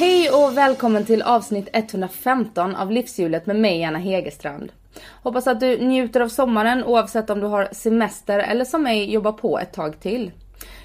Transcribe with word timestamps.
Hej 0.00 0.30
och 0.30 0.56
välkommen 0.56 1.04
till 1.04 1.22
avsnitt 1.22 1.68
115 1.72 2.76
av 2.76 2.90
Livshjulet 2.90 3.46
med 3.46 3.56
mig 3.56 3.84
Anna 3.84 3.98
Hegerstrand. 3.98 4.72
Hoppas 5.22 5.46
att 5.46 5.60
du 5.60 5.78
njuter 5.78 6.20
av 6.20 6.28
sommaren 6.28 6.84
oavsett 6.84 7.30
om 7.30 7.40
du 7.40 7.46
har 7.46 7.68
semester 7.72 8.38
eller 8.38 8.64
som 8.64 8.82
mig 8.82 9.12
jobbar 9.12 9.32
på 9.32 9.58
ett 9.58 9.72
tag 9.72 10.00
till. 10.00 10.32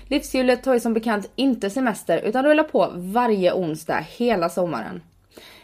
Livshjulet 0.07 0.63
tar 0.63 0.73
ju 0.73 0.79
som 0.79 0.93
bekant 0.93 1.31
inte 1.35 1.69
semester 1.69 2.17
utan 2.17 2.45
rullar 2.45 2.63
på 2.63 2.91
varje 2.95 3.53
onsdag 3.53 4.05
hela 4.17 4.49
sommaren. 4.49 5.01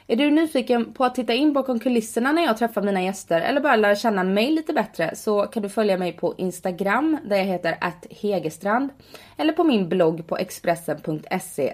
Är 0.08 0.16
du 0.16 0.32
nyfiken 0.32 0.94
på 0.94 1.06
att 1.06 1.16
titta 1.16 1.34
in 1.34 1.54
bakom 1.54 1.80
kulisserna 1.80 2.32
när 2.32 2.44
jag 2.44 2.58
träffar 2.58 2.82
mina 2.82 3.04
gäster 3.04 3.42
eller 3.42 3.62
bara 3.62 3.76
lära 3.76 3.96
känna 3.96 4.24
mig 4.24 4.52
lite 4.52 4.74
bättre 4.74 5.16
så 5.16 5.44
kan 5.44 5.64
du 5.64 5.70
följa 5.70 5.98
mig 5.98 6.14
på 6.14 6.36
Instagram 6.38 7.18
där 7.26 7.38
jag 7.38 7.46
heter 7.46 7.78
Hegerstrand 8.10 8.90
eller 9.38 9.54
på 9.54 9.64
min 9.64 9.90
blogg 9.90 10.28
på 10.28 10.38
expressen.se 10.38 11.74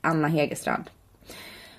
Anna 0.00 0.28
Hegerstrand. 0.28 0.84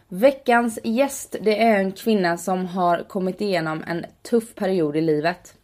Veckans 0.09 0.79
gäst 0.83 1.35
det 1.41 1.63
är 1.63 1.79
en 1.79 1.91
kvinna 1.91 2.37
som 2.37 2.65
har 2.65 3.03
kommit 3.07 3.41
igenom 3.41 3.83
en 3.87 4.05
tuff 4.21 4.55
period 4.55 4.95
i 4.95 5.01
livet. 5.01 5.55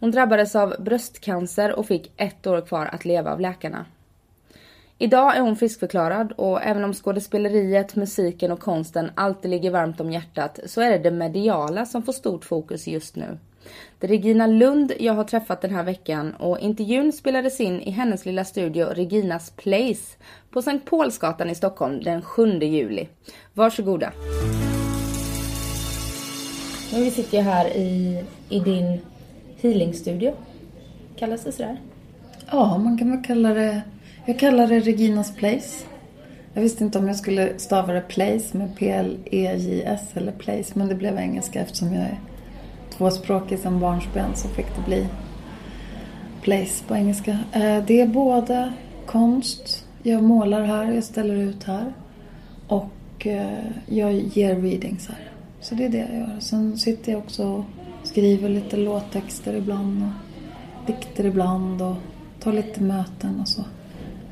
Hon 0.00 0.10
drabbades 0.10 0.56
av 0.56 0.74
bröstcancer 0.78 1.72
och 1.72 1.86
fick 1.86 2.12
ett 2.16 2.46
år 2.46 2.60
kvar 2.60 2.86
att 2.86 3.04
leva 3.04 3.32
av 3.32 3.40
läkarna. 3.40 3.86
Idag 4.98 5.36
är 5.36 5.40
hon 5.40 5.56
friskförklarad 5.56 6.32
och 6.32 6.62
även 6.62 6.84
om 6.84 6.94
skådespeleriet, 6.94 7.96
musiken 7.96 8.52
och 8.52 8.60
konsten 8.60 9.10
alltid 9.14 9.50
ligger 9.50 9.70
varmt 9.70 10.00
om 10.00 10.10
hjärtat 10.10 10.60
så 10.66 10.80
är 10.80 10.90
det 10.90 10.98
det 10.98 11.10
mediala 11.10 11.86
som 11.86 12.02
får 12.02 12.12
stort 12.12 12.44
fokus 12.44 12.86
just 12.86 13.16
nu. 13.16 13.38
Det 14.00 14.06
är 14.06 14.08
Regina 14.08 14.46
Lund 14.46 14.92
jag 14.98 15.14
har 15.14 15.24
träffat 15.24 15.60
den 15.60 15.74
här 15.74 15.82
veckan 15.82 16.34
och 16.34 16.58
intervjun 16.58 17.12
spelades 17.12 17.60
in 17.60 17.80
i 17.80 17.90
hennes 17.90 18.26
lilla 18.26 18.44
studio 18.44 18.86
Reginas 18.86 19.50
Place 19.50 20.16
på 20.50 20.62
Sankt 20.62 20.90
Paulsgatan 20.90 21.50
i 21.50 21.54
Stockholm 21.54 22.02
den 22.02 22.22
7 22.22 22.58
juli. 22.58 23.08
Varsågoda. 23.52 24.12
Men 26.92 27.02
vi 27.02 27.10
sitter 27.10 27.38
ju 27.38 27.44
här 27.44 27.76
i, 27.76 28.24
i 28.48 28.60
din 28.60 29.00
healingstudio. 29.56 30.32
Kallas 31.16 31.44
det 31.44 31.52
sådär? 31.52 31.80
Ja, 32.50 32.78
man 32.78 32.98
kan 32.98 33.10
väl 33.10 33.24
kalla 33.24 33.54
det... 33.54 33.82
Jag 34.26 34.38
kallar 34.38 34.66
det 34.66 34.80
Reginas 34.80 35.36
Place. 35.36 35.84
Jag 36.54 36.62
visste 36.62 36.84
inte 36.84 36.98
om 36.98 37.06
jag 37.06 37.16
skulle 37.16 37.58
stava 37.58 37.92
det 37.92 38.00
Place 38.00 38.56
med 38.56 38.76
P-L-E-J-S 38.76 40.02
eller 40.14 40.32
Place, 40.32 40.72
men 40.74 40.88
det 40.88 40.94
blev 40.94 41.18
engelska 41.18 41.60
eftersom 41.60 41.94
jag 41.94 42.04
är 42.04 42.18
tvåspråkig 43.00 43.58
som 43.58 43.80
barnsben 43.80 44.36
så 44.36 44.48
fick 44.48 44.66
det 44.76 44.82
bli 44.86 45.06
Place 46.42 46.84
på 46.88 46.94
engelska. 46.94 47.38
Eh, 47.52 47.84
det 47.86 48.00
är 48.00 48.06
både 48.06 48.72
konst, 49.06 49.86
jag 50.02 50.22
målar 50.22 50.62
här, 50.62 50.92
jag 50.92 51.04
ställer 51.04 51.34
ut 51.34 51.64
här 51.64 51.92
och 52.66 53.26
eh, 53.26 53.58
jag 53.86 54.12
ger 54.12 54.56
readings 54.56 55.08
här. 55.08 55.30
Så 55.60 55.74
det 55.74 55.84
är 55.84 55.88
det 55.88 55.98
jag 55.98 56.14
gör. 56.14 56.36
Sen 56.40 56.78
sitter 56.78 57.12
jag 57.12 57.18
också 57.18 57.46
och 57.46 57.64
skriver 58.02 58.48
lite 58.48 58.76
låttexter 58.76 59.54
ibland 59.54 60.02
och 60.02 60.86
dikter 60.86 61.26
ibland 61.26 61.82
och 61.82 61.96
tar 62.40 62.52
lite 62.52 62.82
möten 62.82 63.40
och 63.40 63.48
så. 63.48 63.64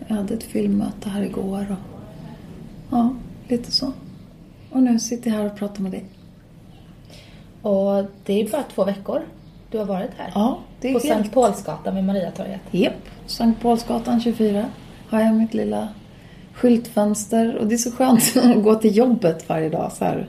Jag 0.07 0.17
hade 0.17 0.35
ett 0.35 0.43
filmmöte 0.43 1.09
här 1.09 1.23
igår 1.23 1.67
och 1.71 2.01
ja, 2.91 3.15
lite 3.49 3.73
så. 3.73 3.93
Och 4.71 4.83
nu 4.83 4.99
sitter 4.99 5.31
jag 5.31 5.39
här 5.39 5.47
och 5.47 5.59
pratar 5.59 5.83
med 5.83 5.93
dig. 5.93 6.05
Och 7.63 8.05
det 8.25 8.43
är 8.43 8.51
bara 8.51 8.63
två 8.63 8.85
veckor 8.85 9.23
du 9.71 9.79
har 9.79 9.85
varit 9.85 10.11
här. 10.17 10.33
Ja, 10.35 10.59
det 10.81 10.89
är 10.89 10.93
På 10.93 10.99
helt... 10.99 11.15
Sankt 11.15 11.35
Paulsgatan 11.35 11.95
vid 11.95 12.05
Mariatorget. 12.05 12.61
Japp, 12.71 12.93
Sankt 13.27 13.63
Paulsgatan 13.63 14.21
24 14.21 14.65
har 15.09 15.21
jag 15.21 15.35
mitt 15.35 15.55
lilla 15.55 15.89
skyltfönster. 16.55 17.57
Och 17.57 17.67
det 17.67 17.75
är 17.75 17.79
så 17.79 17.93
skönt 17.93 18.37
att 18.37 18.63
gå 18.63 18.75
till 18.75 18.97
jobbet 18.97 19.49
varje 19.49 19.69
dag 19.69 19.93
så 19.93 20.05
här. 20.05 20.27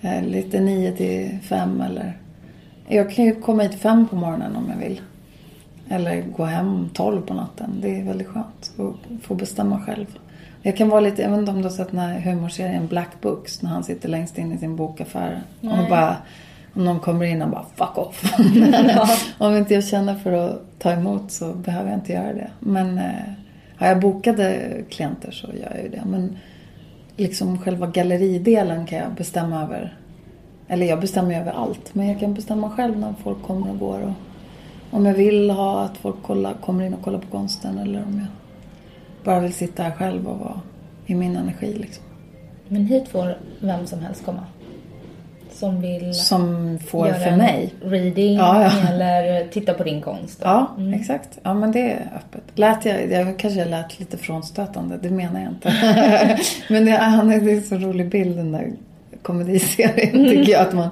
Eh, 0.00 0.22
lite 0.22 0.60
nio 0.60 0.92
till 0.92 1.38
fem 1.42 1.80
eller... 1.80 2.18
Jag 2.88 3.10
kan 3.10 3.24
ju 3.24 3.34
komma 3.34 3.62
hit 3.62 3.80
fem 3.80 4.08
på 4.08 4.16
morgonen 4.16 4.56
om 4.56 4.70
jag 4.70 4.88
vill. 4.88 5.00
Eller 5.88 6.22
gå 6.22 6.44
hem 6.44 6.88
tolv 6.92 7.20
på 7.20 7.34
natten. 7.34 7.78
Det 7.82 8.00
är 8.00 8.04
väldigt 8.04 8.26
skönt 8.26 8.72
att 8.76 9.24
få 9.24 9.34
bestämma 9.34 9.80
själv. 9.80 10.18
Jag 10.66 10.76
kan 10.76 10.88
vara 10.88 11.00
lite, 11.00 11.22
jag 11.22 11.30
vet 11.30 11.38
inte 11.38 11.50
om 11.50 11.58
du 11.58 11.62
har 11.62 11.70
sett 11.70 11.90
den 11.90 12.00
här 12.00 12.20
humorserien 12.20 12.86
Black 12.86 13.20
Books 13.20 13.62
när 13.62 13.70
han 13.70 13.84
sitter 13.84 14.08
längst 14.08 14.38
in 14.38 14.52
i 14.52 14.58
sin 14.58 14.76
bokaffär 14.76 15.42
Nej. 15.60 15.82
och 15.82 15.90
bara 15.90 16.16
om 16.74 16.84
någon 16.84 17.00
kommer 17.00 17.24
in 17.24 17.42
och 17.42 17.50
bara 17.50 17.64
fuck 17.74 17.98
off. 17.98 18.34
ja. 18.88 19.08
om 19.46 19.56
inte 19.56 19.74
jag 19.74 19.84
känner 19.84 20.14
för 20.14 20.32
att 20.32 20.78
ta 20.78 20.92
emot 20.92 21.30
så 21.30 21.52
behöver 21.52 21.90
jag 21.90 21.98
inte 21.98 22.12
göra 22.12 22.32
det. 22.32 22.50
Men 22.60 22.98
eh, 22.98 23.32
har 23.76 23.86
jag 23.86 24.00
bokade 24.00 24.70
klienter 24.90 25.30
så 25.30 25.46
gör 25.46 25.72
jag 25.74 25.82
ju 25.82 25.88
det. 25.88 26.02
Men 26.06 26.38
liksom 27.16 27.58
själva 27.58 27.86
galleridelen 27.86 28.86
kan 28.86 28.98
jag 28.98 29.12
bestämma 29.12 29.62
över. 29.62 29.96
Eller 30.68 30.86
jag 30.86 31.00
bestämmer 31.00 31.40
över 31.40 31.52
allt. 31.52 31.94
Men 31.94 32.08
jag 32.08 32.20
kan 32.20 32.34
bestämma 32.34 32.70
själv 32.70 32.98
när 32.98 33.14
folk 33.22 33.42
kommer 33.42 33.70
och 33.70 33.78
går. 33.78 34.00
Och 34.00 34.12
om 34.98 35.06
jag 35.06 35.14
vill 35.14 35.50
ha 35.50 35.80
att 35.80 35.96
folk 35.96 36.16
kolla, 36.22 36.54
kommer 36.64 36.84
in 36.84 36.94
och 36.94 37.02
kollar 37.02 37.18
på 37.18 37.26
konsten 37.26 37.78
eller 37.78 38.02
om 38.02 38.18
jag 38.18 38.26
bara 39.26 39.40
vill 39.40 39.52
sitta 39.52 39.82
här 39.82 39.90
själv 39.90 40.28
och 40.28 40.38
vara 40.38 40.60
i 41.06 41.14
min 41.14 41.36
energi 41.36 41.74
liksom. 41.74 42.04
Men 42.68 42.86
hit 42.86 43.08
får 43.08 43.38
vem 43.60 43.86
som 43.86 44.00
helst 44.00 44.24
komma? 44.24 44.44
Som 45.52 45.80
vill 45.80 46.14
Som 46.14 46.78
får 46.86 47.08
göra 47.08 47.18
för 47.18 47.36
mig? 47.36 47.74
reading 47.82 48.34
ja, 48.34 48.62
ja. 48.62 48.88
eller 48.88 49.46
titta 49.48 49.74
på 49.74 49.84
din 49.84 50.02
konst? 50.02 50.40
Då. 50.40 50.46
Ja, 50.46 50.74
mm. 50.78 50.94
exakt. 50.94 51.38
Ja, 51.42 51.54
men 51.54 51.72
det 51.72 51.92
är 51.92 52.12
öppet. 52.16 52.42
Lät 52.54 52.84
jag, 52.84 53.10
jag 53.10 53.38
kanske 53.38 53.64
lät 53.64 54.00
lite 54.00 54.16
frånstötande, 54.16 54.98
det 55.02 55.10
menar 55.10 55.40
jag 55.40 55.50
inte. 55.50 55.72
men 56.68 56.84
det, 56.84 56.90
han 56.90 57.32
är, 57.32 57.40
det 57.40 57.52
är 57.52 57.56
en 57.56 57.62
så 57.62 57.76
rolig 57.76 58.08
bild 58.08 58.36
den 58.36 58.52
där 58.52 58.72
komediserien 59.22 60.28
tycker 60.28 60.52
jag. 60.52 60.60
Att 60.60 60.74
man 60.74 60.88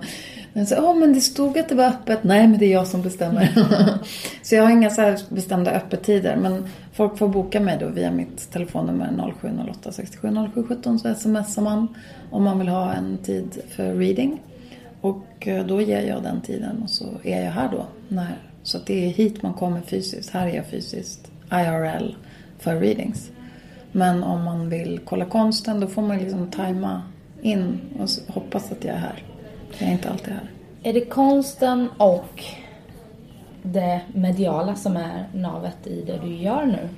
men 0.57 0.67
så, 0.67 0.77
oh, 0.77 0.97
men 0.97 1.13
det 1.13 1.21
stod 1.21 1.59
att 1.59 1.69
det 1.69 1.75
var 1.75 1.85
öppet. 1.85 2.25
Nej, 2.25 2.49
men 2.49 2.59
det 2.59 2.67
är 2.67 2.73
jag 2.73 2.87
som 2.87 3.03
bestämmer. 3.03 3.49
så 4.43 4.55
jag 4.55 4.63
har 4.63 4.71
inga 4.71 4.91
så 4.91 5.15
bestämda 5.29 5.71
öppettider. 5.71 6.37
Men 6.37 6.69
folk 6.95 7.19
får 7.19 7.29
boka 7.29 7.61
mig 7.61 7.79
då 7.81 7.89
via 7.89 8.11
mitt 8.11 8.51
telefonnummer 8.51 9.33
0708 9.41 9.93
67 9.93 10.29
07 10.55 10.65
17 10.69 10.99
så 10.99 11.15
smsar 11.15 11.63
man 11.63 11.89
om 12.31 12.43
man 12.43 12.59
vill 12.59 12.69
ha 12.69 12.93
en 12.93 13.19
tid 13.19 13.63
för 13.69 13.95
reading. 13.95 14.43
Och 15.01 15.49
eh, 15.49 15.67
då 15.67 15.81
ger 15.81 16.01
jag 16.01 16.23
den 16.23 16.41
tiden 16.41 16.83
och 16.83 16.91
så 16.91 17.07
är 17.23 17.45
jag 17.45 17.53
här 17.53 17.69
då. 17.73 17.87
När, 18.09 18.37
så 18.63 18.79
det 18.87 19.07
är 19.07 19.09
hit 19.09 19.43
man 19.43 19.55
kommer 19.55 19.81
fysiskt. 19.81 20.31
Här 20.31 20.47
är 20.47 20.57
jag 20.57 20.67
fysiskt 20.67 21.31
IRL 21.51 22.15
för 22.59 22.81
readings. 22.81 23.31
Men 23.93 24.23
om 24.23 24.45
man 24.45 24.69
vill 24.69 25.01
kolla 25.05 25.25
konsten 25.25 25.81
då 25.81 25.87
får 25.87 26.03
man 26.03 26.19
liksom 26.19 26.51
tajma 26.51 27.03
in 27.43 27.81
och 27.99 28.35
hoppas 28.35 28.73
att 28.73 28.85
jag 28.85 28.95
är 28.95 28.99
här. 28.99 29.23
Jag 29.79 29.89
är 29.89 29.93
inte 29.93 30.11
alltid 30.11 30.33
här. 30.33 30.51
Är 30.83 30.93
det 30.93 31.05
konsten 31.05 31.89
och 31.97 32.45
det 33.65 34.01
mediala 34.15 34.77
som 34.77 34.97
är 34.97 35.29
navet 35.35 35.87
i 35.87 36.03
det 36.07 36.19
du 36.23 36.35
gör 36.35 36.67
nu? 36.67 36.89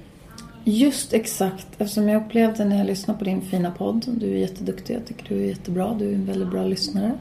Just 0.65 1.13
exakt, 1.13 1.67
eftersom 1.79 2.09
jag 2.09 2.23
upplevde 2.23 2.65
när 2.65 2.79
jag 2.79 2.87
lyssnade 2.87 3.19
på 3.19 3.25
din 3.25 3.43
fina 3.43 3.71
podd. 3.71 4.05
Du 4.07 4.33
är 4.33 4.39
jätteduktig, 4.39 4.95
jag 4.95 5.07
tycker 5.07 5.29
du 5.29 5.43
är 5.43 5.47
jättebra. 5.47 5.95
Du 5.99 6.11
är 6.11 6.15
en 6.15 6.27
väldigt 6.27 6.49
bra 6.49 6.65
lyssnare. 6.65 7.13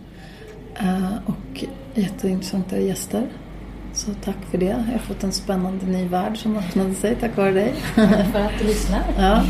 Uh, 0.81 1.15
och 1.25 1.65
jätteintressanta 1.93 2.79
gäster. 2.79 3.27
Så 3.93 4.11
tack 4.23 4.35
för 4.51 4.57
det. 4.57 4.65
Jag 4.65 4.91
har 4.91 4.99
fått 4.99 5.23
en 5.23 5.31
spännande 5.31 5.85
ny 5.85 6.07
värld 6.07 6.37
som 6.37 6.57
öppnade 6.57 6.93
sig 6.93 7.15
tack 7.15 7.37
vare 7.37 7.51
dig. 7.51 7.73
för 8.31 8.39
att 8.39 8.59
du 8.59 8.67
lyssnar. 8.67 9.03
Ja. 9.17 9.43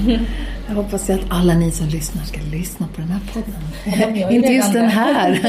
Jag 0.67 0.75
hoppas 0.75 1.09
att 1.09 1.21
alla 1.29 1.53
ni 1.53 1.71
som 1.71 1.87
lyssnar 1.87 2.23
ska 2.23 2.41
lyssna 2.51 2.87
på 2.95 3.01
den 3.01 3.09
här 3.09 3.21
podden. 3.33 4.31
Inte 4.33 4.53
just 4.53 4.73
den 4.73 4.89
här. 4.89 5.39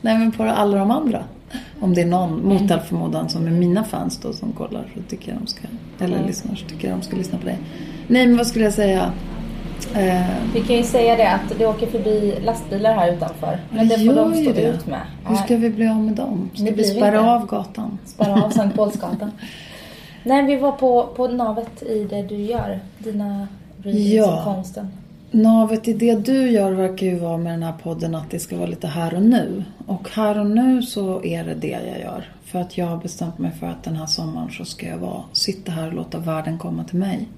Nej, 0.00 0.18
men 0.18 0.32
på 0.32 0.42
alla 0.42 0.78
de 0.78 0.90
andra. 0.90 1.24
Om 1.80 1.94
det 1.94 2.00
är 2.00 2.06
någon, 2.06 2.48
mot 2.48 2.70
all 2.70 2.80
förmodan, 2.80 3.28
som 3.28 3.46
är 3.46 3.50
mina 3.50 3.84
fans 3.84 4.18
då 4.18 4.32
som 4.32 4.52
kollar 4.52 4.84
så 4.94 5.02
tycker 5.02 5.32
jag 5.32 5.40
de 5.40 5.46
ska, 5.46 5.60
eller 5.98 6.16
mm. 6.16 6.26
lyssnar 6.26 6.54
så 6.54 6.66
tycker 6.66 6.88
jag 6.88 6.98
de 6.98 7.02
ska 7.02 7.16
lyssna 7.16 7.38
på 7.38 7.44
dig. 7.44 7.58
Nej, 8.06 8.26
men 8.26 8.36
vad 8.36 8.46
skulle 8.46 8.64
jag 8.64 8.74
säga? 8.74 9.12
Eh, 9.94 10.22
Vi 10.54 10.60
kan 10.60 10.76
ju 10.76 10.82
säga 10.82 11.16
det 11.16 11.30
att 11.30 11.58
det 11.58 11.66
åker 11.66 11.86
förbi 11.86 12.34
lastbilar 12.44 12.94
här 12.94 13.12
utanför. 13.12 13.60
Men 13.70 13.88
det 13.88 13.98
får 13.98 14.14
de 14.14 14.34
stå 14.34 14.52
det. 14.52 14.62
ut 14.62 14.86
med. 14.86 15.00
Hur 15.26 15.36
ska 15.36 15.56
vi 15.56 15.70
bli 15.70 15.88
av 15.88 16.00
med 16.00 16.14
dem? 16.14 16.50
Ska 16.54 16.70
vi 16.70 16.84
spärra 16.84 17.32
av 17.32 17.46
gatan? 17.46 17.98
Spärra 18.04 18.44
av 18.44 18.50
Sankt 18.50 18.76
Paulsgatan. 18.76 19.32
Nej, 20.24 20.42
vi 20.42 20.56
var 20.56 20.72
på, 20.72 21.08
på 21.16 21.28
navet 21.28 21.82
i 21.82 22.04
det 22.04 22.22
du 22.22 22.36
gör. 22.36 22.80
Dina 22.98 23.48
readings 23.82 24.12
ja. 24.12 24.42
konsten 24.44 24.88
navet 25.32 25.88
i 25.88 25.92
det 25.92 26.14
du 26.14 26.50
gör 26.50 26.72
verkar 26.72 27.06
ju 27.06 27.18
vara 27.18 27.36
med 27.36 27.52
den 27.52 27.62
här 27.62 27.74
podden 27.82 28.14
att 28.14 28.30
det 28.30 28.38
ska 28.38 28.56
vara 28.56 28.66
lite 28.66 28.86
här 28.86 29.14
och 29.14 29.22
nu. 29.22 29.64
Och 29.86 30.08
här 30.08 30.38
och 30.38 30.46
nu 30.46 30.82
så 30.82 31.24
är 31.24 31.44
det 31.44 31.54
det 31.54 31.68
jag 31.68 32.00
gör. 32.00 32.32
För 32.44 32.60
att 32.60 32.78
jag 32.78 32.86
har 32.86 32.96
bestämt 32.96 33.38
mig 33.38 33.50
för 33.50 33.66
att 33.66 33.84
den 33.84 33.96
här 33.96 34.06
sommaren 34.06 34.50
så 34.50 34.64
ska 34.64 34.86
jag 34.86 34.98
vara, 34.98 35.22
sitta 35.32 35.72
här 35.72 35.86
och 35.86 35.94
låta 35.94 36.18
världen 36.18 36.58
komma 36.58 36.84
till 36.84 36.98
mig. 36.98 37.28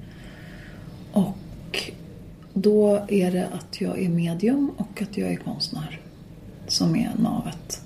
Och 1.12 1.92
då 2.52 3.04
är 3.08 3.30
det 3.30 3.46
att 3.52 3.80
jag 3.80 4.02
är 4.02 4.08
medium 4.08 4.70
och 4.76 5.02
att 5.02 5.16
jag 5.16 5.32
är 5.32 5.36
konstnär 5.36 6.00
som 6.66 6.96
är 6.96 7.10
navet. 7.18 7.83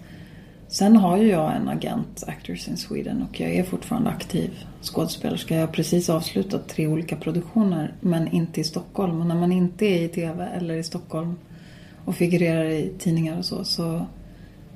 Sen 0.70 0.97
har 0.97 1.17
ju 1.17 1.29
jag 1.29 1.56
en 1.56 1.69
agent, 1.69 2.25
Actors 2.26 2.69
in 2.69 2.76
Sweden, 2.76 3.23
och 3.23 3.41
jag 3.41 3.50
är 3.50 3.62
fortfarande 3.62 4.11
aktiv 4.11 4.50
skådespelerska. 4.82 5.55
Jag 5.55 5.67
har 5.67 5.73
precis 5.73 6.11
avslutat 6.11 6.69
tre 6.69 6.87
olika 6.87 7.17
produktioner, 7.17 7.94
men 8.00 8.29
inte 8.29 8.61
i 8.61 8.65
Stockholm. 8.65 9.20
Och 9.20 9.26
när 9.26 9.35
man 9.35 9.53
inte 9.53 9.87
är 9.87 10.03
i 10.03 10.09
TV 10.09 10.49
eller 10.56 10.75
i 10.75 10.82
Stockholm 10.82 11.35
och 12.05 12.15
figurerar 12.15 12.65
i 12.65 12.93
tidningar 12.99 13.38
och 13.38 13.44
så, 13.44 13.65
så 13.65 14.06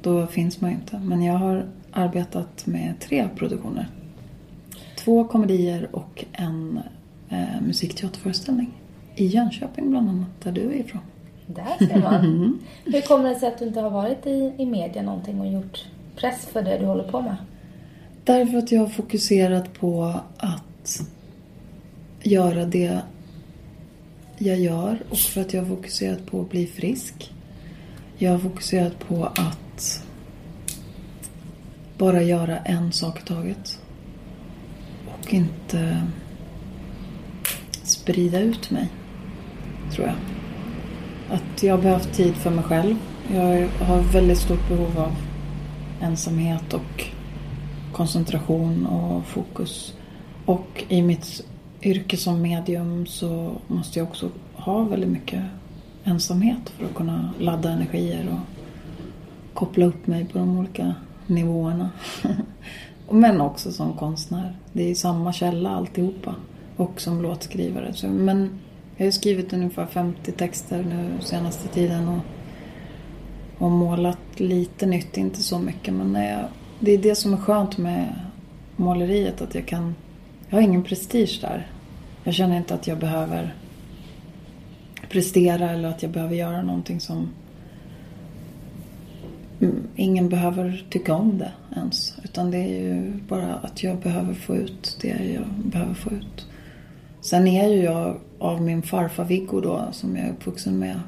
då 0.02 0.26
finns 0.26 0.60
man 0.60 0.70
ju 0.70 0.76
inte. 0.76 0.98
Men 0.98 1.22
jag 1.22 1.34
har 1.34 1.66
arbetat 1.92 2.66
med 2.66 2.94
tre 3.00 3.28
produktioner. 3.36 3.88
Två 4.96 5.24
komedier 5.24 5.88
och 5.92 6.24
en 6.32 6.80
eh, 7.28 7.60
musikteaterföreställning. 7.66 8.70
I 9.16 9.26
Jönköping 9.26 9.90
bland 9.90 10.08
annat, 10.08 10.40
där 10.42 10.52
du 10.52 10.60
är 10.60 10.74
ifrån. 10.74 11.00
Där 11.46 11.86
ser 11.86 12.00
man. 12.00 12.58
Hur 12.84 13.00
kommer 13.00 13.28
det 13.28 13.34
sig 13.34 13.48
att 13.48 13.58
du 13.58 13.64
inte 13.64 13.80
har 13.80 13.90
varit 13.90 14.26
i, 14.26 14.54
i 14.58 14.66
media 14.66 15.02
någonting 15.02 15.40
och 15.40 15.46
gjort 15.46 15.84
press 16.16 16.46
för 16.46 16.62
det 16.62 16.78
du 16.78 16.86
håller 16.86 17.04
på 17.04 17.20
med? 17.20 17.36
Därför 18.24 18.58
att 18.58 18.72
jag 18.72 18.80
har 18.80 18.88
fokuserat 18.88 19.72
på 19.72 20.14
att 20.36 21.02
göra 22.22 22.64
det 22.64 23.00
jag 24.38 24.58
gör 24.58 25.02
och 25.10 25.18
för 25.18 25.40
att 25.40 25.54
jag 25.54 25.62
har 25.62 25.76
fokuserat 25.76 26.26
på 26.26 26.40
att 26.40 26.50
bli 26.50 26.66
frisk. 26.66 27.32
Jag 28.18 28.30
har 28.30 28.38
fokuserat 28.38 28.98
på 28.98 29.24
att 29.24 30.04
bara 31.98 32.22
göra 32.22 32.58
en 32.58 32.92
sak 32.92 33.20
i 33.20 33.22
taget. 33.24 33.80
Och 35.06 35.34
inte 35.34 36.02
sprida 37.82 38.40
ut 38.40 38.70
mig, 38.70 38.88
tror 39.92 40.06
jag. 40.06 40.16
Att 41.32 41.62
jag 41.62 41.76
har 41.76 41.82
behövt 41.82 42.12
tid 42.12 42.34
för 42.34 42.50
mig 42.50 42.64
själv. 42.64 42.96
Jag 43.34 43.68
har 43.68 44.12
väldigt 44.12 44.38
stort 44.38 44.68
behov 44.68 44.98
av 44.98 45.12
ensamhet 46.00 46.74
och 46.74 47.04
koncentration 47.92 48.86
och 48.86 49.26
fokus. 49.26 49.94
Och 50.44 50.84
i 50.88 51.02
mitt 51.02 51.44
yrke 51.82 52.16
som 52.16 52.42
medium 52.42 53.06
så 53.06 53.52
måste 53.66 53.98
jag 53.98 54.08
också 54.08 54.30
ha 54.54 54.82
väldigt 54.82 55.10
mycket 55.10 55.42
ensamhet 56.04 56.70
för 56.76 56.84
att 56.84 56.94
kunna 56.94 57.30
ladda 57.38 57.70
energier 57.70 58.28
och 58.32 58.62
koppla 59.54 59.86
upp 59.86 60.06
mig 60.06 60.24
på 60.24 60.38
de 60.38 60.58
olika 60.58 60.94
nivåerna. 61.26 61.90
Men 63.10 63.40
också 63.40 63.72
som 63.72 63.92
konstnär. 63.92 64.56
Det 64.72 64.90
är 64.90 64.94
samma 64.94 65.32
källa 65.32 65.70
alltihopa. 65.70 66.34
Och 66.76 67.00
som 67.00 67.22
låtskrivare. 67.22 68.08
men 68.08 68.58
jag 68.96 69.06
har 69.06 69.10
skrivit 69.10 69.52
ungefär 69.52 69.86
50 69.86 70.32
texter 70.32 70.82
nu 70.82 71.10
senaste 71.20 71.68
tiden 71.68 72.08
och, 72.08 72.20
och 73.58 73.70
målat 73.70 74.18
lite 74.36 74.86
nytt, 74.86 75.16
inte 75.16 75.42
så 75.42 75.58
mycket. 75.58 75.94
Men 75.94 76.12
när 76.12 76.32
jag, 76.32 76.44
det 76.80 76.92
är 76.92 76.98
det 76.98 77.14
som 77.14 77.34
är 77.34 77.38
skönt 77.38 77.78
med 77.78 78.14
måleriet, 78.76 79.42
att 79.42 79.54
jag 79.54 79.66
kan... 79.66 79.94
Jag 80.48 80.56
har 80.56 80.62
ingen 80.62 80.82
prestige 80.82 81.38
där. 81.40 81.70
Jag 82.24 82.34
känner 82.34 82.56
inte 82.56 82.74
att 82.74 82.86
jag 82.86 82.98
behöver 82.98 83.54
prestera 85.08 85.70
eller 85.70 85.88
att 85.88 86.02
jag 86.02 86.12
behöver 86.12 86.34
göra 86.34 86.62
någonting 86.62 87.00
som... 87.00 87.28
Mm, 89.60 89.86
ingen 89.96 90.28
behöver 90.28 90.84
tycka 90.90 91.14
om 91.14 91.38
det 91.38 91.52
ens. 91.76 92.14
Utan 92.24 92.50
det 92.50 92.58
är 92.58 92.82
ju 92.82 93.12
bara 93.28 93.54
att 93.54 93.82
jag 93.82 93.98
behöver 93.98 94.34
få 94.34 94.56
ut 94.56 94.98
det 95.00 95.08
jag 95.08 95.44
behöver 95.64 95.94
få 95.94 96.10
ut. 96.10 96.46
Sen 97.20 97.46
är 97.46 97.68
ju 97.68 97.82
jag 97.82 98.16
av 98.42 98.62
min 98.62 98.82
farfar 98.82 99.24
Viggo 99.24 99.60
då, 99.60 99.88
som 99.92 100.16
jag 100.16 100.26
är 100.26 100.30
uppvuxen 100.30 100.78
med. 100.78 101.00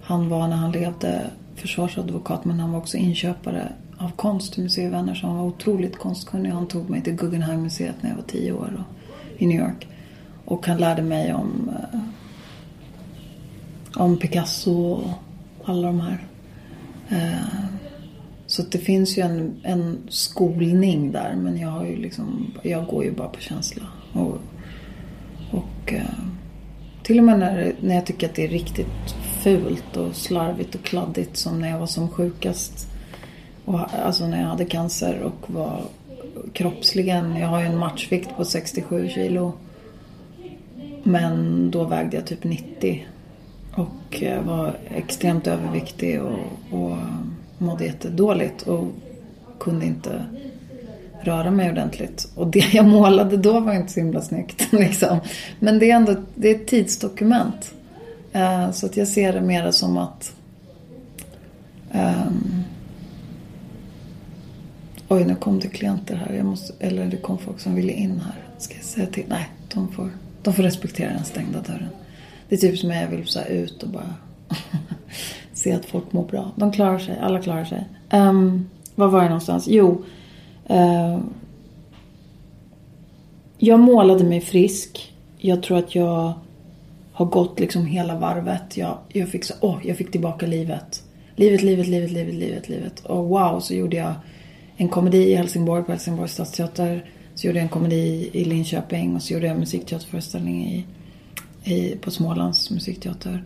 Han 0.00 0.28
var 0.28 0.48
när 0.48 0.56
han 0.56 0.72
levde 0.72 1.30
försvarsadvokat 1.54 2.44
men 2.44 2.60
han 2.60 2.72
var 2.72 2.78
också 2.78 2.96
inköpare 2.96 3.72
av 3.96 4.10
konst 4.10 4.52
till 4.52 4.62
museivänner 4.62 5.14
så 5.14 5.26
han 5.26 5.36
var 5.36 5.44
otroligt 5.44 5.98
konstkunnig. 5.98 6.50
Han 6.50 6.66
tog 6.66 6.90
mig 6.90 7.02
till 7.02 7.12
Guggenheim-museet 7.12 7.94
när 8.00 8.10
jag 8.10 8.16
var 8.16 8.24
tio 8.24 8.52
år 8.52 8.72
och, 8.78 9.12
i 9.42 9.46
New 9.46 9.60
York. 9.60 9.88
Och 10.44 10.66
han 10.66 10.78
lärde 10.78 11.02
mig 11.02 11.34
om, 11.34 11.70
eh, 11.92 12.00
om 14.02 14.18
Picasso 14.18 14.92
och 14.92 15.08
alla 15.64 15.86
de 15.86 16.00
här. 16.00 16.26
Eh, 17.08 17.64
så 18.46 18.62
det 18.62 18.78
finns 18.78 19.18
ju 19.18 19.22
en, 19.22 19.60
en 19.62 19.98
skolning 20.08 21.12
där 21.12 21.36
men 21.36 21.58
jag 21.58 21.68
har 21.68 21.84
ju 21.84 21.96
liksom, 21.96 22.54
jag 22.62 22.86
går 22.86 23.04
ju 23.04 23.12
bara 23.12 23.28
på 23.28 23.40
känsla. 23.40 23.82
Och, 24.12 24.38
till 27.08 27.18
och 27.18 27.24
med 27.24 27.38
när, 27.38 27.74
när 27.80 27.94
jag 27.94 28.06
tycker 28.06 28.28
att 28.28 28.34
det 28.34 28.44
är 28.44 28.48
riktigt 28.48 29.14
fult 29.42 29.96
och 29.96 30.16
slarvigt 30.16 30.74
och 30.74 30.82
kladdigt 30.82 31.36
som 31.36 31.60
när 31.60 31.70
jag 31.70 31.78
var 31.78 31.86
som 31.86 32.08
sjukast. 32.08 32.86
Och, 33.64 33.80
alltså 34.04 34.26
när 34.26 34.40
jag 34.40 34.48
hade 34.48 34.64
cancer 34.64 35.20
och 35.22 35.50
var 35.54 35.82
kroppsligen, 36.52 37.36
jag 37.36 37.48
har 37.48 37.60
ju 37.60 37.66
en 37.66 37.78
matchvikt 37.78 38.36
på 38.36 38.44
67 38.44 39.08
kilo. 39.08 39.52
Men 41.02 41.70
då 41.70 41.84
vägde 41.84 42.16
jag 42.16 42.26
typ 42.26 42.44
90. 42.44 43.06
Och 43.74 44.24
var 44.44 44.76
extremt 44.94 45.46
överviktig 45.46 46.22
och, 46.22 46.38
och 46.70 46.96
mådde 47.58 47.84
jättedåligt 47.84 48.62
och 48.62 48.86
kunde 49.58 49.86
inte 49.86 50.24
röra 51.20 51.50
mig 51.50 51.70
ordentligt. 51.70 52.28
Och 52.34 52.46
det 52.46 52.74
jag 52.74 52.86
målade 52.86 53.36
då 53.36 53.60
var 53.60 53.74
inte 53.74 53.92
så 53.92 54.00
himla 54.00 54.22
snyggt. 54.22 54.68
Liksom. 54.72 55.18
Men 55.58 55.78
det 55.78 55.90
är 55.90 55.96
ändå 55.96 56.16
det 56.34 56.48
är 56.48 56.54
ett 56.54 56.66
tidsdokument. 56.66 57.74
Uh, 58.34 58.70
så 58.70 58.86
att 58.86 58.96
jag 58.96 59.08
ser 59.08 59.32
det 59.32 59.40
mer 59.40 59.70
som 59.70 59.96
att... 59.96 60.32
Um, 61.92 62.64
oj, 65.08 65.24
nu 65.24 65.34
kom 65.34 65.60
det 65.60 65.68
klienter 65.68 66.16
här. 66.16 66.34
Jag 66.34 66.46
måste, 66.46 66.72
eller 66.80 67.06
det 67.06 67.16
kom 67.16 67.38
folk 67.38 67.60
som 67.60 67.74
ville 67.74 67.92
in 67.92 68.20
här. 68.20 68.44
Ska 68.58 68.74
jag 68.74 68.84
säga 68.84 69.06
till? 69.06 69.24
Nej, 69.28 69.48
de 69.74 69.92
får, 69.92 70.10
de 70.42 70.54
får 70.54 70.62
respektera 70.62 71.12
den 71.12 71.24
stängda 71.24 71.60
dörren. 71.60 71.88
Det 72.48 72.54
är 72.54 72.58
typ 72.58 72.78
som 72.78 72.90
jag 72.90 73.08
vill 73.08 73.26
så 73.26 73.44
ut 73.44 73.82
och 73.82 73.88
bara 73.88 74.14
se 75.52 75.72
att 75.72 75.84
folk 75.84 76.12
mår 76.12 76.24
bra. 76.24 76.52
De 76.56 76.72
klarar 76.72 76.98
sig, 76.98 77.18
alla 77.22 77.42
klarar 77.42 77.64
sig. 77.64 77.88
Um, 78.12 78.68
var 78.94 79.08
var 79.08 79.20
jag 79.20 79.28
någonstans? 79.28 79.64
Jo, 79.68 80.04
Eh, 80.68 81.18
jag 83.58 83.80
målade 83.80 84.24
mig 84.24 84.40
frisk. 84.40 85.14
Jag 85.38 85.62
tror 85.62 85.78
att 85.78 85.94
jag 85.94 86.32
har 87.12 87.26
gått 87.26 87.60
liksom 87.60 87.86
hela 87.86 88.18
varvet. 88.18 88.76
Jag, 88.76 88.98
jag, 89.08 89.28
fick, 89.28 89.44
så, 89.44 89.54
oh, 89.60 89.78
jag 89.82 89.96
fick 89.96 90.10
tillbaka 90.10 90.46
livet. 90.46 91.02
Livet, 91.36 91.62
livet, 91.62 91.86
livet, 91.86 92.10
livet, 92.10 92.34
livet, 92.34 92.68
livet. 92.68 93.00
Och 93.00 93.28
wow, 93.28 93.60
så 93.60 93.74
gjorde 93.74 93.96
jag 93.96 94.14
en 94.76 94.88
komedi 94.88 95.32
i 95.32 95.34
Helsingborg 95.34 95.84
på 95.84 95.92
Helsingborgs 95.92 96.32
stadsteater. 96.32 97.04
Så 97.34 97.46
gjorde 97.46 97.58
jag 97.58 97.62
en 97.62 97.68
komedi 97.68 98.30
i 98.32 98.44
Linköping 98.44 99.16
och 99.16 99.22
så 99.22 99.32
gjorde 99.32 99.46
jag 99.46 99.54
en 99.54 99.60
musikteaterföreställning 99.60 100.66
i, 100.66 100.86
i, 101.74 101.96
på 101.96 102.10
Smålands 102.10 102.70
musikteater. 102.70 103.44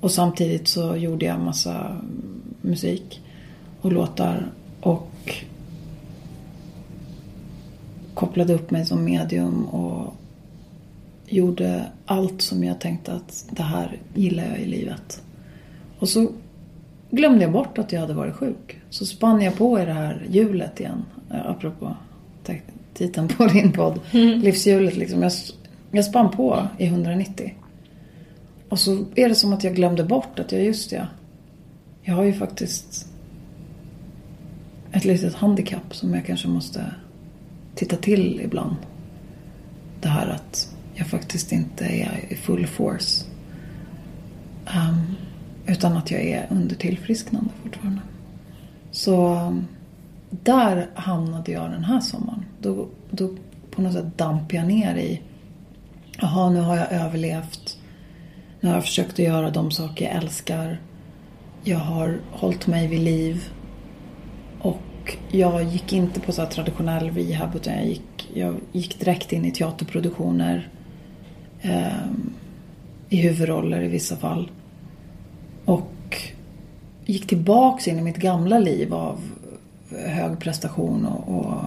Och 0.00 0.10
samtidigt 0.10 0.68
så 0.68 0.96
gjorde 0.96 1.26
jag 1.26 1.40
massa 1.40 1.96
musik 2.60 3.20
och 3.80 3.92
låtar. 3.92 4.46
Och 4.80 5.44
kopplade 8.14 8.54
upp 8.54 8.70
mig 8.70 8.86
som 8.86 9.04
medium 9.04 9.64
och 9.64 10.14
gjorde 11.26 11.84
allt 12.06 12.42
som 12.42 12.64
jag 12.64 12.80
tänkte 12.80 13.12
att 13.12 13.46
det 13.50 13.62
här 13.62 13.98
gillar 14.14 14.44
jag 14.44 14.60
i 14.60 14.66
livet. 14.66 15.22
Och 15.98 16.08
så 16.08 16.28
glömde 17.10 17.42
jag 17.44 17.52
bort 17.52 17.78
att 17.78 17.92
jag 17.92 18.00
hade 18.00 18.14
varit 18.14 18.34
sjuk. 18.34 18.80
Så 18.90 19.06
spann 19.06 19.42
jag 19.42 19.56
på 19.56 19.80
i 19.80 19.84
det 19.84 19.92
här 19.92 20.26
hjulet 20.30 20.80
igen. 20.80 21.04
Eh, 21.30 21.50
apropå 21.50 21.96
titeln 22.94 23.28
på 23.28 23.46
din 23.46 23.72
podd. 23.72 24.00
Mm. 24.12 24.40
Livshjulet 24.40 24.96
liksom. 24.96 25.22
Jag, 25.22 25.32
jag 25.90 26.04
spann 26.04 26.30
på 26.30 26.68
i 26.78 26.86
190. 26.86 27.54
Och 28.68 28.78
så 28.78 29.04
är 29.14 29.28
det 29.28 29.34
som 29.34 29.52
att 29.52 29.64
jag 29.64 29.74
glömde 29.74 30.04
bort 30.04 30.38
att 30.38 30.52
jag 30.52 30.62
just 30.62 30.90
det. 30.90 31.06
Jag 32.02 32.14
har 32.14 32.24
ju 32.24 32.32
faktiskt 32.32 33.06
ett 34.92 35.04
litet 35.04 35.34
handikapp 35.34 35.94
som 35.94 36.14
jag 36.14 36.26
kanske 36.26 36.48
måste 36.48 36.94
titta 37.74 37.96
till 37.96 38.40
ibland. 38.44 38.76
Det 40.00 40.08
här 40.08 40.28
att 40.28 40.74
jag 40.94 41.06
faktiskt 41.06 41.52
inte 41.52 41.84
är 41.84 42.24
i 42.28 42.34
full 42.34 42.66
force. 42.66 43.24
Um, 44.66 45.16
utan 45.66 45.96
att 45.96 46.10
jag 46.10 46.20
är 46.20 46.46
under 46.50 46.76
tillfrisknande 46.76 47.50
fortfarande. 47.62 48.00
Så 48.90 49.34
um, 49.34 49.66
där 50.30 50.90
hamnade 50.94 51.52
jag 51.52 51.70
den 51.70 51.84
här 51.84 52.00
sommaren. 52.00 52.44
Då, 52.60 52.88
då 53.10 53.30
på 53.70 53.82
något 53.82 53.92
sätt 53.92 54.18
damp 54.18 54.52
jag 54.52 54.66
ner 54.66 54.96
i 54.96 55.20
Jaha, 56.20 56.50
nu 56.50 56.60
har 56.60 56.76
jag 56.76 56.92
överlevt. 56.92 57.78
Nu 58.60 58.68
har 58.68 58.76
jag 58.76 58.84
försökt 58.84 59.12
att 59.12 59.18
göra 59.18 59.50
de 59.50 59.70
saker 59.70 60.04
jag 60.04 60.14
älskar. 60.14 60.80
Jag 61.64 61.78
har 61.78 62.20
hållit 62.30 62.66
mig 62.66 62.88
vid 62.88 63.00
liv. 63.00 63.50
Och 65.04 65.18
jag 65.34 65.64
gick 65.64 65.92
inte 65.92 66.20
på 66.20 66.32
så 66.32 66.42
här 66.42 66.48
traditionell 66.48 67.10
rehab 67.10 67.54
utan 67.54 67.72
jag 67.72 67.86
gick, 67.86 68.30
jag 68.34 68.54
gick 68.72 68.98
direkt 68.98 69.32
in 69.32 69.44
i 69.44 69.50
teaterproduktioner. 69.50 70.68
Eh, 71.60 72.06
I 73.08 73.16
huvudroller 73.16 73.82
i 73.82 73.88
vissa 73.88 74.16
fall. 74.16 74.50
Och 75.64 76.22
gick 77.04 77.26
tillbaks 77.26 77.88
in 77.88 77.98
i 77.98 78.02
mitt 78.02 78.16
gamla 78.16 78.58
liv 78.58 78.94
av 78.94 79.20
hög 79.90 80.38
prestation 80.38 81.06
och, 81.06 81.38
och, 81.38 81.64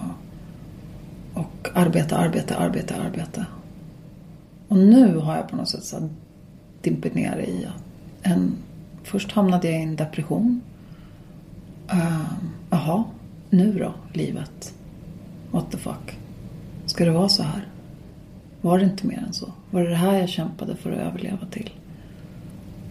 och 1.34 1.68
arbete, 1.74 2.16
arbete, 2.16 2.56
arbete, 2.56 2.94
arbete. 2.96 3.46
Och 4.68 4.78
nu 4.78 5.16
har 5.16 5.36
jag 5.36 5.48
på 5.48 5.56
något 5.56 5.68
sätt 5.68 5.84
så 5.84 6.08
dimpit 6.82 7.14
ner 7.14 7.38
i 7.38 7.66
en... 8.22 8.56
Först 9.02 9.32
hamnade 9.32 9.70
jag 9.70 9.80
i 9.80 9.82
en 9.82 9.96
depression. 9.96 10.60
Uh, 11.92 13.08
nu 13.50 13.72
då, 13.72 13.94
livet? 14.12 14.74
What 15.50 15.70
the 15.70 15.78
fuck? 15.78 16.18
Ska 16.86 17.04
det 17.04 17.10
vara 17.10 17.28
så 17.28 17.42
här? 17.42 17.68
Var 18.60 18.78
det 18.78 18.84
inte 18.84 19.06
mer 19.06 19.24
än 19.26 19.32
så? 19.32 19.52
Var 19.70 19.82
det 19.82 19.88
det 19.88 19.96
här 19.96 20.18
jag 20.18 20.28
kämpade 20.28 20.76
för 20.76 20.92
att 20.92 20.98
överleva 20.98 21.46
till? 21.50 21.70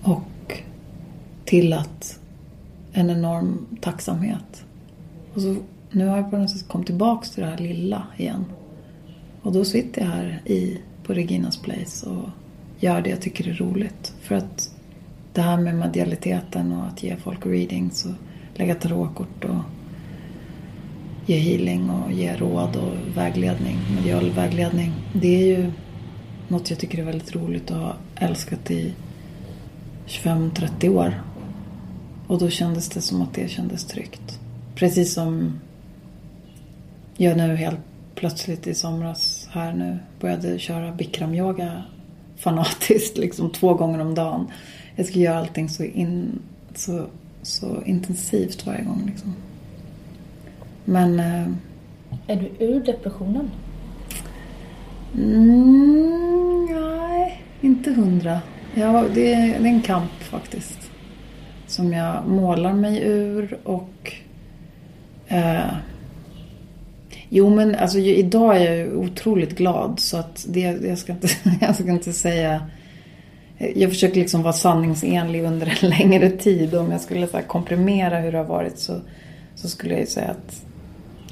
Och 0.02 0.62
till 1.46 1.74
att 1.74 2.20
en 2.92 3.10
enorm 3.10 3.66
tacksamhet. 3.82 4.66
Och 5.34 5.42
så, 5.42 5.56
nu 5.92 6.08
har 6.08 6.18
jag 6.18 6.32
på 6.32 6.38
något 6.38 6.50
sätt 6.50 6.68
kommit 6.68 6.88
tillbaks 6.88 7.32
till 7.32 7.44
det 7.44 7.50
här 7.50 7.58
lilla 7.58 8.04
igen. 8.18 8.46
Och 9.42 9.52
då 9.52 9.66
sitter 9.66 10.02
jag 10.02 10.08
här 10.08 10.42
i, 10.46 10.82
på 11.04 11.14
Reginas 11.14 11.58
Place 11.58 12.10
och 12.10 12.30
gör 12.80 13.02
det 13.02 13.10
jag 13.10 13.22
tycker 13.22 13.50
är 13.50 13.54
roligt. 13.54 14.14
För 14.22 14.36
att 14.36 14.76
det 15.34 15.42
här 15.42 15.58
med 15.58 15.76
medialiteten 15.76 16.72
och 16.72 16.88
att 16.88 17.04
ge 17.04 17.16
folk 17.16 17.46
readings 17.46 18.06
och 18.06 18.14
lägga 18.54 18.76
tarotkort 18.76 19.46
och 19.46 19.62
ge 21.28 21.38
healing 21.38 21.90
och 21.90 22.12
ge 22.12 22.36
råd 22.36 22.76
och 22.76 23.18
vägledning, 23.18 23.78
medial 23.96 24.32
vägledning. 24.32 24.94
Det 25.14 25.28
är 25.28 25.46
ju 25.46 25.72
något 26.48 26.70
jag 26.70 26.80
tycker 26.80 26.98
är 27.00 27.04
väldigt 27.04 27.36
roligt 27.36 27.72
och 27.72 27.78
har 27.78 27.96
älskat 28.16 28.72
i 28.72 28.94
25-30 30.08 30.90
år. 30.90 31.22
Och 32.28 32.40
då 32.40 32.50
kändes 32.50 32.90
det 32.90 33.02
som 33.02 33.22
att 33.22 33.34
det 33.34 33.50
kändes 33.50 33.86
tryggt. 33.86 34.40
Precis 34.76 35.14
som 35.14 35.60
jag 37.18 37.38
nu 37.38 37.56
helt 37.56 37.80
plötsligt 38.16 38.68
i 38.68 38.74
somras 38.74 39.48
här 39.52 39.74
nu 39.74 39.98
började 40.20 40.60
köra 40.60 40.92
bikramyoga 40.92 41.84
fanatiskt 42.38 43.18
liksom 43.18 43.50
två 43.50 43.74
gånger 43.74 44.00
om 44.00 44.16
dagen. 44.16 44.48
Jag 44.96 45.06
ska 45.06 45.20
göra 45.20 45.40
allting 45.40 45.70
så, 45.70 45.84
in, 45.84 46.40
så, 46.76 47.06
så 47.42 47.84
intensivt 47.86 48.66
varje 48.66 48.84
gång 48.84 49.04
liksom. 49.06 49.36
Men... 50.90 51.20
Eh, 51.20 51.48
är 52.28 52.36
du 52.36 52.66
ur 52.66 52.80
depressionen? 52.80 53.52
Mm, 55.16 56.68
nej, 56.72 57.42
inte 57.62 57.92
hundra. 57.92 58.42
Ja, 58.74 59.06
det, 59.14 59.34
är, 59.34 59.60
det 59.60 59.70
är 59.70 59.74
en 59.74 59.82
kamp 59.82 60.12
faktiskt. 60.20 60.92
Som 61.68 61.94
jag 61.94 62.28
målar 62.28 62.74
mig 62.74 63.02
ur 63.04 63.58
och... 63.64 64.14
Eh, 65.28 65.74
jo 67.30 67.50
men 67.50 67.76
alltså 67.76 67.98
idag 68.00 68.58
är 68.58 68.66
jag 68.66 68.78
ju 68.78 68.96
otroligt 68.96 69.58
glad 69.58 70.00
så 70.00 70.18
att 70.18 70.46
det, 70.50 70.60
jag, 70.62 70.98
ska 70.98 71.12
inte, 71.12 71.28
jag 71.62 71.76
ska 71.76 71.90
inte 71.90 72.14
säga... 72.14 72.62
Jag 73.76 73.90
försöker 73.90 74.20
liksom 74.20 74.44
vara 74.44 74.54
sanningsenlig 74.54 75.44
under 75.44 75.78
en 75.82 75.90
längre 76.00 76.30
tid. 76.30 76.76
Om 76.76 76.92
jag 76.92 77.02
skulle 77.02 77.28
så 77.28 77.40
komprimera 77.48 78.20
hur 78.20 78.32
det 78.32 78.38
har 78.38 78.46
varit 78.46 78.80
så, 78.80 79.02
så 79.56 79.70
skulle 79.70 79.94
jag 79.94 80.02
ju 80.02 80.08
säga 80.08 80.32
att 80.32 80.67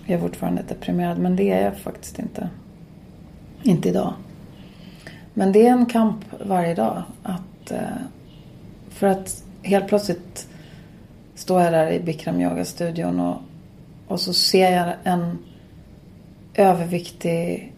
jag 0.06 0.18
är 0.18 0.22
fortfarande 0.22 0.62
deprimerad. 0.68 1.20
Men 1.20 1.36
det 1.36 1.52
är 1.52 1.64
jag 1.64 1.78
faktiskt 1.78 2.20
inte. 2.20 2.50
Inte 3.64 3.90
idag. 3.90 4.14
Men 5.34 5.52
det 5.52 5.68
är 5.68 5.72
en 5.72 5.86
kamp 5.86 6.26
varje 6.46 6.76
dag. 6.76 7.04
Att, 7.24 7.72
eh, 7.72 7.80
för 8.90 9.08
att 9.08 9.44
helt 9.64 9.88
plötsligt 9.88 10.48
står 11.36 11.62
jag 11.62 11.74
där 11.74 11.92
i 11.92 12.00
Bikram 12.00 12.42
yoga-studion 12.42 13.20
och, 13.20 13.38
och 14.08 14.20
så 14.20 14.34
ser 14.34 14.72
jag 14.72 14.94
en 15.04 15.38
överviktig 16.54 17.74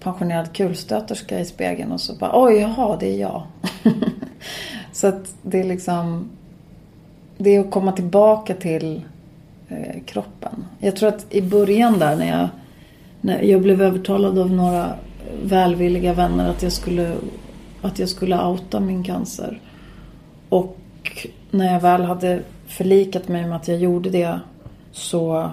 pensionerad 0.00 0.52
kulstöterska 0.52 1.40
i 1.40 1.44
spegeln 1.44 1.92
och 1.92 2.00
så 2.00 2.14
bara 2.14 2.44
oj, 2.44 2.54
jaha, 2.54 2.96
det 3.00 3.06
är 3.06 3.20
jag. 3.20 3.42
så 4.92 5.06
att 5.06 5.34
det 5.42 5.60
är 5.60 5.64
liksom 5.64 6.30
det 7.38 7.50
är 7.50 7.60
att 7.60 7.70
komma 7.70 7.92
tillbaka 7.92 8.54
till 8.54 9.02
eh, 9.68 10.02
kroppen. 10.06 10.64
Jag 10.78 10.96
tror 10.96 11.08
att 11.08 11.26
i 11.30 11.42
början 11.42 11.98
där 11.98 12.16
när 12.16 12.38
jag, 12.38 12.48
när 13.20 13.42
jag 13.42 13.62
blev 13.62 13.82
övertalad 13.82 14.38
av 14.38 14.50
några 14.50 14.94
välvilliga 15.44 16.14
vänner 16.14 16.50
att 16.50 16.62
jag 16.62 16.72
skulle, 16.72 17.16
att 17.82 17.98
jag 17.98 18.08
skulle 18.08 18.44
outa 18.44 18.80
min 18.80 19.04
cancer. 19.04 19.60
Och 20.48 20.78
när 21.50 21.72
jag 21.72 21.80
väl 21.80 22.02
hade 22.02 22.42
förlikat 22.66 23.28
mig 23.28 23.46
med 23.46 23.56
att 23.56 23.68
jag 23.68 23.78
gjorde 23.78 24.10
det 24.10 24.40
så 24.92 25.50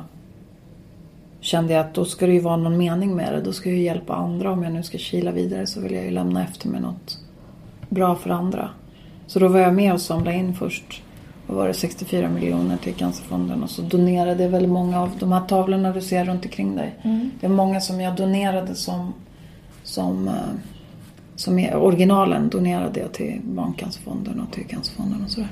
kände 1.42 1.74
jag 1.74 1.86
att 1.86 1.94
då 1.94 2.06
ska 2.06 2.26
det 2.26 2.34
ju 2.34 2.40
vara 2.40 2.58
någon 2.58 2.78
mening 2.78 3.16
med 3.16 3.34
det. 3.34 3.42
Då 3.42 3.54
ska 3.54 3.70
jag 3.70 3.78
ju 3.78 3.84
hjälpa 3.84 4.14
andra. 4.14 4.52
Om 4.52 4.64
jag 4.64 4.74
nu 4.74 4.84
ska 4.84 4.98
kila 4.98 5.32
vidare 5.32 5.68
så 5.68 5.82
vill 5.82 5.94
jag 5.94 6.04
ju 6.04 6.12
lämna 6.12 6.44
efter 6.44 6.68
mig 6.70 6.82
något 6.82 7.20
bra 7.90 8.16
för 8.16 8.30
andra. 8.30 8.70
Så 9.28 9.40
då 9.40 9.48
var 9.48 9.60
jag 9.60 9.74
med 9.74 9.94
och 9.94 10.02
samlade 10.02 10.38
in 10.38 10.54
först. 10.54 11.03
Vad 11.48 11.58
var 11.58 11.68
det? 11.68 11.74
64 11.74 12.30
miljoner 12.30 12.78
till 12.78 12.94
Cancerfonden. 12.94 13.64
Och 13.64 13.70
så 13.70 13.82
donerade 13.82 14.44
jag 14.44 14.50
väldigt 14.50 14.72
många 14.72 15.02
av 15.02 15.12
de 15.20 15.32
här 15.32 15.42
tavlorna 15.42 15.92
du 15.92 16.02
ser 16.02 16.26
runt 16.26 16.46
omkring 16.46 16.76
dig. 16.76 16.96
Mm. 17.02 17.32
Det 17.40 17.46
är 17.46 17.50
många 17.50 17.82
som 17.82 18.02
jag 18.02 18.16
donerade 18.16 18.76
som, 18.76 19.14
som, 19.84 20.28
eh, 20.28 20.34
som 21.36 21.60
är 21.60 21.76
originalen 21.76 22.50
donerade 22.50 23.00
jag 23.00 23.14
till 23.14 23.42
Barncancerfonden 23.44 24.40
och 24.40 24.54
till 24.54 24.68
Cancerfonden 24.68 25.24
och 25.24 25.30
sådär. 25.30 25.50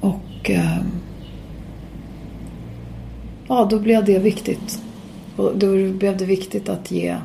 Och 0.00 0.50
eh, 0.50 0.82
ja, 3.48 3.66
då 3.70 3.78
blev 3.78 4.04
det 4.04 4.18
viktigt. 4.18 4.82
Och 5.36 5.52
då 5.56 5.92
blev 5.92 6.16
det 6.16 6.24
viktigt 6.24 6.68
att 6.68 6.90
ge 6.90 7.16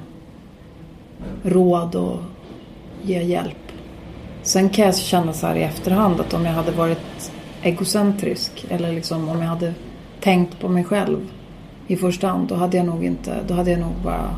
råd 1.43 1.95
och 1.95 2.19
ge 3.01 3.23
hjälp. 3.23 3.71
Sen 4.43 4.69
kan 4.69 4.85
jag 4.85 4.95
känna 4.95 5.33
så 5.33 5.47
här 5.47 5.55
i 5.55 5.63
efterhand 5.63 6.19
att 6.19 6.33
om 6.33 6.45
jag 6.45 6.53
hade 6.53 6.71
varit 6.71 7.31
egocentrisk 7.63 8.65
eller 8.69 8.93
liksom 8.93 9.29
om 9.29 9.41
jag 9.41 9.47
hade 9.47 9.73
tänkt 10.19 10.59
på 10.59 10.69
mig 10.69 10.83
själv 10.83 11.31
i 11.87 11.95
första 11.95 12.27
hand 12.27 12.47
då 12.47 12.55
hade 12.55 12.77
jag 12.77 12.85
nog 12.85 13.05
inte, 13.05 13.43
då 13.47 13.53
hade 13.53 13.71
jag 13.71 13.79
nog 13.79 13.93
bara 14.03 14.35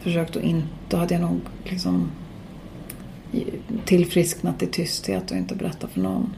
försökt 0.00 0.36
att 0.36 0.42
inte, 0.42 0.68
då 0.88 0.96
hade 0.96 1.14
jag 1.14 1.20
nog 1.20 1.40
liksom 1.64 2.10
tillfrisknat 3.84 4.62
i 4.62 4.66
tysthet 4.66 5.30
och 5.30 5.36
inte 5.36 5.54
berättat 5.54 5.90
för 5.90 6.00
någon. 6.00 6.36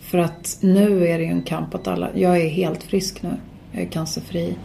För 0.00 0.18
att 0.18 0.58
nu 0.60 1.06
är 1.06 1.18
det 1.18 1.24
ju 1.24 1.30
en 1.30 1.42
kamp 1.42 1.74
att 1.74 1.88
alla... 1.88 2.08
Jag 2.14 2.40
är 2.40 2.48
helt 2.48 2.82
frisk 2.82 3.22
nu. 3.22 3.36
Jag 3.72 3.82
är 3.82 3.86
cancerfri. 3.86 4.56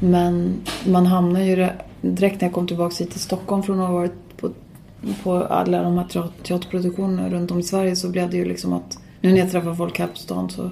Men 0.00 0.54
man 0.86 1.06
hamnar 1.06 1.40
ju... 1.40 1.68
Direkt 2.00 2.40
när 2.40 2.48
jag 2.48 2.54
kom 2.54 2.66
tillbaka 2.66 2.94
hit 2.98 3.10
till 3.10 3.20
Stockholm 3.20 3.62
från 3.62 3.80
att 3.80 3.88
ha 3.88 3.94
varit 3.94 4.36
på, 4.36 4.50
på 5.22 5.32
alla 5.34 5.82
de 5.82 5.98
här 5.98 6.28
teaterproduktionerna 6.42 7.28
runt 7.28 7.50
om 7.50 7.58
i 7.58 7.62
Sverige 7.62 7.96
så 7.96 8.08
blev 8.08 8.30
det 8.30 8.36
ju 8.36 8.44
liksom 8.44 8.72
att... 8.72 8.98
Nu 9.24 9.32
när 9.32 9.38
jag 9.38 9.50
träffar 9.50 9.74
folk 9.74 9.98
här 9.98 10.06
på 10.06 10.16
stan 10.16 10.50
så... 10.50 10.70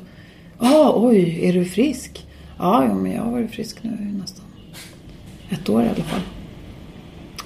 Ah, 0.59 0.93
oj, 0.97 1.41
är 1.45 1.53
du 1.53 1.65
frisk? 1.65 2.27
Ja, 2.59 2.85
ja, 2.85 2.95
men 2.95 3.13
jag 3.13 3.23
har 3.23 3.31
varit 3.31 3.51
frisk 3.51 3.83
nu 3.83 3.91
nästan 4.21 4.45
ett 5.49 5.69
år 5.69 5.83
i 5.83 5.87
alla 5.87 6.05
fall. 6.05 6.21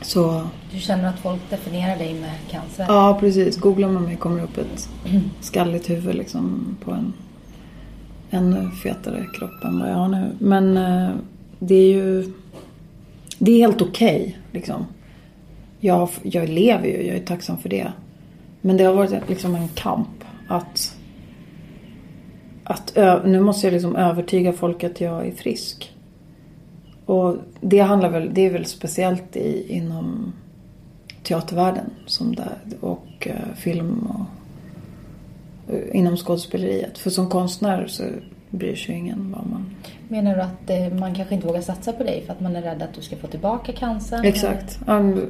Så... 0.02 0.46
Du 0.72 0.78
känner 0.78 1.08
att 1.08 1.18
folk 1.18 1.50
definierar 1.50 1.98
dig 1.98 2.14
med 2.14 2.30
cancer? 2.50 2.84
Ja, 2.88 3.16
precis. 3.20 3.56
Googlar 3.56 3.88
man 3.88 4.02
mig 4.02 4.16
kommer 4.16 4.36
det 4.36 4.42
upp 4.42 4.58
ett 4.58 4.88
skalligt 5.40 5.90
huvud 5.90 6.14
liksom 6.14 6.76
på 6.84 6.90
en 6.90 7.12
ännu 8.30 8.70
fetare 8.70 9.26
kropp 9.38 9.64
än 9.64 9.78
vad 9.78 9.90
jag 9.90 9.94
har 9.94 10.08
nu. 10.08 10.30
Men 10.38 10.76
eh, 10.76 11.10
det 11.58 11.74
är 11.74 11.92
ju... 11.92 12.32
Det 13.38 13.52
är 13.52 13.58
helt 13.58 13.82
okej, 13.82 14.20
okay, 14.20 14.32
liksom. 14.52 14.86
Jag, 15.80 16.08
jag 16.22 16.48
lever 16.48 16.86
ju, 16.86 17.06
jag 17.06 17.16
är 17.16 17.24
tacksam 17.24 17.58
för 17.58 17.68
det. 17.68 17.92
Men 18.60 18.76
det 18.76 18.84
har 18.84 18.94
varit 18.94 19.28
liksom 19.28 19.54
en 19.54 19.68
kamp 19.68 20.08
att... 20.48 20.96
att 22.64 22.96
nu 23.24 23.40
måste 23.40 23.66
jag 23.66 23.72
liksom 23.72 23.96
övertyga 23.96 24.52
folk 24.52 24.84
att 24.84 25.00
jag 25.00 25.26
är 25.26 25.32
frisk. 25.32 25.92
Och 27.06 27.36
det 27.60 27.78
handlar 27.78 28.10
väl, 28.10 28.34
det 28.34 28.46
är 28.46 28.50
väl 28.50 28.64
speciellt 28.64 29.36
i, 29.36 29.76
inom 29.76 30.32
teatervärlden 31.22 31.90
som 32.06 32.34
där, 32.34 32.58
och 32.80 33.06
eh, 33.20 33.54
film 33.56 34.06
och 34.06 34.26
eh, 35.74 35.96
inom 35.96 36.16
skådespeleriet. 36.16 36.98
För 36.98 37.10
som 37.10 37.28
konstnär 37.28 37.86
så 37.86 38.02
bryr 38.50 38.74
sig 38.74 38.94
ingen 38.94 39.32
vad 39.36 39.46
man... 39.50 39.74
Menar 40.08 40.34
du 40.34 40.40
att 40.40 40.70
eh, 40.70 40.98
man 40.98 41.14
kanske 41.14 41.34
inte 41.34 41.46
vågar 41.46 41.60
satsa 41.60 41.92
på 41.92 42.04
dig 42.04 42.22
för 42.26 42.32
att 42.32 42.40
man 42.40 42.56
är 42.56 42.62
rädd 42.62 42.82
att 42.82 42.94
du 42.94 43.02
ska 43.02 43.16
få 43.16 43.26
tillbaka 43.26 43.72
cancern? 43.72 44.24
Exakt. 44.24 44.80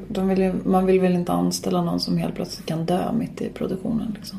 De 0.08 0.28
vill, 0.28 0.52
man 0.64 0.86
vill 0.86 1.00
väl 1.00 1.14
inte 1.14 1.32
anställa 1.32 1.82
någon 1.82 2.00
som 2.00 2.18
helt 2.18 2.34
plötsligt 2.34 2.66
kan 2.66 2.86
dö 2.86 3.12
mitt 3.12 3.40
i 3.40 3.48
produktionen. 3.48 4.12
Liksom. 4.16 4.38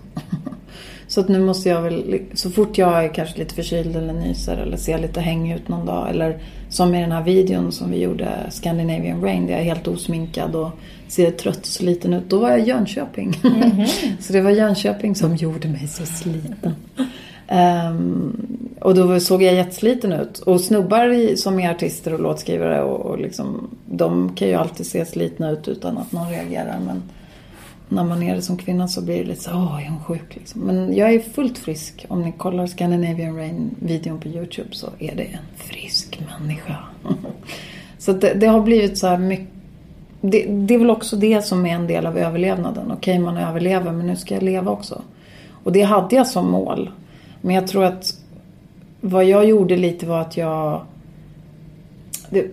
Så 1.07 1.21
att 1.21 1.27
nu 1.27 1.39
måste 1.39 1.69
jag 1.69 1.81
väl, 1.81 2.19
så 2.33 2.49
fort 2.49 2.77
jag 2.77 3.05
är 3.05 3.13
kanske 3.13 3.39
lite 3.39 3.55
förkyld 3.55 3.95
eller 3.95 4.13
nyser 4.13 4.57
eller 4.57 4.77
ser 4.77 4.97
lite 4.97 5.21
hängig 5.21 5.55
ut 5.55 5.67
någon 5.67 5.85
dag. 5.85 6.09
Eller 6.09 6.39
som 6.69 6.95
i 6.95 7.01
den 7.01 7.11
här 7.11 7.23
videon 7.23 7.71
som 7.71 7.91
vi 7.91 8.01
gjorde, 8.01 8.29
Scandinavian 8.49 9.21
Rain, 9.21 9.45
där 9.45 9.53
jag 9.53 9.61
är 9.61 9.65
helt 9.65 9.87
osminkad 9.87 10.55
och 10.55 10.69
ser 11.07 11.31
trött 11.31 11.59
och 11.59 11.65
sliten 11.65 12.13
ut. 12.13 12.29
Då 12.29 12.39
var 12.39 12.49
jag 12.49 12.59
i 12.59 12.63
Jönköping. 12.63 13.33
så 14.19 14.33
det 14.33 14.41
var 14.41 14.51
Jönköping 14.51 15.15
som 15.15 15.35
gjorde 15.35 15.67
mig 15.67 15.87
så 15.87 16.05
sliten. 16.05 16.75
Ehm, 17.47 18.47
och 18.81 18.95
då 18.95 19.19
såg 19.19 19.43
jag 19.43 19.53
jättesliten 19.53 20.11
ut. 20.11 20.39
Och 20.39 20.61
snubbar 20.61 21.09
i, 21.09 21.37
som 21.37 21.59
är 21.59 21.71
artister 21.71 22.13
och 22.13 22.19
låtskrivare 22.19 22.83
och, 22.83 23.05
och 23.05 23.19
liksom, 23.19 23.69
de 23.85 24.35
kan 24.35 24.47
ju 24.47 24.53
alltid 24.53 24.85
se 24.85 25.05
slitna 25.05 25.51
ut 25.51 25.67
utan 25.67 25.97
att 25.97 26.11
någon 26.11 26.29
reagerar. 26.29 26.79
Men 26.85 27.03
när 27.89 28.03
man 28.03 28.23
är 28.23 28.35
det 28.35 28.41
som 28.41 28.57
kvinna 28.57 28.87
så 28.87 29.01
blir 29.01 29.17
det 29.17 29.23
lite 29.23 29.43
så 29.43 29.51
åh 29.51 29.85
är 29.85 29.89
hon 29.89 30.03
sjuk 30.03 30.35
liksom. 30.35 30.61
Men 30.61 30.95
jag 30.95 31.13
är 31.13 31.19
fullt 31.19 31.57
frisk. 31.57 32.05
Om 32.09 32.21
ni 32.21 32.31
kollar 32.31 32.67
Scandinavian 32.67 33.35
Rain-videon 33.35 34.19
på 34.19 34.27
YouTube 34.27 34.69
så 34.71 34.87
är 34.99 35.15
det 35.15 35.23
en 35.23 35.45
frisk 35.55 36.19
människa. 36.39 36.77
så 37.97 38.11
att 38.11 38.21
det, 38.21 38.33
det 38.33 38.47
har 38.47 38.61
blivit 38.61 38.97
så 38.97 39.07
här 39.07 39.17
mycket 39.17 39.47
det, 40.21 40.45
det 40.45 40.73
är 40.73 40.77
väl 40.77 40.89
också 40.89 41.15
det 41.15 41.41
som 41.41 41.65
är 41.65 41.75
en 41.75 41.87
del 41.87 42.05
av 42.05 42.17
överlevnaden. 42.17 42.91
Okej, 42.91 43.19
man 43.19 43.37
överlever 43.37 43.91
men 43.91 44.07
nu 44.07 44.15
ska 44.15 44.33
jag 44.33 44.43
leva 44.43 44.71
också. 44.71 45.01
Och 45.63 45.71
det 45.71 45.81
hade 45.81 46.15
jag 46.15 46.27
som 46.27 46.51
mål. 46.51 46.91
Men 47.41 47.55
jag 47.55 47.67
tror 47.67 47.83
att 47.83 48.13
vad 49.01 49.25
jag 49.25 49.45
gjorde 49.45 49.77
lite 49.77 50.05
var 50.05 50.21
att 50.21 50.37
jag... 50.37 50.81
Det, 52.29 52.45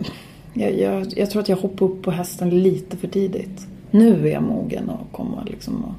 jag, 0.55 0.79
jag, 0.79 1.07
jag 1.17 1.31
tror 1.31 1.43
att 1.43 1.49
jag 1.49 1.57
hoppade 1.57 1.93
upp 1.93 2.03
på 2.03 2.11
hästen 2.11 2.63
lite 2.63 2.97
för 2.97 3.09
tidigt. 3.09 3.67
Nu 3.95 4.29
är 4.29 4.33
jag 4.33 4.43
mogen 4.43 4.91
att 4.91 5.13
komma 5.13 5.43
liksom 5.47 5.85
och 5.85 5.95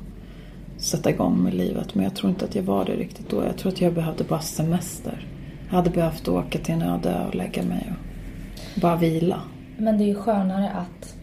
sätta 0.82 1.10
igång 1.10 1.44
med 1.44 1.54
livet. 1.54 1.96
Men 1.96 2.04
jag 2.04 2.16
tror 2.16 2.30
inte 2.30 2.46
att 2.46 2.56
jag 2.56 2.64
var 2.64 2.86
det 2.86 2.92
riktigt 2.92 3.30
då. 3.30 3.44
Jag 3.44 3.58
tror 3.58 3.72
att 3.72 3.82
jag 3.82 3.94
behövde 3.94 4.24
bara 4.24 4.40
semester. 4.40 5.28
Jag 5.70 5.75
hade 5.75 5.90
behövt 5.90 6.28
åka 6.28 6.60
till 6.60 6.74
en 6.74 6.82
öde 6.82 7.25
och 7.28 7.36
lägga 7.36 7.64
mig 7.64 7.94
och 8.75 8.82
bara 8.82 8.96
vila. 8.96 9.42
Men 9.78 9.98
det 9.98 10.04
är 10.04 10.08
ju 10.08 10.16
skönare 10.16 10.70
att 10.70 11.16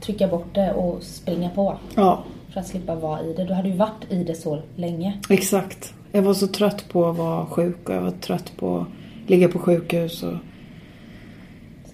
trycka 0.00 0.28
bort 0.28 0.54
det 0.54 0.72
och 0.72 1.02
springa 1.02 1.50
på. 1.50 1.78
Ja, 1.94 2.24
För 2.52 2.60
att 2.60 2.66
slippa 2.66 2.94
vara 2.94 3.22
i 3.22 3.32
det. 3.32 3.44
Du 3.44 3.54
hade 3.54 3.68
ju 3.68 3.76
varit 3.76 4.04
i 4.12 4.24
det 4.24 4.34
så 4.34 4.62
länge. 4.74 5.20
Exakt. 5.28 5.94
Jag 6.12 6.22
var 6.22 6.34
så 6.34 6.46
trött 6.46 6.84
på 6.88 7.08
att 7.08 7.16
vara 7.16 7.46
sjuk 7.46 7.88
och 7.88 7.94
jag 7.94 8.02
var 8.02 8.10
trött 8.10 8.52
på 8.56 8.78
att 8.78 9.30
ligga 9.30 9.48
på 9.48 9.58
sjukhus. 9.58 10.22
Och 10.22 10.34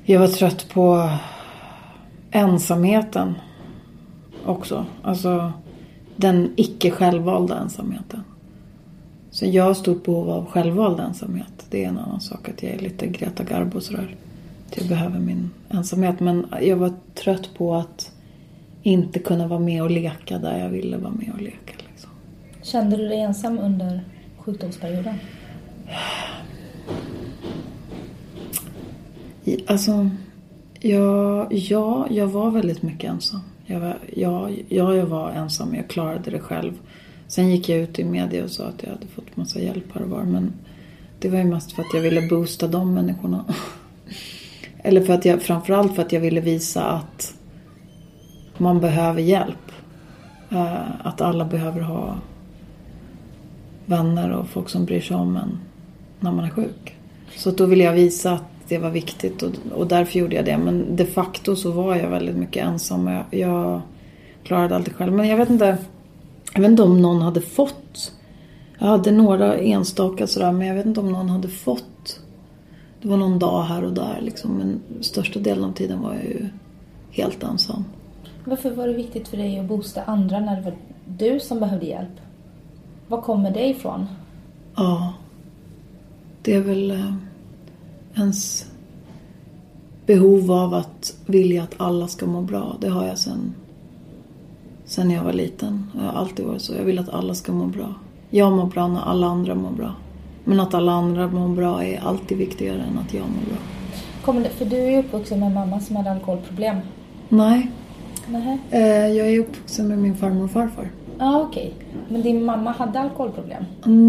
jag 0.04 0.20
var 0.20 0.28
trött 0.28 0.68
på 0.68 1.10
ensamheten 2.30 3.34
också. 4.46 4.86
Alltså 5.02 5.52
den 6.16 6.52
icke 6.56 6.90
självvalda 6.90 7.58
ensamheten. 7.58 8.20
Så 9.30 9.46
jag 9.46 9.64
har 9.64 9.74
stort 9.74 10.04
behov 10.04 10.30
av 10.30 10.46
självvald 10.46 11.00
ensamhet. 11.00 11.66
Det 11.70 11.84
är 11.84 11.88
en 11.88 11.98
annan 11.98 12.20
sak 12.20 12.48
att 12.48 12.62
jag 12.62 12.72
är 12.72 12.78
lite 12.78 13.06
Greta 13.06 13.44
Garbo 13.44 13.80
sådär. 13.80 14.16
Att 14.68 14.78
jag 14.78 14.88
behöver 14.88 15.18
min 15.18 15.50
ensamhet. 15.68 16.20
Men 16.20 16.46
jag 16.62 16.76
var 16.76 16.92
trött 17.14 17.50
på 17.58 17.74
att 17.74 18.12
inte 18.82 19.18
kunna 19.18 19.46
vara 19.46 19.60
med 19.60 19.82
och 19.82 19.90
leka 19.90 20.38
där 20.38 20.58
jag 20.58 20.68
ville 20.68 20.96
vara 20.96 21.12
med 21.12 21.30
och 21.34 21.42
leka. 21.42 21.74
Liksom. 21.90 22.10
Kände 22.62 22.96
du 22.96 23.08
dig 23.08 23.20
ensam 23.20 23.58
under 23.58 24.04
sjukdomsperioden? 24.38 25.14
Alltså, 29.66 30.10
ja, 30.80 31.46
ja, 31.50 32.06
jag 32.10 32.26
var 32.26 32.50
väldigt 32.50 32.82
mycket 32.82 33.10
ensam. 33.10 33.40
Jag 33.72 33.80
var, 33.80 33.98
ja, 34.16 34.50
ja, 34.68 34.94
jag 34.94 35.06
var 35.06 35.30
ensam. 35.30 35.74
Jag 35.74 35.88
klarade 35.88 36.30
det 36.30 36.38
själv. 36.38 36.72
Sen 37.28 37.50
gick 37.50 37.68
jag 37.68 37.78
ut 37.78 37.98
i 37.98 38.04
media 38.04 38.44
och 38.44 38.50
sa 38.50 38.66
att 38.66 38.82
jag 38.82 38.90
hade 38.90 39.06
fått 39.06 39.36
massa 39.36 39.60
hjälp 39.60 39.84
här 39.94 40.02
och 40.02 40.08
var. 40.08 40.22
Men 40.22 40.52
det 41.18 41.28
var 41.28 41.38
ju 41.38 41.44
mest 41.44 41.72
för 41.72 41.82
att 41.82 41.94
jag 41.94 42.00
ville 42.00 42.28
boosta 42.28 42.66
de 42.66 42.94
människorna. 42.94 43.44
Eller 44.78 45.00
för 45.00 45.12
att 45.12 45.24
jag, 45.24 45.42
framförallt 45.42 45.94
för 45.94 46.02
att 46.02 46.12
jag 46.12 46.20
ville 46.20 46.40
visa 46.40 46.84
att 46.84 47.34
man 48.58 48.80
behöver 48.80 49.20
hjälp. 49.20 49.72
Eh, 50.50 51.06
att 51.06 51.20
alla 51.20 51.44
behöver 51.44 51.80
ha 51.80 52.18
vänner 53.86 54.30
och 54.30 54.48
folk 54.48 54.68
som 54.68 54.84
bryr 54.84 55.00
sig 55.00 55.16
om 55.16 55.36
en 55.36 55.58
när 56.20 56.32
man 56.32 56.44
är 56.44 56.50
sjuk. 56.50 56.96
Så 57.36 57.50
då 57.50 57.66
ville 57.66 57.84
jag 57.84 57.92
visa 57.92 58.32
att 58.32 58.51
det 58.72 58.78
var 58.78 58.90
viktigt 58.90 59.42
och, 59.42 59.50
och 59.74 59.86
därför 59.86 60.18
gjorde 60.18 60.36
jag 60.36 60.44
det. 60.44 60.58
Men 60.58 60.96
de 60.96 61.04
facto 61.04 61.56
så 61.56 61.70
var 61.70 61.96
jag 61.96 62.10
väldigt 62.10 62.36
mycket 62.36 62.64
ensam. 62.64 63.06
och 63.06 63.12
Jag, 63.12 63.24
jag 63.30 63.80
klarade 64.44 64.76
allt 64.76 64.88
själv. 64.88 65.12
Men 65.12 65.28
jag 65.28 65.36
vet 65.36 65.50
inte. 65.50 65.78
Jag 66.54 66.60
vet 66.60 66.70
inte 66.70 66.82
om 66.82 67.02
någon 67.02 67.22
hade 67.22 67.40
fått. 67.40 68.12
Jag 68.78 68.86
hade 68.86 69.10
några 69.10 69.56
enstaka 69.56 70.26
sådär 70.26 70.52
men 70.52 70.66
jag 70.66 70.74
vet 70.74 70.86
inte 70.86 71.00
om 71.00 71.12
någon 71.12 71.28
hade 71.28 71.48
fått. 71.48 72.20
Det 73.02 73.08
var 73.08 73.16
någon 73.16 73.38
dag 73.38 73.62
här 73.62 73.84
och 73.84 73.92
där 73.92 74.18
liksom. 74.20 74.50
Men 74.50 74.80
största 75.00 75.38
delen 75.40 75.64
av 75.64 75.72
tiden 75.72 76.02
var 76.02 76.14
jag 76.14 76.24
ju 76.24 76.48
helt 77.10 77.42
ensam. 77.42 77.84
Varför 78.44 78.70
var 78.70 78.86
det 78.86 78.94
viktigt 78.94 79.28
för 79.28 79.36
dig 79.36 79.58
att 79.58 79.66
boosta 79.66 80.02
andra 80.02 80.40
när 80.40 80.56
det 80.56 80.62
var 80.62 80.74
du 81.06 81.40
som 81.40 81.60
behövde 81.60 81.86
hjälp? 81.86 82.20
Var 83.08 83.20
kommer 83.22 83.50
det 83.50 83.68
ifrån? 83.68 84.06
Ja. 84.76 85.12
Det 86.42 86.54
är 86.54 86.60
väl 86.60 86.90
eh, 86.90 87.14
ens 88.14 88.66
behov 90.06 90.52
av 90.52 90.74
att 90.74 91.16
vilja 91.26 91.62
att 91.62 91.74
alla 91.76 92.08
ska 92.08 92.26
må 92.26 92.40
bra. 92.40 92.76
Det 92.80 92.88
har 92.88 93.06
jag 93.06 93.18
sen, 93.18 93.54
sen 94.84 95.10
jag 95.10 95.24
var 95.24 95.32
liten. 95.32 95.90
Jag 95.94 96.02
har 96.02 96.12
alltid 96.12 96.46
varit 96.46 96.62
så. 96.62 96.74
Jag 96.74 96.84
vill 96.84 96.98
att 96.98 97.08
alla 97.08 97.34
ska 97.34 97.52
må 97.52 97.66
bra. 97.66 97.94
Jag 98.30 98.52
mår 98.52 98.66
bra 98.66 98.88
när 98.88 99.00
alla 99.00 99.26
andra 99.26 99.54
mår 99.54 99.70
bra. 99.70 99.94
Men 100.44 100.60
att 100.60 100.74
alla 100.74 100.92
andra 100.92 101.28
mår 101.28 101.48
bra 101.48 101.84
är 101.84 102.00
alltid 102.00 102.38
viktigare 102.38 102.82
än 102.82 102.98
att 102.98 103.14
jag 103.14 103.22
mår 103.22 103.46
bra. 103.48 103.58
Kommer 104.24 104.48
för 104.48 104.64
du 104.64 104.76
är 104.76 104.90
ju 104.90 104.98
uppvuxen 104.98 105.40
med 105.40 105.46
en 105.46 105.54
mamma 105.54 105.80
som 105.80 105.96
hade 105.96 106.10
alkoholproblem. 106.10 106.76
Nej, 107.28 107.70
Nej. 108.26 108.58
eh, 108.70 109.06
jag 109.16 109.28
är 109.28 109.38
uppvuxen 109.38 109.88
med 109.88 109.98
min 109.98 110.16
farmor 110.16 110.44
och 110.44 110.50
farfar. 110.50 110.90
Ja, 111.18 111.40
okej. 111.40 111.74
Men 112.08 112.22
din 112.22 112.44
mamma 112.44 112.70
hade 112.70 113.00
alkoholproblem? 113.00 113.64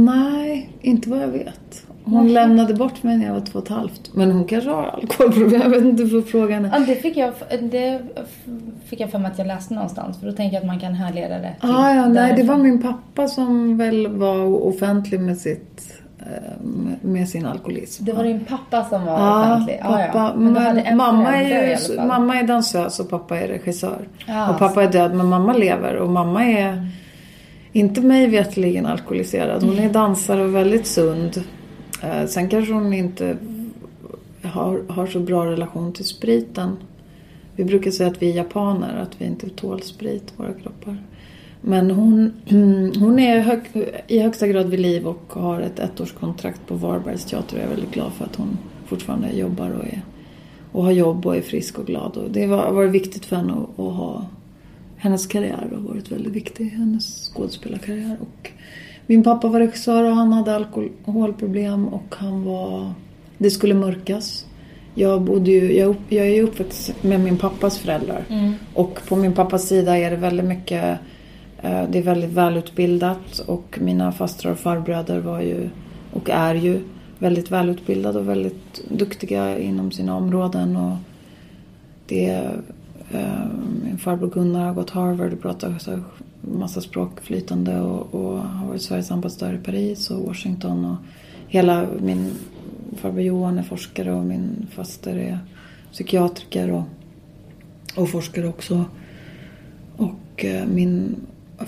Nej, 0.05 0.69
inte 0.81 1.09
vad 1.09 1.21
jag 1.21 1.27
vet. 1.27 1.85
Hon 2.05 2.33
lämnade 2.33 2.73
bort 2.73 3.03
mig 3.03 3.17
när 3.17 3.25
jag 3.25 3.33
var 3.33 3.41
två 3.41 3.59
och 3.59 3.65
ett 3.65 3.71
halvt. 3.71 4.09
Men 4.13 4.31
hon 4.31 4.45
kanske 4.45 4.69
har 4.69 4.83
alkoholproblem. 4.83 5.61
Jag 5.63 5.69
vet 5.69 5.83
inte, 5.83 6.03
du 6.03 6.09
får 6.09 6.21
fråga 6.21 6.55
henne. 6.55 6.69
Ja, 6.73 6.79
det 6.79 6.95
fick 6.95 7.17
jag, 7.17 7.33
det 7.61 8.01
fick 8.85 8.99
jag 8.99 9.11
för 9.11 9.19
mig 9.19 9.31
att 9.31 9.37
jag 9.37 9.47
läste 9.47 9.73
någonstans. 9.73 10.19
För 10.19 10.25
då 10.27 10.31
tänker 10.31 10.53
jag 10.55 10.61
att 10.61 10.67
man 10.67 10.79
kan 10.79 10.93
härleda 10.93 11.37
det 11.39 11.55
till 11.61 11.69
Ah, 11.69 11.93
ja, 11.95 12.07
nej, 12.07 12.33
det 12.37 12.43
var 12.43 12.57
min 12.57 12.81
pappa 12.81 13.27
som 13.27 13.77
väl 13.77 14.07
var 14.07 14.63
offentlig 14.67 15.19
med 15.19 15.37
sitt 15.37 15.93
eh, 16.19 16.65
med- 17.01 17.29
sin 17.29 17.45
alkoholism. 17.45 18.05
Det 18.05 18.13
var 18.13 18.23
din 18.23 18.45
pappa 18.45 18.83
som 18.89 19.05
var 19.05 19.13
Ja, 19.19 19.53
offentlig? 19.55 19.79
pappa. 19.81 20.33
Du 20.37 20.45
hade 20.59 20.73
Men 20.73 20.77
en 20.77 20.97
mamma, 20.97 21.35
är 21.35 21.69
ju, 21.89 22.01
mamma 22.07 22.35
är 22.39 22.43
dansös 22.47 22.99
och 22.99 23.09
pappa 23.09 23.39
är 23.39 23.47
regissör. 23.47 24.07
Ja, 24.27 24.49
och 24.49 24.59
pappa 24.59 24.83
är 24.83 24.91
död 24.91 25.15
men 25.15 25.25
mamma 25.25 25.53
lever 25.53 25.95
och 25.95 26.09
mamma 26.09 26.45
är 26.45 26.87
inte 27.71 28.01
mig 28.01 28.27
vetligen 28.27 28.85
alkoholiserad. 28.85 29.63
Hon 29.63 29.79
är 29.79 29.89
dansare 29.89 30.43
och 30.43 30.55
väldigt 30.55 30.87
sund. 30.87 31.43
Eh, 32.03 32.25
sen 32.25 32.49
kanske 32.49 32.73
hon 32.73 32.93
inte 32.93 33.37
har, 34.41 34.81
har 34.87 35.07
så 35.07 35.19
bra 35.19 35.45
relation 35.45 35.93
till 35.93 36.05
spriten. 36.05 36.77
Vi 37.55 37.63
brukar 37.63 37.91
säga 37.91 38.09
att 38.09 38.21
vi 38.21 38.31
är 38.31 38.35
japaner, 38.35 38.97
att 38.97 39.21
vi 39.21 39.25
inte 39.25 39.49
tål 39.49 39.81
sprit, 39.81 40.33
våra 40.37 40.53
kroppar. 40.53 40.97
Men 41.61 41.91
hon, 41.91 42.33
hon 42.99 43.19
är 43.19 43.39
hög, 43.39 43.59
i 44.07 44.19
högsta 44.19 44.47
grad 44.47 44.69
vid 44.69 44.79
liv 44.79 45.07
och 45.07 45.33
har 45.33 45.61
ett 45.61 45.79
ettårskontrakt 45.79 46.67
på 46.67 46.75
Varbergs 46.75 47.25
teater. 47.25 47.57
Jag 47.57 47.65
är 47.65 47.69
väldigt 47.69 47.91
glad 47.91 48.13
för 48.13 48.25
att 48.25 48.35
hon 48.35 48.57
fortfarande 48.85 49.31
jobbar 49.31 49.69
och, 49.69 49.85
är, 49.85 50.01
och 50.71 50.83
har 50.83 50.91
jobb 50.91 51.25
och 51.25 51.35
är 51.35 51.41
frisk 51.41 51.79
och 51.79 51.85
glad. 51.85 52.17
Och 52.17 52.31
det 52.31 52.45
har 52.45 52.71
varit 52.71 52.91
viktigt 52.91 53.25
för 53.25 53.35
henne 53.35 53.53
att, 53.53 53.79
att 53.79 53.93
ha 53.93 54.25
hennes 54.97 55.27
karriär 55.27 55.69
har 55.71 55.81
varit 55.81 56.11
väldigt 56.11 56.33
viktig. 56.33 56.65
Hennes 56.69 57.31
skådespelarkarriär. 57.33 58.17
Och 58.21 58.51
min 59.07 59.23
pappa 59.23 59.47
var 59.47 59.59
regissör 59.59 60.03
och 60.03 60.15
han 60.15 60.33
hade 60.33 60.55
alkoholproblem 60.55 61.87
och 61.87 62.15
han 62.15 62.43
var... 62.45 62.91
Det 63.37 63.49
skulle 63.51 63.73
mörkas. 63.73 64.45
Jag, 64.95 65.21
bodde 65.21 65.51
ju, 65.51 65.77
jag, 65.77 65.89
upp- 65.89 66.09
jag 66.11 66.25
är 66.27 66.33
ju 66.35 66.41
uppväxt 66.43 66.93
med 67.03 67.19
min 67.19 67.37
pappas 67.37 67.77
föräldrar. 67.79 68.23
Mm. 68.29 68.53
Och 68.73 68.99
på 69.07 69.15
min 69.15 69.33
pappas 69.33 69.67
sida 69.67 69.97
är 69.97 70.11
det 70.11 70.17
väldigt 70.17 70.45
mycket... 70.45 70.99
eh, 71.61 71.83
Det 71.89 71.97
är 71.97 72.03
väldigt 72.03 72.29
välutbildat 72.31 73.39
och 73.39 73.77
mina 73.81 74.11
fastrar 74.11 74.51
och 74.51 74.59
farbröder 74.59 75.19
var 75.19 75.41
ju 75.41 75.69
och 76.13 76.29
är 76.29 76.55
ju 76.55 76.79
väldigt 77.19 77.51
välutbildade 77.51 78.19
och 78.19 78.29
väldigt 78.29 78.83
duktiga 78.89 79.57
inom 79.59 79.91
sina 79.91 80.15
områden. 80.17 80.75
Och 80.77 80.97
det 82.07 82.29
eh, 83.11 83.45
min 83.83 83.97
farbror 83.97 84.29
Gunnar 84.29 84.65
har 84.65 84.73
gått 84.73 84.89
Harvard 84.89 85.33
och 85.33 85.41
pratar 85.41 85.79
massa 86.51 86.81
språk 86.81 87.21
flytande 87.21 87.79
och, 87.79 88.15
och 88.15 88.37
har 88.39 88.67
varit 88.67 88.81
Sveriges 88.81 89.11
ambassadör 89.11 89.53
i 89.53 89.57
Paris 89.57 90.09
och 90.09 90.25
Washington 90.25 90.85
och 90.85 90.95
hela 91.47 91.87
min 91.99 92.31
farbror 92.95 93.21
Johan 93.21 93.57
är 93.57 93.63
forskare 93.63 94.13
och 94.13 94.25
min 94.25 94.67
faster 94.71 95.15
är 95.15 95.39
psykiatriker 95.91 96.71
och, 96.71 96.83
och 97.95 98.09
forskare 98.09 98.47
också. 98.47 98.85
Och 99.97 100.45
eh, 100.45 100.67
min 100.67 101.15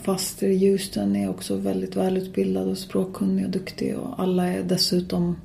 faster 0.03 0.47
i 0.47 0.69
Houston 0.69 1.15
är 1.15 1.29
också 1.29 1.55
väldigt 1.55 1.95
välutbildad 1.95 2.67
och 2.67 2.77
språkkunnig 2.77 3.45
och 3.45 3.51
duktig 3.51 3.97
och 3.97 4.19
alla 4.19 4.47
är 4.47 4.63
dessutom 4.63 5.35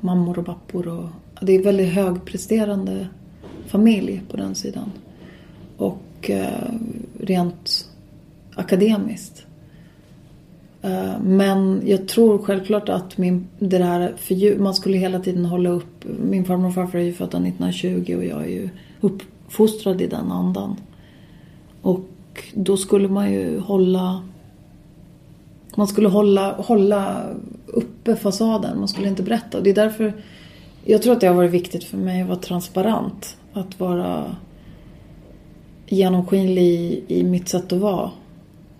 mammor 0.00 0.38
och 0.38 0.46
pappor. 0.46 0.88
Och, 0.88 1.08
det 1.40 1.52
är 1.52 1.62
väldigt 1.62 1.92
högpresterande 1.92 3.08
familj 3.66 4.22
på 4.30 4.36
den 4.36 4.54
sidan. 4.54 4.92
Och 5.76 6.30
eh, 6.30 6.70
rent 7.20 7.88
akademiskt. 8.56 9.46
Eh, 10.82 11.20
men 11.22 11.82
jag 11.84 12.08
tror 12.08 12.38
självklart 12.38 12.88
att 12.88 13.18
min, 13.18 13.46
det 13.58 13.78
där 13.78 14.58
man 14.58 14.74
skulle 14.74 14.98
hela 14.98 15.20
tiden 15.20 15.44
hålla 15.44 15.70
upp. 15.70 16.04
Min 16.22 16.44
farmor 16.44 16.68
och 16.68 16.74
farfar 16.74 16.98
är 16.98 17.02
ju 17.02 17.12
födda 17.12 17.38
1920 17.38 18.14
och 18.16 18.24
jag 18.24 18.42
är 18.42 18.50
ju 18.50 18.68
uppfostrad 19.00 20.00
i 20.02 20.06
den 20.06 20.32
andan. 20.32 20.76
Och 21.82 22.06
då 22.54 22.76
skulle 22.76 23.08
man 23.08 23.32
ju 23.32 23.58
hålla 23.60 24.22
man 25.76 25.88
skulle 25.88 26.08
hålla, 26.08 26.52
hålla 26.52 27.22
uppe 27.66 28.16
fasaden. 28.16 28.78
Man 28.78 28.88
skulle 28.88 29.08
inte 29.08 29.22
berätta. 29.22 29.60
Det 29.60 29.70
är 29.70 29.74
därför 29.74 30.12
jag 30.84 31.02
tror 31.02 31.12
att 31.12 31.20
det 31.20 31.26
har 31.26 31.34
varit 31.34 31.50
viktigt 31.50 31.84
för 31.84 31.96
mig 31.96 32.22
att 32.22 32.28
vara 32.28 32.38
transparent. 32.38 33.36
Att 33.52 33.80
vara 33.80 34.36
genomskinlig 35.86 36.62
i, 36.62 37.04
i 37.08 37.22
mitt 37.22 37.48
sätt 37.48 37.72
att 37.72 37.78
vara. 37.78 38.10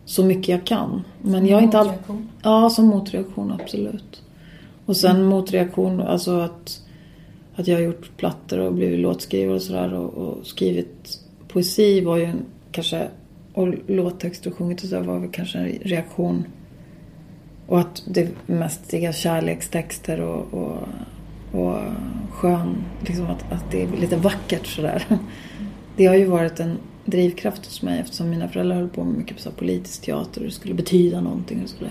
Så 0.07 0.25
mycket 0.25 0.49
jag 0.49 0.65
kan. 0.65 1.05
Men 1.23 1.41
som 1.41 1.47
jag 1.47 1.63
inte 1.63 1.79
all... 1.79 1.93
Ja, 2.43 2.71
som 2.71 2.87
motreaktion 2.87 3.53
absolut. 3.61 4.23
Och 4.87 4.97
sen 4.97 5.17
mm. 5.17 5.27
motreaktion, 5.27 6.01
alltså 6.01 6.41
att, 6.41 6.81
att 7.57 7.69
jag 7.69 7.77
har 7.77 7.83
gjort 7.83 8.17
plattor 8.17 8.59
och 8.59 8.75
blivit 8.75 8.99
låtskrivare 8.99 9.55
och 9.55 9.63
sådär 9.63 9.95
och, 9.95 10.15
och, 10.15 10.47
skrivit 10.47 11.21
poesi 11.49 12.01
var 12.01 12.17
ju 12.17 12.25
en, 12.25 12.45
kanske, 12.71 13.09
och 13.53 13.75
låttexter 13.87 14.51
och 14.51 14.57
sjungit 14.57 14.83
och 14.83 14.89
sådär 14.89 15.03
var 15.03 15.19
väl 15.19 15.31
kanske 15.31 15.59
en 15.59 15.79
reaktion. 15.83 16.45
Och 17.67 17.81
att 17.81 18.03
det 18.07 18.29
mest 18.47 18.95
är 18.95 19.13
kärlekstexter 19.13 20.21
och, 20.21 20.55
och, 20.55 20.79
och 21.61 21.79
skön, 22.31 22.77
liksom 23.01 23.27
att, 23.27 23.53
att 23.53 23.71
det 23.71 23.83
är 23.83 23.89
lite 24.01 24.17
vackert 24.17 24.67
sådär. 24.67 25.05
Det 25.97 26.07
har 26.07 26.15
ju 26.15 26.25
varit 26.25 26.61
en 26.61 26.79
drivkraft 27.07 27.67
hos 27.67 27.83
mig 27.83 28.01
eftersom 28.01 28.31
mina 28.31 28.49
föräldrar 28.49 28.77
höll 28.77 28.89
på 28.89 29.05
med 29.05 29.15
mycket 29.15 29.41
så 29.41 29.51
politisk 29.51 30.03
teater 30.03 30.41
och 30.41 30.47
det 30.47 30.53
skulle 30.53 30.75
betyda 30.75 31.21
någonting. 31.21 31.61
Det 31.63 31.69
skulle, 31.69 31.91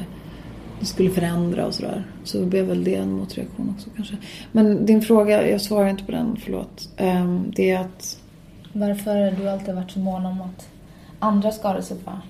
det 0.80 0.86
skulle 0.86 1.10
förändra 1.10 1.65
och 1.65 1.73
sådär. 1.73 2.04
Så 2.23 2.45
blev 2.45 2.65
väl 2.65 2.84
det 2.84 2.95
en 2.95 3.12
motreaktion 3.12 3.73
också 3.75 3.89
kanske. 3.95 4.17
Men 4.51 4.86
din 4.86 5.01
fråga, 5.01 5.49
jag 5.49 5.62
svarar 5.62 5.89
inte 5.89 6.04
på 6.04 6.12
den, 6.12 6.38
förlåt. 6.43 6.89
Um, 6.99 7.51
det 7.56 7.71
är 7.71 7.80
att... 7.80 8.19
Varför 8.73 9.15
har 9.15 9.32
du 9.32 9.49
alltid 9.49 9.75
varit 9.75 9.91
så 9.91 9.99
mån 9.99 10.25
om 10.25 10.41
att 10.41 10.69
andra 11.19 11.51
ska 11.51 11.67
ha 11.67 11.75
det 11.75 12.04
bra? 12.04 12.21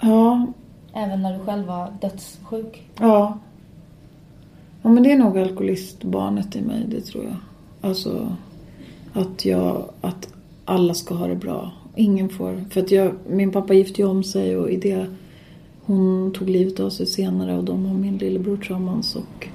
Ja. 0.00 0.46
Även 0.94 1.22
när 1.22 1.38
du 1.38 1.44
själv 1.44 1.66
var 1.66 1.92
dödssjuk? 2.00 2.82
Ja. 3.00 3.38
Ja 4.82 4.90
men 4.90 5.02
det 5.02 5.12
är 5.12 5.16
nog 5.16 5.38
alkoholistbarnet 5.38 6.56
i 6.56 6.62
mig, 6.62 6.84
det 6.88 7.00
tror 7.00 7.24
jag. 7.24 7.36
Alltså 7.90 8.36
att 9.12 9.44
jag, 9.44 9.88
att 10.00 10.28
alla 10.64 10.94
ska 10.94 11.14
ha 11.14 11.26
det 11.26 11.36
bra 11.36 11.72
Ingen 11.94 12.28
får. 12.28 12.64
För 12.70 12.80
att 12.80 12.90
jag, 12.90 13.12
min 13.28 13.52
pappa 13.52 13.74
gifte 13.74 14.00
ju 14.02 14.08
om 14.08 14.24
sig 14.24 14.56
och 14.56 14.70
i 14.70 14.76
det 14.76 15.06
hon 15.86 16.32
tog 16.32 16.50
livet 16.50 16.80
av 16.80 16.90
sig 16.90 17.06
senare 17.06 17.56
och 17.56 17.64
de 17.64 17.86
har 17.86 17.94
min 17.94 18.18
lillebror 18.18 18.56
tillsammans 18.56 19.16
och 19.16 19.48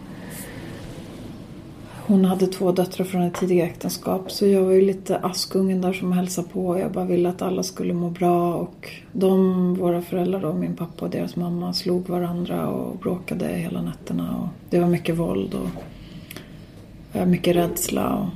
hon 2.07 2.25
hade 2.25 2.47
två 2.47 2.71
döttrar 2.71 3.05
från 3.05 3.21
ett 3.21 3.33
tidigare 3.33 3.67
äktenskap 3.67 4.31
så 4.31 4.45
jag 4.45 4.61
var 4.61 4.71
ju 4.71 4.81
lite 4.81 5.17
askungen 5.17 5.81
där 5.81 5.93
som 5.93 6.11
hälsade 6.11 6.47
på. 6.47 6.79
Jag 6.79 6.91
bara 6.91 7.05
ville 7.05 7.29
att 7.29 7.41
alla 7.41 7.63
skulle 7.63 7.93
må 7.93 8.09
bra 8.09 8.53
och 8.53 8.89
de, 9.11 9.75
våra 9.75 10.01
föräldrar 10.01 10.41
då, 10.41 10.53
min 10.53 10.75
pappa 10.75 11.05
och 11.05 11.11
deras 11.11 11.35
mamma 11.35 11.73
slog 11.73 12.09
varandra 12.09 12.67
och 12.67 12.97
bråkade 12.97 13.47
hela 13.47 13.81
nätterna 13.81 14.37
och 14.37 14.47
det 14.69 14.79
var 14.79 14.87
mycket 14.87 15.17
våld 15.17 15.53
och 15.53 15.83
eh, 17.17 17.25
mycket 17.25 17.55
rädsla. 17.55 18.15
Och 18.15 18.27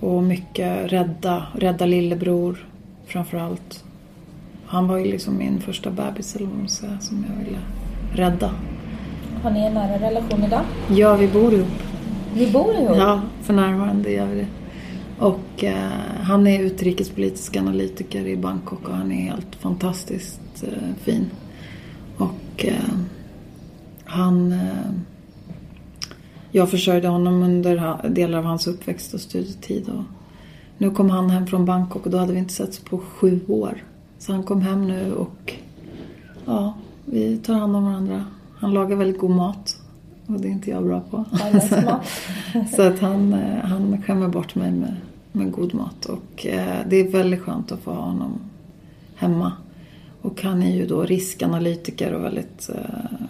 och 0.00 0.22
mycket 0.22 0.92
rädda, 0.92 1.46
rädda 1.54 1.86
lillebror 1.86 2.66
framförallt. 3.06 3.84
Han 4.66 4.88
var 4.88 4.98
ju 4.98 5.04
liksom 5.04 5.38
min 5.38 5.60
första 5.60 5.90
bebis 5.90 6.36
eller 6.36 6.46
vad 6.46 6.58
man 6.58 6.68
säga, 6.68 6.98
som 7.00 7.24
jag 7.28 7.44
ville 7.44 7.58
rädda. 8.14 8.50
Har 9.42 9.50
ni 9.50 9.60
en 9.60 9.74
nära 9.74 9.98
relation 9.98 10.44
idag? 10.44 10.62
Ja, 10.90 11.16
vi 11.16 11.28
bor 11.28 11.54
ihop. 11.54 11.68
Ni 12.34 12.50
bor 12.50 12.74
ihop? 12.74 12.96
Ja, 12.96 13.20
för 13.42 13.54
närvarande 13.54 14.12
gör 14.12 14.26
vi 14.26 14.36
det. 14.36 14.46
Och 15.18 15.64
eh, 15.64 16.22
han 16.22 16.46
är 16.46 16.60
utrikespolitisk 16.60 17.56
analytiker 17.56 18.26
i 18.26 18.36
Bangkok 18.36 18.88
och 18.88 18.94
han 18.94 19.12
är 19.12 19.22
helt 19.22 19.56
fantastiskt 19.56 20.62
eh, 20.62 20.94
fin. 21.02 21.30
Och 22.16 22.64
eh, 22.64 22.74
han 24.04 24.52
eh, 24.52 24.90
jag 26.50 26.70
försörjde 26.70 27.08
honom 27.08 27.42
under 27.42 28.08
delar 28.08 28.38
av 28.38 28.44
hans 28.44 28.66
uppväxt 28.66 29.14
och 29.14 29.20
studietid. 29.20 29.88
Och 29.88 30.04
nu 30.78 30.90
kom 30.90 31.10
han 31.10 31.30
hem 31.30 31.46
från 31.46 31.64
Bangkok 31.64 32.06
och 32.06 32.12
då 32.12 32.18
hade 32.18 32.32
vi 32.32 32.38
inte 32.38 32.54
setts 32.54 32.78
på 32.78 32.98
sju 32.98 33.40
år. 33.48 33.84
Så 34.18 34.32
han 34.32 34.42
kom 34.42 34.62
hem 34.62 34.88
nu 34.88 35.12
och 35.12 35.54
ja, 36.46 36.74
vi 37.04 37.36
tar 37.36 37.54
hand 37.54 37.76
om 37.76 37.84
varandra. 37.84 38.24
Han 38.58 38.74
lagar 38.74 38.96
väldigt 38.96 39.20
god 39.20 39.30
mat 39.30 39.80
och 40.26 40.40
det 40.40 40.48
är 40.48 40.52
inte 40.52 40.70
jag 40.70 40.84
bra 40.84 41.00
på. 41.10 41.24
så 42.76 42.82
att 42.82 42.98
han, 42.98 43.32
eh, 43.32 43.64
han 43.64 44.02
skämmer 44.02 44.28
bort 44.28 44.54
mig 44.54 44.70
med, 44.70 44.96
med 45.32 45.52
god 45.52 45.74
mat 45.74 46.06
och 46.06 46.46
eh, 46.46 46.78
det 46.88 46.96
är 46.96 47.10
väldigt 47.10 47.40
skönt 47.40 47.72
att 47.72 47.80
få 47.80 47.90
ha 47.90 48.02
honom 48.02 48.40
hemma. 49.16 49.52
Och 50.22 50.42
han 50.42 50.62
är 50.62 50.76
ju 50.76 50.86
då 50.86 51.02
riskanalytiker 51.02 52.12
och 52.12 52.24
väldigt 52.24 52.70
eh, 52.74 53.26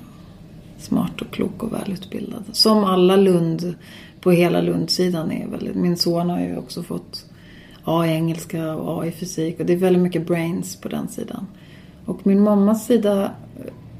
smart 0.82 1.20
och 1.20 1.30
klok 1.30 1.62
och 1.62 1.72
välutbildad. 1.72 2.44
Som 2.52 2.84
alla 2.84 3.16
Lund, 3.16 3.74
på 4.20 4.30
hela 4.30 4.60
Lundsidan 4.60 5.32
är 5.32 5.46
väldigt. 5.46 5.74
Min 5.74 5.96
son 5.96 6.30
har 6.30 6.40
ju 6.40 6.56
också 6.56 6.82
fått 6.82 7.24
A 7.84 8.06
i 8.06 8.10
engelska 8.10 8.74
och 8.74 9.02
A 9.02 9.06
i 9.06 9.12
fysik 9.12 9.60
och 9.60 9.66
det 9.66 9.72
är 9.72 9.76
väldigt 9.76 10.02
mycket 10.02 10.26
brains 10.26 10.76
på 10.76 10.88
den 10.88 11.08
sidan. 11.08 11.46
Och 12.04 12.26
min 12.26 12.40
mammas 12.40 12.86
sida 12.86 13.30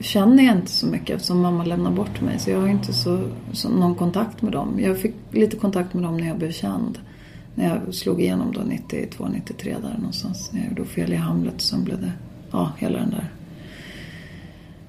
känner 0.00 0.42
jag 0.42 0.56
inte 0.56 0.70
så 0.70 0.86
mycket 0.86 1.10
eftersom 1.16 1.40
mamma 1.40 1.64
lämnar 1.64 1.90
bort 1.90 2.20
mig. 2.20 2.38
Så 2.38 2.50
jag 2.50 2.60
har 2.60 2.68
inte 2.68 2.92
så, 2.92 3.20
så 3.52 3.68
någon 3.68 3.94
kontakt 3.94 4.42
med 4.42 4.52
dem. 4.52 4.80
Jag 4.80 4.98
fick 4.98 5.14
lite 5.30 5.56
kontakt 5.56 5.94
med 5.94 6.02
dem 6.02 6.16
när 6.16 6.28
jag 6.28 6.38
blev 6.38 6.52
känd. 6.52 6.98
När 7.54 7.68
jag 7.68 7.94
slog 7.94 8.20
igenom 8.20 8.52
då 8.52 8.60
92, 8.60 9.28
93 9.32 9.76
där 9.82 9.98
någonstans. 9.98 10.52
När 10.52 10.60
jag 10.60 10.68
gjorde 10.68 10.84
fel 10.84 11.12
i 11.12 11.16
Hamlet 11.16 11.54
och 11.54 11.60
sen 11.60 11.84
blev 11.84 12.00
det, 12.00 12.12
ja, 12.50 12.72
hela 12.78 12.98
den 12.98 13.10
där 13.10 13.28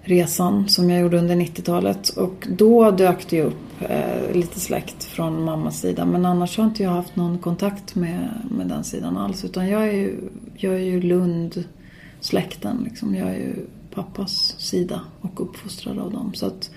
resan 0.03 0.69
som 0.69 0.89
jag 0.89 1.01
gjorde 1.01 1.17
under 1.17 1.35
90-talet. 1.35 2.09
Och 2.09 2.47
då 2.57 2.91
dök 2.91 3.29
det 3.29 3.41
upp 3.41 3.81
eh, 3.89 4.33
lite 4.35 4.59
släkt 4.59 5.03
från 5.03 5.43
mammas 5.43 5.79
sida. 5.79 6.05
Men 6.05 6.25
annars 6.25 6.57
har 6.57 6.65
inte 6.65 6.83
jag 6.83 6.89
haft 6.89 7.15
någon 7.15 7.37
kontakt 7.37 7.95
med, 7.95 8.29
med 8.51 8.67
den 8.67 8.83
sidan 8.83 9.17
alls. 9.17 9.45
Utan 9.45 9.67
jag 9.67 9.87
är 9.87 9.91
ju, 9.91 10.29
jag 10.55 10.73
är 10.73 10.79
ju 10.79 11.01
Lund-släkten. 11.01 12.81
Liksom. 12.83 13.15
Jag 13.15 13.29
är 13.29 13.35
ju 13.35 13.55
pappas 13.93 14.55
sida 14.57 15.01
och 15.21 15.41
uppfostrad 15.41 15.99
av 15.99 16.11
dem. 16.11 16.33
Så 16.33 16.45
att 16.45 16.71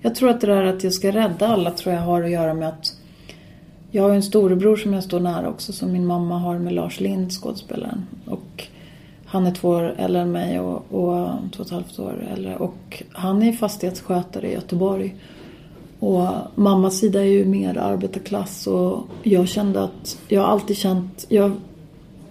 jag 0.00 0.14
tror 0.14 0.30
att 0.30 0.40
det 0.40 0.46
där 0.46 0.64
att 0.64 0.84
jag 0.84 0.92
ska 0.92 1.10
rädda 1.10 1.48
alla 1.48 1.70
tror 1.70 1.94
jag 1.94 2.02
har 2.02 2.22
att 2.22 2.30
göra 2.30 2.54
med 2.54 2.68
att 2.68 2.96
jag 3.90 4.02
har 4.02 4.10
en 4.10 4.22
storebror 4.22 4.76
som 4.76 4.92
jag 4.92 5.04
står 5.04 5.20
nära 5.20 5.48
också 5.48 5.72
som 5.72 5.92
min 5.92 6.06
mamma 6.06 6.38
har 6.38 6.58
med 6.58 6.72
Lars 6.72 7.00
Lind, 7.00 7.32
skådespelaren. 7.32 8.06
Och 8.26 8.68
han 9.30 9.46
är 9.46 9.54
två 9.54 9.68
år 9.68 9.94
äldre 9.98 10.22
än 10.22 10.32
mig 10.32 10.60
och, 10.60 10.76
och 10.76 11.28
två 11.52 11.60
och 11.60 11.66
ett 11.66 11.70
halvt 11.70 11.98
år 11.98 12.24
äldre. 12.32 12.56
Och 12.56 13.02
han 13.12 13.42
är 13.42 13.52
fastighetsskötare 13.52 14.48
i 14.48 14.52
Göteborg. 14.52 15.14
Och 15.98 16.28
mammas 16.54 16.98
sida 16.98 17.20
är 17.20 17.28
ju 17.28 17.44
mer 17.44 17.78
arbetarklass 17.78 18.66
och 18.66 19.02
jag 19.22 19.48
kände 19.48 19.82
att 19.82 20.18
jag 20.28 20.40
har 20.40 20.48
alltid 20.48 20.76
känt, 20.76 21.26
jag, 21.28 21.52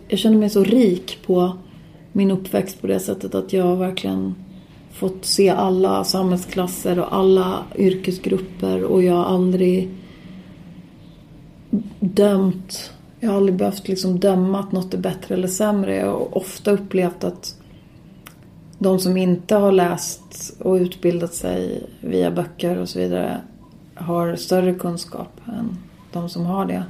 jag 0.08 0.20
kände 0.20 0.38
mig 0.38 0.50
så 0.50 0.64
rik 0.64 1.18
på 1.26 1.52
min 2.12 2.32
uppväxt 2.32 2.82
på 2.82 2.88
det 2.88 3.00
sättet 3.00 3.36
att 3.36 3.54
jag 3.54 3.76
verkligen 3.76 4.36
fått 4.92 5.26
se 5.26 5.50
alla 5.50 6.04
samhällsklasser 6.04 7.00
och 7.00 7.16
alla 7.16 7.64
yrkesgrupper 7.76 8.84
och 8.84 9.04
jag 9.04 9.16
har 9.16 9.26
aldrig 9.26 9.90
dömt 12.00 12.94
jag 13.20 13.30
har 13.30 13.38
aldrig 13.38 13.56
behövt 13.56 13.88
liksom 13.88 14.20
döma 14.20 14.60
att 14.60 14.72
något 14.72 14.94
är 14.94 14.98
bättre 14.98 15.36
eller 15.36 15.48
sämre. 15.48 15.96
Jag 15.96 16.06
har 16.06 16.38
ofta 16.38 16.72
upplevt 16.72 17.24
att 17.24 17.56
de 18.78 19.00
som 19.00 19.18
inte 19.18 19.56
har 19.56 19.72
läst 19.72 20.56
och 20.60 20.74
utbildat 20.74 21.34
sig 21.34 21.84
via 22.02 22.32
böcker 22.32 22.78
och 22.78 22.90
så 22.90 23.00
vidare 23.00 23.42
har 23.96 24.36
större 24.36 24.74
kunskap 24.74 25.42
än 25.48 25.78
de 26.12 26.30
som 26.30 26.46
har 26.46 26.66
det. 26.66 26.84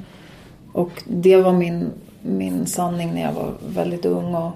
Och 0.73 1.03
det 1.07 1.37
var 1.37 1.53
min, 1.53 1.89
min 2.21 2.65
sanning 2.65 3.13
när 3.13 3.21
jag 3.21 3.33
var 3.33 3.53
väldigt 3.67 4.05
ung. 4.05 4.35
Och, 4.35 4.51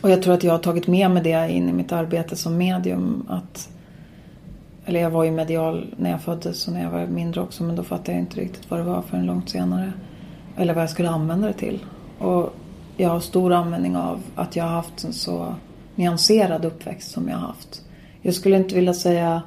och 0.00 0.10
jag 0.10 0.22
tror 0.22 0.34
att 0.34 0.44
jag 0.44 0.52
har 0.52 0.58
tagit 0.58 0.86
med 0.86 1.10
mig 1.10 1.22
det 1.22 1.52
in 1.52 1.68
i 1.68 1.72
mitt 1.72 1.92
arbete 1.92 2.36
som 2.36 2.56
medium. 2.56 3.26
Att 3.28 3.68
Eller 4.84 5.00
jag 5.00 5.10
var 5.10 5.24
ju 5.24 5.30
medial 5.30 5.94
när 5.96 6.10
jag 6.10 6.22
föddes 6.22 6.66
och 6.66 6.72
när 6.72 6.82
jag 6.82 6.90
var 6.90 7.06
mindre 7.06 7.40
också 7.40 7.62
men 7.62 7.76
då 7.76 7.82
fattade 7.82 8.12
jag 8.12 8.20
inte 8.20 8.40
riktigt 8.40 8.70
vad 8.70 8.80
det 8.80 8.84
var 8.84 9.02
förrän 9.02 9.26
långt 9.26 9.50
senare. 9.50 9.92
Eller 10.56 10.74
vad 10.74 10.82
jag 10.82 10.90
skulle 10.90 11.10
använda 11.10 11.46
det 11.46 11.52
till. 11.52 11.78
Och 12.18 12.54
jag 12.96 13.08
har 13.08 13.20
stor 13.20 13.52
användning 13.52 13.96
av 13.96 14.20
att 14.34 14.56
jag 14.56 14.64
har 14.64 14.70
haft 14.70 15.04
en 15.04 15.12
så 15.12 15.54
nyanserad 15.94 16.64
uppväxt 16.64 17.10
som 17.10 17.28
jag 17.28 17.36
har 17.36 17.46
haft. 17.46 17.82
Jag 18.22 18.34
skulle 18.34 18.56
inte 18.56 18.74
vilja 18.74 18.94
säga 18.94 19.42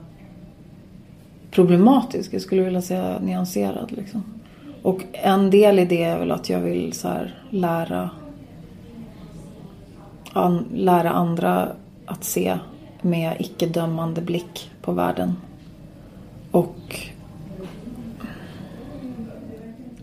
problematisk, 1.52 2.34
jag 2.34 2.42
skulle 2.42 2.62
vilja 2.62 2.82
säga 2.82 3.20
nyanserad. 3.20 3.92
Liksom. 3.92 4.24
Och 4.82 5.02
en 5.12 5.50
del 5.50 5.80
i 5.80 5.86
det 5.86 6.04
är 6.04 6.20
väl 6.20 6.32
att 6.32 6.50
jag 6.50 6.60
vill 6.60 6.94
så 6.94 7.08
här, 7.08 7.36
lära, 7.50 8.10
an, 10.34 10.66
lära 10.74 11.10
andra 11.10 11.70
att 12.06 12.24
se 12.24 12.60
med 13.02 13.36
icke-dömande 13.40 14.22
blick 14.22 14.72
på 14.82 14.92
världen. 14.92 15.36
Och, 16.52 17.10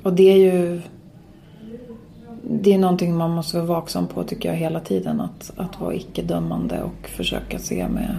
och 0.02 0.12
det 0.12 0.32
är 0.32 0.36
ju 0.36 0.80
det 2.42 2.74
är 2.74 2.78
någonting 2.78 3.16
man 3.16 3.30
måste 3.30 3.56
vara 3.56 3.66
vaksam 3.66 4.06
på 4.06 4.24
tycker 4.24 4.48
jag 4.48 4.56
hela 4.56 4.80
tiden. 4.80 5.20
Att, 5.20 5.52
att 5.56 5.80
vara 5.80 5.94
icke-dömande 5.94 6.82
och 6.82 7.08
försöka 7.08 7.58
se 7.58 7.88
med 7.88 8.18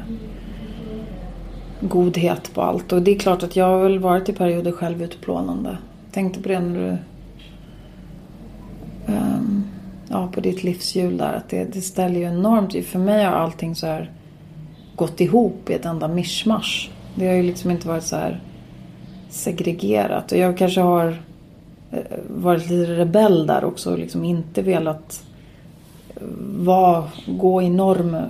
godhet 1.82 2.54
på 2.54 2.62
allt. 2.62 2.91
Och 2.91 3.02
det 3.02 3.15
är 3.15 3.20
klart 3.20 3.44
att 3.44 3.56
jag 3.56 3.65
har 3.65 3.84
väl 3.84 4.00
varit 4.00 4.30
i 4.30 4.34
perioder 4.34 4.72
självutplånande. 4.72 5.78
Tänkte 6.12 6.41
på 6.41 6.50
det 6.50 6.60
när 6.60 6.80
du... 6.80 6.98
Um, 9.13 9.63
ja, 10.10 10.30
på 10.34 10.41
ditt 10.41 10.63
livshjul 10.63 11.17
där. 11.17 11.34
Att 11.34 11.50
det, 11.50 11.74
det 11.74 11.82
ställer 11.82 12.20
ju 12.20 12.26
enormt... 12.26 12.86
För 12.86 13.00
mig 13.00 13.26
har 13.26 13.32
allting 13.32 13.76
så 13.76 13.88
här 13.88 14.12
gått 14.96 15.22
ihop 15.22 15.70
i 15.70 15.74
ett 15.74 15.86
enda 15.86 16.08
mischmasch. 16.08 16.91
Det 17.15 17.28
har 17.28 17.36
ju 17.36 17.44
liksom 17.44 17.72
inte 17.72 17.88
varit 17.88 18.04
så 18.04 18.15
här 18.15 18.41
segregerat. 19.30 20.32
Och 20.32 20.38
jag 20.38 20.58
kanske 20.58 20.82
har 20.82 21.17
Eh, 21.91 21.99
varit 22.30 22.69
lite 22.69 22.93
rebell 22.93 23.47
där 23.47 23.63
också. 23.63 23.91
och 23.91 23.99
Liksom 23.99 24.23
inte 24.23 24.62
velat 24.62 25.23
eh, 26.15 26.21
vara, 26.58 27.04
gå 27.27 27.62
i 27.62 27.69
norm, 27.69 28.15
eh, 28.15 28.23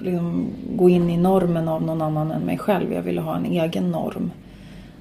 liksom 0.00 0.46
gå 0.76 0.88
in 0.88 1.10
i 1.10 1.16
normen 1.16 1.68
av 1.68 1.82
någon 1.82 2.02
annan 2.02 2.30
än 2.30 2.42
mig 2.42 2.58
själv. 2.58 2.92
Jag 2.92 3.02
ville 3.02 3.20
ha 3.20 3.36
en 3.36 3.46
egen 3.46 3.90
norm. 3.90 4.30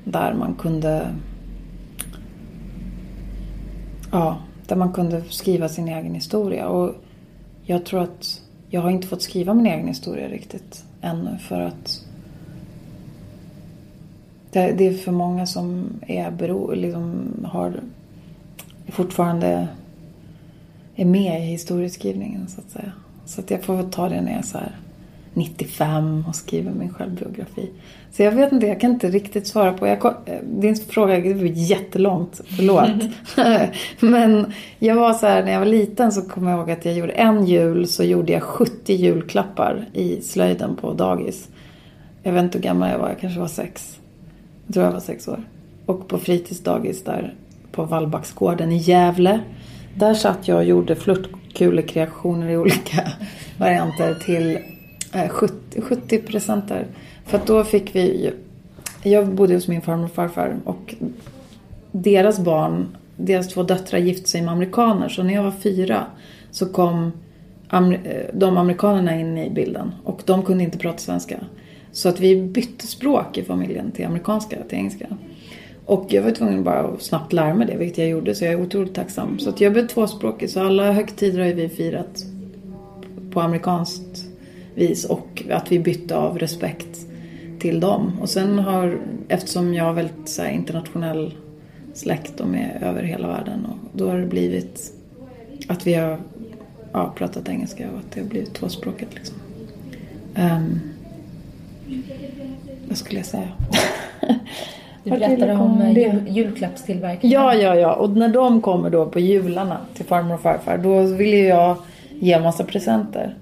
Där 0.03 0.33
man 0.33 0.55
kunde 0.55 1.07
Ja, 4.11 4.37
där 4.67 4.75
man 4.75 4.93
kunde 4.93 5.23
skriva 5.29 5.69
sin 5.69 5.87
egen 5.87 6.15
historia. 6.15 6.67
Och 6.67 6.95
jag 7.63 7.85
tror 7.85 8.01
att 8.01 8.41
jag 8.69 8.81
har 8.81 8.89
inte 8.89 9.07
fått 9.07 9.21
skriva 9.21 9.53
min 9.53 9.65
egen 9.65 9.87
historia 9.87 10.27
riktigt 10.27 10.83
ännu 11.01 11.37
för 11.37 11.61
att 11.61 12.05
det, 14.51 14.71
det 14.71 14.87
är 14.87 14.93
för 14.93 15.11
många 15.11 15.45
som 15.45 15.85
är 16.07 16.31
bero, 16.31 16.71
liksom 16.73 17.25
har 17.43 17.73
fortfarande 18.87 19.67
är 20.95 21.05
med 21.05 21.39
i 21.39 21.45
historieskrivningen 21.45 22.47
så 22.47 22.61
att 22.61 22.71
säga. 22.71 22.91
Så 23.25 23.41
att 23.41 23.51
jag 23.51 23.63
får 23.63 23.75
väl 23.75 23.91
ta 23.91 24.09
det 24.09 24.21
när 24.21 24.31
jag 24.31 24.39
är 24.39 24.43
så 24.43 24.57
här 24.57 24.75
95 25.33 26.25
och 26.27 26.35
skriver 26.35 26.71
min 26.71 26.93
självbiografi. 26.93 27.69
Så 28.11 28.23
jag 28.23 28.31
vet 28.31 28.51
inte, 28.51 28.67
jag 28.67 28.79
kan 28.79 28.91
inte 28.91 29.09
riktigt 29.09 29.47
svara 29.47 29.73
på. 29.73 29.87
Jag, 29.87 30.13
din 30.43 30.75
fråga 30.75 31.19
det 31.19 31.33
var 31.33 31.43
jättelångt, 31.43 32.41
förlåt. 32.45 32.89
Men 33.99 34.53
jag 34.79 34.95
var 34.95 35.13
så 35.13 35.27
här, 35.27 35.43
när 35.43 35.51
jag 35.51 35.59
var 35.59 35.65
liten 35.65 36.11
så 36.11 36.21
kommer 36.21 36.51
jag 36.51 36.59
ihåg 36.59 36.71
att 36.71 36.85
jag 36.85 36.93
gjorde 36.93 37.11
en 37.13 37.45
jul 37.45 37.87
så 37.87 38.03
gjorde 38.03 38.33
jag 38.33 38.43
70 38.43 38.93
julklappar 38.93 39.85
i 39.93 40.21
slöjden 40.21 40.75
på 40.75 40.93
dagis. 40.93 41.49
Jag 42.23 42.33
vet 42.33 42.43
inte 42.43 42.57
hur 42.57 42.63
gammal 42.63 42.89
jag 42.89 42.99
var, 42.99 43.09
jag 43.09 43.19
kanske 43.19 43.39
var 43.39 43.47
sex. 43.47 43.98
Jag 44.69 44.73
tror 44.73 44.85
jag 44.85 44.91
var 44.91 44.99
sex 44.99 45.27
år. 45.27 45.43
Och 45.85 46.07
på 46.07 46.17
fritidsdagis 46.17 47.03
där 47.03 47.33
på 47.71 47.83
Vallbacksgården 47.83 48.71
i 48.71 48.77
Gävle. 48.77 49.39
Där 49.95 50.13
satt 50.13 50.47
jag 50.47 50.57
och 50.57 50.63
gjorde 50.63 50.95
flörtkulekreationer 50.95 52.49
i 52.49 52.57
olika 52.57 53.11
varianter 53.57 54.15
till 54.25 54.59
70, 55.29 55.81
70 55.81 56.19
presenter. 56.19 56.87
För 57.25 57.37
att 57.37 57.47
då 57.47 57.63
fick 57.63 57.95
vi... 57.95 58.33
Jag 59.03 59.27
bodde 59.27 59.53
hos 59.53 59.67
min 59.67 59.81
farmor 59.81 60.05
och 60.05 60.11
farfar 60.11 60.55
och 60.65 60.95
deras 61.91 62.39
barn, 62.39 62.97
deras 63.17 63.47
två 63.47 63.63
döttrar 63.63 63.99
gifte 63.99 64.29
sig 64.29 64.41
med 64.41 64.51
amerikaner. 64.51 65.09
Så 65.09 65.23
när 65.23 65.33
jag 65.33 65.43
var 65.43 65.51
fyra 65.51 66.05
så 66.51 66.65
kom 66.65 67.11
eh, 67.71 67.79
de 68.33 68.57
amerikanerna 68.57 69.19
in 69.19 69.37
i 69.37 69.49
bilden 69.49 69.91
och 70.03 70.21
de 70.25 70.43
kunde 70.43 70.63
inte 70.63 70.77
prata 70.77 70.97
svenska. 70.97 71.39
Så 71.91 72.09
att 72.09 72.19
vi 72.19 72.41
bytte 72.41 72.87
språk 72.87 73.37
i 73.37 73.43
familjen 73.43 73.91
till 73.91 74.05
amerikanska, 74.05 74.63
till 74.63 74.77
engelska. 74.77 75.07
Och 75.85 76.05
jag 76.09 76.21
var 76.21 76.31
tvungen 76.31 76.63
bara 76.63 76.79
att 76.79 77.01
snabbt 77.01 77.33
lära 77.33 77.53
mig 77.53 77.67
det, 77.67 77.77
vilket 77.77 77.97
jag 77.97 78.07
gjorde. 78.07 78.35
Så 78.35 78.45
jag 78.45 78.53
är 78.53 78.61
otroligt 78.61 78.93
tacksam. 78.93 79.39
Så 79.39 79.49
att 79.49 79.61
jag 79.61 79.73
blev 79.73 79.87
tvåspråkig. 79.87 80.49
Så 80.49 80.59
alla 80.59 80.91
högtider 80.91 81.39
har 81.39 81.53
vi 81.53 81.69
firat 81.69 82.25
på 83.31 83.41
amerikanskt 83.41 84.25
vis. 84.75 85.05
Och 85.05 85.43
att 85.51 85.71
vi 85.71 85.79
bytte 85.79 86.17
av 86.17 86.39
respekt 86.39 86.99
till 87.59 87.79
dem. 87.79 88.11
Och 88.21 88.29
sen 88.29 88.59
har, 88.59 88.99
eftersom 89.27 89.73
jag 89.73 89.83
har 89.83 89.93
väldigt 89.93 90.29
så 90.29 90.41
här, 90.41 90.49
internationell 90.49 91.33
släkt, 91.93 92.37
de 92.37 92.55
är 92.55 92.79
över 92.81 93.03
hela 93.03 93.27
världen. 93.27 93.65
Och 93.65 93.97
då 93.97 94.09
har 94.09 94.17
det 94.17 94.25
blivit 94.25 94.93
att 95.67 95.87
vi 95.87 95.93
har 95.93 96.19
ja, 96.93 97.13
pratat 97.17 97.49
engelska 97.49 97.91
och 97.91 97.99
att 97.99 98.11
det 98.11 98.21
har 98.21 98.27
blivit 98.27 98.53
tvåspråkigt 98.53 99.15
liksom. 99.15 99.35
Um, 100.35 100.79
vad 102.87 102.97
skulle 102.97 103.19
jag 103.19 103.25
säga? 103.25 103.47
Du 105.03 105.09
berättade 105.09 105.53
om 105.53 105.81
eh, 105.81 105.91
jul, 105.91 106.27
julklappstillverkningen. 106.27 107.41
Ja, 107.41 107.53
ja, 107.53 107.75
ja. 107.75 107.93
Och 107.93 108.09
när 108.09 108.29
de 108.29 108.61
kommer 108.61 108.89
då 108.89 109.05
på 109.05 109.19
jularna 109.19 109.77
till 109.93 110.05
farmor 110.05 110.35
och 110.35 110.41
farfar, 110.41 110.77
då 110.77 111.01
vill 111.01 111.33
ju 111.33 111.47
jag 111.47 111.77
ge 112.09 112.39
massa 112.39 112.63
presenter. 112.63 113.35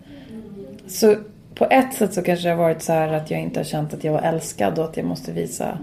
Så 0.87 1.15
på 1.55 1.65
ett 1.65 1.93
sätt 1.93 2.13
så 2.13 2.21
kanske 2.21 2.47
det 2.47 2.55
har 2.55 2.63
varit 2.63 2.81
så 2.81 2.93
här 2.93 3.13
att 3.13 3.31
jag 3.31 3.41
inte 3.41 3.59
har 3.59 3.65
känt 3.65 3.93
att 3.93 4.03
jag 4.03 4.13
var 4.13 4.21
älskad 4.21 4.79
och 4.79 4.85
att 4.85 4.97
jag 4.97 5.05
måste 5.05 5.31
visa. 5.31 5.77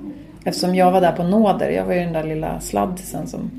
Eftersom 0.44 0.74
jag 0.74 0.92
var 0.92 1.00
där 1.00 1.12
på 1.12 1.22
nåder. 1.22 1.70
Jag 1.70 1.84
var 1.84 1.94
ju 1.94 2.00
den 2.00 2.12
där 2.12 2.24
lilla 2.24 2.60
sladdisen 2.60 3.26
som 3.26 3.50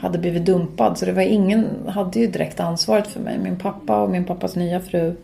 hade 0.00 0.18
blivit 0.18 0.44
dumpad. 0.44 0.98
Så 0.98 1.06
det 1.06 1.12
var 1.12 1.22
ingen, 1.22 1.66
hade 1.88 2.20
ju 2.20 2.26
direkt 2.26 2.60
ansvaret 2.60 3.06
för 3.06 3.20
mig. 3.20 3.38
Min 3.38 3.58
pappa 3.58 4.02
och 4.02 4.10
min 4.10 4.24
pappas 4.24 4.56
nya 4.56 4.80
fru 4.80 5.14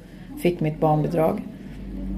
fick 0.43 0.61
mitt 0.61 0.81
barnbidrag. 0.81 1.43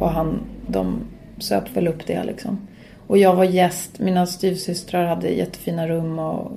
Och 0.01 0.11
han, 0.11 0.41
de 0.69 1.01
söp 1.39 1.77
väl 1.77 1.89
upp 1.89 2.07
det 2.07 2.25
liksom. 2.25 2.59
Och 3.07 3.19
jag 3.19 3.35
var 3.35 3.45
gäst. 3.45 3.99
Mina 3.99 4.27
styvsystrar 4.27 5.07
hade 5.07 5.29
jättefina 5.29 5.89
rum 5.89 6.19
och 6.19 6.53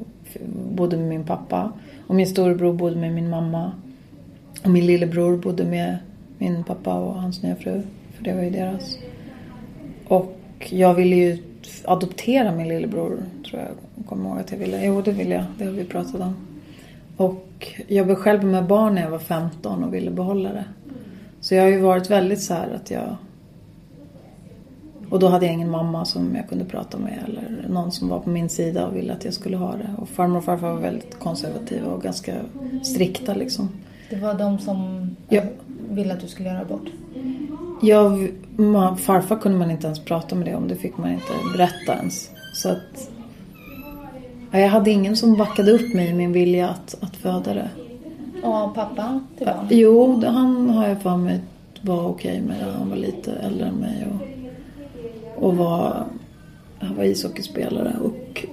bodde 0.75 0.97
med 0.97 1.07
min 1.07 1.23
pappa. 1.23 1.71
Och 2.07 2.15
min 2.15 2.27
storebror 2.27 2.73
bodde 2.73 2.95
med 2.95 3.13
min 3.13 3.29
mamma. 3.29 3.71
Och 4.63 4.69
min 4.69 4.85
lillebror 4.85 5.37
bodde 5.37 5.65
med 5.65 5.97
min 6.37 6.63
pappa 6.63 6.93
och 6.93 7.21
hans 7.21 7.43
nya 7.43 7.55
fru. 7.55 7.81
För 8.13 8.23
det 8.23 8.33
var 8.33 8.41
ju 8.41 8.49
deras. 8.49 8.97
Och 10.07 10.37
jag 10.69 10.93
ville 10.93 11.15
ju 11.15 11.37
adoptera 11.85 12.51
min 12.51 12.67
lillebror, 12.67 13.17
tror 13.49 13.61
jag. 13.61 14.05
Kommer 14.05 14.29
ihåg 14.29 14.39
att 14.39 14.51
jag 14.51 14.57
ville. 14.57 14.85
Jo, 14.85 15.01
det 15.01 15.11
vill 15.11 15.31
jag. 15.31 15.43
Det 15.57 15.65
har 15.65 15.71
vi 15.71 15.83
pratat 15.83 16.21
om. 16.21 16.35
Och 17.17 17.67
jag 17.87 18.05
blev 18.05 18.15
själv 18.15 18.43
med 18.43 18.65
barn 18.65 18.95
när 18.95 19.01
jag 19.01 19.09
var 19.09 19.19
15 19.19 19.83
och 19.83 19.93
ville 19.93 20.11
behålla 20.11 20.49
det. 20.53 20.65
Så 21.41 21.55
jag 21.55 21.63
har 21.63 21.69
ju 21.69 21.79
varit 21.79 22.09
väldigt 22.09 22.41
så 22.41 22.53
här 22.53 22.69
att 22.75 22.91
jag... 22.91 23.15
Och 25.09 25.19
då 25.19 25.27
hade 25.27 25.45
jag 25.45 25.53
ingen 25.53 25.71
mamma 25.71 26.05
som 26.05 26.35
jag 26.35 26.49
kunde 26.49 26.65
prata 26.65 26.97
med 26.97 27.23
eller 27.27 27.65
någon 27.69 27.91
som 27.91 28.09
var 28.09 28.19
på 28.19 28.29
min 28.29 28.49
sida 28.49 28.87
och 28.87 28.95
ville 28.95 29.13
att 29.13 29.25
jag 29.25 29.33
skulle 29.33 29.57
ha 29.57 29.71
det. 29.71 29.89
Och 29.97 30.09
farmor 30.09 30.37
och 30.37 30.43
farfar 30.43 30.71
var 30.71 30.79
väldigt 30.79 31.19
konservativa 31.19 31.87
och 31.87 32.01
ganska 32.01 32.33
strikta 32.83 33.33
liksom. 33.33 33.69
Det 34.09 34.15
var 34.15 34.33
de 34.33 34.59
som 34.59 35.09
ja. 35.29 35.41
ville 35.89 36.13
att 36.13 36.19
du 36.19 36.27
skulle 36.27 36.49
göra 36.49 36.59
abort? 36.59 36.87
Ja, 37.81 38.17
farfar 38.97 39.35
kunde 39.35 39.57
man 39.57 39.71
inte 39.71 39.87
ens 39.87 39.99
prata 39.99 40.35
med 40.35 40.47
det 40.47 40.55
om. 40.55 40.67
Det 40.67 40.75
fick 40.75 40.97
man 40.97 41.11
inte 41.11 41.33
berätta 41.53 41.95
ens. 41.99 42.31
Så 42.53 42.69
att... 42.69 43.09
Jag 44.51 44.69
hade 44.69 44.91
ingen 44.91 45.17
som 45.17 45.37
backade 45.37 45.71
upp 45.71 45.93
mig 45.93 46.09
i 46.09 46.13
min 46.13 46.31
vilja 46.31 46.69
att, 46.69 46.95
att 47.01 47.15
föda 47.15 47.53
det. 47.53 47.69
Och 48.43 48.75
pappa 48.75 49.21
till 49.37 49.45
barn? 49.45 49.67
Jo, 49.69 50.23
han 50.25 50.69
har 50.69 50.87
jag 50.87 51.01
för 51.01 51.17
mig 51.17 51.41
var 51.81 52.07
okej 52.07 52.41
med 52.41 52.55
det. 52.59 52.71
Han 52.71 52.89
var 52.89 52.97
lite 52.97 53.31
äldre 53.31 53.65
än 53.65 53.75
mig 53.75 54.07
och, 54.11 54.36
och 55.39 55.57
var, 55.57 56.05
han 56.79 56.95
var 56.95 57.03
ishockeyspelare 57.03 57.95
och 58.03 58.45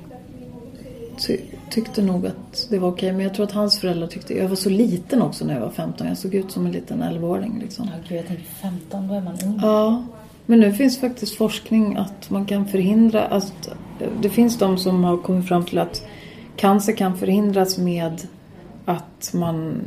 ty, 1.26 1.38
tyckte 1.70 2.02
nog 2.02 2.26
att 2.26 2.66
det 2.70 2.78
var 2.78 2.88
okej. 2.88 3.12
Men 3.12 3.20
jag 3.20 3.34
tror 3.34 3.46
att 3.46 3.52
hans 3.52 3.78
föräldrar 3.78 4.06
tyckte... 4.06 4.34
Jag 4.34 4.48
var 4.48 4.56
så 4.56 4.70
liten 4.70 5.22
också 5.22 5.44
när 5.44 5.54
jag 5.54 5.60
var 5.60 5.70
15. 5.70 6.06
Jag 6.06 6.18
såg 6.18 6.34
ut 6.34 6.50
som 6.50 6.66
en 6.66 6.72
liten 6.72 7.02
11-åring 7.02 7.58
liksom. 7.62 7.88
Ja, 7.92 7.98
gud, 8.08 8.18
jag 8.18 8.26
tänker 8.26 8.44
15, 8.44 9.08
då 9.08 9.14
är 9.14 9.20
man 9.20 9.38
ung. 9.44 9.58
Ja. 9.62 10.04
Men 10.46 10.60
nu 10.60 10.72
finns 10.72 11.00
faktiskt 11.00 11.36
forskning 11.36 11.96
att 11.96 12.30
man 12.30 12.46
kan 12.46 12.66
förhindra... 12.66 13.24
Att, 13.24 13.68
det 14.22 14.30
finns 14.30 14.58
de 14.58 14.78
som 14.78 15.04
har 15.04 15.16
kommit 15.16 15.48
fram 15.48 15.64
till 15.64 15.78
att 15.78 16.06
cancer 16.56 16.92
kan 16.92 17.16
förhindras 17.16 17.78
med 17.78 18.20
att 18.84 19.30
man 19.34 19.82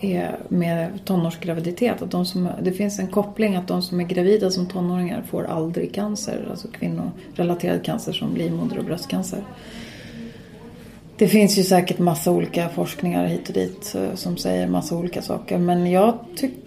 är 0.00 0.38
med 0.48 1.04
tonårsgraviditet. 1.04 2.02
Att 2.02 2.10
de 2.10 2.26
som, 2.26 2.48
det 2.62 2.72
finns 2.72 2.98
en 2.98 3.06
koppling 3.06 3.56
att 3.56 3.68
de 3.68 3.82
som 3.82 4.00
är 4.00 4.04
gravida 4.04 4.50
som 4.50 4.66
tonåringar 4.66 5.22
får 5.22 5.44
aldrig 5.44 5.94
cancer. 5.94 6.48
Alltså 6.50 6.68
kvinnorelaterad 6.68 7.84
cancer 7.84 8.12
som 8.12 8.36
livmoder 8.36 8.78
och 8.78 8.84
bröstcancer. 8.84 9.42
Det 11.16 11.28
finns 11.28 11.58
ju 11.58 11.62
säkert 11.62 11.98
massa 11.98 12.30
olika 12.30 12.68
forskningar 12.68 13.26
hit 13.26 13.48
och 13.48 13.54
dit 13.54 13.94
eh, 13.94 14.14
som 14.14 14.36
säger 14.36 14.66
massa 14.68 14.96
olika 14.96 15.22
saker. 15.22 15.58
Men 15.58 15.90
jag 15.90 16.18
tycker, 16.36 16.58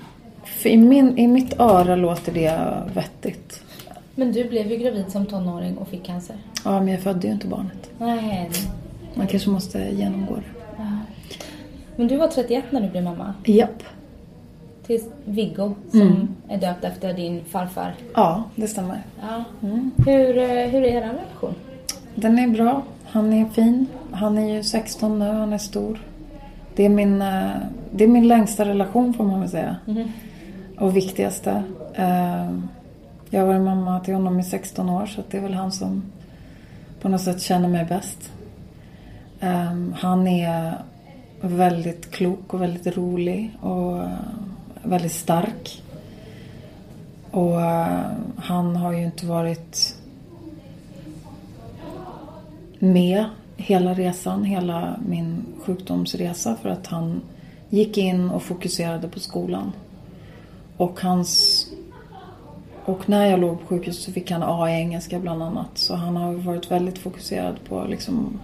i, 0.63 0.77
min, 0.77 1.17
i 1.17 1.27
mitt 1.27 1.59
öra 1.59 1.95
låter 1.95 2.31
det 2.31 2.83
vettigt. 2.93 3.63
Men 4.15 4.31
du 4.31 4.43
blev 4.43 4.71
ju 4.71 4.77
gravid 4.77 5.05
som 5.11 5.25
tonåring 5.25 5.77
och 5.77 5.87
fick 5.87 6.05
cancer. 6.05 6.35
Ja, 6.65 6.79
men 6.79 6.87
jag 6.87 7.01
födde 7.01 7.27
ju 7.27 7.33
inte 7.33 7.47
barnet. 7.47 7.89
Nej. 7.97 8.49
Man 9.13 9.27
kanske 9.27 9.49
måste 9.49 9.79
genomgå 9.79 10.35
det. 10.35 10.60
Men 11.95 12.07
du 12.07 12.17
var 12.17 12.27
31 12.27 12.63
när 12.71 12.81
du 12.81 12.89
blev 12.89 13.03
mamma. 13.03 13.33
Japp. 13.45 13.83
Till 14.85 15.01
Viggo 15.25 15.73
som 15.91 16.01
Mm. 16.01 16.27
är 16.49 16.57
döpt 16.57 16.83
efter 16.83 17.13
din 17.13 17.43
farfar. 17.45 17.93
Ja, 18.15 18.43
det 18.55 18.67
stämmer. 18.67 19.01
Ja. 19.21 19.43
Mm. 19.67 19.91
Hur, 20.05 20.37
eh, 20.37 20.43
hur 20.69 20.83
är 20.83 20.87
er 20.87 21.01
relation? 21.01 21.55
Den 22.15 22.39
är 22.39 22.47
bra. 22.47 22.83
Han 23.05 23.33
är 23.33 23.45
fin. 23.45 23.87
Han 24.11 24.37
är 24.37 24.55
ju 24.55 24.63
16 24.63 25.19
nu, 25.19 25.25
han 25.25 25.53
är 25.53 25.57
stor. 25.57 25.99
Det 26.75 26.85
är 26.85 26.89
min, 26.89 27.21
eh, 27.21 27.49
det 27.91 28.03
är 28.03 28.07
min 28.07 28.27
längsta 28.27 28.65
relation 28.65 29.13
får 29.13 29.23
man 29.23 29.39
väl 29.39 29.49
säga. 29.49 29.75
Och 30.79 30.95
viktigaste. 30.97 31.63
Eh, 31.95 32.49
Jag 33.33 33.39
har 33.41 33.47
varit 33.47 33.61
mamma 33.61 33.99
till 33.99 34.13
honom 34.13 34.39
i 34.39 34.43
16 34.43 34.89
år 34.89 35.05
så 35.05 35.21
det 35.31 35.37
är 35.37 35.41
väl 35.41 35.53
han 35.53 35.71
som 35.71 36.03
på 37.01 37.09
något 37.09 37.21
sätt 37.21 37.41
känner 37.41 37.67
mig 37.69 37.85
bäst. 37.85 38.31
Han 39.95 40.27
är 40.27 40.73
väldigt 41.41 42.11
klok 42.11 42.53
och 42.53 42.61
väldigt 42.61 42.97
rolig 42.97 43.51
och 43.61 43.97
eh, 43.97 44.09
väldigt 44.83 45.11
stark. 45.11 45.83
Och 47.31 47.61
eh, 47.61 48.01
han 48.37 48.75
har 48.75 48.91
ju 48.91 49.03
inte 49.03 49.25
varit 49.25 49.95
med 52.79 53.25
hela 53.57 53.93
resan, 53.93 54.43
hela 54.43 54.99
min 55.07 55.45
sjukdomsresa 55.65 56.55
för 56.61 56.69
att 56.69 56.87
han 56.87 57.21
gick 57.69 57.97
in 57.97 58.29
och 58.29 58.43
fokuserade 58.43 59.07
på 59.07 59.19
skolan. 59.19 59.71
Och 60.77 61.01
hans... 61.01 61.65
Och 62.85 63.09
när 63.09 63.25
jag 63.25 63.39
låg 63.39 63.59
på 63.59 63.67
sjukhus 63.67 64.03
så 64.03 64.11
fick 64.11 64.31
han 64.31 64.43
A 64.43 64.69
i 64.69 64.73
engelska 64.73 65.19
bland 65.19 65.43
annat. 65.43 65.69
Så 65.73 65.95
han 65.95 66.15
har 66.15 66.33
varit 66.33 66.71
väldigt 66.71 66.97
fokuserad 66.97 67.55
på 67.69 67.85
liksom... 67.89 68.39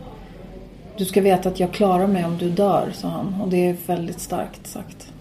Du 0.98 1.06
ska 1.06 1.22
veta 1.22 1.50
att 1.50 1.60
jag 1.60 1.72
klarar 1.72 2.08
mig 2.08 2.26
om 2.26 2.38
du 2.38 2.50
dör, 2.50 2.92
sa 2.94 3.08
han. 3.08 3.42
Och 3.42 3.50
det 3.50 3.70
är 3.70 3.76
väldigt 3.88 4.20
starkt 4.20 4.68
sagt. 4.68 5.12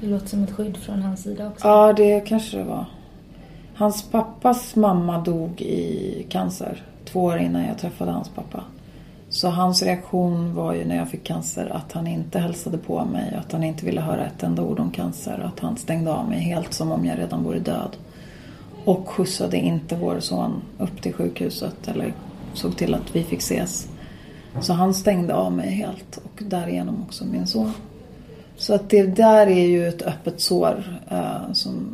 Det 0.00 0.06
låter 0.06 0.26
som 0.26 0.44
ett 0.44 0.50
skydd 0.50 0.76
från 0.76 1.02
hans 1.02 1.22
sida 1.22 1.48
också. 1.48 1.68
Ja, 1.68 1.92
det 1.92 2.20
kanske 2.20 2.56
det 2.56 2.64
var. 2.64 2.84
Hans 3.74 4.02
pappas 4.10 4.76
mamma 4.76 5.18
dog 5.18 5.62
i 5.62 6.26
cancer 6.28 6.82
två 7.04 7.20
år 7.20 7.38
innan 7.38 7.64
jag 7.64 7.78
träffade 7.78 8.10
hans 8.10 8.28
pappa. 8.28 8.64
Så 9.28 9.48
hans 9.48 9.82
reaktion 9.82 10.54
var 10.54 10.74
ju 10.74 10.84
när 10.84 10.96
jag 10.96 11.08
fick 11.08 11.24
cancer 11.24 11.72
att 11.74 11.92
han 11.92 12.06
inte 12.06 12.38
hälsade 12.38 12.78
på 12.78 13.04
mig, 13.04 13.34
att 13.34 13.52
han 13.52 13.64
inte 13.64 13.86
ville 13.86 14.00
höra 14.00 14.26
ett 14.26 14.42
enda 14.42 14.62
ord 14.62 14.80
om 14.80 14.90
cancer, 14.90 15.50
att 15.54 15.60
han 15.60 15.76
stängde 15.76 16.12
av 16.12 16.28
mig 16.28 16.38
helt 16.38 16.72
som 16.72 16.92
om 16.92 17.04
jag 17.04 17.18
redan 17.18 17.44
vore 17.44 17.58
död. 17.58 17.96
Och 18.84 19.08
skjutsade 19.08 19.56
inte 19.56 19.96
vår 19.96 20.20
son 20.20 20.62
upp 20.78 21.02
till 21.02 21.14
sjukhuset 21.14 21.88
eller 21.88 22.12
såg 22.54 22.76
till 22.76 22.94
att 22.94 23.16
vi 23.16 23.24
fick 23.24 23.38
ses. 23.38 23.88
Så 24.60 24.72
han 24.72 24.94
stängde 24.94 25.34
av 25.34 25.52
mig 25.52 25.70
helt 25.70 26.16
och 26.16 26.42
därigenom 26.48 27.02
också 27.02 27.24
min 27.24 27.46
son. 27.46 27.72
Så 28.56 28.74
att 28.74 28.90
det 28.90 29.02
där 29.02 29.46
är 29.46 29.66
ju 29.66 29.88
ett 29.88 30.02
öppet 30.02 30.40
sår 30.40 31.00
eh, 31.10 31.52
som 31.52 31.88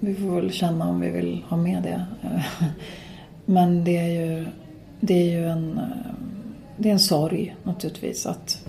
vi 0.00 0.14
får 0.14 0.40
väl 0.40 0.52
känna 0.52 0.88
om 0.88 1.00
vi 1.00 1.10
vill 1.10 1.44
ha 1.48 1.56
med 1.56 1.82
det. 1.82 2.06
Men 3.44 3.84
det 3.84 3.96
är 3.96 4.08
ju, 4.08 4.46
det 5.00 5.14
är 5.14 5.30
ju 5.30 5.48
en, 5.48 5.78
eh, 5.78 6.12
det 6.76 6.88
är 6.88 6.92
en 6.92 6.98
sorg 6.98 7.56
naturligtvis 7.62 8.26
att, 8.26 8.68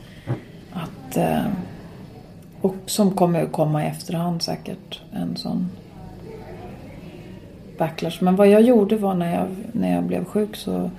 att 0.71 1.17
eh, 1.17 1.45
och 2.61 2.75
som 2.85 3.11
kommer 3.11 3.43
att 3.43 3.51
komma 3.51 3.83
i 3.83 3.87
efterhand 3.87 4.41
säkert 4.41 5.01
en 5.11 5.35
sån 5.35 5.69
backlash. 7.77 8.17
Men 8.23 8.35
vad 8.35 8.47
jag 8.47 8.61
gjorde 8.61 8.97
var 8.97 9.13
när 9.13 9.35
jag, 9.35 9.47
när 9.71 9.95
jag 9.95 10.03
blev 10.03 10.25
sjuk 10.25 10.55
så, 10.55 10.89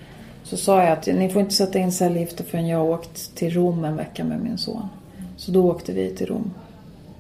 så 0.51 0.57
sa 0.57 0.83
jag 0.83 0.93
att 0.93 1.07
ni 1.07 1.29
får 1.29 1.43
inte 1.43 1.55
sätta 1.55 1.79
in 1.79 1.93
cellgifter 1.93 2.45
förrän 2.45 2.67
jag 2.67 2.79
har 2.79 2.85
åkt 2.85 3.35
till 3.35 3.55
Rom 3.55 3.85
en 3.85 3.97
vecka 3.97 4.25
med 4.25 4.41
min 4.41 4.59
son. 4.59 4.89
Så 5.37 5.51
då 5.53 5.71
åkte 5.71 5.93
vi 5.93 6.11
till 6.11 6.27
Rom 6.27 6.51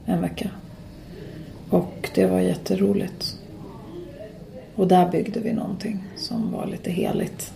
en 0.04 0.20
vecka. 0.20 0.50
Och 1.70 2.10
det 2.14 2.26
var 2.26 2.40
jätteroligt. 2.40 3.36
Och 4.74 4.88
där 4.88 5.10
byggde 5.10 5.40
vi 5.40 5.52
någonting 5.52 6.04
som 6.16 6.52
var 6.52 6.66
lite 6.66 6.90
heligt. 6.90 7.52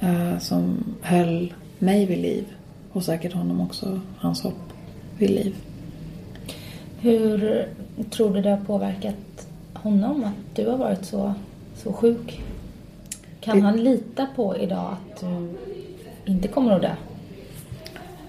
Eh, 0.00 0.38
som 0.38 0.84
höll 1.02 1.54
mig 1.78 2.06
vid 2.06 2.18
liv. 2.18 2.44
Och 2.92 3.04
säkert 3.04 3.32
honom 3.32 3.60
också, 3.60 4.00
hans 4.16 4.42
hopp, 4.42 4.72
vid 5.18 5.30
liv. 5.30 5.54
Hur 7.00 7.66
tror 8.10 8.34
du 8.34 8.40
det 8.42 8.50
har 8.50 8.64
påverkat 8.64 9.46
honom 9.74 10.24
att 10.24 10.56
du 10.56 10.68
har 10.68 10.76
varit 10.76 11.04
så, 11.04 11.34
så 11.74 11.92
sjuk? 11.92 12.40
Kan 13.40 13.62
han 13.62 13.84
lita 13.84 14.26
på 14.36 14.56
idag 14.56 14.92
att 14.92 15.20
du 15.20 15.58
inte 16.24 16.48
kommer 16.48 16.72
att 16.72 16.82
dö? 16.82 16.94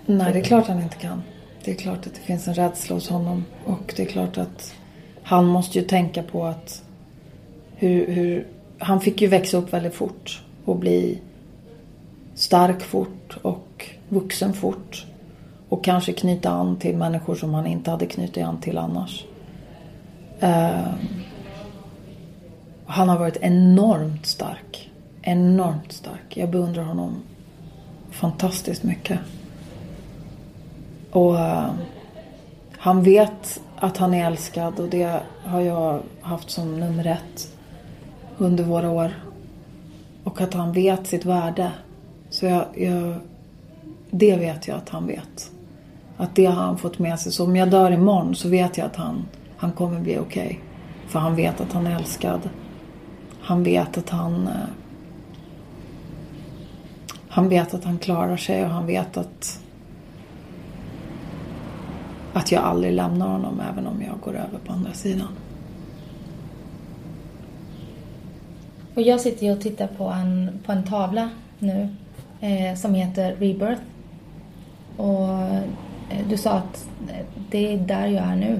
Nej, 0.05 0.33
det 0.33 0.39
är 0.39 0.43
klart 0.43 0.67
han 0.67 0.81
inte 0.81 0.95
kan. 0.95 1.23
Det 1.63 1.71
är 1.71 1.75
klart 1.75 2.07
att 2.07 2.13
det 2.13 2.19
finns 2.19 2.47
en 2.47 2.53
rädsla 2.53 2.95
hos 2.95 3.09
honom. 3.09 3.45
Och 3.65 3.93
det 3.97 4.01
är 4.03 4.07
klart 4.07 4.37
att 4.37 4.73
han 5.23 5.45
måste 5.45 5.79
ju 5.79 5.85
tänka 5.85 6.23
på 6.23 6.45
att 6.45 6.83
hur, 7.75 8.07
hur, 8.07 8.47
han 8.77 9.01
fick 9.01 9.21
ju 9.21 9.27
växa 9.27 9.57
upp 9.57 9.73
väldigt 9.73 9.93
fort 9.93 10.43
och 10.65 10.77
bli 10.77 11.19
stark 12.33 12.81
fort 12.81 13.37
och 13.41 13.89
vuxen 14.09 14.53
fort. 14.53 15.05
Och 15.69 15.83
kanske 15.83 16.13
knyta 16.13 16.49
an 16.49 16.75
till 16.79 16.97
människor 16.97 17.35
som 17.35 17.53
han 17.53 17.67
inte 17.67 17.91
hade 17.91 18.05
knutit 18.05 18.43
an 18.43 18.61
till 18.61 18.77
annars. 18.77 19.25
Eh, 20.39 20.93
han 22.85 23.09
har 23.09 23.19
varit 23.19 23.37
enormt 23.41 24.25
stark. 24.25 24.80
Enormt 25.21 25.91
stark. 25.91 26.37
Jag 26.37 26.49
beundrar 26.49 26.83
honom 26.83 27.21
fantastiskt 28.11 28.83
mycket. 28.83 29.19
Och 31.11 31.39
eh, 31.39 31.69
han 32.77 33.03
vet 33.03 33.61
att 33.75 33.97
han 33.97 34.13
är 34.13 34.25
älskad 34.27 34.79
och 34.79 34.89
det 34.89 35.21
har 35.43 35.61
jag 35.61 35.99
haft 36.21 36.49
som 36.49 36.79
nummer 36.79 37.07
ett 37.07 37.57
under 38.37 38.63
våra 38.63 38.89
år. 38.89 39.11
Och 40.23 40.41
att 40.41 40.53
han 40.53 40.73
vet 40.73 41.07
sitt 41.07 41.25
värde. 41.25 41.71
Så 42.29 42.45
jag, 42.45 42.65
jag, 42.75 43.15
det 44.09 44.35
vet 44.35 44.67
jag 44.67 44.77
att 44.77 44.89
han 44.89 45.07
vet. 45.07 45.51
Att 46.17 46.35
det 46.35 46.45
har 46.45 46.63
han 46.63 46.77
fått 46.77 46.99
med 46.99 47.19
sig. 47.19 47.31
Så 47.31 47.45
om 47.45 47.55
jag 47.55 47.69
dör 47.69 47.91
imorgon 47.91 48.35
så 48.35 48.49
vet 48.49 48.77
jag 48.77 48.85
att 48.85 48.95
han, 48.95 49.25
han 49.57 49.71
kommer 49.71 49.99
bli 49.99 50.19
okej. 50.19 50.59
För 51.07 51.19
han 51.19 51.35
vet 51.35 51.61
att 51.61 51.73
han 51.73 51.87
är 51.87 51.95
älskad. 51.95 52.49
Han 53.41 53.63
vet 53.63 53.97
att 53.97 54.09
han... 54.09 54.47
Eh, 54.47 54.80
han 57.31 57.49
vet 57.49 57.73
att 57.73 57.83
han 57.83 57.97
klarar 57.97 58.37
sig 58.37 58.63
och 58.63 58.69
han 58.69 58.85
vet 58.85 59.17
att 59.17 59.59
att 62.33 62.51
jag 62.51 62.63
aldrig 62.63 62.93
lämnar 62.93 63.27
honom 63.27 63.61
även 63.71 63.87
om 63.87 64.01
jag 64.01 64.19
går 64.19 64.33
över 64.33 64.59
på 64.65 64.73
andra 64.73 64.93
sidan. 64.93 65.27
Och 68.95 69.01
jag 69.01 69.21
sitter 69.21 69.45
ju 69.45 69.51
och 69.51 69.61
tittar 69.61 69.87
på 69.87 70.03
en, 70.07 70.59
på 70.65 70.71
en 70.71 70.83
tavla 70.83 71.29
nu 71.59 71.89
eh, 72.41 72.75
som 72.75 72.93
heter 72.93 73.31
Rebirth. 73.31 73.81
Och 74.97 75.29
eh, 76.09 76.27
du 76.29 76.37
sa 76.37 76.51
att 76.51 76.87
eh, 77.09 77.25
det 77.51 77.73
är 77.73 77.77
där 77.77 78.07
jag 78.07 78.25
är 78.25 78.35
nu. 78.35 78.59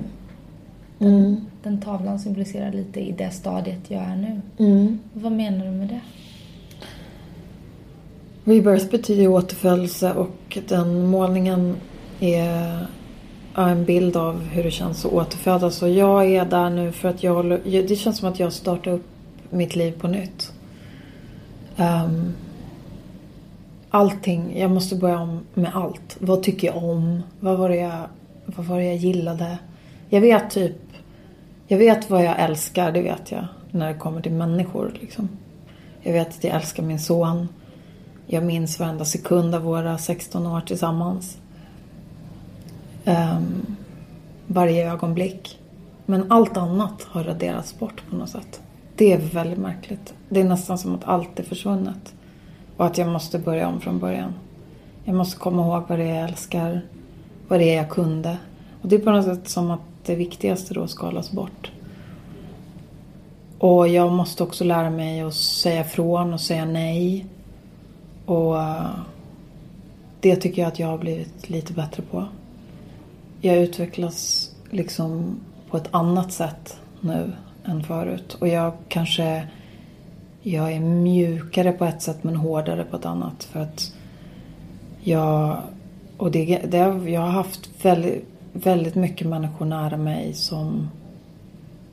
Den, 0.98 1.46
den 1.64 1.82
tavlan 1.82 2.20
symboliserar 2.20 2.72
lite 2.72 3.00
i 3.00 3.12
det 3.12 3.32
stadiet 3.32 3.92
jag 3.92 4.04
är 4.04 4.16
nu. 4.16 4.42
Vad 5.14 5.32
menar 5.32 5.66
du 5.66 5.72
med 5.72 5.88
det? 5.88 6.02
Rebirth 8.44 8.90
betyder 8.90 9.22
ju 9.22 9.28
återfödelse 9.28 10.14
och 10.14 10.58
den 10.68 11.06
målningen 11.06 11.76
är 12.20 12.88
en 13.56 13.86
bild 13.86 14.18
av 14.18 14.40
hur 14.44 14.64
det 14.64 14.72
känns 14.72 15.06
att 15.06 15.14
återfödas. 15.14 15.82
Och 15.82 15.90
jag 15.90 16.26
är 16.32 16.46
där 16.46 16.70
nu 16.70 16.92
för 16.92 17.10
att 17.10 17.24
jag 17.24 17.34
håller, 17.34 17.62
det 17.88 17.96
känns 17.96 18.18
som 18.18 18.30
att 18.30 18.40
jag 18.40 18.54
startar 18.54 18.92
upp 18.92 19.06
mitt 19.50 19.76
liv 19.76 19.92
på 20.00 20.08
nytt. 20.08 20.54
Um, 21.78 22.34
allting, 23.90 24.60
jag 24.60 24.72
måste 24.72 24.96
börja 24.96 25.20
om 25.20 25.40
med 25.54 25.72
allt. 25.76 26.18
Vad 26.20 26.44
tycker 26.44 26.68
jag 26.68 26.84
om? 26.84 27.24
Vad 27.40 27.58
var 27.58 27.70
det 27.70 27.76
jag, 27.76 28.08
vad 28.46 28.66
var 28.66 28.78
det 28.78 28.86
jag 28.86 28.96
gillade? 28.96 29.58
Jag 30.10 30.22
vet 30.22 30.52
typ, 30.52 30.78
jag 31.68 31.78
vet 31.78 32.10
vad 32.10 32.26
jag 32.26 32.40
älskar, 32.40 32.92
det 32.92 33.02
vet 33.02 33.32
jag. 33.32 33.48
När 33.72 33.88
det 33.94 34.00
kommer 34.00 34.22
till 34.22 34.32
människor 34.32 34.94
liksom. 35.02 35.30
Jag 36.02 36.14
vet 36.14 36.30
att 36.30 36.44
jag 36.44 36.56
älskar 36.56 36.84
min 36.84 37.00
son. 37.00 37.48
Jag 38.28 38.44
minns 38.44 38.80
varenda 38.80 39.06
sekund 39.06 39.56
av 39.56 39.62
våra 39.62 39.98
16 39.98 40.48
år 40.48 40.62
tillsammans. 40.62 41.38
Um, 43.06 43.76
varje 44.48 44.92
ögonblick. 44.92 45.60
Men 46.06 46.32
allt 46.32 46.58
annat 46.58 47.04
har 47.04 47.24
raderats 47.24 47.80
bort 47.80 48.04
på 48.10 48.16
något 48.16 48.30
sätt. 48.30 48.62
Det 48.96 49.14
är 49.14 49.18
väldigt 49.18 49.60
märkligt. 49.60 50.14
Det 50.30 50.40
är 50.40 50.44
nästan 50.44 50.78
som 50.78 50.96
att 50.96 51.04
allt 51.04 51.40
är 51.40 51.44
försvunnet. 51.44 52.14
Och 52.78 52.86
att 52.86 52.98
jag 52.98 53.08
måste 53.08 53.40
börja 53.40 53.68
om 53.68 53.82
från 53.82 54.00
början. 54.00 54.34
Jag 55.04 55.16
måste 55.16 55.40
komma 55.40 55.62
ihåg 55.62 55.84
vad 55.88 56.00
det 56.00 56.06
är 56.06 56.16
jag 56.16 56.30
älskar. 56.30 56.82
Vad 57.48 57.60
det 57.60 57.74
är 57.74 57.78
jag 57.78 57.90
kunde. 57.90 58.38
Och 58.82 58.90
det 58.90 58.96
är 58.96 59.00
på 59.00 59.12
något 59.12 59.26
sätt 59.26 59.50
som 59.50 59.72
att 59.72 59.80
det 60.06 60.16
viktigaste 60.16 60.74
då 60.74 60.88
skalas 60.88 61.32
bort. 61.32 61.72
Och 63.58 63.88
jag 63.88 64.12
måste 64.12 64.44
också 64.44 64.64
lära 64.64 64.90
mig 64.90 65.22
att 65.22 65.34
säga 65.34 65.84
från 65.84 66.34
och 66.34 66.42
säga 66.42 66.66
nej. 66.66 67.26
Och 68.32 68.62
eh, 68.62 68.90
det 70.20 70.36
tycker 70.36 70.62
jag 70.62 70.70
att 70.70 70.80
jag 70.80 70.88
har 70.88 70.98
blivit 70.98 71.50
lite 71.50 71.74
bättre 71.74 72.04
på. 72.12 72.26
Jag 73.42 73.58
utvecklas 73.58 74.52
liksom 74.70 75.40
på 75.70 75.78
ett 75.78 75.88
annat 75.92 76.32
sätt 76.32 76.78
nu 77.02 77.32
än 77.66 77.84
förut. 77.84 78.38
Och 78.40 78.48
jag 78.48 78.74
kanske... 78.88 79.48
Jag 80.42 80.72
är 80.72 80.80
mjukare 80.80 81.72
på 81.72 81.86
ett 81.86 82.02
sätt 82.02 82.24
men 82.24 82.36
hårdare 82.36 82.84
på 82.84 82.96
ett 82.96 83.06
annat. 83.06 83.44
För 83.44 83.60
att 83.60 83.94
jag... 85.02 85.58
Och 86.18 86.32
det, 86.32 86.62
det, 86.72 86.78
jag 87.10 87.22
har 87.22 87.30
haft 87.30 87.70
väldigt, 87.86 88.26
väldigt 88.54 88.96
mycket 88.96 89.28
människor 89.28 89.66
nära 89.66 89.98
mig 89.98 90.34
som... 90.34 90.90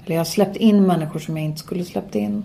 Eller 0.05 0.15
jag 0.15 0.21
har 0.21 0.25
släppt 0.25 0.57
in 0.57 0.87
människor 0.87 1.21
som 1.21 1.37
jag 1.37 1.47
inte 1.47 1.59
skulle 1.59 1.85
släppt 1.85 2.15
in. 2.15 2.45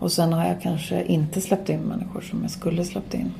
Och 0.00 0.12
sen 0.12 0.32
har 0.32 0.46
jag 0.46 0.62
kanske 0.62 1.04
inte 1.04 1.40
släppt 1.40 1.68
in 1.68 1.80
människor 1.80 2.20
som 2.20 2.42
jag 2.42 2.50
skulle 2.50 2.84
släppt 2.84 3.14
in. 3.14 3.32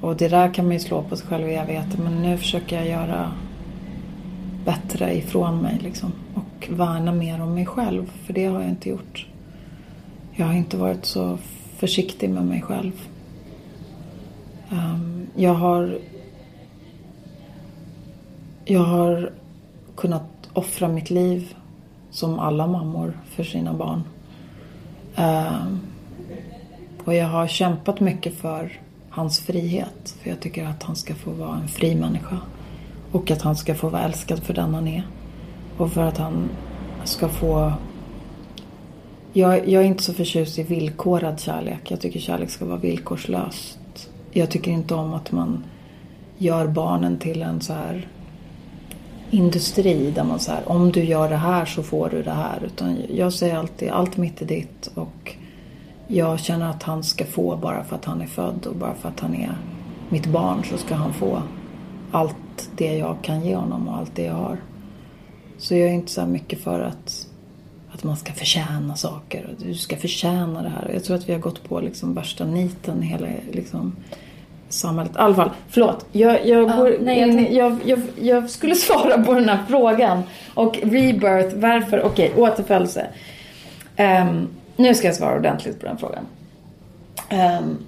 Och 0.00 0.16
det 0.16 0.28
där 0.28 0.54
kan 0.54 0.64
man 0.64 0.74
ju 0.74 0.80
slå 0.80 1.02
på 1.02 1.16
sig 1.16 1.26
själv 1.26 1.48
i 1.48 1.54
evigheter. 1.54 1.98
Men 1.98 2.22
nu 2.22 2.38
försöker 2.38 2.76
jag 2.76 2.88
göra 2.88 3.32
bättre 4.64 5.16
ifrån 5.16 5.62
mig 5.62 5.78
liksom. 5.82 6.12
Och 6.34 6.68
värna 6.70 7.12
mer 7.12 7.42
om 7.42 7.54
mig 7.54 7.66
själv. 7.66 8.10
För 8.26 8.32
det 8.32 8.46
har 8.46 8.60
jag 8.60 8.70
inte 8.70 8.88
gjort. 8.88 9.26
Jag 10.32 10.46
har 10.46 10.54
inte 10.54 10.76
varit 10.76 11.04
så 11.04 11.38
försiktig 11.76 12.30
med 12.30 12.44
mig 12.46 12.62
själv. 12.62 12.92
Ehm, 14.70 15.26
jag 15.36 15.54
har 15.54 15.98
jag 18.64 18.80
har 18.80 19.30
kunnat 19.96 20.22
offra 20.52 20.88
mitt 20.88 21.10
liv 21.10 21.54
som 22.10 22.38
alla 22.38 22.66
mammor 22.66 23.18
för 23.30 23.44
sina 23.44 23.72
barn. 23.72 24.02
Eh, 25.16 25.66
och 27.04 27.14
jag 27.14 27.26
har 27.26 27.46
kämpat 27.46 28.00
mycket 28.00 28.34
för 28.34 28.80
hans 29.10 29.40
frihet. 29.40 30.16
För 30.22 30.30
jag 30.30 30.40
tycker 30.40 30.66
att 30.66 30.82
han 30.82 30.96
ska 30.96 31.14
få 31.14 31.30
vara 31.30 31.56
en 31.56 31.68
fri 31.68 31.94
människa. 31.94 32.38
Och 33.12 33.30
att 33.30 33.42
han 33.42 33.56
ska 33.56 33.74
få 33.74 33.88
vara 33.88 34.02
älskad 34.02 34.42
för 34.42 34.54
den 34.54 34.74
han 34.74 34.88
är. 34.88 35.06
Och 35.76 35.92
för 35.92 36.02
att 36.02 36.18
han 36.18 36.48
ska 37.04 37.28
få... 37.28 37.72
Jag, 39.32 39.68
jag 39.68 39.82
är 39.82 39.86
inte 39.86 40.02
så 40.02 40.14
förtjust 40.14 40.58
i 40.58 40.62
villkorad 40.62 41.40
kärlek. 41.40 41.90
Jag 41.90 42.00
tycker 42.00 42.20
kärlek 42.20 42.50
ska 42.50 42.64
vara 42.64 42.76
villkorslöst. 42.76 44.10
Jag 44.30 44.50
tycker 44.50 44.70
inte 44.70 44.94
om 44.94 45.14
att 45.14 45.32
man 45.32 45.64
gör 46.38 46.66
barnen 46.66 47.18
till 47.18 47.42
en 47.42 47.60
så 47.60 47.72
här 47.72 48.08
industri 49.34 50.10
där 50.10 50.24
man 50.24 50.40
säger 50.40 50.68
om 50.68 50.92
du 50.92 51.04
gör 51.04 51.28
det 51.28 51.36
här 51.36 51.64
så 51.64 51.82
får 51.82 52.10
du 52.10 52.22
det 52.22 52.30
här. 52.30 52.62
Utan 52.64 52.96
jag 53.14 53.32
säger 53.32 53.56
alltid 53.56 53.90
allt 53.90 54.16
mitt 54.16 54.42
är 54.42 54.46
ditt 54.46 54.90
och 54.94 55.34
jag 56.06 56.40
känner 56.40 56.70
att 56.70 56.82
han 56.82 57.02
ska 57.02 57.24
få 57.24 57.56
bara 57.56 57.84
för 57.84 57.96
att 57.96 58.04
han 58.04 58.20
är 58.20 58.26
född 58.26 58.66
och 58.66 58.76
bara 58.76 58.94
för 58.94 59.08
att 59.08 59.20
han 59.20 59.34
är 59.34 59.56
mitt 60.08 60.26
barn 60.26 60.64
så 60.64 60.78
ska 60.78 60.94
han 60.94 61.12
få 61.12 61.42
allt 62.12 62.70
det 62.76 62.96
jag 62.96 63.16
kan 63.22 63.44
ge 63.44 63.56
honom 63.56 63.88
och 63.88 63.96
allt 63.96 64.14
det 64.14 64.24
jag 64.24 64.34
har. 64.34 64.58
Så 65.58 65.74
jag 65.74 65.88
är 65.88 65.94
inte 65.94 66.12
så 66.12 66.26
mycket 66.26 66.60
för 66.60 66.80
att, 66.80 67.28
att 67.92 68.04
man 68.04 68.16
ska 68.16 68.32
förtjäna 68.32 68.96
saker. 68.96 69.54
Du 69.58 69.74
ska 69.74 69.96
förtjäna 69.96 70.62
det 70.62 70.68
här. 70.68 70.90
Jag 70.94 71.04
tror 71.04 71.16
att 71.16 71.28
vi 71.28 71.32
har 71.32 71.40
gått 71.40 71.68
på 71.68 71.80
liksom 71.80 72.14
värsta 72.14 72.44
niten 72.44 73.02
hela 73.02 73.26
liksom, 73.52 73.96
samhället. 74.68 75.12
I 75.12 75.18
alla 75.18 75.34
fall, 75.34 75.50
förlåt. 75.68 76.06
Jag, 76.12 76.46
jag, 76.46 76.62
Ja, 76.70 76.76
går 76.76 76.96
nej, 77.00 77.20
jag 77.20 77.52
jag, 77.52 77.78
jag, 77.84 78.00
jag 78.20 78.50
skulle 78.50 78.74
svara 78.74 79.22
på 79.22 79.34
den 79.34 79.48
här 79.48 79.58
frågan. 79.68 80.22
Och 80.54 80.78
rebirth, 80.82 81.56
varför? 81.56 82.02
Okej, 82.06 82.32
återfödelse. 82.36 83.06
Ehm, 83.96 84.48
nu 84.76 84.94
ska 84.94 85.06
jag 85.06 85.16
svara 85.16 85.36
ordentligt 85.36 85.80
på 85.80 85.86
den 85.86 85.98
frågan. 85.98 86.26
Um, 87.30 87.78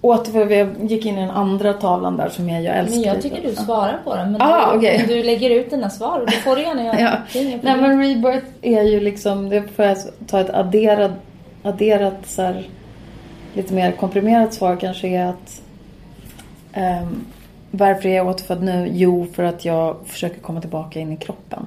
återfödelse, 0.00 0.54
jag 0.54 0.90
gick 0.90 1.06
in 1.06 1.18
i 1.18 1.20
den 1.20 1.30
andra 1.30 1.72
tavlan 1.72 2.16
där 2.16 2.28
som 2.28 2.48
jag, 2.48 2.62
jag 2.62 2.76
älskar. 2.76 2.96
Men 2.96 3.08
jag 3.08 3.22
tycker 3.22 3.42
du 3.42 3.54
svarar 3.54 3.98
på 4.04 4.16
den. 4.16 4.32
Men 4.32 4.42
Ah, 4.42 4.72
du, 4.72 4.80
men 4.80 5.06
du 5.08 5.22
lägger 5.22 5.50
ut 5.50 5.70
dina 5.70 5.90
svar 5.90 6.20
och 6.20 6.26
det 6.26 6.32
får 6.32 6.56
du 6.56 6.62
gärna 6.62 6.84
göra. 6.98 7.00
Ja. 7.00 7.40
Nej 7.62 7.76
men 7.80 8.00
rebirth 8.02 8.46
är 8.62 8.82
ju 8.82 9.00
liksom, 9.00 9.48
det 9.48 9.62
får 9.76 9.84
jag 9.84 9.96
ta 10.26 10.40
ett 10.40 10.50
adderat, 10.50 11.10
adderat 11.62 12.14
så 12.26 12.42
här, 12.42 12.68
lite 13.54 13.74
mer 13.74 13.92
komprimerat 13.92 14.54
svar 14.54 14.76
kanske 14.76 15.08
är 15.08 15.26
att 15.26 15.60
ehm, 16.74 17.24
varför 17.70 18.08
är 18.08 18.16
jag 18.16 18.28
återfödd 18.28 18.62
nu? 18.62 18.88
Jo, 18.92 19.26
för 19.32 19.42
att 19.42 19.64
jag 19.64 19.96
försöker 20.04 20.40
komma 20.40 20.60
tillbaka 20.60 21.00
in 21.00 21.12
i 21.12 21.16
kroppen. 21.16 21.66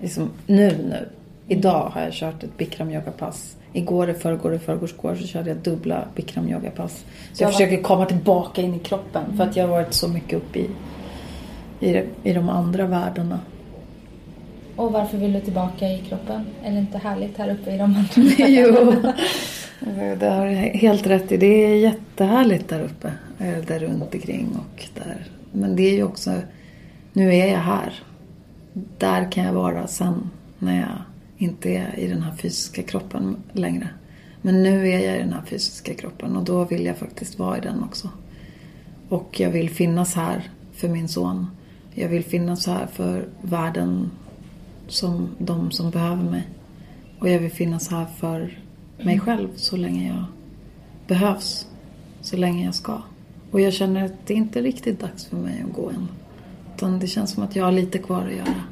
Liksom 0.00 0.30
nu, 0.46 0.68
nu. 0.90 1.08
Idag 1.48 1.90
har 1.94 2.00
jag 2.00 2.12
kört 2.12 2.42
ett 2.42 2.56
bikram 2.56 2.90
yoga-pass. 2.90 3.56
Igår, 3.72 4.10
i 4.10 4.14
förrgår, 4.14 4.54
i 4.54 4.58
förrgår 4.58 5.14
så 5.14 5.26
körde 5.26 5.48
jag 5.48 5.58
dubbla 5.58 6.04
bikram 6.14 6.48
yoga-pass. 6.48 7.04
Så 7.32 7.42
jag 7.42 7.48
Ja, 7.48 7.52
försöker 7.52 7.82
komma 7.82 8.06
tillbaka 8.06 8.62
in 8.62 8.74
i 8.74 8.78
kroppen. 8.78 9.36
För 9.36 9.44
att 9.44 9.56
jag 9.56 9.64
har 9.64 9.70
varit 9.70 9.92
så 9.92 10.08
mycket 10.08 10.36
uppe 10.36 10.58
i, 10.58 10.70
i, 11.80 12.04
i 12.22 12.32
de 12.32 12.48
andra 12.48 12.86
världarna. 12.86 13.40
Och 14.76 14.92
varför 14.92 15.18
vill 15.18 15.32
du 15.32 15.40
tillbaka 15.40 15.88
i 15.92 15.98
kroppen? 16.08 16.44
Är 16.64 16.72
det 16.72 16.78
inte 16.78 16.98
härligt 16.98 17.38
här 17.38 17.50
uppe 17.54 17.70
i 17.74 17.78
de 17.78 17.82
andra? 17.82 18.04
jo, 18.48 18.94
det 20.20 20.26
har 20.30 20.46
du 20.46 20.52
helt 20.54 21.06
rätt 21.06 21.32
i. 21.32 21.36
Det 21.36 21.46
är 21.46 21.76
jättehärligt 21.76 22.68
där 22.68 22.80
uppe. 22.80 23.12
eh, 23.38 23.64
Där 23.66 23.78
runt 23.78 24.14
omkring 24.14 24.48
och 24.56 24.84
där. 24.94 25.26
Men 25.52 25.76
det 25.76 25.82
är 25.82 25.94
ju 25.94 26.02
också, 26.04 26.32
nu 27.12 27.34
är 27.34 27.46
jag 27.46 27.58
här. 27.58 27.92
Där 28.98 29.32
kan 29.32 29.44
jag 29.44 29.52
vara 29.52 29.86
sen 29.86 30.30
när 30.58 30.80
jag 30.80 31.02
inte 31.36 31.68
är 31.70 31.98
i 31.98 32.06
den 32.06 32.22
här 32.22 32.32
fysiska 32.36 32.82
kroppen 32.82 33.36
längre. 33.52 33.88
Men 34.42 34.62
nu 34.62 34.88
är 34.88 34.98
jag 34.98 35.16
i 35.16 35.18
den 35.18 35.32
här 35.32 35.42
fysiska 35.46 35.94
kroppen 35.94 36.36
och 36.36 36.44
då 36.44 36.64
vill 36.64 36.84
jag 36.86 36.96
faktiskt 36.96 37.38
vara 37.38 37.58
i 37.58 37.60
den 37.60 37.82
också. 37.82 38.08
Och 39.08 39.40
jag 39.40 39.50
vill 39.50 39.70
finnas 39.70 40.14
här 40.14 40.50
för 40.74 40.88
min 40.88 41.08
son. 41.08 41.46
Jag 41.94 42.08
vill 42.08 42.24
finnas 42.24 42.66
här 42.66 42.86
för 42.92 43.28
världen 43.42 44.10
som 44.88 45.28
de 45.38 45.70
som 45.70 45.90
behöver 45.90 46.22
mig. 46.22 46.48
Och 47.18 47.28
jag 47.28 47.38
vill 47.38 47.50
finnas 47.50 47.90
här 47.90 48.06
för 48.16 48.58
mig 48.98 49.20
själv 49.20 49.48
så 49.56 49.76
länge 49.76 50.08
jag 50.08 50.24
behövs. 51.06 51.66
Så 52.20 52.36
länge 52.36 52.64
jag 52.64 52.74
ska. 52.74 53.02
Och 53.50 53.60
jag 53.60 53.72
känner 53.72 54.04
att 54.04 54.26
det 54.26 54.34
inte 54.34 54.58
är 54.58 54.62
riktigt 54.62 55.00
dags 55.00 55.26
för 55.26 55.36
mig 55.36 55.64
att 55.68 55.74
gå 55.74 55.90
än. 55.90 56.08
Utan 56.76 56.98
det 56.98 57.06
känns 57.06 57.30
som 57.30 57.42
att 57.42 57.56
jag 57.56 57.64
har 57.64 57.72
lite 57.72 57.98
kvar 57.98 58.22
att 58.22 58.36
göra. 58.36 58.62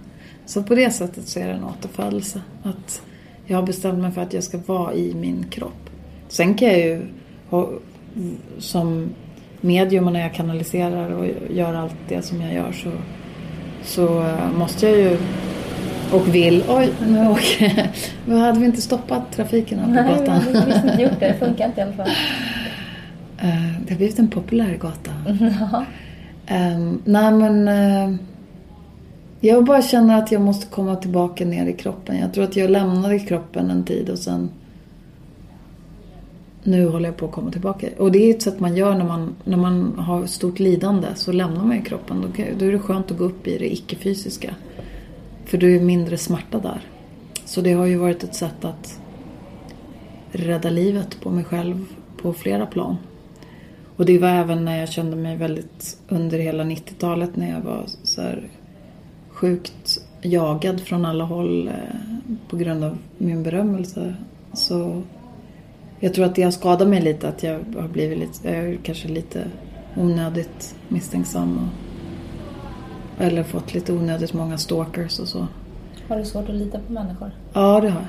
Så 0.46 0.62
på 0.62 0.74
det 0.74 0.90
sättet 0.90 1.28
så 1.28 1.40
är 1.40 1.48
det 1.48 1.52
en 1.52 1.64
återfödelse. 1.64 2.40
Att 2.62 3.02
jag 3.46 3.56
har 3.56 3.66
bestämt 3.66 3.98
mig 3.98 4.12
för 4.12 4.20
att 4.22 4.32
jag 4.32 4.44
ska 4.44 4.58
vara 4.66 4.94
i 4.94 5.14
min 5.14 5.44
kropp. 5.50 5.90
Sen 6.28 6.54
kan 6.54 6.68
jag 6.68 6.78
ju 6.78 7.02
ha, 7.50 7.70
som 8.58 9.08
medium 9.60 10.06
och 10.06 10.12
när 10.12 10.20
jag 10.20 10.34
kanaliserar 10.34 11.10
och 11.10 11.26
gör 11.50 11.74
allt 11.74 11.96
det 12.08 12.22
som 12.22 12.40
jag 12.40 12.54
gör 12.54 12.72
så, 12.72 12.90
så 13.84 14.22
eh, 14.22 14.52
måste 14.52 14.88
jag 14.88 14.98
ju 14.98 15.18
och 16.12 16.34
vill. 16.34 16.64
Oj, 16.68 16.92
nu 17.06 17.28
åker 17.28 17.90
Vad 18.26 18.38
hade 18.38 18.60
vi 18.60 18.66
inte 18.66 18.82
stoppat 18.82 19.32
trafiken 19.32 19.78
här 19.78 19.86
på 19.86 19.92
Nej, 19.92 20.04
vi 20.04 20.18
gatan? 20.18 20.40
hade 20.40 20.90
inte 20.90 21.02
gjort 21.02 21.20
det. 21.20 21.28
Det 21.28 21.34
funkar 21.46 21.66
inte 21.66 21.80
i 21.80 21.84
alla 21.84 21.92
fall. 21.92 22.08
Eh, 23.38 23.72
det 23.86 23.92
har 23.92 23.96
blivit 23.96 24.18
en 24.18 24.28
populär 24.28 24.76
gata. 24.76 25.10
Ja. 25.60 25.84
Um, 26.50 27.02
nej 27.04 27.32
men... 27.32 27.68
eh, 27.68 28.16
jag 29.44 29.64
bara 29.64 29.82
känner 29.82 30.18
att 30.18 30.32
jag 30.32 30.40
måste 30.40 30.66
komma 30.66 30.96
tillbaka 30.96 31.44
ner 31.44 31.66
i 31.66 31.72
kroppen. 31.72 32.18
Jag 32.18 32.34
tror 32.34 32.44
att 32.44 32.56
jag 32.56 32.70
lämnade 32.70 33.18
kroppen 33.18 33.70
en 33.70 33.84
tid 33.84 34.10
och 34.10 34.18
sen... 34.18 34.50
Nu 36.62 36.88
håller 36.88 37.08
jag 37.08 37.16
på 37.16 37.26
att 37.26 37.32
komma 37.32 37.50
tillbaka. 37.50 37.86
Och 37.98 38.12
det 38.12 38.18
är 38.18 38.34
ett 38.34 38.42
sätt 38.42 38.60
man 38.60 38.76
gör 38.76 38.94
när 38.94 39.04
man, 39.04 39.34
när 39.44 39.56
man 39.56 39.98
har 39.98 40.26
stort 40.26 40.58
lidande. 40.58 41.08
Så 41.14 41.32
lämnar 41.32 41.64
man 41.64 41.76
ju 41.76 41.82
kroppen. 41.82 42.20
Då, 42.20 42.42
då 42.58 42.64
är 42.66 42.72
det 42.72 42.78
skönt 42.78 43.10
att 43.10 43.18
gå 43.18 43.24
upp 43.24 43.46
i 43.46 43.58
det 43.58 43.72
icke-fysiska. 43.72 44.54
För 45.52 45.58
du 45.58 45.76
är 45.76 45.80
mindre 45.80 46.18
smärta 46.18 46.58
där. 46.58 46.80
Så 47.44 47.60
det 47.60 47.72
har 47.72 47.86
ju 47.86 47.96
varit 47.96 48.24
ett 48.24 48.34
sätt 48.34 48.64
att 48.64 49.00
rädda 50.30 50.70
livet 50.70 51.20
på 51.20 51.30
mig 51.30 51.44
själv 51.44 51.84
på 52.22 52.32
flera 52.32 52.66
plan. 52.66 52.96
Och 53.96 54.06
det 54.06 54.18
var 54.18 54.28
även 54.28 54.64
när 54.64 54.80
jag 54.80 54.88
kände 54.88 55.16
mig 55.16 55.36
väldigt 55.36 55.98
under 56.08 56.38
hela 56.38 56.64
90-talet 56.64 57.36
när 57.36 57.50
jag 57.50 57.60
var 57.60 57.84
så 58.02 58.22
här 58.22 58.48
sjukt 59.30 60.00
jagad 60.22 60.80
från 60.80 61.04
alla 61.04 61.24
håll 61.24 61.68
eh, 61.68 61.74
på 62.48 62.56
grund 62.56 62.84
av 62.84 62.98
min 63.18 63.42
berömmelse. 63.42 64.14
Så 64.52 65.02
jag 66.00 66.14
tror 66.14 66.24
att 66.24 66.34
det 66.34 66.42
har 66.42 66.50
skadat 66.50 66.88
mig 66.88 67.02
lite 67.02 67.28
att 67.28 67.42
jag 67.42 67.60
har 67.76 67.88
blivit 67.88 68.18
lite, 68.18 68.48
jag 68.48 68.68
är 68.68 68.76
kanske 68.82 69.08
lite 69.08 69.44
onödigt 69.96 70.74
misstänksam. 70.88 71.58
Och, 71.58 71.91
eller 73.18 73.42
fått 73.42 73.74
lite 73.74 73.92
onödigt 73.92 74.32
många 74.32 74.58
stalkers 74.58 75.18
och 75.18 75.28
så. 75.28 75.46
Har 76.08 76.18
du 76.18 76.24
svårt 76.24 76.48
att 76.48 76.54
lita 76.54 76.78
på 76.78 76.92
människor? 76.92 77.30
Ja, 77.52 77.80
det 77.80 77.90
har 77.90 78.00
jag. 78.00 78.08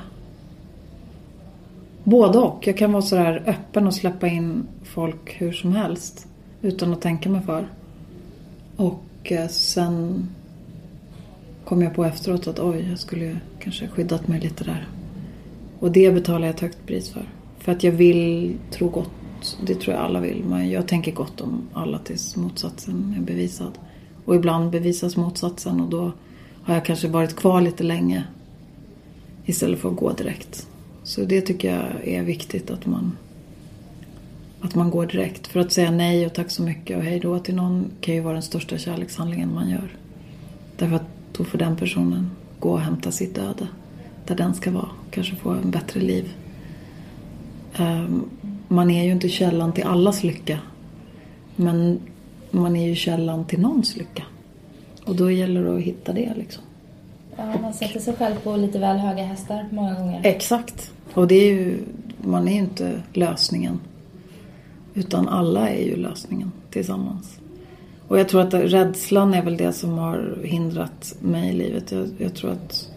Både 2.04 2.38
och. 2.38 2.66
Jag 2.66 2.76
kan 2.76 2.92
vara 2.92 3.02
sådär 3.02 3.42
öppen 3.46 3.86
och 3.86 3.94
släppa 3.94 4.28
in 4.28 4.66
folk 4.82 5.40
hur 5.40 5.52
som 5.52 5.72
helst. 5.72 6.26
Utan 6.62 6.92
att 6.92 7.00
tänka 7.00 7.28
mig 7.28 7.42
för. 7.42 7.68
Och 8.76 9.02
eh, 9.24 9.48
sen 9.48 10.28
kom 11.64 11.82
jag 11.82 11.94
på 11.94 12.04
efteråt 12.04 12.46
att 12.46 12.58
oj, 12.58 12.88
jag 12.90 12.98
skulle 12.98 13.36
kanske 13.58 13.88
skyddat 13.88 14.28
mig 14.28 14.40
lite 14.40 14.64
där. 14.64 14.88
Och 15.78 15.92
det 15.92 16.14
betalar 16.14 16.46
jag 16.46 16.54
ett 16.54 16.60
högt 16.60 16.86
pris 16.86 17.10
för. 17.10 17.28
För 17.58 17.72
att 17.72 17.82
jag 17.82 17.92
vill 17.92 18.56
tro 18.70 18.88
gott. 18.88 19.58
Det 19.66 19.74
tror 19.74 19.96
jag 19.96 20.04
alla 20.04 20.20
vill. 20.20 20.44
Men 20.44 20.70
jag 20.70 20.88
tänker 20.88 21.12
gott 21.12 21.40
om 21.40 21.62
alla 21.72 21.98
tills 21.98 22.36
motsatsen 22.36 23.14
är 23.18 23.22
bevisad. 23.22 23.78
Och 24.24 24.34
ibland 24.34 24.70
bevisas 24.70 25.16
motsatsen 25.16 25.80
och 25.80 25.88
då 25.88 26.12
har 26.62 26.74
jag 26.74 26.84
kanske 26.84 27.08
varit 27.08 27.36
kvar 27.36 27.60
lite 27.60 27.82
länge. 27.82 28.24
Istället 29.44 29.78
för 29.78 29.88
att 29.88 29.96
gå 29.96 30.12
direkt. 30.12 30.66
Så 31.02 31.24
det 31.24 31.40
tycker 31.40 31.74
jag 31.74 32.08
är 32.08 32.22
viktigt 32.22 32.70
att 32.70 32.86
man 32.86 33.16
att 34.64 34.74
man 34.74 34.90
går 34.90 35.06
direkt. 35.06 35.46
För 35.46 35.60
att 35.60 35.72
säga 35.72 35.90
nej 35.90 36.26
och 36.26 36.32
tack 36.32 36.50
så 36.50 36.62
mycket 36.62 36.96
och 36.96 37.02
hej 37.02 37.20
då 37.20 37.38
till 37.38 37.54
någon 37.54 37.90
kan 38.00 38.14
ju 38.14 38.20
vara 38.20 38.32
den 38.32 38.42
största 38.42 38.78
kärlekshandlingen 38.78 39.54
man 39.54 39.70
gör. 39.70 39.96
Därför 40.76 40.96
att 40.96 41.08
då 41.36 41.44
får 41.44 41.58
den 41.58 41.76
personen 41.76 42.30
gå 42.58 42.70
och 42.70 42.80
hämta 42.80 43.12
sitt 43.12 43.38
öde. 43.38 43.68
Där 44.26 44.34
den 44.34 44.54
ska 44.54 44.70
vara. 44.70 44.88
Kanske 45.10 45.36
få 45.36 45.50
en 45.50 45.70
bättre 45.70 46.00
liv. 46.00 46.32
Ehm, 47.76 48.24
man 48.68 48.90
är 48.90 49.04
ju 49.04 49.12
inte 49.12 49.28
källan 49.28 49.72
till 49.72 49.84
allas 49.84 50.22
lycka. 50.22 50.58
Men 51.56 51.98
man 52.54 52.76
är 52.76 52.88
ju 52.88 52.94
källan 52.94 53.44
till 53.44 53.60
någons 53.60 53.96
lycka. 53.96 54.22
Och 55.04 55.16
då 55.16 55.30
gäller 55.30 55.64
det 55.64 55.76
att 55.76 55.82
hitta 55.82 56.12
det 56.12 56.32
liksom. 56.36 56.62
Ja, 57.36 57.58
man 57.62 57.74
sätter 57.74 58.00
sig 58.00 58.14
själv 58.14 58.34
på 58.34 58.56
lite 58.56 58.78
väl 58.78 58.96
höga 58.96 59.22
hästar 59.22 59.68
många 59.72 59.94
gånger. 59.94 60.20
Exakt. 60.24 60.92
Och 61.14 61.28
det 61.28 61.34
är 61.34 61.52
ju, 61.52 61.78
man 62.22 62.48
är 62.48 62.52
ju 62.52 62.58
inte 62.58 63.02
lösningen. 63.12 63.80
Utan 64.94 65.28
alla 65.28 65.68
är 65.68 65.84
ju 65.84 65.96
lösningen 65.96 66.52
tillsammans. 66.70 67.38
Och 68.08 68.18
jag 68.18 68.28
tror 68.28 68.40
att 68.40 68.54
rädslan 68.54 69.34
är 69.34 69.42
väl 69.42 69.56
det 69.56 69.72
som 69.72 69.98
har 69.98 70.38
hindrat 70.44 71.16
mig 71.20 71.50
i 71.50 71.52
livet. 71.52 71.92
Jag, 71.92 72.08
jag 72.18 72.34
tror 72.34 72.50
att 72.50 72.90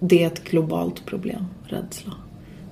det 0.00 0.22
är 0.22 0.26
ett 0.26 0.44
globalt 0.44 1.06
problem, 1.06 1.44
rädsla. 1.64 2.12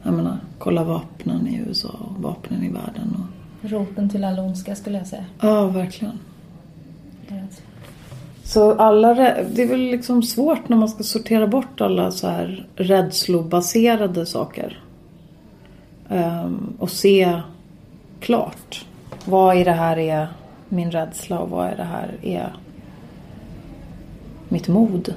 Jag 0.03 0.15
menar, 0.15 0.39
kolla 0.59 0.85
vapnen 0.85 1.47
i 1.47 1.63
USA 1.69 1.89
och 1.89 2.23
vapnen 2.23 2.65
i 2.65 2.69
världen. 2.69 3.17
Och... 3.19 3.34
Roten 3.65 4.11
till 4.11 4.25
all 4.25 4.39
ondska 4.39 4.75
skulle 4.75 4.99
jag 4.99 5.07
säga. 5.07 5.25
Ja, 5.41 5.67
verkligen. 5.67 6.19
Så 8.45 8.75
alla, 8.75 9.15
det 9.15 9.63
är 9.63 9.69
väl 9.69 9.81
liksom 9.81 10.23
svårt 10.23 10.69
när 10.69 10.77
man 10.77 10.89
ska 10.89 11.03
sortera 11.03 11.47
bort 11.47 11.81
alla 11.81 12.11
så 12.11 12.29
här 12.29 12.67
rädslobaserade 12.77 14.27
saker. 14.27 14.83
Um, 16.09 16.77
och 16.79 16.91
se 16.91 17.41
klart. 18.21 18.87
Vad 19.25 19.57
i 19.57 19.65
det 19.65 19.73
här 19.73 19.99
är 19.99 20.29
min 20.69 20.91
rädsla 20.91 21.39
och 21.39 21.51
vad 21.51 21.73
i 21.73 21.77
det 21.77 21.85
här 21.85 22.15
är 22.23 22.57
mitt 24.49 24.69
mod. 24.69 25.15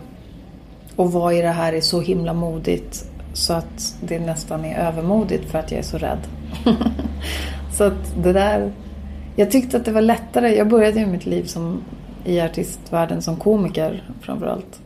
Och 0.95 1.11
vad 1.11 1.33
i 1.33 1.41
det 1.41 1.47
här 1.47 1.73
är 1.73 1.81
så 1.81 2.01
himla 2.01 2.33
modigt 2.33 3.05
så 3.33 3.53
att 3.53 3.95
det 4.01 4.19
nästan 4.19 4.65
är 4.65 4.87
övermodigt 4.87 5.51
för 5.51 5.59
att 5.59 5.71
jag 5.71 5.79
är 5.79 5.83
så 5.83 5.97
rädd. 5.97 6.19
så 7.77 7.83
att 7.83 8.23
det 8.23 8.33
där... 8.33 8.71
Jag 9.35 9.51
tyckte 9.51 9.77
att 9.77 9.85
det 9.85 9.91
var 9.91 10.01
lättare. 10.01 10.55
Jag 10.55 10.67
började 10.67 10.99
ju 10.99 11.05
mitt 11.05 11.25
liv 11.25 11.43
som 11.43 11.81
i 12.25 12.39
artistvärlden 12.41 13.21
som 13.21 13.35
komiker 13.35 14.03
framförallt. 14.21 14.79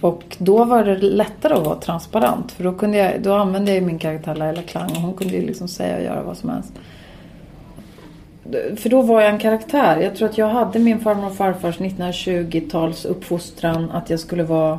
Och 0.00 0.36
då 0.38 0.64
var 0.64 0.84
det 0.84 0.96
lättare 0.98 1.54
att 1.54 1.66
vara 1.66 1.80
transparent. 1.80 2.52
För 2.52 2.64
då, 2.64 2.72
kunde 2.72 2.98
jag, 2.98 3.22
då 3.22 3.34
använde 3.34 3.74
jag 3.74 3.82
min 3.82 3.98
karaktär 3.98 4.34
Laila 4.34 4.62
Klang 4.62 4.90
och 4.90 4.96
hon 5.02 5.14
kunde 5.14 5.34
ju 5.34 5.46
liksom 5.46 5.68
säga 5.68 5.96
och 5.96 6.02
göra 6.02 6.22
vad 6.22 6.36
som 6.36 6.50
helst. 6.50 6.72
För 8.76 8.88
då 8.88 9.02
var 9.02 9.20
jag 9.20 9.30
en 9.30 9.38
karaktär. 9.38 10.00
Jag 10.00 10.16
tror 10.16 10.28
att 10.28 10.38
jag 10.38 10.48
hade 10.48 10.78
min 10.78 11.00
farmor 11.00 11.26
och 11.26 11.36
farfars 11.36 11.78
1920-tals 11.78 13.04
uppfostran 13.04 13.90
att 13.90 14.10
jag 14.10 14.20
skulle 14.20 14.42
vara 14.42 14.78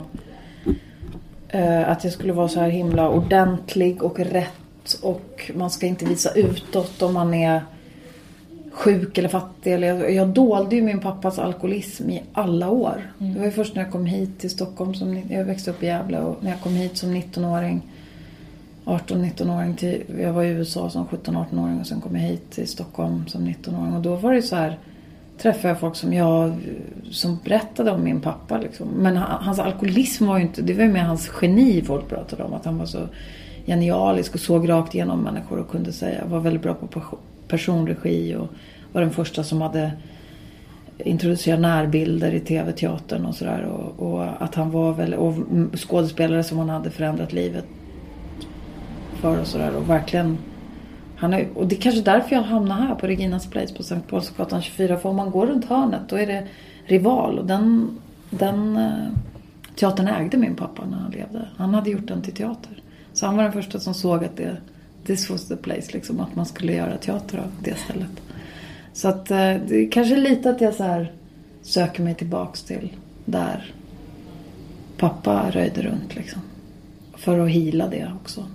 eh, 1.50 1.90
att 1.90 2.04
jag 2.04 2.14
skulle 2.14 2.34
vara 2.34 2.48
så 2.48 2.60
här 2.60 2.70
himla 2.70 3.10
ordentlig 3.10 4.04
och 4.04 4.20
rätt 4.20 4.62
och 5.02 5.52
man 5.56 5.70
ska 5.70 5.86
inte 5.86 6.06
visa 6.06 6.32
utåt 6.32 7.02
om 7.02 7.14
man 7.14 7.34
är 7.34 7.62
sjuk 8.72 9.18
eller 9.18 9.30
fattig. 9.30 9.74
Eller 9.74 9.88
jag, 9.88 10.14
jag 10.14 10.28
dolde 10.28 10.76
ju 10.76 10.82
min 10.82 11.00
pappas 11.00 11.40
alkoholism 11.40 12.10
i 12.10 12.24
alla 12.34 12.70
år. 12.70 13.12
Mm. 13.20 13.34
Det 13.34 13.40
var 13.40 13.46
ju 13.46 13.52
först 13.52 13.76
när 13.76 13.84
jag 13.84 13.92
kom 13.92 14.06
hit 14.06 14.40
till 14.40 14.50
Stockholm. 14.50 14.94
Som, 14.94 15.22
jag 15.30 15.46
växte 15.46 15.72
upp 15.72 15.84
i 15.84 15.86
Gävle 15.86 16.20
och 16.20 16.44
när 16.44 16.52
jag 16.52 16.62
kom 16.62 16.74
hit 16.74 16.98
som 16.98 17.16
19-åring. 17.16 17.82
18-19-åring 18.86 19.76
till, 19.76 20.04
jag 20.20 20.34
var 20.34 20.44
i 20.44 20.50
USA 20.50 20.90
som 20.90 21.06
17-18-åring 21.06 21.80
och 21.80 21.88
sen 21.88 22.02
kom 22.02 22.16
jag 22.16 22.24
hit 22.24 22.52
till 22.52 22.68
Stockholm 22.68 23.28
som 23.28 23.48
19-åring. 23.48 23.94
Och 23.94 24.02
då 24.02 24.16
var 24.16 24.34
det 24.34 24.42
så 24.42 24.56
här, 24.56 24.80
träffade 25.38 25.68
jag 25.68 25.80
folk 25.80 25.96
som 25.96 26.14
jag, 26.14 26.54
som 27.12 27.40
berättade 27.44 27.92
om 27.92 28.04
min 28.04 28.22
pappa 28.22 28.58
liksom. 28.58 28.88
Men 28.88 29.18
hans 29.18 29.60
alkoholism 29.60 30.26
var 30.26 30.38
ju 30.38 30.44
inte, 30.44 30.62
det 30.62 30.74
var 30.74 30.84
ju 30.84 30.92
mer 30.92 31.04
hans 31.04 31.32
geni 31.42 31.82
folk 31.82 32.10
pratade 32.10 32.44
om. 32.44 32.54
Att 32.54 32.66
han 32.66 32.78
var 32.78 32.86
så 32.86 33.08
genialisk 33.66 34.34
och 34.34 34.39
såg 34.39 34.70
rakt 34.70 34.95
igenom 34.95 35.24
människor 35.24 35.59
och 35.59 35.72
kunde 35.72 35.91
säga, 35.91 36.26
var 36.26 36.39
väldigt 36.39 36.61
bra 36.61 36.74
på 36.74 37.01
personregi 37.47 38.36
och 38.36 38.47
var 38.91 39.01
den 39.01 39.11
första 39.11 39.43
som 39.43 39.61
hade 39.61 39.91
introducerat 40.97 41.59
närbilder 41.59 42.32
i 42.32 42.39
tv-teatern 42.39 43.26
och 43.26 43.36
sådär. 43.36 43.64
Och, 43.64 44.14
och, 44.14 44.43
att 44.43 44.55
han 44.55 44.72
var 44.72 44.93
väl, 44.93 45.14
och 45.14 45.36
skådespelare 45.80 46.43
som 46.43 46.57
han 46.57 46.70
hade 46.70 46.89
förändrat 46.89 47.34
livet 47.34 47.66
för 49.22 49.39
och 49.39 49.47
sådär. 49.47 49.76
Och 49.76 49.89
verkligen, 49.89 50.38
han 51.16 51.34
är, 51.34 51.47
och 51.55 51.68
det 51.68 51.76
är 51.76 51.82
kanske 51.82 52.01
därför 52.01 52.36
jag 52.36 52.43
hamnar 52.43 52.82
här 52.82 52.95
på 52.95 53.07
Reginas 53.07 53.49
Place 53.49 53.76
på 53.76 53.84
Sankt 53.84 54.09
Paulsgatan 54.09 54.61
24. 54.61 54.97
För 54.97 55.09
om 55.09 55.16
man 55.16 55.32
går 55.32 55.47
runt 55.47 55.66
hörnet 55.66 56.01
då 56.09 56.16
är 56.16 56.28
det 56.28 56.47
Rival 56.86 57.39
och 57.39 57.45
den, 57.45 57.89
den 58.30 58.78
eh, 58.78 58.91
teatern 59.76 60.07
ägde 60.07 60.38
min 60.38 60.55
pappa 60.55 60.86
när 60.86 60.97
han 60.97 61.11
levde. 61.11 61.47
Han 61.57 61.74
hade 61.74 61.89
gjort 61.89 62.07
den 62.07 62.22
till 62.22 62.34
teater. 62.34 62.83
Så 63.14 63.26
han 63.26 63.36
var 63.36 63.43
den 63.43 63.53
första 63.53 63.80
som 63.80 63.93
såg 63.93 64.24
att 64.24 64.38
det 64.38 64.57
this 65.05 65.30
was 65.30 65.47
the 65.47 65.55
place 65.55 65.91
liksom. 65.91 66.20
Att 66.20 66.36
man 66.36 66.45
skulle 66.45 66.74
göra 66.74 66.97
teater 66.97 67.38
av 67.38 67.51
det 67.64 67.78
stället. 67.78 68.22
Så 68.93 69.07
att 69.07 69.32
eh, 69.32 69.55
det 69.68 69.76
är 69.76 69.91
kanske 69.91 70.16
lite 70.16 70.49
att 70.49 70.61
jag 70.61 70.74
så 70.74 70.84
här 70.84 71.11
söker 71.61 72.03
mig 72.03 72.16
tillbaks 72.16 72.64
till 72.64 72.89
där 73.26 73.74
pappa 74.97 75.49
röjde 75.51 75.82
runt 75.82 76.16
liksom. 76.16 76.41
För 77.18 77.39
att 77.39 77.49
hila 77.49 77.88
det 77.88 78.11
också. 78.22 78.45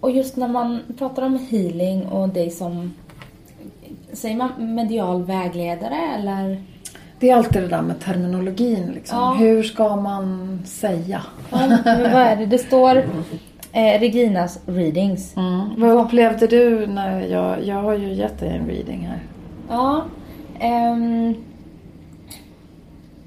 Och 0.00 0.10
just 0.10 0.36
när 0.36 0.48
man 0.48 0.80
pratar 0.98 1.22
om 1.22 1.46
healing 1.50 2.06
och 2.06 2.28
dig 2.28 2.50
som, 2.50 2.94
säger 4.12 4.36
man 4.36 4.74
medial 4.74 5.24
vägledare 5.24 5.96
eller? 6.18 6.62
Det 7.22 7.30
är 7.30 7.36
alltid 7.36 7.62
det 7.62 7.68
där 7.68 7.82
med 7.82 8.00
terminologin 8.00 8.92
liksom. 8.94 9.18
Ja. 9.18 9.34
Hur 9.34 9.62
ska 9.62 9.96
man 9.96 10.58
säga? 10.66 11.22
Ja, 11.50 11.58
vad 11.84 12.22
är 12.22 12.36
det? 12.36 12.46
Det 12.46 12.58
står 12.58 13.04
Eh, 13.74 14.00
Reginas 14.00 14.58
readings. 14.66 15.36
Mm. 15.36 15.60
Vad 15.76 16.06
upplevde 16.06 16.46
du 16.46 16.86
när 16.86 17.20
jag... 17.20 17.64
Jag 17.64 17.82
har 17.82 17.94
ju 17.94 18.12
gett 18.12 18.38
dig 18.38 18.48
en 18.48 18.66
reading 18.66 19.00
här. 19.00 19.22
Ja. 19.68 20.04
Um, 20.62 21.34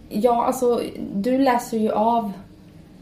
ja, 0.09 0.45
alltså 0.45 0.81
du 1.13 1.37
läser 1.37 1.77
ju 1.77 1.91
av 1.91 2.31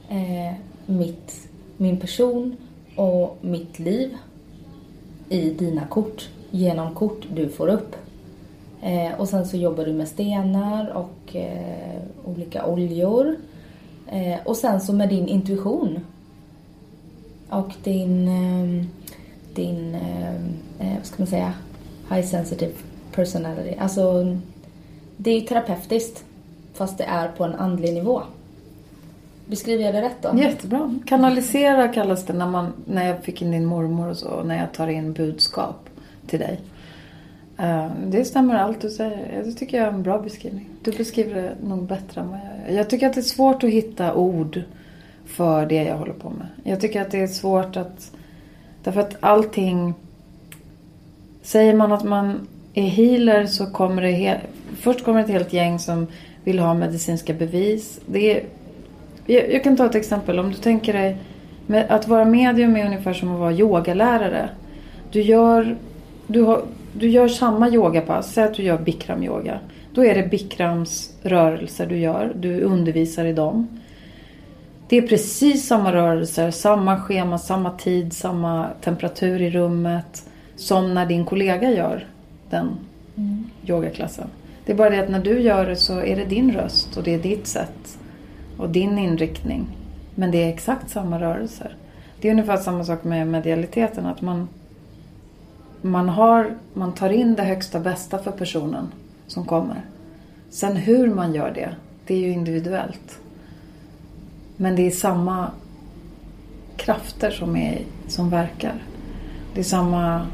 eh, 0.10 0.54
mitt, 0.86 1.50
min 1.78 1.98
person 1.98 2.58
och 2.96 3.38
mitt 3.42 3.80
liv 3.80 4.18
i 5.30 5.50
dina 5.50 5.86
kort 5.86 6.30
genom 6.52 6.96
kort 6.96 7.26
du 7.34 7.50
får 7.50 7.68
upp. 7.68 7.96
Eh, 8.84 9.20
och 9.20 9.30
sen 9.30 9.46
så 9.46 9.58
jobbar 9.58 9.86
du 9.86 9.94
med 9.94 10.08
stenar 10.08 10.90
och 10.90 11.36
eh, 11.36 12.02
olika 12.26 12.66
oljor. 12.66 13.36
Eh, 14.12 14.40
och 14.46 14.58
sen 14.58 14.82
så 14.82 14.94
med 14.94 15.10
din 15.10 15.28
intuition 15.28 16.00
och 17.50 17.70
din, 17.84 18.28
eh, 18.28 18.86
din 19.54 19.96
eh, 19.96 20.36
eh, 20.80 20.98
vad 20.98 21.06
ska 21.06 21.16
man 21.18 21.28
säga, 21.28 21.54
high 22.10 22.28
sensitive 22.28 22.74
personality. 23.16 23.76
Alltså, 23.80 24.38
det 25.18 25.32
är 25.32 25.42
terapeutiskt 25.42 26.24
fast 26.74 26.98
det 26.98 27.04
är 27.04 27.28
på 27.28 27.44
en 27.44 27.56
andlig 27.56 27.94
nivå. 27.94 28.22
Beskriver 29.46 29.84
jag 29.84 29.94
det 29.94 30.02
rätt 30.02 30.22
då? 30.22 30.40
Jättebra. 30.40 31.00
Kanalisera 31.06 31.88
kallas 31.88 32.26
det 32.26 32.34
när, 32.34 32.48
man, 32.48 32.74
när 32.86 33.08
jag 33.08 33.24
fick 33.24 33.42
in 33.42 33.52
din 33.52 33.66
mormor 33.66 34.10
och 34.10 34.18
så. 34.18 34.44
När 34.44 34.58
jag 34.58 34.74
tar 34.74 34.88
in 34.88 35.14
budskap 35.14 35.90
till 36.28 36.40
dig. 36.40 36.60
Ehm, 37.58 37.92
det 38.12 38.26
stämmer 38.26 38.56
allt 38.56 38.82
du 38.82 38.90
säger. 38.90 39.44
Det 39.46 39.52
tycker 39.52 39.78
jag 39.78 39.88
är 39.88 39.92
en 39.92 40.04
bra 40.04 40.20
beskrivning. 40.20 40.70
Du 40.82 40.92
beskriver 40.92 41.42
det 41.42 41.68
nog 41.68 41.84
bättre 41.84 42.22
än 42.22 42.30
vad 42.30 42.40
jag 42.40 42.70
gör. 42.70 42.78
Jag 42.78 42.90
tycker 42.90 43.08
att 43.08 43.14
det 43.14 43.20
är 43.20 43.22
svårt 43.22 43.64
att 43.64 43.70
hitta 43.70 44.14
ord 44.14 44.62
för 45.26 45.66
det 45.66 45.84
jag 45.84 45.98
håller 45.98 46.14
på 46.14 46.30
med. 46.30 46.48
Jag 46.64 46.82
tycker 46.82 47.02
att 47.02 47.12
det 47.12 47.20
är 47.20 47.28
svårt 47.28 47.78
att... 47.78 48.12
Därför 48.84 49.02
att 49.02 49.16
allting... 49.20 49.94
Säger 51.42 51.74
man 51.74 51.92
att 51.92 52.04
man 52.04 52.48
är 52.74 52.88
healer 52.88 53.46
så 53.46 53.66
kommer 53.66 54.02
det... 54.02 54.12
He, 54.12 54.42
först 54.80 55.06
kommer 55.06 55.22
ett 55.22 55.30
helt 55.30 55.54
gäng 55.54 55.80
som 55.80 56.08
vill 56.44 56.60
ha 56.60 56.74
medicinska 56.74 57.34
bevis. 57.34 58.00
Det 58.06 58.32
är, 58.32 58.44
jag, 59.26 59.64
kan 59.64 59.78
ta 59.78 59.86
ett 59.86 59.96
exempel. 59.96 60.40
Om 60.40 60.50
du 60.50 60.58
tänker 60.58 60.94
dig 60.94 61.18
att 61.90 62.08
vara 62.08 62.26
medium 62.26 62.76
är 62.76 62.86
ungefär 62.86 63.14
som 63.14 63.34
att 63.34 63.40
vara 63.40 63.54
yogalärare. 63.54 64.50
Du 65.12 65.22
gör, 65.22 65.78
du 66.28 66.42
har, 66.42 66.62
du 66.94 67.10
gör 67.10 67.28
samma 67.28 67.70
yogapass. 67.70 68.34
Säg 68.34 68.44
att 68.44 68.54
du 68.54 68.64
gör 68.64 68.78
bikram-yoga. 68.78 69.60
Då 69.94 70.06
är 70.06 70.16
det 70.16 70.24
bikrams 70.24 71.14
rörelser 71.22 71.86
du 71.86 71.98
gör. 71.98 72.34
Du 72.36 72.62
undervisar 72.62 73.26
i 73.26 73.34
dem. 73.34 73.68
Det 74.88 74.98
är 74.98 75.08
precis 75.08 75.68
samma 75.68 75.94
rörelser, 75.94 76.52
samma 76.52 77.00
schema, 77.00 77.38
samma 77.38 77.72
tid, 77.72 78.14
samma 78.14 78.68
temperatur 78.82 79.42
i 79.42 79.50
rummet. 79.50 80.30
Som 80.56 80.94
när 80.94 81.06
din 81.06 81.26
kollega 81.26 81.72
gör 81.72 82.08
den 82.50 82.70
mm. 83.16 83.50
yogaklassen. 83.68 84.28
Det 84.66 84.72
är 84.72 84.76
bara 84.76 84.90
det 84.90 85.00
att 85.00 85.10
när 85.10 85.24
du 85.24 85.40
gör 85.40 85.66
det 85.66 85.76
så 85.76 86.00
är 86.00 86.16
det 86.16 86.26
din 86.26 86.52
röst 86.52 86.98
och 86.98 87.04
det 87.04 87.14
är 87.14 87.20
ditt 87.20 87.48
sätt. 87.48 87.98
Och 88.58 88.70
din 88.70 88.98
inriktning. 88.98 89.68
Men 90.16 90.32
det 90.32 90.44
är 90.44 90.50
exakt 90.50 90.90
samma 90.90 91.22
rörelser. 91.22 91.76
Det 92.22 92.28
är 92.28 92.32
ungefär 92.32 92.58
samma 92.58 92.84
sak 92.84 93.04
med 93.04 93.28
medialiteten. 93.28 94.06
Att 94.06 94.22
man, 94.22 94.48
man, 95.84 96.10
har, 96.10 96.56
man 96.74 96.94
tar 96.94 97.10
in 97.10 97.36
det 97.36 97.44
högsta 97.44 97.80
bästa 97.80 98.20
för 98.20 98.32
personen 98.32 98.88
som 99.28 99.46
kommer. 99.46 99.82
Sen 100.50 100.76
hur 100.76 101.14
man 101.14 101.34
gör 101.34 101.52
det, 101.56 101.70
det 102.08 102.14
är 102.14 102.20
ju 102.20 102.32
individuellt. 102.32 103.20
Men 104.58 104.76
det 104.76 104.88
är 104.88 104.92
samma 104.92 105.52
krafter 106.78 107.32
som, 107.32 107.56
är, 107.56 107.82
som 108.08 108.30
verkar. 108.30 108.84
Det 109.54 109.60
är 109.60 109.64
samma 109.64 110.28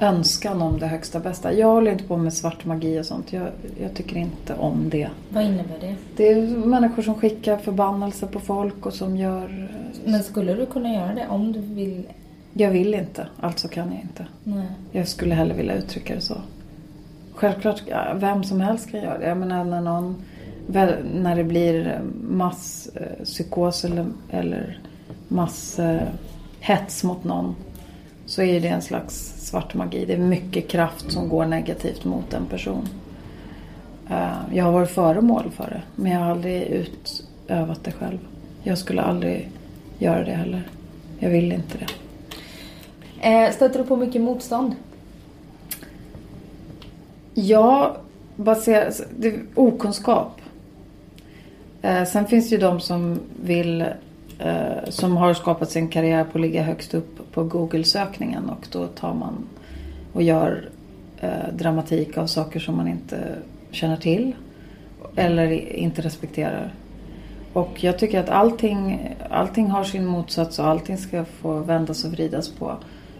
önskan 0.00 0.62
om 0.62 0.78
det 0.78 0.86
högsta 0.86 1.20
bästa. 1.20 1.52
Jag 1.52 1.66
håller 1.66 1.92
inte 1.92 2.04
på 2.04 2.16
med 2.16 2.34
svart 2.34 2.64
magi 2.64 3.00
och 3.00 3.06
sånt. 3.06 3.32
Jag, 3.32 3.48
jag, 3.80 3.94
tycker 3.94 4.16
inte 4.16 4.54
om 4.54 4.90
det. 4.90 5.08
Vad 5.28 5.44
innebär 5.44 5.78
det? 5.80 5.94
Det 6.16 6.28
är 6.28 6.46
människor 6.46 7.02
som 7.02 7.14
skickar 7.14 7.56
förbannelser 7.56 8.26
på 8.26 8.40
folk 8.40 8.86
och 8.86 8.94
som 8.94 9.16
gör... 9.16 9.68
Men 10.04 10.22
skulle 10.22 10.54
du 10.54 10.66
kunna 10.66 10.94
göra 10.94 11.14
det 11.14 11.26
om 11.28 11.52
du 11.52 11.60
vill? 11.60 12.06
Jag 12.60 12.70
vill 12.70 12.94
inte, 12.94 13.26
alltså 13.40 13.68
kan 13.68 13.92
jag 13.92 14.00
inte. 14.02 14.26
Nej. 14.44 14.66
Jag 14.92 15.08
skulle 15.08 15.34
hellre 15.34 15.54
vilja 15.54 15.74
uttrycka 15.74 16.14
det 16.14 16.20
så. 16.20 16.34
Självklart, 17.34 17.82
vem 18.14 18.44
som 18.44 18.60
helst 18.60 18.90
kan 18.90 19.00
göra 19.00 19.18
det. 19.18 19.28
Jag 19.28 19.36
menar 19.36 19.64
när 19.64 19.80
någon... 19.80 20.16
När 21.14 21.36
det 21.36 21.44
blir 21.44 22.00
masspsykos 22.20 23.84
eller, 23.84 24.06
eller 24.30 24.78
masshets 25.28 27.04
mot 27.04 27.24
någon 27.24 27.54
så 28.26 28.42
är 28.42 28.60
det 28.60 28.68
en 28.68 28.82
slags 28.82 29.34
svart 29.46 29.74
magi. 29.74 30.04
Det 30.06 30.12
är 30.12 30.18
mycket 30.18 30.68
kraft 30.68 31.12
som 31.12 31.28
går 31.28 31.46
negativt 31.46 32.04
mot 32.04 32.34
en 32.34 32.46
person. 32.46 32.88
Eh, 34.10 34.36
jag 34.52 34.64
har 34.64 34.72
varit 34.72 34.90
föremål 34.90 35.50
för 35.50 35.70
det 35.70 35.82
men 36.02 36.12
jag 36.12 36.20
har 36.20 36.30
aldrig 36.30 36.62
utövat 36.62 37.84
det 37.84 37.92
själv. 37.92 38.18
Jag 38.62 38.78
skulle 38.78 39.02
aldrig 39.02 39.50
göra 39.98 40.24
det 40.24 40.34
heller. 40.34 40.68
Jag 41.18 41.30
vill 41.30 41.52
inte 41.52 41.78
det. 41.78 42.07
Eh, 43.20 43.52
stöter 43.52 43.78
du 43.78 43.84
på 43.84 43.96
mycket 43.96 44.22
motstånd? 44.22 44.74
Ja, 47.34 47.96
baserat... 48.36 49.00
Det 49.16 49.28
är 49.28 49.40
okunskap. 49.54 50.40
Eh, 51.82 52.04
sen 52.04 52.26
finns 52.26 52.48
det 52.48 52.54
ju 52.54 52.60
de 52.60 52.80
som 52.80 53.20
vill 53.42 53.80
eh, 54.38 54.88
som 54.88 55.16
har 55.16 55.34
skapat 55.34 55.70
sin 55.70 55.88
karriär 55.88 56.24
på 56.24 56.38
att 56.38 56.42
ligga 56.42 56.62
högst 56.62 56.94
upp 56.94 57.32
på 57.32 57.44
Google-sökningen 57.44 58.50
och 58.50 58.66
då 58.72 58.86
tar 58.86 59.14
man 59.14 59.48
och 60.12 60.22
gör 60.22 60.68
eh, 61.20 61.52
dramatik 61.52 62.18
av 62.18 62.26
saker 62.26 62.60
som 62.60 62.76
man 62.76 62.88
inte 62.88 63.34
känner 63.70 63.96
till 63.96 64.34
eller 65.16 65.72
inte 65.76 66.02
respekterar. 66.02 66.74
Och 67.52 67.84
jag 67.84 67.98
tycker 67.98 68.20
att 68.20 68.28
allting, 68.28 69.14
allting 69.30 69.66
har 69.66 69.84
sin 69.84 70.06
motsats 70.06 70.58
och 70.58 70.66
allting 70.66 70.98
ska 70.98 71.24
få 71.24 71.58
vändas 71.58 72.04
och 72.04 72.10
vridas 72.10 72.48
på. 72.48 72.76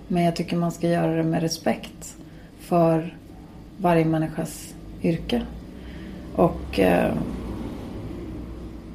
Men 0.09 0.23
jag 0.23 0.37
tycker 0.37 0.57
man 0.57 0.73
ska 0.73 0.89
göra 0.89 1.17
det 1.17 1.23
med 1.23 1.43
respekt 1.43 2.17
för 2.59 3.15
varje 3.77 4.05
människas 4.05 4.75
yrke. 5.03 5.43
Och 6.37 6.79
eh, 6.79 7.15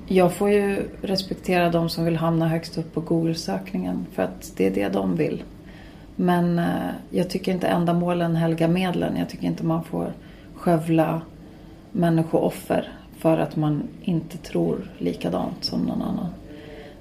jag 0.07 0.33
får 0.33 0.49
ju 0.49 0.89
respektera 1.01 1.69
de 1.69 1.89
som 1.89 2.05
vill 2.05 2.15
hamna 2.15 2.47
högst 2.47 2.77
upp 2.77 2.93
på 2.93 3.01
Google-sökningen 3.01 4.05
för 4.13 4.23
att 4.23 4.53
det 4.57 4.65
är 4.65 4.71
det 4.71 4.89
de 4.89 5.15
vill. 5.15 5.43
Men 6.15 6.59
eh, 6.59 6.89
jag 7.09 7.29
tycker 7.29 7.51
inte 7.51 7.67
ändamålen 7.67 8.35
helgar 8.35 8.67
medlen. 8.67 9.17
Jag 9.17 9.29
tycker 9.29 9.47
inte 9.47 9.65
man 9.65 9.83
får 9.83 10.13
skövla 10.55 11.21
människooffer 11.91 12.91
för 13.17 13.37
att 13.37 13.55
man 13.55 13.83
inte 14.01 14.37
tror 14.37 14.91
likadant 14.97 15.63
som 15.63 15.81
någon 15.81 16.01
annan. 16.01 16.27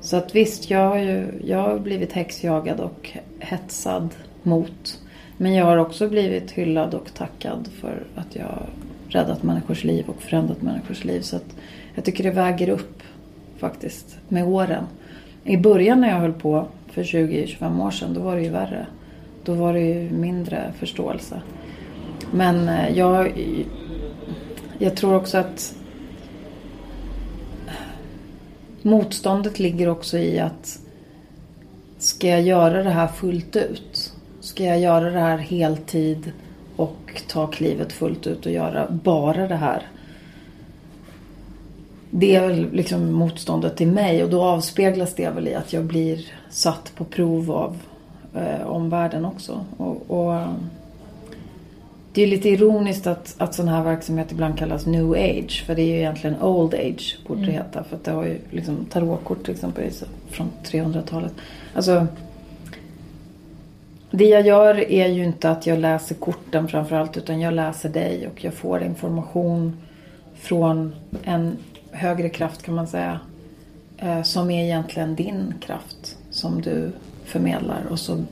Så 0.03 0.17
att 0.17 0.35
visst, 0.35 0.71
jag 0.71 0.89
har 0.89 0.99
ju 0.99 1.27
jag 1.45 1.59
har 1.59 1.79
blivit 1.79 2.13
häxjagad 2.13 2.81
och 2.81 3.11
hetsad 3.39 4.09
mot. 4.43 5.01
Men 5.37 5.55
jag 5.55 5.65
har 5.65 5.77
också 5.77 6.09
blivit 6.09 6.51
hyllad 6.51 6.95
och 6.95 7.15
tackad 7.15 7.69
för 7.81 8.03
att 8.15 8.37
jag 8.37 8.45
har 8.45 8.67
räddat 9.09 9.43
människors 9.43 9.85
liv 9.85 10.05
och 10.09 10.23
förändrat 10.23 10.63
människors 10.63 11.05
liv. 11.05 11.21
Så 11.21 11.37
att 11.37 11.57
jag 11.95 12.05
tycker 12.05 12.25
det 12.25 12.31
väger 12.31 12.69
upp 12.69 13.03
faktiskt 13.59 14.17
med 14.29 14.45
åren. 14.45 14.85
I 15.45 15.57
början 15.57 16.01
när 16.01 16.09
jag 16.09 16.17
höll 16.17 16.33
på 16.33 16.67
för 16.87 17.03
20-25 17.03 17.87
år 17.87 17.91
sedan, 17.91 18.15
då 18.15 18.21
var 18.21 18.37
det 18.37 18.43
ju 18.43 18.51
värre. 18.51 18.87
Då 19.45 19.55
var 19.55 19.73
det 19.73 19.81
ju 19.81 20.11
mindre 20.11 20.73
förståelse. 20.79 21.41
Men 22.33 22.69
eh, 22.69 22.99
jag, 22.99 23.33
jag 24.79 24.97
tror 24.97 25.15
också 25.15 25.39
att 25.39 25.75
motståndet 28.85 29.59
ligger 29.59 29.89
också 29.89 30.19
i 30.19 30.39
att 30.39 30.79
ska 31.99 32.29
jag 32.29 32.43
göra 32.43 32.83
det 32.83 32.91
här 32.91 33.09
fullt 33.09 33.57
ut? 33.57 34.13
Ska 34.41 34.65
jag 34.65 34.81
göra 34.81 35.11
det 35.11 35.21
här 35.21 35.39
heltid 35.39 36.33
och 36.77 37.23
ta 37.29 37.47
klivet 37.47 37.93
fullt 37.93 38.27
ut 38.27 38.47
och 38.47 38.53
göra 38.53 38.87
bara 38.91 39.49
det 39.49 39.57
här? 39.57 39.89
det 42.15 42.37
är 42.37 42.47
väl 42.47 42.73
liksom 42.73 43.13
motståndet 43.13 43.77
till 43.77 43.89
mig 43.89 44.25
och 44.25 44.31
då 44.31 44.43
avspeglas 44.43 45.15
det 45.15 45.31
väl 45.31 45.49
i 45.49 45.55
att 45.55 45.73
jag 45.73 45.85
blir 45.85 46.27
satt 46.51 46.93
på 46.97 47.05
prov 47.05 47.51
av 47.51 47.79
eh, 48.35 48.67
omvärlden 48.67 49.25
också. 49.25 49.65
Och, 49.77 50.11
och, 50.11 50.43
det 52.13 52.23
är 52.23 52.27
lite 52.27 52.49
ironiskt 52.49 53.07
att, 53.07 53.35
att 53.39 53.55
sån 53.55 53.69
här 53.69 53.85
verksamhet 53.85 54.33
ibland 54.33 54.59
kallas 54.59 54.87
new 54.87 55.13
age. 55.13 55.65
För 55.67 55.75
det 55.75 55.83
är 55.83 55.87
ju 55.87 55.97
egentligen 55.97 56.43
old 56.43 56.75
age 56.75 57.19
borde 57.27 57.41
det 57.41 57.47
mm. 57.47 57.57
heta. 57.57 57.85
För 57.85 57.97
att 57.97 58.05
det 58.05 58.11
har 58.11 58.25
ju 58.25 58.39
liksom 58.51 58.85
tarotkort 58.91 59.45
till 59.45 59.55
exempel 59.55 59.91
från 60.31 60.51
300-talet. 60.65 61.33
Alltså 61.75 62.07
det 64.11 64.25
jag 64.25 64.47
gör 64.47 64.91
är 64.91 65.09
ju 65.09 65.25
inte 65.25 65.51
att 65.51 65.67
jag 65.67 65.79
läser 65.79 66.15
korten 66.15 66.69
framförallt 66.69 67.17
utan 67.17 67.41
jag 67.41 67.55
läser 67.55 67.89
dig 67.89 68.29
och 68.33 68.45
jag 68.45 68.55
får 68.55 68.83
information 68.83 69.77
från 70.35 70.95
en 71.23 71.57
högre 71.91 72.29
kraft 72.29 72.63
kan 72.63 72.75
man 72.75 72.87
säga. 72.87 73.21
Eh, 73.99 74.23
som 74.23 74.51
är 74.51 74.65
egentligen 74.65 75.15
din 75.15 75.55
kraft 75.61 76.17
som 76.31 76.63
du 76.63 76.93
förmedlar 77.25 77.87
och 77.91 77.99
så 77.99 78.25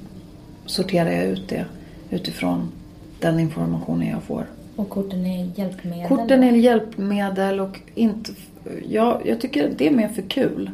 sorterar 0.66 1.10
jag 1.10 1.24
ut 1.24 1.48
det 1.48 1.64
utifrån 2.10 2.72
den 3.20 3.40
informationen 3.40 4.08
jag 4.08 4.22
får. 4.22 4.46
Och 4.76 4.88
korten 4.88 5.26
är 5.26 5.50
hjälpmedel? 5.54 6.08
Korten 6.08 6.44
är 6.44 6.52
hjälpmedel 6.52 7.60
och 7.60 7.80
inte... 7.94 8.32
Ja, 8.88 9.20
jag 9.24 9.40
tycker 9.40 9.70
det 9.76 9.86
är 9.86 9.90
mer 9.90 10.08
för 10.08 10.22
kul. 10.22 10.70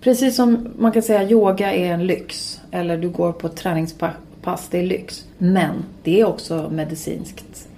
Precis 0.00 0.36
som 0.36 0.68
man 0.78 0.92
kan 0.92 1.02
säga 1.02 1.30
yoga 1.30 1.72
är 1.74 1.92
en 1.92 2.06
lyx. 2.06 2.60
Eller 2.70 2.98
du 2.98 3.08
går 3.08 3.32
på 3.32 3.46
ett 3.46 3.56
träningspass, 3.56 4.68
det 4.70 4.78
är 4.78 4.82
lyx. 4.82 5.24
Men 5.38 5.84
det 6.02 6.20
är 6.20 6.24
också 6.24 6.68
medicinskt 6.72 7.68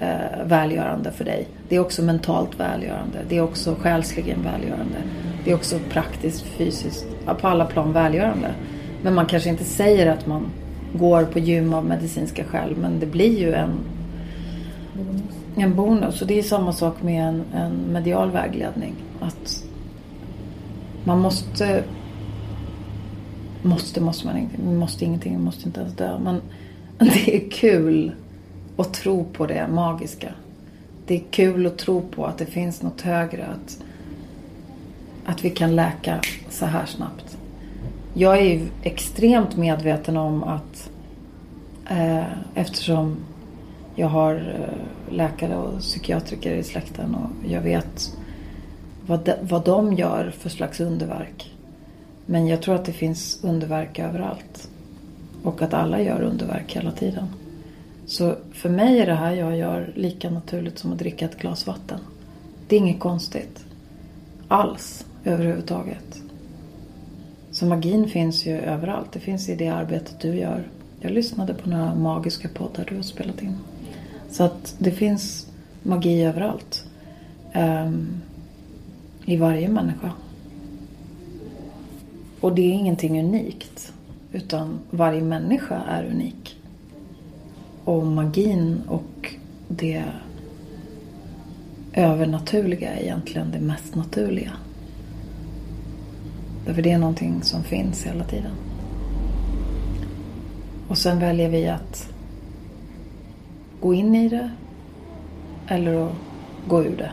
eh, 0.00 0.46
välgörande 0.46 1.12
för 1.12 1.24
dig. 1.24 1.46
Det 1.68 1.76
är 1.76 1.80
också 1.80 2.02
mentalt 2.02 2.60
välgörande. 2.60 3.18
Det 3.28 3.36
är 3.36 3.42
också 3.42 3.76
själsligen 3.80 4.42
välgörande. 4.42 4.96
Det 5.44 5.50
är 5.50 5.54
också 5.54 5.78
praktiskt, 5.90 6.42
fysiskt, 6.42 7.06
på 7.40 7.48
alla 7.48 7.64
plan 7.64 7.92
välgörande. 7.92 8.54
Men 9.02 9.14
man 9.14 9.26
kanske 9.26 9.48
inte 9.48 9.64
säger 9.64 10.06
att 10.06 10.26
man 10.26 10.46
går 10.92 11.24
på 11.24 11.38
gym 11.38 11.74
av 11.74 11.84
medicinska 11.84 12.44
skäl. 12.44 12.76
Men 12.76 13.00
det 13.00 13.06
blir 13.06 13.38
ju 13.38 13.52
en 13.52 13.70
bonus. 14.94 15.22
En 15.56 15.76
bonus. 15.76 16.20
Och 16.22 16.26
det 16.26 16.38
är 16.38 16.42
samma 16.42 16.72
sak 16.72 17.02
med 17.02 17.28
en, 17.28 17.42
en 17.54 17.92
medial 17.92 18.30
vägledning. 18.30 18.94
Att 19.20 19.64
man 21.04 21.20
måste 21.20 21.84
Måste, 23.62 24.00
måste 24.00 24.26
man 24.26 24.38
inte. 24.38 24.62
Måste 24.62 25.04
ingenting, 25.04 25.40
måste 25.40 25.66
inte 25.66 25.80
ens 25.80 25.94
dö. 25.94 26.18
Men 26.18 26.40
det 26.98 27.36
är 27.36 27.50
kul 27.50 28.12
att 28.76 28.94
tro 28.94 29.24
på 29.24 29.46
det 29.46 29.68
magiska. 29.68 30.28
Det 31.06 31.14
är 31.14 31.22
kul 31.30 31.66
att 31.66 31.78
tro 31.78 32.00
på 32.00 32.26
att 32.26 32.38
det 32.38 32.46
finns 32.46 32.82
något 32.82 33.00
högre. 33.00 33.46
Att, 33.46 33.78
att 35.24 35.44
vi 35.44 35.50
kan 35.50 35.76
läka 35.76 36.20
så 36.50 36.66
här 36.66 36.86
snabbt. 36.86 37.38
Jag 38.14 38.38
är 38.38 38.42
ju 38.42 38.68
extremt 38.82 39.56
medveten 39.56 40.16
om 40.16 40.42
att 40.44 40.90
eh, 41.90 42.24
eftersom 42.54 43.16
Jag 43.94 44.08
har 44.08 44.34
eh, 44.34 45.14
läkare 45.14 45.56
och 45.56 45.80
psykiatriker 45.80 46.54
i 46.54 46.62
släkten 46.62 47.14
och 47.14 47.50
jag 47.50 47.60
vet 47.60 48.16
vad 49.06 49.24
de, 49.24 49.32
vad 49.42 49.64
de 49.64 49.92
gör 49.92 50.32
för 50.38 50.48
slags 50.48 50.80
underverk. 50.80 51.54
Men 52.26 52.46
jag 52.46 52.62
tror 52.62 52.74
att 52.74 52.84
det 52.84 52.92
finns 52.92 53.44
underverk 53.44 53.98
överallt. 53.98 54.68
Och 55.42 55.62
att 55.62 55.74
alla 55.74 56.00
gör 56.00 56.22
underverk 56.22 56.76
hela 56.76 56.92
tiden. 56.92 57.26
Så 58.06 58.34
för 58.52 58.68
mig 58.68 59.00
är 59.00 59.06
det 59.06 59.14
här 59.14 59.32
jag 59.32 59.56
gör 59.56 59.92
lika 59.94 60.30
naturligt 60.30 60.78
som 60.78 60.92
att 60.92 60.98
dricka 60.98 61.24
ett 61.24 61.38
glas 61.38 61.66
vatten. 61.66 61.98
Det 62.68 62.76
är 62.76 62.80
inget 62.80 63.00
konstigt. 63.00 63.64
Alls 64.48 65.06
överhuvudtaget. 65.24 66.21
Så 67.62 67.68
magin 67.68 68.08
finns 68.08 68.46
ju 68.46 68.58
överallt. 68.58 69.12
Det 69.12 69.20
finns 69.20 69.48
i 69.48 69.54
det 69.54 69.68
arbetet 69.68 70.20
du 70.20 70.34
gör. 70.34 70.68
Jag 71.00 71.12
lyssnade 71.12 71.54
på 71.54 71.70
några 71.70 71.94
magiska 71.94 72.48
poddar 72.48 72.86
du 72.88 72.96
har 72.96 73.02
spelat 73.02 73.42
in. 73.42 73.56
Så 74.30 74.44
att 74.44 74.74
det 74.78 74.90
finns 74.90 75.46
magi 75.82 76.22
överallt. 76.22 76.84
Um, 77.54 78.22
I 79.24 79.36
varje 79.36 79.68
människa. 79.68 80.12
Och 82.40 82.54
det 82.54 82.62
är 82.62 82.72
ingenting 82.72 83.20
unikt. 83.20 83.92
Utan 84.32 84.78
varje 84.90 85.22
människa 85.22 85.82
är 85.88 86.04
unik. 86.04 86.56
Och 87.84 88.06
magin 88.06 88.82
och 88.88 89.34
det 89.68 90.04
övernaturliga 91.92 92.92
är 92.92 93.02
egentligen 93.02 93.50
det 93.50 93.60
mest 93.60 93.94
naturliga. 93.94 94.52
Därför 96.66 96.82
det 96.82 96.90
är 96.90 96.98
någonting 96.98 97.42
som 97.42 97.64
finns 97.64 98.06
hela 98.06 98.24
tiden. 98.24 98.52
Och 100.88 100.98
sen 100.98 101.18
väljer 101.18 101.48
vi 101.48 101.68
att 101.68 102.08
gå 103.80 103.94
in 103.94 104.14
i 104.14 104.28
det 104.28 104.50
eller 105.68 106.06
att 106.06 106.12
gå 106.66 106.84
ur 106.84 106.96
det. 106.96 107.12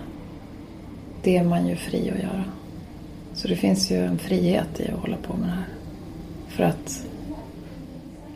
Det 1.23 1.37
är 1.37 1.43
man 1.43 1.67
ju 1.67 1.75
fri 1.75 2.11
att 2.11 2.23
göra. 2.23 2.43
Så 3.33 3.47
det 3.47 3.55
finns 3.55 3.91
ju 3.91 4.05
en 4.05 4.17
frihet 4.17 4.79
i 4.79 4.91
att 4.91 4.99
hålla 4.99 5.17
på 5.17 5.37
med 5.37 5.47
det 5.47 5.53
här. 5.53 5.67
För 6.47 6.63
att 6.63 7.05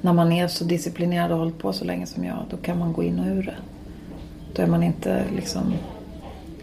när 0.02 0.14
man 0.14 0.32
är 0.32 0.48
så 0.48 0.64
disciplinerad 0.64 1.32
och 1.32 1.38
hållit 1.38 1.58
på 1.58 1.74
så 1.74 1.86
länge 1.86 2.06
som 2.06 2.24
jag, 2.24 2.38
då 2.50 2.58
kan 2.58 2.80
man 2.80 2.94
gå 2.94 3.04
in 3.04 3.20
och 3.20 3.26
ur 3.26 3.44
det. 3.44 3.56
Då 4.56 4.62
är 4.62 4.68
man 4.68 4.84
inte 4.84 5.26
liksom 5.36 5.74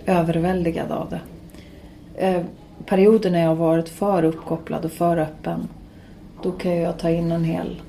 överväldigad 0.07 0.91
av 0.91 1.11
det. 1.11 1.21
Eh, 2.27 2.43
Perioder 2.87 3.31
när 3.31 3.41
jag 3.41 3.49
har 3.49 3.55
varit 3.55 3.89
för 3.89 4.23
uppkopplad 4.23 4.85
och 4.85 4.93
för 4.93 5.17
öppen, 5.17 5.69
då 6.43 6.53
kan 6.53 6.77
jag 6.77 6.99
ta 6.99 7.11
in 7.11 7.33
en 7.33 7.45
hel, 7.45 7.83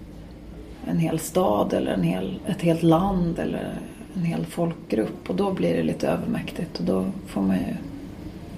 en 0.87 0.97
hel 0.97 1.19
stad 1.19 1.73
eller 1.73 1.91
en 1.91 2.03
hel, 2.03 2.39
ett 2.47 2.61
helt 2.61 2.83
land 2.83 3.39
eller 3.39 3.73
en 4.15 4.23
hel 4.23 4.45
folkgrupp 4.45 5.29
och 5.29 5.35
då 5.35 5.51
blir 5.51 5.73
det 5.73 5.83
lite 5.83 6.07
övermäktigt 6.07 6.79
och 6.79 6.85
då 6.85 7.05
får 7.27 7.41
man 7.41 7.55
ju 7.55 7.75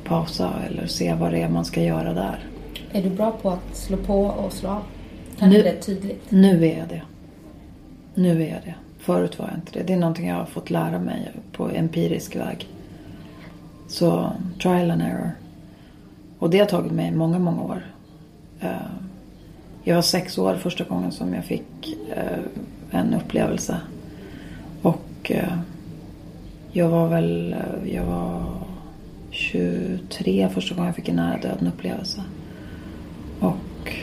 pausa 0.04 0.54
eller 0.68 0.88
se 0.88 1.14
vad 1.14 1.32
det 1.32 1.42
är 1.42 1.50
man 1.50 1.66
ska 1.66 1.82
göra 1.82 2.14
där. 2.14 2.40
Är 2.92 3.04
du 3.04 3.10
bra 3.10 3.32
på 3.42 3.50
att 3.50 3.76
slå 3.76 3.98
på 3.98 4.26
och 4.26 4.54
slå 4.54 4.70
av? 4.70 4.84
Kan 5.38 5.50
nu, 5.50 5.62
det 5.62 5.82
tydligt? 5.82 6.32
Nu 6.32 6.66
är 6.66 6.78
jag 6.78 6.88
det. 6.88 7.02
Nu 8.16 8.44
är 8.44 8.50
jag 8.50 8.60
det. 8.66 8.76
Förut 9.00 9.40
var 9.40 9.48
jag 9.48 9.58
inte 9.58 9.80
det. 9.80 9.84
Det 9.84 9.94
är 9.94 9.98
någonting 9.98 10.28
jag 10.28 10.36
har 10.36 10.46
fått 10.46 10.70
lära 10.70 11.00
mig 11.00 11.32
på 11.52 11.70
empirisk 11.70 12.36
väg. 12.36 12.68
Så 13.88 14.32
trial 14.62 14.92
and 14.92 15.02
error. 15.02 15.32
Och 16.44 16.50
det 16.50 16.60
har 16.60 16.66
tagit 16.66 16.92
mig 16.92 17.12
många, 17.12 17.40
många 17.40 17.62
år. 17.62 17.86
Eh, 18.60 18.70
jag 19.84 19.96
var 19.96 20.02
sex 20.02 20.38
år 20.38 20.56
första 20.56 20.84
gången 20.84 21.12
som 21.12 21.34
jag 21.34 21.46
fick 21.46 21.98
eh, 22.16 22.40
en 22.92 23.14
upplevelse. 23.14 23.78
Och 24.82 25.32
eh, 25.32 25.58
jag 26.72 26.90
var 26.90 27.08
väl, 27.08 27.56
jag 27.86 28.06
var 28.06 28.44
23 29.30 30.50
första 30.50 30.76
gången 30.76 30.88
jag 30.88 30.96
fick 30.96 31.10
en 31.10 31.16
nära 31.16 31.38
döden 31.38 31.68
upplevelse. 31.68 32.24
Och 33.40 33.94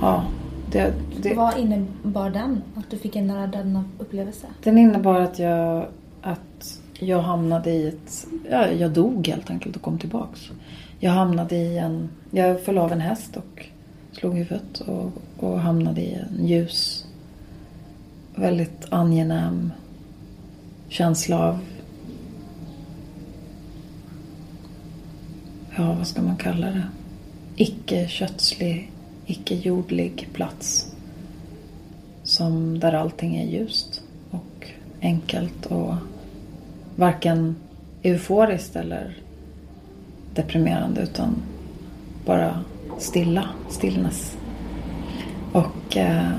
ja, 0.00 0.24
det, 0.72 0.94
det, 1.22 1.34
Vad 1.34 1.58
innebar 1.58 2.30
den? 2.30 2.62
Att 2.74 2.90
du 2.90 2.98
fick 2.98 3.16
en 3.16 3.26
nära 3.26 3.46
döden 3.46 3.84
upplevelse? 3.98 4.46
Den 4.62 4.78
innebar 4.78 5.20
att 5.20 5.38
jag, 5.38 5.86
att 6.20 6.80
jag 6.98 7.22
hamnade 7.22 7.70
i 7.70 7.88
ett... 7.88 8.26
Ja, 8.50 8.68
jag 8.68 8.90
dog 8.90 9.28
helt 9.28 9.50
enkelt 9.50 9.76
och 9.76 9.82
kom 9.82 9.98
tillbaks. 9.98 10.50
Jag 11.04 11.12
hamnade 11.12 11.56
i 11.56 11.78
en... 11.78 12.08
Jag 12.30 12.60
föll 12.60 12.78
av 12.78 12.92
en 12.92 13.00
häst 13.00 13.36
och 13.36 13.66
slog 14.12 14.34
huvudet 14.34 14.80
och, 14.80 15.12
och 15.36 15.60
hamnade 15.60 16.00
i 16.00 16.14
en 16.14 16.46
ljus, 16.46 17.06
väldigt 18.34 18.86
angenäm 18.88 19.72
känsla 20.88 21.38
av... 21.38 21.58
Ja, 25.76 25.92
vad 25.92 26.06
ska 26.06 26.22
man 26.22 26.36
kalla 26.36 26.66
det? 26.66 26.86
Icke-kötslig, 27.56 28.90
icke-jordlig 29.26 30.28
plats. 30.32 30.94
Som 32.22 32.78
där 32.78 32.92
allting 32.92 33.36
är 33.36 33.46
ljust 33.46 34.02
och 34.30 34.66
enkelt 35.00 35.66
och 35.66 35.94
varken 36.96 37.56
euforiskt 38.02 38.76
eller 38.76 39.21
deprimerande 40.34 41.00
utan 41.00 41.34
bara 42.26 42.60
stilla, 42.98 43.48
stillness. 43.68 44.36
Och 45.52 45.96
eh, 45.96 46.30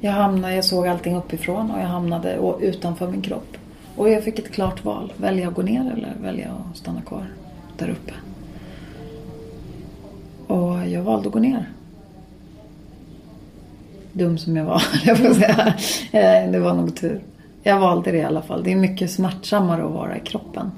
jag 0.00 0.12
hamnade, 0.12 0.54
jag 0.54 0.64
såg 0.64 0.86
allting 0.86 1.16
uppifrån 1.16 1.70
och 1.70 1.80
jag 1.80 1.86
hamnade 1.86 2.38
utanför 2.60 3.08
min 3.08 3.22
kropp. 3.22 3.56
Och 3.96 4.08
jag 4.08 4.24
fick 4.24 4.38
ett 4.38 4.52
klart 4.52 4.84
val. 4.84 5.12
Välja 5.16 5.48
att 5.48 5.54
gå 5.54 5.62
ner 5.62 5.92
eller 5.96 6.14
välja 6.22 6.50
att 6.70 6.76
stanna 6.76 7.00
kvar 7.00 7.26
där 7.78 7.88
uppe. 7.88 8.12
Och 10.46 10.88
jag 10.88 11.02
valde 11.02 11.28
att 11.28 11.32
gå 11.32 11.38
ner. 11.38 11.68
Dum 14.12 14.38
som 14.38 14.56
jag 14.56 14.64
var, 14.64 14.82
jag 15.04 15.18
får 15.18 15.34
säga. 15.34 15.74
Eh, 16.12 16.50
det 16.50 16.60
var 16.60 16.74
nog 16.74 16.96
tur. 16.96 17.20
Jag 17.62 17.80
valde 17.80 18.10
det 18.10 18.18
i 18.18 18.24
alla 18.24 18.42
fall. 18.42 18.64
Det 18.64 18.72
är 18.72 18.76
mycket 18.76 19.10
smärtsammare 19.10 19.84
att 19.84 19.92
vara 19.92 20.16
i 20.16 20.20
kroppen. 20.20 20.70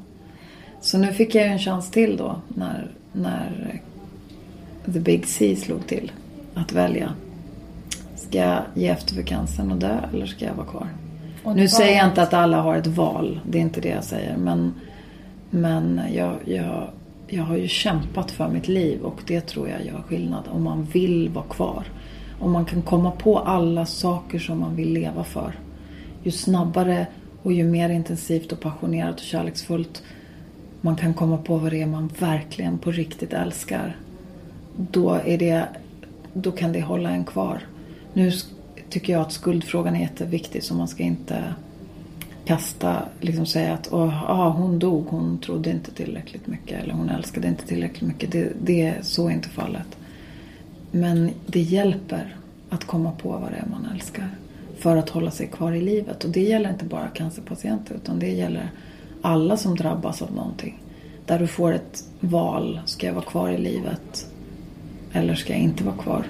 Så 0.82 0.98
nu 0.98 1.12
fick 1.12 1.34
jag 1.34 1.46
en 1.46 1.58
chans 1.58 1.90
till 1.90 2.16
då 2.16 2.40
när, 2.48 2.90
när 3.12 3.80
the 4.84 5.00
big 5.00 5.26
C 5.26 5.56
slog 5.56 5.86
till. 5.86 6.12
Att 6.54 6.72
välja. 6.72 7.12
Ska 8.16 8.38
jag 8.38 8.62
ge 8.74 8.88
efter 8.88 9.14
för 9.14 9.22
cancern 9.22 9.72
och 9.72 9.78
dö 9.78 10.00
eller 10.12 10.26
ska 10.26 10.44
jag 10.44 10.54
vara 10.54 10.66
kvar? 10.66 10.88
Nu 11.54 11.68
säger 11.68 11.98
jag 11.98 12.08
inte 12.08 12.22
att 12.22 12.34
alla 12.34 12.60
har 12.60 12.76
ett 12.76 12.86
val. 12.86 13.40
Det 13.48 13.58
är 13.58 13.62
inte 13.62 13.80
det 13.80 13.88
jag 13.88 14.04
säger. 14.04 14.36
Men, 14.36 14.74
men 15.50 16.00
jag, 16.14 16.34
jag, 16.44 16.88
jag 17.26 17.42
har 17.42 17.56
ju 17.56 17.68
kämpat 17.68 18.30
för 18.30 18.48
mitt 18.48 18.68
liv 18.68 19.00
och 19.02 19.22
det 19.26 19.40
tror 19.40 19.68
jag 19.68 19.86
gör 19.86 20.02
skillnad. 20.08 20.44
Om 20.50 20.62
man 20.62 20.84
vill 20.84 21.28
vara 21.28 21.44
kvar. 21.44 21.84
Om 22.40 22.52
man 22.52 22.64
kan 22.64 22.82
komma 22.82 23.10
på 23.10 23.38
alla 23.38 23.86
saker 23.86 24.38
som 24.38 24.58
man 24.58 24.76
vill 24.76 24.92
leva 24.92 25.24
för 25.24 25.52
ju 26.22 26.30
snabbare 26.30 27.06
och 27.42 27.52
ju 27.52 27.64
mer 27.64 27.88
intensivt 27.88 28.52
och 28.52 28.60
passionerat 28.60 29.14
och 29.14 29.20
kärleksfullt 29.20 30.02
man 30.84 30.96
kan 30.96 31.14
komma 31.14 31.38
på 31.38 31.56
vad 31.56 31.72
det 31.72 31.82
är 31.82 31.86
man 31.86 32.10
verkligen 32.18 32.78
på 32.78 32.90
riktigt 32.90 33.32
älskar. 33.32 33.96
Då, 34.76 35.20
är 35.24 35.38
det, 35.38 35.68
då 36.32 36.52
kan 36.52 36.72
det 36.72 36.80
hålla 36.80 37.10
en 37.10 37.24
kvar. 37.24 37.60
Nu 38.12 38.32
tycker 38.90 39.12
jag 39.12 39.22
att 39.22 39.32
skuldfrågan 39.32 39.96
är 39.96 40.00
jätteviktig 40.00 40.62
så 40.62 40.74
man 40.74 40.88
ska 40.88 41.02
inte 41.02 41.44
kasta, 42.44 43.02
liksom 43.20 43.46
säga 43.46 43.74
att 43.74 43.92
oh, 43.92 44.30
ah, 44.30 44.48
hon 44.48 44.78
dog, 44.78 45.06
hon 45.08 45.38
trodde 45.38 45.70
inte 45.70 45.90
tillräckligt 45.90 46.46
mycket 46.46 46.82
eller 46.82 46.94
hon 46.94 47.08
älskade 47.10 47.48
inte 47.48 47.66
tillräckligt 47.66 48.08
mycket. 48.08 48.32
Det, 48.32 48.52
det 48.62 48.82
är 48.82 49.02
så 49.02 49.30
inte 49.30 49.48
fallet. 49.48 49.96
Men 50.90 51.30
det 51.46 51.60
hjälper 51.60 52.36
att 52.70 52.84
komma 52.84 53.12
på 53.12 53.28
vad 53.28 53.50
det 53.50 53.56
är 53.56 53.66
man 53.70 53.88
älskar 53.94 54.28
för 54.78 54.96
att 54.96 55.08
hålla 55.08 55.30
sig 55.30 55.46
kvar 55.46 55.72
i 55.72 55.80
livet. 55.80 56.24
Och 56.24 56.30
det 56.30 56.42
gäller 56.42 56.70
inte 56.70 56.84
bara 56.84 57.08
cancerpatienter 57.08 57.94
utan 57.94 58.18
det 58.18 58.30
gäller 58.30 58.70
alla 59.22 59.56
som 59.56 59.76
drabbas 59.76 60.22
av 60.22 60.34
någonting. 60.34 60.82
Där 61.26 61.38
du 61.38 61.46
får 61.46 61.72
ett 61.72 62.04
val. 62.20 62.80
Ska 62.84 63.06
jag 63.06 63.14
vara 63.14 63.24
kvar 63.24 63.48
i 63.48 63.58
livet? 63.58 64.26
Eller 65.12 65.34
ska 65.34 65.52
jag 65.52 65.62
inte 65.62 65.84
vara 65.84 65.96
kvar? 65.96 66.24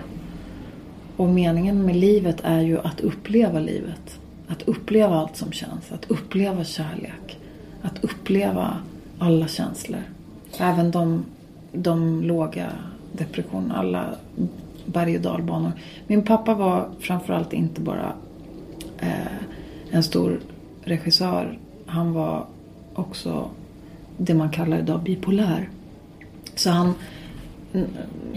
Och 1.16 1.28
meningen 1.28 1.86
med 1.86 1.96
livet 1.96 2.36
är 2.42 2.60
ju 2.60 2.78
att 2.78 3.00
uppleva 3.00 3.60
livet. 3.60 4.18
Att 4.48 4.62
uppleva 4.62 5.16
allt 5.16 5.36
som 5.36 5.52
känns. 5.52 5.92
Att 5.92 6.10
uppleva 6.10 6.64
kärlek. 6.64 7.38
Att 7.82 8.04
uppleva 8.04 8.76
alla 9.18 9.48
känslor. 9.48 10.02
Även 10.58 10.90
de, 10.90 11.24
de 11.72 12.22
låga 12.22 12.68
depressionerna. 13.12 13.76
Alla 13.76 14.14
berg 14.86 15.16
och 15.16 15.22
dalbanor. 15.22 15.72
Min 16.06 16.24
pappa 16.24 16.54
var 16.54 16.88
framförallt 17.00 17.52
inte 17.52 17.80
bara 17.80 18.12
eh, 18.98 19.36
en 19.90 20.02
stor 20.02 20.40
regissör. 20.84 21.58
Han 21.86 22.12
var 22.12 22.46
också 22.94 23.50
det 24.16 24.34
man 24.34 24.50
kallar 24.50 24.78
idag 24.78 25.02
bipolär. 25.02 25.68
Så 26.54 26.70
han, 26.70 26.94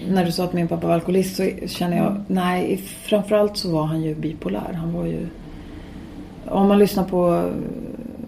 när 0.07 0.25
du 0.25 0.31
sa 0.31 0.43
att 0.43 0.53
min 0.53 0.67
pappa 0.67 0.87
var 0.87 0.93
alkoholist 0.93 1.35
så 1.35 1.49
känner 1.67 1.97
jag, 1.97 2.23
nej 2.27 2.77
framförallt 2.77 3.57
så 3.57 3.71
var 3.71 3.85
han 3.85 4.01
ju 4.01 4.15
bipolär. 4.15 4.73
Han 4.73 4.93
var 4.93 5.05
ju 5.05 5.27
om 6.47 6.67
man 6.67 6.79
lyssnar 6.79 7.03
på 7.03 7.51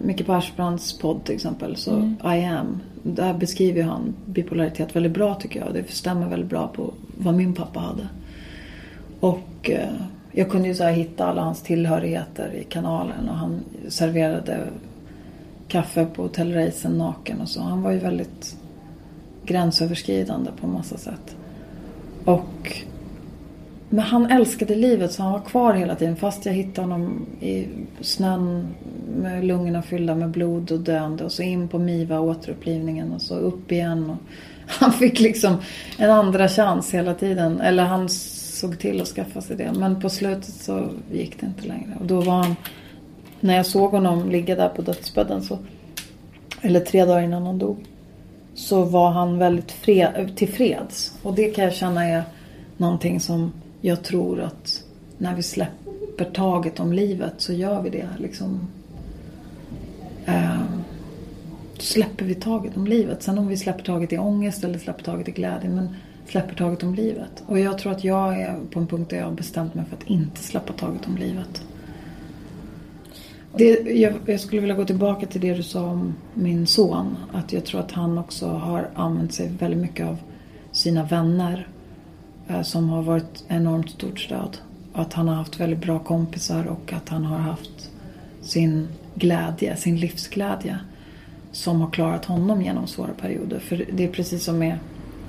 Micke 0.00 0.26
Persbrandts 0.26 0.98
podd 0.98 1.24
till 1.24 1.34
exempel, 1.34 1.76
så 1.76 1.94
Mm. 1.94 2.16
I 2.24 2.44
am. 2.44 2.80
Där 3.02 3.34
beskriver 3.34 3.82
han 3.82 4.14
bipolaritet 4.26 4.96
väldigt 4.96 5.12
bra 5.12 5.34
tycker 5.34 5.60
jag. 5.60 5.74
Det 5.74 5.90
stämmer 5.90 6.28
väldigt 6.28 6.50
bra 6.50 6.68
på 6.68 6.92
vad 7.18 7.34
min 7.34 7.54
pappa 7.54 7.80
hade. 7.80 8.08
Och 9.20 9.70
eh, 9.70 9.88
jag 10.32 10.50
kunde 10.50 10.68
ju 10.68 10.74
så 10.74 10.84
hitta 10.84 11.26
alla 11.26 11.42
hans 11.42 11.62
tillhörigheter 11.62 12.54
i 12.54 12.64
kanalen 12.64 13.28
och 13.28 13.36
han 13.36 13.60
serverade 13.88 14.66
kaffe 15.68 16.06
på 16.06 16.22
Hotel 16.22 16.52
Reisen 16.52 16.98
naken 16.98 17.40
och 17.40 17.48
så. 17.48 17.60
Han 17.60 17.82
var 17.82 17.90
ju 17.90 17.98
väldigt 17.98 18.56
gränsöverskridande 19.44 20.50
på 20.60 20.66
massa 20.66 20.96
sätt. 20.96 21.36
Och 22.24 22.82
men 23.90 24.04
han 24.04 24.30
älskade 24.30 24.74
livet 24.74 25.12
så 25.12 25.22
han 25.22 25.32
var 25.32 25.40
kvar 25.40 25.74
hela 25.74 25.94
tiden 25.94 26.16
fast 26.16 26.46
jag 26.46 26.52
hittade 26.52 26.80
honom 26.80 27.26
i 27.40 27.66
snön 28.00 28.66
med 29.16 29.44
lungorna 29.44 29.82
fyllda 29.82 30.14
med 30.14 30.30
blod 30.30 30.72
och 30.72 30.80
döende 30.80 31.24
och 31.24 31.32
så 31.32 31.42
in 31.42 31.68
på 31.68 31.78
MIVA 31.78 32.20
återupplivningen 32.20 33.12
och 33.12 33.22
så 33.22 33.34
upp 33.34 33.72
igen. 33.72 34.10
Och 34.10 34.16
han 34.66 34.92
fick 34.92 35.20
liksom 35.20 35.56
en 35.98 36.10
andra 36.10 36.48
chans 36.48 36.94
hela 36.94 37.14
tiden. 37.14 37.60
Eller 37.60 37.84
han 37.84 38.08
såg 38.08 38.78
till 38.78 39.00
att 39.00 39.08
skaffa 39.08 39.40
sig 39.40 39.56
det. 39.56 39.72
Men 39.78 40.00
på 40.00 40.08
slutet 40.08 40.54
så 40.54 40.88
gick 41.12 41.40
det 41.40 41.46
inte 41.46 41.68
längre. 41.68 41.96
Och 42.00 42.06
då 42.06 42.20
var 42.20 42.42
han, 42.42 42.56
när 43.40 43.56
jag 43.56 43.66
såg 43.66 43.90
honom 43.90 44.30
ligga 44.30 44.56
där 44.56 44.68
på 44.68 44.82
dödsbädden 44.82 45.42
så, 45.42 45.58
eller 46.60 46.80
tre 46.80 47.04
dagar 47.04 47.22
innan 47.22 47.46
han 47.46 47.58
dog, 47.58 47.76
så 48.54 48.82
var 48.82 49.10
han 49.10 49.38
väldigt 49.38 49.72
fred, 49.72 50.32
tillfreds. 50.36 51.14
Och 51.22 51.34
det 51.34 51.50
kan 51.50 51.64
jag 51.64 51.74
känna 51.74 52.04
är 52.04 52.22
någonting 52.76 53.20
som 53.20 53.52
jag 53.80 54.02
tror 54.02 54.40
att 54.40 54.84
när 55.18 55.34
vi 55.34 55.42
släpper 55.42 56.24
taget 56.24 56.80
om 56.80 56.92
livet 56.92 57.34
så 57.36 57.52
gör 57.52 57.82
vi 57.82 57.90
det. 57.90 58.08
Liksom, 58.18 58.60
eh, 60.26 60.60
släpper 61.78 62.24
vi 62.24 62.34
taget 62.34 62.76
om 62.76 62.86
livet. 62.86 63.22
Sen 63.22 63.38
om 63.38 63.48
vi 63.48 63.56
släpper 63.56 63.84
taget 63.84 64.12
i 64.12 64.18
ångest 64.18 64.64
eller 64.64 64.78
släpper 64.78 65.04
taget 65.04 65.28
i 65.28 65.30
glädje. 65.30 65.70
Men 65.70 65.88
släpper 66.28 66.54
taget 66.54 66.82
om 66.82 66.94
livet. 66.94 67.42
Och 67.46 67.58
jag 67.58 67.78
tror 67.78 67.92
att 67.92 68.04
jag 68.04 68.40
är 68.40 68.58
på 68.70 68.80
en 68.80 68.86
punkt 68.86 69.10
där 69.10 69.16
jag 69.16 69.24
har 69.24 69.32
bestämt 69.32 69.74
mig 69.74 69.84
för 69.84 69.96
att 69.96 70.06
inte 70.06 70.42
släppa 70.42 70.72
taget 70.72 71.06
om 71.06 71.16
livet. 71.16 71.62
Det, 73.56 73.80
jag, 73.80 74.14
jag 74.26 74.40
skulle 74.40 74.60
vilja 74.60 74.76
gå 74.76 74.84
tillbaka 74.84 75.26
till 75.26 75.40
det 75.40 75.54
du 75.54 75.62
sa 75.62 75.86
om 75.86 76.14
min 76.34 76.66
son. 76.66 77.16
Att 77.32 77.52
jag 77.52 77.64
tror 77.64 77.80
att 77.80 77.92
han 77.92 78.18
också 78.18 78.46
har 78.46 78.88
använt 78.94 79.34
sig 79.34 79.50
väldigt 79.58 79.80
mycket 79.80 80.06
av 80.06 80.16
sina 80.72 81.04
vänner. 81.04 81.68
Eh, 82.48 82.62
som 82.62 82.88
har 82.88 83.02
varit 83.02 83.44
enormt 83.48 83.90
stort 83.90 84.20
stöd. 84.20 84.58
Att 84.92 85.12
han 85.12 85.28
har 85.28 85.34
haft 85.34 85.60
väldigt 85.60 85.78
bra 85.78 85.98
kompisar 85.98 86.66
och 86.66 86.92
att 86.92 87.08
han 87.08 87.24
har 87.24 87.38
haft 87.38 87.90
sin 88.40 88.88
glädje, 89.14 89.76
sin 89.76 89.96
livsglädje. 90.00 90.78
Som 91.52 91.80
har 91.80 91.90
klarat 91.90 92.24
honom 92.24 92.62
genom 92.62 92.86
svåra 92.86 93.12
perioder. 93.20 93.58
För 93.58 93.84
det 93.92 94.04
är 94.04 94.08
precis 94.08 94.44
som 94.44 94.58
med 94.58 94.78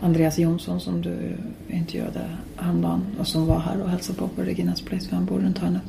Andreas 0.01 0.39
Jonsson 0.39 0.79
som 0.79 1.01
du 1.01 1.37
intervjuade 1.67 2.29
häromdagen. 2.55 3.01
Och 3.19 3.27
som 3.27 3.45
var 3.45 3.59
här 3.59 3.81
och 3.81 3.89
hälsade 3.89 4.19
på 4.19 4.27
på 4.27 4.41
Reginas 4.41 4.81
Place 4.81 5.09
för 5.09 5.15
han 5.15 5.25
bor 5.25 5.39
runt 5.39 5.57
hörnet. 5.57 5.83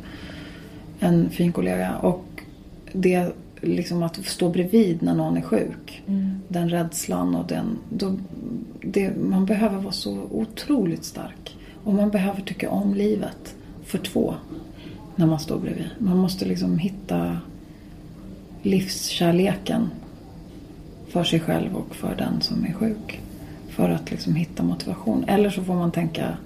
En 1.01 1.30
fin 1.30 1.53
kollega. 1.53 1.96
Och 1.96 2.42
det 2.92 3.32
liksom 3.61 4.03
att 4.03 4.16
stå 4.26 4.48
bredvid 4.48 5.03
när 5.03 5.14
någon 5.14 5.36
är 5.36 5.42
sjuk. 5.42 6.03
Mm. 6.07 6.30
Den 6.48 6.68
rädslan 6.70 7.34
och 7.34 7.46
den... 7.46 7.78
Då, 7.88 8.16
det, 8.82 9.16
man 9.16 9.46
behöver 9.46 9.78
vara 9.78 9.92
så 9.92 10.18
otroligt 10.30 11.05
stark. 11.05 11.57
Och 11.84 11.94
man 11.94 12.11
behöver 12.11 12.40
tycka 12.40 12.70
om 12.70 12.94
livet 12.94 13.55
för 13.84 13.98
två. 13.98 14.34
När 15.16 15.26
man 15.26 15.40
står 15.40 15.59
bredvid. 15.59 15.90
Man 15.98 16.16
måste 16.16 16.44
liksom 16.44 16.78
hitta 16.78 17.38
livskärleken. 18.62 19.90
För 21.09 21.24
sig 21.24 21.40
själv 21.40 21.76
och 21.76 21.96
för 21.96 22.16
den 22.16 22.40
som 22.40 22.64
är 22.64 22.72
sjuk. 22.72 23.20
För 23.68 23.90
att 23.90 24.11
liksom 24.11 24.34
hitta 24.34 24.62
motivation. 24.62 25.24
Eller 25.28 25.51
så 25.51 25.64
får 25.64 25.74
man 25.74 25.90
tänka 25.90 26.36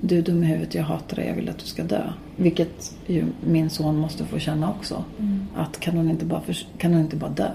du 0.00 0.18
är 0.18 0.22
dum 0.22 0.42
i 0.42 0.46
huvudet, 0.46 0.74
jag 0.74 0.82
hatar 0.82 1.16
dig, 1.16 1.26
jag 1.26 1.34
vill 1.34 1.48
att 1.48 1.58
du 1.58 1.66
ska 1.66 1.82
dö. 1.82 2.02
Vilket 2.36 2.96
ju 3.06 3.24
min 3.40 3.70
son 3.70 3.96
måste 3.96 4.24
få 4.24 4.38
känna 4.38 4.70
också. 4.70 5.04
Mm. 5.18 5.46
Att 5.56 5.80
kan 5.80 5.96
hon 5.96 6.10
inte 6.10 6.24
bara, 6.24 6.42
kan 6.78 6.92
hon 6.92 7.00
inte 7.00 7.16
bara 7.16 7.30
dö? 7.30 7.50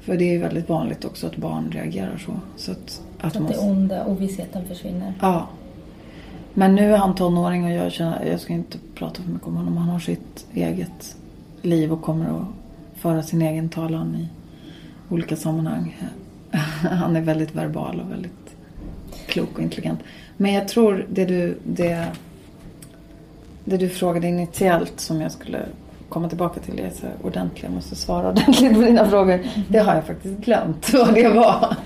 För 0.00 0.16
det 0.16 0.24
är 0.24 0.32
ju 0.32 0.38
väldigt 0.38 0.68
vanligt 0.68 1.04
också 1.04 1.26
att 1.26 1.36
barn 1.36 1.70
reagerar 1.72 2.18
så. 2.26 2.32
så 2.56 2.72
att, 2.72 3.02
att 3.18 3.36
att 3.36 3.48
det 3.48 3.58
onda 3.58 4.06
ovissheten 4.06 4.64
försvinner. 4.68 5.14
Ja. 5.20 5.46
Men 6.54 6.74
nu 6.74 6.92
är 6.92 6.96
han 6.96 7.14
tonåring 7.14 7.64
och 7.64 7.70
jag 7.70 7.92
känner, 7.92 8.24
jag 8.24 8.40
ska 8.40 8.52
inte 8.52 8.78
prata 8.94 9.22
för 9.22 9.30
mycket 9.30 9.48
om 9.48 9.56
honom. 9.56 9.76
Han 9.76 9.88
har 9.88 9.98
sitt 9.98 10.46
eget 10.54 11.16
liv 11.62 11.92
och 11.92 12.02
kommer 12.02 12.26
att 12.26 12.46
föra 12.94 13.22
sin 13.22 13.42
egen 13.42 13.68
talan 13.68 14.14
i 14.14 14.28
olika 15.08 15.36
sammanhang. 15.36 15.96
Han 16.90 17.16
är 17.16 17.20
väldigt 17.20 17.54
verbal 17.54 18.00
och 18.00 18.12
väldigt 18.12 18.56
klok 19.26 19.54
och 19.54 19.62
intelligent. 19.62 20.00
Men 20.36 20.54
jag 20.54 20.68
tror 20.68 21.06
det 21.08 21.24
du, 21.24 21.58
det, 21.64 22.06
det 23.64 23.76
du 23.76 23.88
frågade 23.88 24.26
initiellt 24.26 25.00
som 25.00 25.20
jag 25.20 25.32
skulle 25.32 25.58
komma 26.08 26.28
tillbaka 26.28 26.60
till 26.60 26.80
är 26.80 26.90
så 26.90 27.06
ordentligt. 27.26 27.62
Jag 27.62 27.72
måste 27.72 27.96
svara 27.96 28.28
ordentligt 28.30 28.74
på 28.74 28.80
dina 28.80 29.08
frågor. 29.08 29.40
Det 29.68 29.78
har 29.78 29.94
jag 29.94 30.04
faktiskt 30.04 30.38
glömt 30.38 30.92
vad 30.92 31.14
det 31.14 31.28
var. 31.28 31.76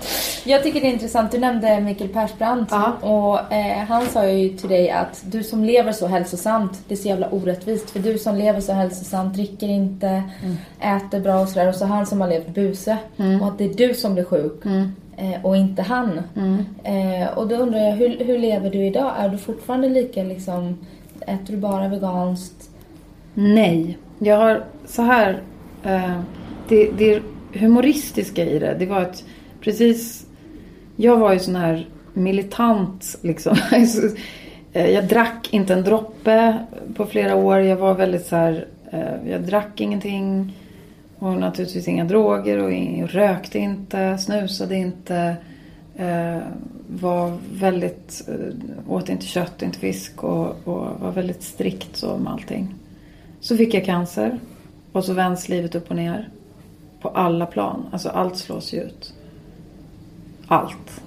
Jag 0.45 0.63
tycker 0.63 0.81
det 0.81 0.87
är 0.87 0.93
intressant. 0.93 1.31
Du 1.31 1.39
nämnde 1.39 1.79
Mikael 1.79 2.09
Persbrandt. 2.09 2.71
Ja. 2.71 2.91
Och 2.91 3.53
eh, 3.53 3.77
han 3.77 4.05
sa 4.05 4.27
ju 4.27 4.49
till 4.49 4.69
dig 4.69 4.91
att 4.91 5.23
du 5.25 5.43
som 5.43 5.63
lever 5.63 5.91
så 5.91 6.07
hälsosamt, 6.07 6.79
det 6.87 6.93
är 6.93 6.97
så 6.97 7.07
jävla 7.07 7.29
orättvist. 7.29 7.89
För 7.89 7.99
du 7.99 8.17
som 8.17 8.35
lever 8.35 8.61
så 8.61 8.73
hälsosamt, 8.73 9.33
dricker 9.33 9.67
inte, 9.67 10.23
äter 10.79 11.19
bra 11.19 11.39
och 11.39 11.49
sådär. 11.49 11.67
Och 11.67 11.75
så 11.75 11.85
han 11.85 12.05
som 12.05 12.21
har 12.21 12.27
levt 12.27 12.47
buse. 12.47 12.97
Och 13.41 13.47
att 13.47 13.57
det 13.57 13.65
är 13.65 13.73
du 13.73 13.93
som 13.93 14.13
blir 14.13 14.23
sjuk. 14.23 14.65
Eh, 14.65 14.85
och 15.43 15.57
inte 15.57 15.81
han. 15.81 16.21
Eh, 16.83 17.37
och 17.37 17.47
då 17.47 17.55
undrar 17.55 17.79
jag, 17.79 17.91
hur, 17.95 18.17
hur 18.25 18.37
lever 18.37 18.69
du 18.69 18.85
idag? 18.85 19.13
Är 19.17 19.29
du 19.29 19.37
fortfarande 19.37 19.89
lika 19.89 20.23
liksom, 20.23 20.77
äter 21.27 21.53
du 21.53 21.57
bara 21.57 21.87
veganskt? 21.87 22.69
Nej. 23.33 23.97
Jag 24.19 24.37
har 24.37 24.63
så 24.85 25.01
här. 25.01 25.41
Eh, 25.83 26.19
det, 26.67 26.91
det 26.97 27.21
humoristiska 27.59 28.45
i 28.45 28.59
det, 28.59 28.75
det 28.79 28.85
var 28.85 29.01
att 29.01 29.23
precis. 29.61 30.25
Jag 30.95 31.17
var 31.17 31.33
ju 31.33 31.39
sån 31.39 31.55
här 31.55 31.87
militant 32.13 33.17
liksom. 33.21 33.55
Eh, 34.73 34.89
jag 34.89 35.07
drack 35.07 35.47
inte 35.53 35.73
en 35.73 35.83
droppe 35.83 36.57
på 36.95 37.05
flera 37.05 37.35
år. 37.35 37.59
Jag 37.59 37.75
var 37.75 37.93
väldigt 37.93 38.25
så 38.25 38.35
här. 38.35 38.65
eh, 38.91 39.31
Jag 39.31 39.41
drack 39.41 39.81
ingenting. 39.81 40.53
Och 41.21 41.39
naturligtvis 41.39 41.87
inga 41.87 42.05
droger 42.05 42.57
och 42.57 42.71
in- 42.71 43.07
rökte 43.07 43.59
inte, 43.59 44.17
snusade 44.17 44.75
inte. 44.75 45.35
Eh, 45.95 46.37
var 46.87 47.37
väldigt, 47.53 48.27
eh, 48.27 48.91
åt 48.91 49.09
inte 49.09 49.25
kött, 49.25 49.61
inte 49.61 49.79
fisk 49.79 50.23
och, 50.23 50.47
och 50.67 50.99
var 50.99 51.11
väldigt 51.11 51.43
strikt 51.43 51.95
så 51.97 52.17
med 52.17 52.33
allting. 52.33 52.75
Så 53.39 53.57
fick 53.57 53.73
jag 53.73 53.85
cancer. 53.85 54.39
Och 54.91 55.05
så 55.05 55.13
vänds 55.13 55.49
livet 55.49 55.75
upp 55.75 55.89
och 55.89 55.95
ner. 55.95 56.29
På 57.01 57.09
alla 57.09 57.45
plan. 57.45 57.85
Alltså 57.91 58.09
allt 58.09 58.37
slås 58.37 58.73
ju 58.73 58.81
ut. 58.81 59.13
Allt. 60.47 61.01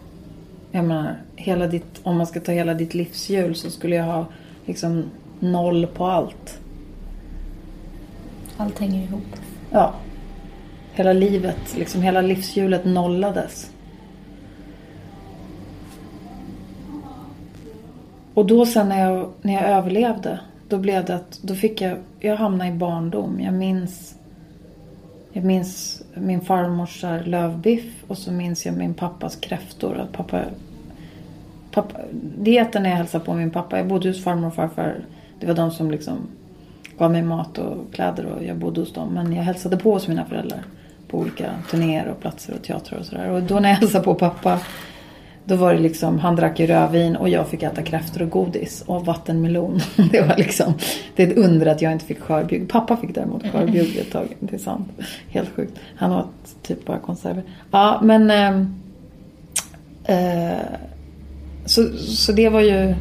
Jag 0.71 0.85
menar, 0.85 1.17
hela 1.37 1.67
ditt, 1.67 2.01
om 2.03 2.17
man 2.17 2.27
ska 2.27 2.41
ta 2.41 2.53
hela 2.53 2.75
ditt 2.75 2.95
livshjul 2.95 3.55
så 3.55 3.71
skulle 3.71 3.97
jag 3.97 4.05
ha 4.05 4.27
liksom 4.67 5.05
noll 5.41 5.87
på 5.87 6.07
allt. 6.07 6.59
Allt 8.57 8.79
hänger 8.79 9.03
ihop. 9.03 9.37
Ja. 9.75 9.95
Hela 10.93 11.12
livet, 11.12 11.77
liksom 11.77 12.03
hela 12.03 12.20
livshjulet 12.20 12.85
nollades. 12.85 13.70
Och 18.35 18.47
då 18.47 18.66
sen 18.66 18.89
när 18.89 19.11
jag, 19.11 19.31
när 19.43 19.53
jag 19.53 19.62
överlevde, 19.62 20.41
då 20.68 20.79
blev 20.79 21.05
det 21.05 21.14
att, 21.14 21.41
då 21.43 21.55
fick 21.55 21.81
jag, 21.81 21.99
jag 22.20 22.37
hamnade 22.37 22.70
i 22.70 22.72
barndom. 22.72 23.41
Jag 23.41 23.55
minns, 23.55 24.14
jag 25.33 25.45
minns 25.45 26.03
min 26.14 26.41
farmors 26.41 27.05
lövbiff 27.25 28.05
och 28.07 28.18
så 28.18 28.33
minns 28.33 28.66
jag 28.66 28.77
min 28.77 28.95
pappas 28.95 29.37
kräftor. 29.37 29.99
Att 29.99 30.12
pappa, 30.12 30.41
pappa, 31.70 31.99
dieten 32.39 32.83
när 32.83 32.91
jag 32.91 32.97
hälsade 32.97 33.25
på 33.25 33.35
min 33.35 33.51
pappa, 33.51 33.79
jag 33.79 33.89
bodde 33.89 34.09
hos 34.09 34.25
farmor 34.25 34.49
och 34.49 34.55
farfar. 34.55 35.05
Det 35.41 35.47
var 35.47 35.55
de 35.55 35.70
som 35.70 35.91
liksom 35.91 36.18
gav 36.99 37.12
mig 37.12 37.22
mat 37.22 37.59
och 37.59 37.92
kläder 37.92 38.26
och 38.26 38.45
jag 38.45 38.57
bodde 38.57 38.80
hos 38.80 38.92
dem. 38.92 39.09
Men 39.14 39.32
jag 39.32 39.42
hälsade 39.42 39.76
på 39.76 39.92
hos 39.92 40.09
mina 40.09 40.24
föräldrar 40.24 40.62
på 41.09 41.18
olika 41.18 41.51
turnéer 41.70 42.09
och 42.09 42.20
platser 42.20 42.55
och 42.55 42.62
teatrar 42.62 42.99
och 42.99 43.07
sådär. 43.07 43.30
Och 43.30 43.42
då 43.42 43.61
när 43.61 43.68
jag 43.68 43.76
hälsade 43.76 44.05
på 44.05 44.14
pappa 44.14 44.61
då 45.47 45.57
var 45.57 45.74
det 45.74 45.80
liksom, 45.80 46.18
han 46.18 46.36
drack 46.36 46.61
ju 46.61 46.66
rödvin 46.66 47.16
och 47.16 47.28
jag 47.28 47.49
fick 47.49 47.62
äta 47.62 47.82
kräftor 47.82 48.22
och 48.22 48.30
godis 48.30 48.84
och 48.86 49.07
vattenmelon. 49.07 49.80
Det 50.12 50.20
var 50.20 50.36
liksom, 50.36 50.74
det 51.16 51.22
är 51.22 51.26
ett 51.26 51.36
under 51.36 51.66
att 51.66 51.82
jag 51.82 51.92
inte 51.92 52.05
fick 52.05 52.20
skörbjugg. 52.20 52.68
Pappa 52.68 52.97
fick 52.97 53.14
däremot 53.14 53.42
skörbjugg 53.53 53.97
ett 53.97 54.12
tag, 54.12 54.36
det 54.40 54.55
är 54.55 54.59
sant. 54.59 54.88
Helt 55.28 55.49
sjukt. 55.57 55.80
Han 55.97 56.12
åt 56.12 56.28
typ 56.62 56.86
bara 56.86 56.99
konserver. 56.99 57.42
Ja, 57.70 58.01
men... 58.03 58.30
ehm, 58.30 58.74
Eh, 60.05 60.59
så, 61.64 61.97
så 61.97 62.32
det 62.32 62.49
var 62.49 62.61
ju 62.61 62.95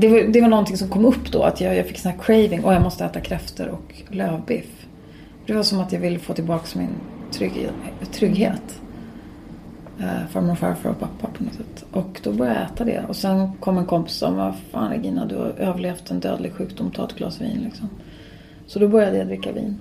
det, 0.00 0.08
var, 0.08 0.32
det 0.32 0.40
var 0.40 0.48
någonting 0.48 0.76
som 0.76 0.88
kom 0.88 1.04
upp 1.04 1.32
då. 1.32 1.42
Att 1.42 1.60
jag, 1.60 1.76
jag 1.76 1.86
fick 1.86 1.98
sån 1.98 2.12
här 2.12 2.18
craving. 2.18 2.64
Och 2.64 2.74
jag 2.74 2.82
måste 2.82 3.04
äta 3.04 3.20
kräftor 3.20 3.68
och 3.68 3.94
lövbiff. 4.08 4.86
Det 5.46 5.54
var 5.54 5.62
som 5.62 5.80
att 5.80 5.92
jag 5.92 6.00
ville 6.00 6.18
få 6.18 6.34
tillbaka 6.34 6.78
min 6.78 6.90
trygg, 7.30 7.68
trygghet. 8.12 8.80
Eh, 10.00 10.26
farmor 10.30 10.52
och 10.52 10.58
farfar 10.58 10.90
och 10.90 11.00
pappa 11.00 11.28
på 11.38 11.44
något 11.44 11.54
sätt. 11.54 11.84
Och 11.92 12.20
då 12.22 12.32
började 12.32 12.60
jag 12.60 12.70
äta 12.72 12.84
det. 12.84 13.04
Och 13.08 13.16
sen 13.16 13.52
kom 13.60 13.78
en 13.78 13.86
kompis 13.86 14.14
som 14.14 14.36
sa, 14.36 14.54
fan 14.70 14.90
Regina 14.90 15.26
du 15.26 15.36
har 15.36 15.54
överlevt 15.58 16.10
en 16.10 16.20
dödlig 16.20 16.52
sjukdom, 16.52 16.90
ta 16.90 17.04
ett 17.04 17.14
glas 17.14 17.40
vin 17.40 17.60
liksom. 17.64 17.88
Så 18.66 18.78
då 18.78 18.88
började 18.88 19.18
jag 19.18 19.26
dricka 19.26 19.52
vin. 19.52 19.78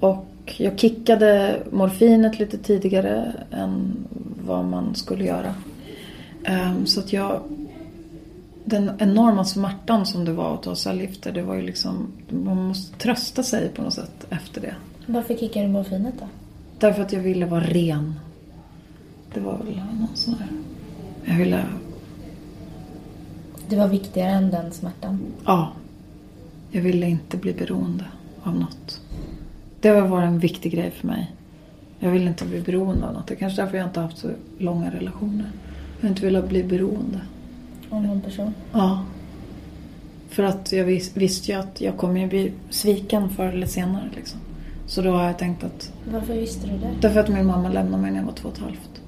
Och 0.00 0.54
jag 0.56 0.78
kickade 0.78 1.60
morfinet 1.70 2.38
lite 2.38 2.58
tidigare 2.58 3.32
än 3.50 4.06
vad 4.46 4.64
man 4.64 4.94
skulle 4.94 5.24
göra. 5.24 5.54
Um, 6.48 6.86
så 6.86 7.00
att 7.00 7.12
jag... 7.12 7.40
Den 8.68 8.90
enorma 8.98 9.44
smärtan 9.44 10.06
som 10.06 10.24
det 10.24 10.32
var 10.32 10.54
att 10.54 10.62
ta 10.62 10.76
cellgifter, 10.76 11.32
det 11.32 11.42
var 11.42 11.54
ju 11.54 11.62
liksom... 11.62 12.06
Man 12.28 12.56
måste 12.56 12.98
trösta 12.98 13.42
sig 13.42 13.68
på 13.68 13.82
något 13.82 13.94
sätt 13.94 14.26
efter 14.30 14.60
det. 14.60 14.74
Varför 15.06 15.34
kickade 15.34 15.66
du 15.66 15.72
morfinet 15.72 16.14
då? 16.20 16.26
Därför 16.78 17.02
att 17.02 17.12
jag 17.12 17.20
ville 17.20 17.46
vara 17.46 17.64
ren. 17.64 18.14
Det 19.34 19.40
var 19.40 19.58
väl 19.58 19.76
någon 19.76 20.08
sån 20.14 20.34
här... 20.34 20.48
Jag 21.24 21.36
ville... 21.36 21.64
Det 23.68 23.76
var 23.76 23.88
viktigare 23.88 24.30
än 24.30 24.50
den 24.50 24.72
smärtan? 24.72 25.20
Ja. 25.44 25.72
Jag 26.70 26.82
ville 26.82 27.06
inte 27.06 27.36
bli 27.36 27.52
beroende 27.52 28.04
av 28.42 28.56
något. 28.56 29.00
Det 29.80 29.88
har 29.88 30.08
varit 30.08 30.26
en 30.26 30.38
viktig 30.38 30.72
grej 30.72 30.90
för 30.90 31.06
mig. 31.06 31.34
Jag 31.98 32.10
vill 32.10 32.28
inte 32.28 32.44
bli 32.44 32.60
beroende 32.60 33.06
av 33.06 33.14
något. 33.14 33.26
Det 33.26 33.34
är 33.34 33.38
kanske 33.38 33.62
därför 33.62 33.76
jag 33.76 33.86
inte 33.86 34.00
har 34.00 34.06
haft 34.06 34.18
så 34.18 34.30
långa 34.58 34.90
relationer. 34.90 35.50
Jag 35.96 36.02
har 36.02 36.08
inte 36.08 36.24
velat 36.24 36.48
bli 36.48 36.64
beroende. 36.64 37.20
Av 37.90 38.02
någon 38.02 38.20
person? 38.20 38.54
Ja. 38.72 39.04
För 40.28 40.42
att 40.42 40.72
jag 40.72 40.84
vis 40.84 41.16
visste 41.16 41.52
ju 41.52 41.58
att 41.58 41.80
jag 41.80 41.96
kommer 41.96 42.26
bli 42.26 42.52
sviken 42.70 43.28
förr 43.30 43.48
eller 43.48 43.66
senare. 43.66 44.10
Liksom. 44.16 44.40
Så 44.86 45.02
då 45.02 45.10
har 45.10 45.24
jag 45.24 45.38
tänkt 45.38 45.64
att... 45.64 45.92
Varför 46.12 46.34
visste 46.34 46.66
du 46.66 46.78
det? 46.78 46.90
Därför 47.00 47.20
att 47.20 47.28
min 47.28 47.46
mamma 47.46 47.68
lämnade 47.68 48.02
mig 48.02 48.10
när 48.10 48.18
jag 48.18 48.26
var 48.26 48.32
två 48.32 48.48
och 48.48 48.54
ett 48.54 48.60
halvt. 48.60 49.00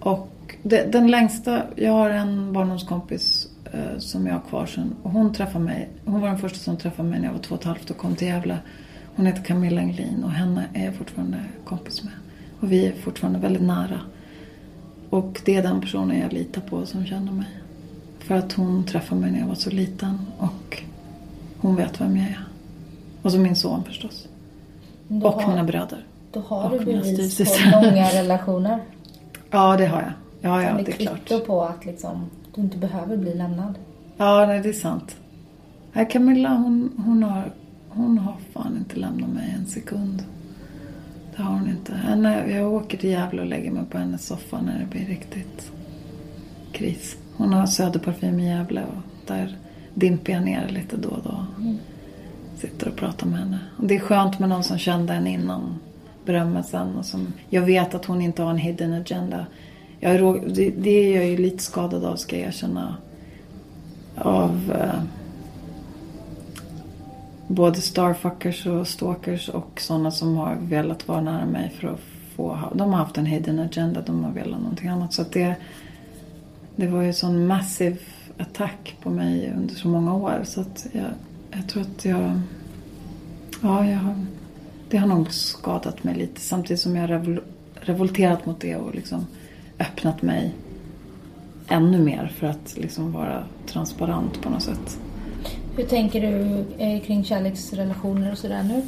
Och 0.00 0.56
det, 0.62 0.92
den 0.92 1.10
längsta... 1.10 1.62
Jag 1.76 1.92
har 1.92 2.10
en 2.10 2.52
barndomskompis 2.52 3.48
eh, 3.72 3.98
som 3.98 4.26
jag 4.26 4.34
har 4.34 4.40
kvar 4.40 4.66
sen. 4.66 4.94
Och 5.02 5.10
hon 5.10 5.34
träffade 5.34 5.64
mig. 5.64 5.88
Hon 6.04 6.20
var 6.20 6.28
den 6.28 6.38
första 6.38 6.58
som 6.58 6.76
träffade 6.76 7.08
mig 7.08 7.18
när 7.18 7.26
jag 7.26 7.32
var 7.32 7.40
två 7.40 7.54
och 7.54 7.60
ett 7.60 7.66
halvt 7.66 7.90
och 7.90 7.96
kom 7.96 8.16
till 8.16 8.28
Gävle. 8.28 8.58
Hon 9.16 9.26
heter 9.26 9.42
Camilla 9.42 9.80
Englin 9.80 10.24
och 10.24 10.30
henne 10.30 10.64
är 10.74 10.84
jag 10.84 10.94
fortfarande 10.94 11.38
kompis 11.64 12.04
med. 12.04 12.12
Och 12.60 12.72
vi 12.72 12.86
är 12.86 12.92
fortfarande 12.92 13.38
väldigt 13.38 13.62
nära. 13.62 14.00
Och 15.10 15.40
det 15.44 15.56
är 15.56 15.62
den 15.62 15.80
personen 15.80 16.20
jag 16.20 16.32
litar 16.32 16.60
på 16.60 16.86
som 16.86 17.06
känner 17.06 17.32
mig. 17.32 17.46
För 18.30 18.36
att 18.36 18.52
hon 18.52 18.84
träffade 18.84 19.20
mig 19.20 19.30
när 19.30 19.38
jag 19.38 19.46
var 19.46 19.54
så 19.54 19.70
liten 19.70 20.18
och 20.38 20.82
hon 21.60 21.76
vet 21.76 22.00
vem 22.00 22.16
jag 22.16 22.26
är. 22.26 22.44
Och 23.22 23.32
så 23.32 23.38
min 23.38 23.56
son 23.56 23.84
förstås. 23.84 24.28
Då 25.08 25.26
och 25.26 25.42
har, 25.42 25.50
mina 25.50 25.64
bröder. 25.64 26.04
Då 26.32 26.40
har 26.40 26.70
du 26.70 26.84
bevis 26.84 27.38
på 27.38 27.70
långa 27.70 28.08
relationer. 28.12 28.80
Ja, 29.50 29.76
det 29.76 29.86
har 29.86 30.00
jag. 30.00 30.12
Ja, 30.40 30.62
ja, 30.62 30.82
det 30.84 31.02
är 31.02 31.06
klart. 31.26 31.46
på 31.46 31.62
att 31.62 31.84
liksom, 31.84 32.30
du 32.54 32.60
inte 32.60 32.78
behöver 32.78 33.16
bli 33.16 33.34
lämnad. 33.34 33.74
Ja, 34.16 34.46
nej, 34.46 34.60
det 34.60 34.68
är 34.68 34.72
sant. 34.72 35.16
Nej, 35.92 36.08
Camilla 36.10 36.54
hon, 36.54 37.02
hon, 37.06 37.22
har, 37.22 37.52
hon 37.88 38.18
har 38.18 38.36
fan 38.52 38.76
inte 38.78 38.96
lämnat 38.96 39.30
mig 39.30 39.56
en 39.58 39.66
sekund. 39.66 40.24
Det 41.36 41.42
har 41.42 41.52
hon 41.52 41.68
inte. 41.68 41.94
Henne, 41.94 42.50
jag 42.50 42.72
åker 42.72 42.98
till 42.98 43.10
Gävle 43.10 43.40
och 43.40 43.48
lägger 43.48 43.70
mig 43.70 43.84
på 43.90 43.98
hennes 43.98 44.26
soffa 44.26 44.60
när 44.60 44.78
det 44.78 44.86
blir 44.86 45.06
riktigt 45.06 45.72
kris. 46.72 47.16
Hon 47.40 47.52
har 47.52 47.66
söderparfym 47.66 48.40
i 48.40 48.48
Gävle 48.48 48.82
och 48.82 49.26
där 49.26 49.56
dimper 49.94 50.32
jag 50.32 50.44
ner 50.44 50.68
lite 50.68 50.96
då 50.96 51.08
och 51.08 51.22
då. 51.22 51.46
Sitter 52.56 52.88
och 52.88 52.96
pratar 52.96 53.26
med 53.26 53.38
henne. 53.38 53.58
Och 53.76 53.86
det 53.86 53.96
är 53.96 54.00
skönt 54.00 54.38
med 54.38 54.48
någon 54.48 54.64
som 54.64 54.78
kände 54.78 55.12
en 55.12 55.26
innan 55.26 55.78
berömmelsen. 56.24 56.96
Och 56.96 57.04
som, 57.04 57.32
jag 57.50 57.62
vet 57.62 57.94
att 57.94 58.04
hon 58.04 58.22
inte 58.22 58.42
har 58.42 58.50
en 58.50 58.58
hidden 58.58 58.92
agenda. 58.92 59.46
Jag 60.00 60.42
det, 60.54 60.70
det 60.70 60.90
är 60.90 61.16
jag 61.16 61.26
ju 61.26 61.36
lite 61.36 61.62
skadad 61.62 62.04
av 62.04 62.16
ska 62.16 62.38
jag 62.38 62.48
erkänna. 62.48 62.96
Av 64.16 64.72
eh, 64.78 65.02
både 67.46 67.80
starfuckers 67.80 68.66
och 68.66 68.88
stalkers 68.88 69.48
och 69.48 69.80
sådana 69.80 70.10
som 70.10 70.36
har 70.36 70.56
velat 70.60 71.08
vara 71.08 71.20
nära 71.20 71.46
mig 71.46 71.72
för 71.80 71.88
att 71.88 72.00
få... 72.36 72.58
De 72.74 72.92
har 72.92 72.98
haft 72.98 73.18
en 73.18 73.26
hidden 73.26 73.58
agenda, 73.58 74.00
de 74.06 74.24
har 74.24 74.32
velat 74.32 74.60
någonting 74.60 74.88
annat. 74.88 75.12
Så 75.12 75.24
det, 75.32 75.56
det 76.80 76.86
var 76.86 77.02
ju 77.02 77.08
en 77.08 77.14
sån 77.14 77.46
massiv 77.46 78.00
attack 78.38 78.96
på 79.02 79.10
mig 79.10 79.52
under 79.56 79.74
så 79.74 79.88
många 79.88 80.14
år. 80.14 80.40
Så 80.44 80.60
att 80.60 80.86
jag, 80.92 81.10
jag 81.50 81.68
tror 81.68 81.82
att 81.82 82.04
jag... 82.04 82.40
Ja, 83.62 83.86
jag 83.86 83.98
har, 83.98 84.14
det 84.88 84.96
har 84.96 85.06
nog 85.06 85.32
skadat 85.32 86.04
mig 86.04 86.14
lite. 86.14 86.40
Samtidigt 86.40 86.80
som 86.80 86.96
jag 86.96 87.02
har 87.02 87.08
revol, 87.08 87.40
revolterat 87.74 88.46
mot 88.46 88.60
det 88.60 88.76
och 88.76 88.94
liksom 88.94 89.26
öppnat 89.78 90.22
mig 90.22 90.54
ännu 91.68 91.98
mer 91.98 92.32
för 92.36 92.46
att 92.46 92.76
liksom 92.76 93.12
vara 93.12 93.44
transparent 93.66 94.42
på 94.42 94.50
något 94.50 94.62
sätt. 94.62 94.98
Hur 95.76 95.84
tänker 95.84 96.20
du 96.20 96.64
eh, 96.78 97.02
kring 97.02 97.24
kärleksrelationer 97.24 98.32
och 98.32 98.38
sådär 98.38 98.62
nu? 98.62 98.82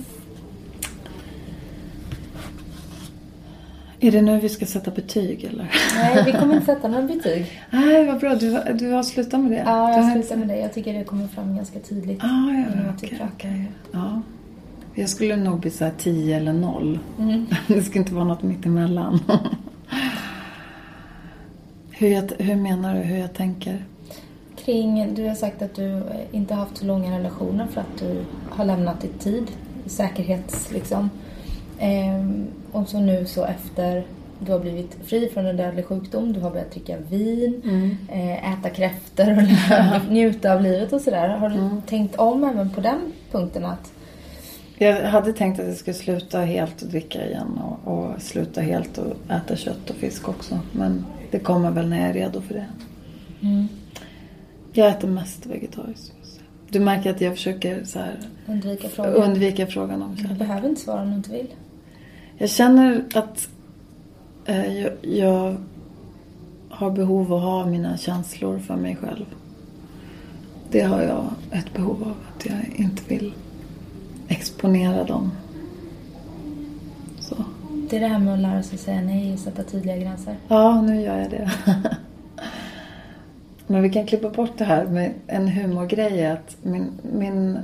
Är 4.05 4.13
det 4.13 4.23
nu 4.23 4.41
vi 4.41 4.49
ska 4.49 4.67
sätta 4.67 4.91
betyg 4.91 5.45
eller? 5.45 5.71
Nej, 5.97 6.23
vi 6.27 6.33
kommer 6.33 6.55
inte 6.55 6.67
sätta 6.67 6.89
några 6.89 7.03
betyg. 7.03 7.61
Nej, 7.71 8.07
vad 8.07 8.21
bra. 8.21 8.35
Du, 8.35 8.59
du 8.75 8.91
har 8.91 9.03
slutat 9.03 9.41
med 9.41 9.51
det? 9.51 9.63
Ja, 9.67 9.91
jag 9.91 10.03
har 10.03 10.13
slutar 10.13 10.37
med 10.37 10.49
det. 10.49 10.59
Jag 10.59 10.73
tycker 10.73 10.93
det 10.99 11.05
kommer 11.05 11.27
fram 11.27 11.57
ganska 11.57 11.81
tydligt. 11.81 12.25
Ah, 12.25 12.27
ja, 12.27 12.65
okej, 12.97 13.09
pratar. 13.09 13.29
okej. 13.35 13.71
Ja. 13.93 14.23
Jag 14.95 15.09
skulle 15.09 15.37
nog 15.37 15.61
bli 15.61 15.71
så 15.71 15.85
här 15.85 15.93
10 15.99 16.37
eller 16.37 16.53
0. 16.53 16.99
Mm. 17.19 17.47
Det 17.67 17.83
ska 17.83 17.99
inte 17.99 18.15
vara 18.15 18.25
något 18.25 18.43
mittemellan. 18.43 19.21
hur, 21.91 22.09
jag, 22.09 22.33
hur 22.39 22.57
menar 22.57 22.95
du 22.95 23.01
hur 23.01 23.19
jag 23.19 23.35
tänker? 23.35 23.85
Kring, 24.57 25.15
du 25.15 25.29
har 25.29 25.35
sagt 25.35 25.63
att 25.63 25.75
du 25.75 25.97
eh, 25.97 26.03
inte 26.33 26.55
har 26.55 26.61
haft 26.65 26.77
så 26.77 26.85
långa 26.85 27.19
relationer 27.19 27.67
för 27.67 27.81
att 27.81 27.99
du 27.99 28.25
har 28.51 28.65
lämnat 28.65 29.05
i 29.05 29.09
tid, 29.09 29.45
säkerhets 29.87 30.73
liksom. 30.73 31.11
Ehm, 31.83 32.47
och 32.73 32.89
så 32.89 33.01
nu 33.01 33.25
så 33.27 33.45
efter 33.45 34.05
du 34.47 34.53
har 34.53 34.59
blivit 34.59 34.97
fri 35.05 35.29
från 35.35 35.47
en 35.47 35.57
dödlig 35.57 35.85
sjukdom, 35.87 36.33
du 36.33 36.41
har 36.41 36.51
börjat 36.51 36.71
dricka 36.71 36.97
vin, 37.11 37.63
eh, 38.13 38.53
äta 38.53 38.71
kräftor 38.71 39.31
och 39.33 40.03
njuta 40.13 40.53
av 40.55 40.63
livet 40.63 40.93
och 40.93 41.01
sådär. 41.01 41.29
Har 41.29 41.49
du 41.49 41.81
tänkt 41.87 42.17
om 42.17 42.45
även 42.45 42.71
på 42.71 42.81
den 42.81 42.99
punkten 43.33 43.65
att 43.65 43.93
Jag 44.79 45.03
hade 45.03 45.33
tänkt 45.33 45.61
att 45.61 45.67
jag 45.67 45.77
skulle 45.77 45.95
sluta 45.95 46.39
helt 46.41 46.83
och 46.83 46.89
dricka 46.89 47.27
igen 47.27 47.59
och, 47.85 47.93
och 47.99 48.23
sluta 48.23 48.61
helt 48.61 48.99
och 48.99 49.17
äta 49.31 49.57
kött 49.57 49.91
och 49.91 49.97
fisk 49.97 50.29
också. 50.29 50.59
Men 50.73 51.05
det 51.31 51.39
kommer 51.39 51.71
väl 51.71 51.89
när 51.89 52.01
jag 52.01 52.09
är 52.09 52.15
redo 52.15 52.41
för 52.41 52.55
det. 52.55 52.67
Jag 54.73 54.89
äter 54.89 55.09
mest 55.09 55.47
vegetariskt. 55.47 56.13
Du 56.71 56.81
märker 56.81 57.11
att 57.11 57.21
jag 57.21 57.33
försöker 57.35 57.85
så 57.85 57.99
här, 57.99 58.19
undvika 58.47 58.89
frågan? 58.89 59.15
undvika 59.15 59.67
frågan 59.67 60.03
om 60.03 60.15
Du 60.15 60.23
kärlek. 60.23 60.39
behöver 60.39 60.69
inte 60.69 60.81
svara 60.81 61.03
om 61.03 61.11
du 61.11 61.17
inte 61.17 61.31
vill. 61.33 61.47
Jag 62.39 62.51
känner 62.51 63.05
att 63.15 63.49
eh, 64.45 64.79
jag, 64.81 64.93
jag 65.03 65.57
har 66.69 66.91
behov 66.91 67.33
av 67.33 67.39
att 67.39 67.45
ha 67.45 67.67
mina 67.67 67.97
känslor 67.97 68.59
för 68.59 68.77
mig 68.77 68.97
själv. 68.97 69.25
Det 70.71 70.81
har 70.81 71.03
jag 71.03 71.25
ett 71.51 71.75
behov 71.75 72.03
av. 72.03 72.15
Att 72.37 72.47
jag 72.47 72.57
inte 72.77 73.03
vill 73.09 73.35
exponera 74.29 75.05
dem. 75.05 75.31
Så. 77.21 77.37
Det 77.91 77.97
är 77.97 78.01
det 78.01 78.07
här 78.07 78.19
med 78.19 78.35
att 78.35 78.41
lära 78.41 78.63
sig 78.63 78.79
säga 78.79 79.01
nej 79.01 79.33
och 79.33 79.39
sätta 79.39 79.63
tydliga 79.63 79.97
gränser. 79.97 80.37
Ja, 80.49 80.83
nu 80.83 81.01
gör 81.01 81.19
jag 81.19 81.31
det. 81.31 81.53
Men 83.67 83.83
vi 83.83 83.91
kan 83.91 84.07
klippa 84.07 84.31
bort 84.31 84.59
det 84.59 84.65
här 84.65 84.85
med 84.85 85.13
en 85.27 85.49
humorgrej. 85.49 86.27
Att 86.27 86.57
min, 86.63 86.87
min 87.13 87.59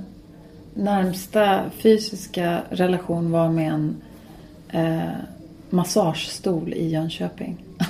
närmsta 0.74 1.60
fysiska 1.70 2.62
relation 2.70 3.30
var 3.30 3.48
med 3.48 3.72
en 3.72 3.96
eh, 4.72 5.10
massagestol 5.70 6.72
i 6.72 6.88
Jönköping. 6.88 7.56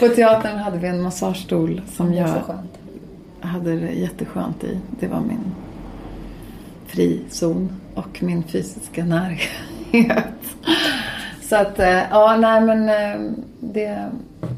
På 0.00 0.08
teatern 0.08 0.58
hade 0.58 0.78
vi 0.78 0.88
en 0.88 1.02
massagestol 1.02 1.80
som 1.96 2.14
jag 2.14 2.42
hade 3.40 3.76
det 3.76 3.92
jätteskönt 3.92 4.64
i. 4.64 4.78
Det 5.00 5.06
var 5.06 5.20
min 5.20 5.54
frizon 6.86 7.80
och 7.94 8.22
min 8.22 8.42
fysiska 8.42 9.04
närhet. 9.04 10.56
Så 11.42 11.56
att, 11.56 11.78
eh, 11.78 12.02
ja, 12.10 12.36
nej 12.36 12.60
men 12.60 12.88
eh, 12.88 13.32
det, 13.60 14.10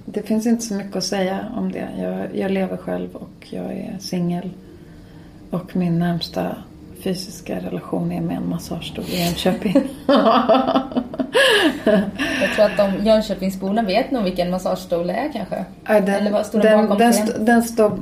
det 0.05 0.23
finns 0.23 0.47
inte 0.47 0.63
så 0.63 0.75
mycket 0.75 0.97
att 0.97 1.05
säga 1.05 1.47
om 1.57 1.73
det. 1.73 1.89
Jag, 1.99 2.37
jag 2.37 2.51
lever 2.51 2.77
själv 2.77 3.17
och 3.17 3.47
jag 3.51 3.73
är 3.73 3.97
singel. 4.01 4.51
Och 5.51 5.77
min 5.77 5.99
närmsta 5.99 6.57
fysiska 7.03 7.57
relation 7.61 8.13
är 8.13 8.21
med 8.21 8.37
en 8.37 8.49
massagestol 8.49 9.05
i 9.09 9.21
Enköping. 9.23 9.77
Jag 12.41 12.55
tror 12.57 12.65
att 12.65 12.77
de 12.77 13.05
Jönköpingsborna 13.07 13.83
vet 13.83 14.11
nog 14.11 14.25
vilken 14.25 14.51
massagestol 14.51 15.07
det 15.07 15.13
är 15.13 15.33
kanske. 15.33 15.65
Ja, 15.87 16.01
den, 16.01 16.09
Eller 16.09 16.31
vad 16.31 16.47
står 16.47 16.61
den 16.61 16.73
den, 16.79 16.83
bakom 16.87 16.99
den, 16.99 17.13
scen? 17.13 17.25
st- 17.29 17.39
den 17.45 17.63
står 17.63 17.99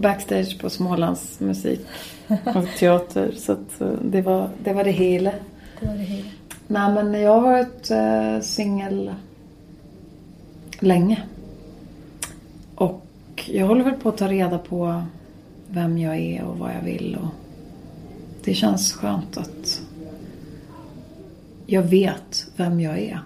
backstage 0.00 0.60
på 0.60 0.70
Smålands 0.70 1.40
musik 1.40 1.80
och 2.28 2.64
teater. 2.78 3.32
Så 3.36 3.52
att 3.52 3.80
eh, 3.80 3.88
det, 4.02 4.22
var, 4.22 4.48
det 4.64 4.72
var 4.72 4.84
det 4.84 4.90
hela. 4.90 5.30
Det 5.80 5.86
var 5.86 5.94
det 5.94 6.00
hela. 6.02 6.28
Nej 6.66 6.92
men 7.04 7.20
jag 7.20 7.32
har 7.32 7.40
varit 7.40 7.90
eh, 7.90 8.40
singel 8.42 9.10
länge. 10.80 11.22
Och 12.74 13.02
jag 13.46 13.66
håller 13.66 13.84
väl 13.84 13.94
på 13.94 14.08
att 14.08 14.16
ta 14.18 14.28
reda 14.28 14.58
på 14.58 15.02
vem 15.68 15.98
jag 15.98 16.16
är 16.16 16.42
och 16.44 16.58
vad 16.58 16.70
jag 16.70 16.84
vill. 16.84 17.18
Och 17.22 17.28
det 18.44 18.54
känns 18.54 18.92
skönt 18.92 19.36
att 19.36 19.82
jag 21.66 21.82
vet 21.82 22.46
vem 22.56 22.80
jag 22.80 22.98
är. 22.98 23.20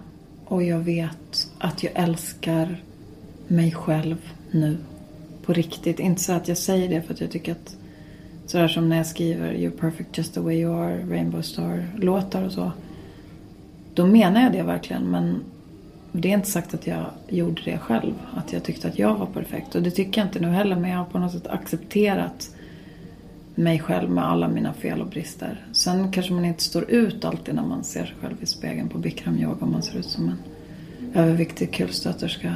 Och 0.44 0.62
jag 0.62 0.78
vet 0.78 1.50
att 1.58 1.82
jag 1.82 1.92
älskar 1.94 2.82
mig 3.48 3.72
själv 3.72 4.16
nu. 4.50 4.76
På 5.44 5.52
riktigt. 5.52 6.00
Inte 6.00 6.22
så 6.22 6.32
att 6.32 6.48
jag 6.48 6.58
säger 6.58 6.88
det 6.88 7.02
för 7.02 7.14
att 7.14 7.20
jag 7.20 7.30
tycker 7.30 7.52
att 7.52 7.76
sådär 8.46 8.68
som 8.68 8.88
när 8.88 8.96
jag 8.96 9.06
skriver 9.06 9.52
You're 9.52 9.78
perfect 9.80 10.18
just 10.18 10.34
the 10.34 10.40
way 10.40 10.56
you 10.56 10.74
are, 10.74 11.04
Rainbow 11.10 11.42
Star-låtar 11.42 12.42
och 12.42 12.52
så. 12.52 12.72
Då 13.94 14.06
menar 14.06 14.42
jag 14.42 14.52
det 14.52 14.62
verkligen 14.62 15.10
men 15.10 15.40
det 16.12 16.28
är 16.28 16.34
inte 16.34 16.50
sagt 16.50 16.74
att 16.74 16.86
jag 16.86 17.04
gjorde 17.28 17.62
det 17.64 17.78
själv. 17.78 18.14
Att 18.34 18.52
jag 18.52 18.64
tyckte 18.64 18.88
att 18.88 18.98
jag 18.98 19.14
var 19.14 19.26
perfekt. 19.26 19.74
Och 19.74 19.82
det 19.82 19.90
tycker 19.90 20.20
jag 20.20 20.28
inte 20.28 20.40
nu 20.40 20.48
heller 20.48 20.76
men 20.76 20.90
jag 20.90 20.98
har 20.98 21.04
på 21.04 21.18
något 21.18 21.32
sätt 21.32 21.46
accepterat 21.46 22.50
mig 23.58 23.78
själv 23.78 24.10
med 24.10 24.24
alla 24.24 24.48
mina 24.48 24.72
fel 24.72 25.00
och 25.00 25.06
brister. 25.06 25.66
Sen 25.72 26.12
kanske 26.12 26.32
man 26.32 26.44
inte 26.44 26.62
står 26.62 26.90
ut 26.90 27.24
alltid 27.24 27.54
när 27.54 27.62
man 27.62 27.84
ser 27.84 28.04
sig 28.04 28.14
själv 28.20 28.36
i 28.40 28.46
spegeln 28.46 28.88
på 28.88 28.98
Bikram 28.98 29.38
yoga 29.38 29.56
om 29.60 29.72
man 29.72 29.82
ser 29.82 29.98
ut 29.98 30.06
som 30.06 30.28
en 30.28 30.38
överviktig 31.14 31.72
kulstöterska. 31.72 32.54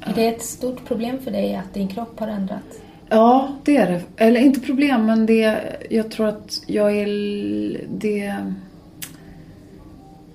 Är 0.00 0.14
det 0.14 0.26
ett 0.26 0.42
stort 0.42 0.84
problem 0.84 1.18
för 1.18 1.30
dig 1.30 1.56
att 1.56 1.74
din 1.74 1.88
kropp 1.88 2.20
har 2.20 2.28
ändrats? 2.28 2.80
Ja, 3.08 3.48
det 3.64 3.76
är 3.76 3.90
det. 3.90 4.02
Eller 4.16 4.40
inte 4.40 4.60
problem, 4.60 5.06
men 5.06 5.26
det... 5.26 5.76
Jag 5.90 6.10
tror 6.10 6.26
att 6.26 6.62
jag 6.66 6.96
är... 6.96 7.06
Det... 7.88 8.36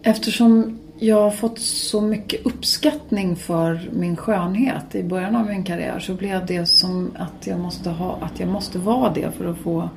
Eftersom 0.04 0.79
jag 1.00 1.22
har 1.22 1.32
fått 1.32 1.60
så 1.60 2.02
mycket 2.02 2.46
uppskattning 2.46 3.36
för 3.36 3.90
min 3.94 4.18
skönhet 4.18 4.96
i 4.96 5.04
början 5.04 5.36
av 5.36 5.46
min 5.46 5.64
karriär 5.64 6.00
så 6.00 6.14
blev 6.14 6.46
det 6.46 6.66
som 6.66 7.12
att 7.16 7.48
jag 7.48 7.60
måste, 7.60 7.90
ha, 7.90 8.18
att 8.22 8.40
jag 8.40 8.50
måste 8.50 8.80
vara 8.80 9.14
det 9.14 9.32
för 9.32 9.46
att 9.46 9.58
få 9.58 9.90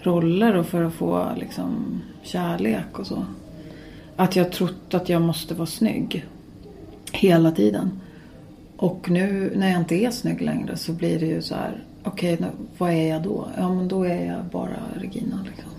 roller 0.00 0.56
och 0.56 0.66
för 0.66 0.84
att 0.84 0.94
få 0.94 1.26
liksom, 1.36 2.02
kärlek 2.22 2.98
och 2.98 3.06
så. 3.06 3.24
Att 4.16 4.36
jag 4.36 4.52
trott 4.52 4.94
att 4.94 5.08
jag 5.08 5.22
måste 5.22 5.54
vara 5.54 5.66
snygg. 5.66 6.26
Hela 7.12 7.50
tiden. 7.52 8.00
Och 8.76 9.10
nu 9.10 9.52
när 9.56 9.70
jag 9.70 9.80
inte 9.80 9.94
är 9.94 10.10
snygg 10.10 10.40
längre 10.40 10.76
så 10.76 10.92
blir 10.92 11.20
det 11.20 11.26
ju 11.26 11.42
så 11.42 11.54
här. 11.54 11.84
Okej, 12.04 12.34
okay, 12.34 12.46
vad 12.78 12.90
är 12.90 13.08
jag 13.08 13.22
då? 13.22 13.48
Ja, 13.58 13.74
men 13.74 13.88
då 13.88 14.04
är 14.04 14.24
jag 14.26 14.44
bara 14.44 14.76
Regina. 14.94 15.44
Liksom. 15.46 15.70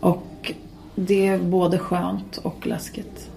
Och 0.00 0.52
det 0.94 1.26
är 1.26 1.38
både 1.38 1.78
skönt 1.78 2.36
och 2.36 2.66
läskigt. 2.66 3.30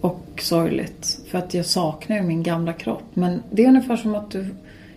Och 0.00 0.26
sorgligt. 0.38 1.20
För 1.28 1.38
att 1.38 1.54
jag 1.54 1.66
saknar 1.66 2.16
ju 2.16 2.22
min 2.22 2.42
gamla 2.42 2.72
kropp. 2.72 3.04
Men 3.14 3.42
det 3.50 3.64
är 3.64 3.68
ungefär 3.68 3.96
som 3.96 4.14
att 4.14 4.30
du 4.30 4.46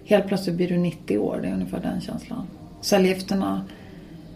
helt 0.05 0.27
plötsligt 0.27 0.55
blir 0.55 0.69
du 0.69 0.77
90 0.77 1.17
år. 1.17 1.39
Det 1.41 1.47
är 1.47 1.53
ungefär 1.53 1.79
den 1.79 2.01
känslan. 2.01 2.47
Cellgifterna 2.81 3.65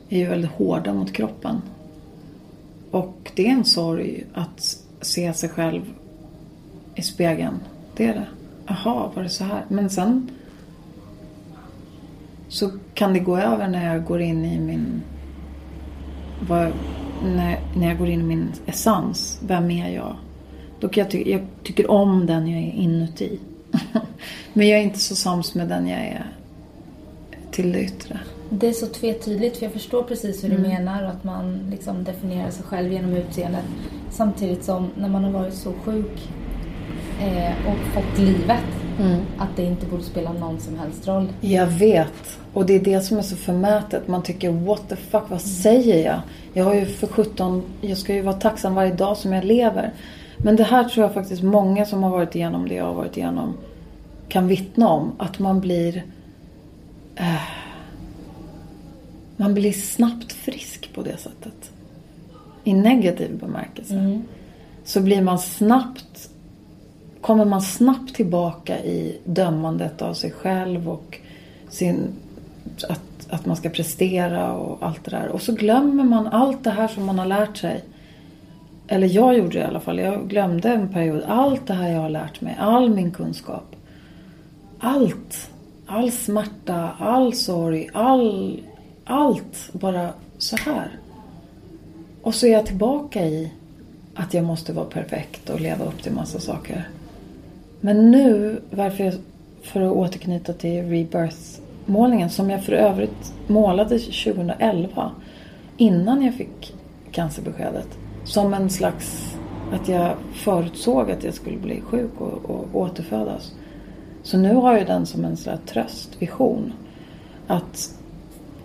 är 0.09 0.20
ju 0.20 0.26
väldigt 0.28 0.51
hårda 0.51 0.93
mot 0.93 1.13
kroppen. 1.13 1.61
Och 2.91 3.32
det 3.36 3.47
är 3.47 3.51
en 3.51 3.65
sorg 3.65 4.24
att 4.34 4.78
se 5.01 5.34
sig 5.34 5.49
själv 5.49 5.82
i 6.95 7.01
spegeln. 7.01 7.59
Det 7.95 8.05
är 8.05 8.13
det. 8.13 8.28
Jaha, 8.68 9.11
var 9.15 9.24
det 9.24 9.30
så 9.30 9.43
här? 9.43 9.65
Men 9.68 9.89
sen 9.89 10.30
så 12.47 12.72
kan 12.93 13.13
det 13.13 13.20
gå 13.20 13.38
över 13.38 13.68
när 13.68 13.93
jag 13.93 14.05
går 14.05 14.22
in 14.22 14.45
i 14.45 14.59
min... 14.59 15.01
Vad, 16.47 16.72
när, 17.24 17.59
när 17.76 17.88
jag 17.88 17.97
går 17.97 18.09
in 18.09 18.20
i 18.20 18.24
min 18.24 18.51
essens. 18.65 19.39
Vem 19.47 19.72
är 19.72 19.89
jag? 19.89 20.15
Då 20.80 20.89
kan 20.89 21.01
jag, 21.03 21.11
ty 21.11 21.32
jag 21.32 21.41
tycker 21.63 21.91
om 21.91 22.25
den 22.25 22.47
jag 22.47 22.59
är 22.61 22.71
inuti. 22.71 23.39
Men 24.53 24.67
jag 24.67 24.80
är 24.80 24.84
inte 24.84 24.99
så 24.99 25.15
sams 25.15 25.55
med 25.55 25.67
den 25.67 25.88
jag 25.88 25.99
är 25.99 26.25
till 27.51 27.71
det 27.71 27.80
yttre. 27.82 28.19
Det 28.49 28.67
är 28.67 28.73
så 28.73 28.88
tvetydigt 28.88 29.57
för 29.57 29.65
jag 29.65 29.73
förstår 29.73 30.03
precis 30.03 30.43
hur 30.43 30.49
Mm. 30.49 30.63
du 30.63 30.69
menar 30.69 31.03
och 31.03 31.09
att 31.09 31.23
man 31.23 31.59
liksom 31.71 32.03
definierar 32.03 32.49
sig 32.51 32.63
själv 32.65 32.93
genom 32.93 33.13
utseendet. 33.13 33.63
Samtidigt 34.11 34.63
som 34.63 34.89
när 34.95 35.09
man 35.09 35.23
har 35.23 35.32
varit 35.32 35.53
så 35.53 35.73
sjuk 35.86 36.30
eh, 37.21 37.67
och 37.67 37.93
fått 37.93 38.19
livet 38.19 38.63
att 39.38 39.49
det 39.55 39.63
inte 39.63 39.86
borde 39.86 40.03
spela 40.03 40.34
någon 40.34 40.59
som 40.59 40.80
helst 40.80 41.07
roll. 41.07 41.28
Jag 41.41 41.67
vet. 41.67 42.39
Och 42.53 42.65
det 42.65 42.73
är 42.75 42.80
det 42.80 43.01
som 43.01 43.17
är 43.17 43.21
så 43.21 43.36
förmätet. 43.36 44.07
Man 44.07 44.23
tycker 44.23 44.49
what 44.51 44.89
the 44.89 44.95
fuck, 44.95 45.23
vad 45.30 45.41
säger 45.41 46.05
jag? 46.05 46.19
Jag 46.53 46.63
har 46.63 46.73
ju 46.73 46.86
för 46.86 47.07
17, 47.07 47.63
jag 47.82 47.97
ska 47.97 48.13
ju 48.13 48.21
vara 48.21 48.36
tacksam 48.36 48.75
varje 48.75 48.93
dag 48.93 49.17
som 49.17 49.34
jag 49.34 49.43
lever. 49.43 49.93
Men 50.38 50.56
det 50.56 50.64
här 50.64 50.84
tror 50.84 51.06
jag 51.06 51.14
faktiskt 51.14 51.44
många 51.44 51.86
som 51.86 52.04
har 52.04 52.10
varit 52.10 52.36
igenom 52.36 52.68
det 52.68 52.76
jag 52.76 52.86
har 52.86 52.94
varit 52.94 53.18
igenom 53.18 53.54
kan 54.28 54.48
vittna 54.48 54.90
om. 54.90 55.12
Att 55.18 55.40
man 55.40 55.60
blir... 55.60 56.04
Eh, 57.16 57.42
man 59.38 59.54
blir 59.54 59.74
snabbt 59.74 60.34
frisk 60.34 60.94
på 60.94 61.02
det 61.02 61.18
sättet. 61.18 61.72
I 62.64 62.74
negativ 62.74 63.40
bemärkelse. 63.40 64.22
Så 64.84 65.02
blir 65.02 65.22
man 65.22 65.40
snabbt... 65.40 66.30
Kommer 67.22 67.46
man 67.46 67.62
snabbt 67.62 68.16
tillbaka 68.16 68.80
i 68.84 69.20
dömandet 69.24 70.02
av 70.02 70.14
sig 70.14 70.32
själv 70.32 70.90
och 70.90 71.20
sin... 71.70 72.08
Att, 72.90 73.28
att 73.30 73.46
man 73.46 73.56
ska 73.56 73.70
prestera 73.70 74.54
och 74.54 74.78
allt 74.88 75.04
det 75.04 75.12
där. 75.12 75.28
Och 75.28 75.42
så 75.42 75.54
glömmer 75.54 76.04
man 76.04 76.28
allt 76.28 76.64
det 76.64 76.72
här 76.72 76.88
som 76.88 77.06
man 77.06 77.20
har 77.20 77.26
lärt 77.26 77.58
sig. 77.58 77.84
Eller 78.88 79.08
jag 79.08 79.38
gjorde 79.38 79.50
det 79.50 79.60
i 79.60 79.64
alla 79.64 79.80
fall. 79.80 80.00
Jag 80.00 80.30
glömde 80.30 80.70
en 80.70 80.90
period. 80.90 81.24
Allt 81.28 81.68
det 81.68 81.74
här 81.74 81.92
jag 81.92 82.02
har 82.02 82.10
lärt 82.10 82.42
mig. 82.42 82.56
All 82.60 82.90
min 82.90 83.12
kunskap. 83.12 83.76
Allt. 84.80 85.50
All 85.86 86.12
smärta, 86.12 86.90
all 87.00 87.34
sorg, 87.34 87.90
all... 87.94 88.62
Allt. 89.06 89.70
Bara 89.72 90.10
så 90.38 90.56
här. 90.56 91.00
Och 92.22 92.36
så 92.36 92.48
är 92.48 92.52
jag 92.52 92.66
tillbaka 92.66 93.26
i 93.26 93.52
att 94.16 94.34
jag 94.34 94.44
måste 94.44 94.74
vara 94.74 94.86
perfekt 94.86 95.50
och 95.50 95.62
leva 95.62 95.86
upp 95.86 96.04
till 96.04 96.12
massa 96.12 96.40
saker. 96.40 96.90
Men 97.82 98.12
nu, 98.12 98.62
varför 98.70 99.04
jag, 99.04 99.14
för 99.62 99.82
att 99.82 99.94
återknyta 99.94 100.54
till 100.54 100.84
Rebirth-målningen 100.84 102.30
som 102.30 102.50
jag 102.50 102.64
för 102.64 102.74
övrigt 102.74 103.34
målade 103.48 104.00
2011 104.00 105.12
innan 105.78 106.22
jag 106.22 106.34
fick 106.34 106.74
cancerbeskedet. 107.12 107.98
Som 108.28 108.53
en 108.53 108.69
slags, 108.69 109.38
att 109.71 109.88
jag 109.88 110.15
förutsåg 110.34 111.11
att 111.11 111.23
jag 111.23 111.34
skulle 111.34 111.57
bli 111.57 111.82
sjuk 111.82 112.11
och, 112.17 112.49
och 112.49 112.67
återfödas. 112.73 113.53
Så 114.23 114.38
nu 114.38 114.55
har 114.55 114.78
jag 114.78 114.87
den 114.87 115.05
som 115.05 115.25
en 115.25 115.37
slags 115.37 115.71
tröstvision. 115.71 116.74
Att 117.47 117.95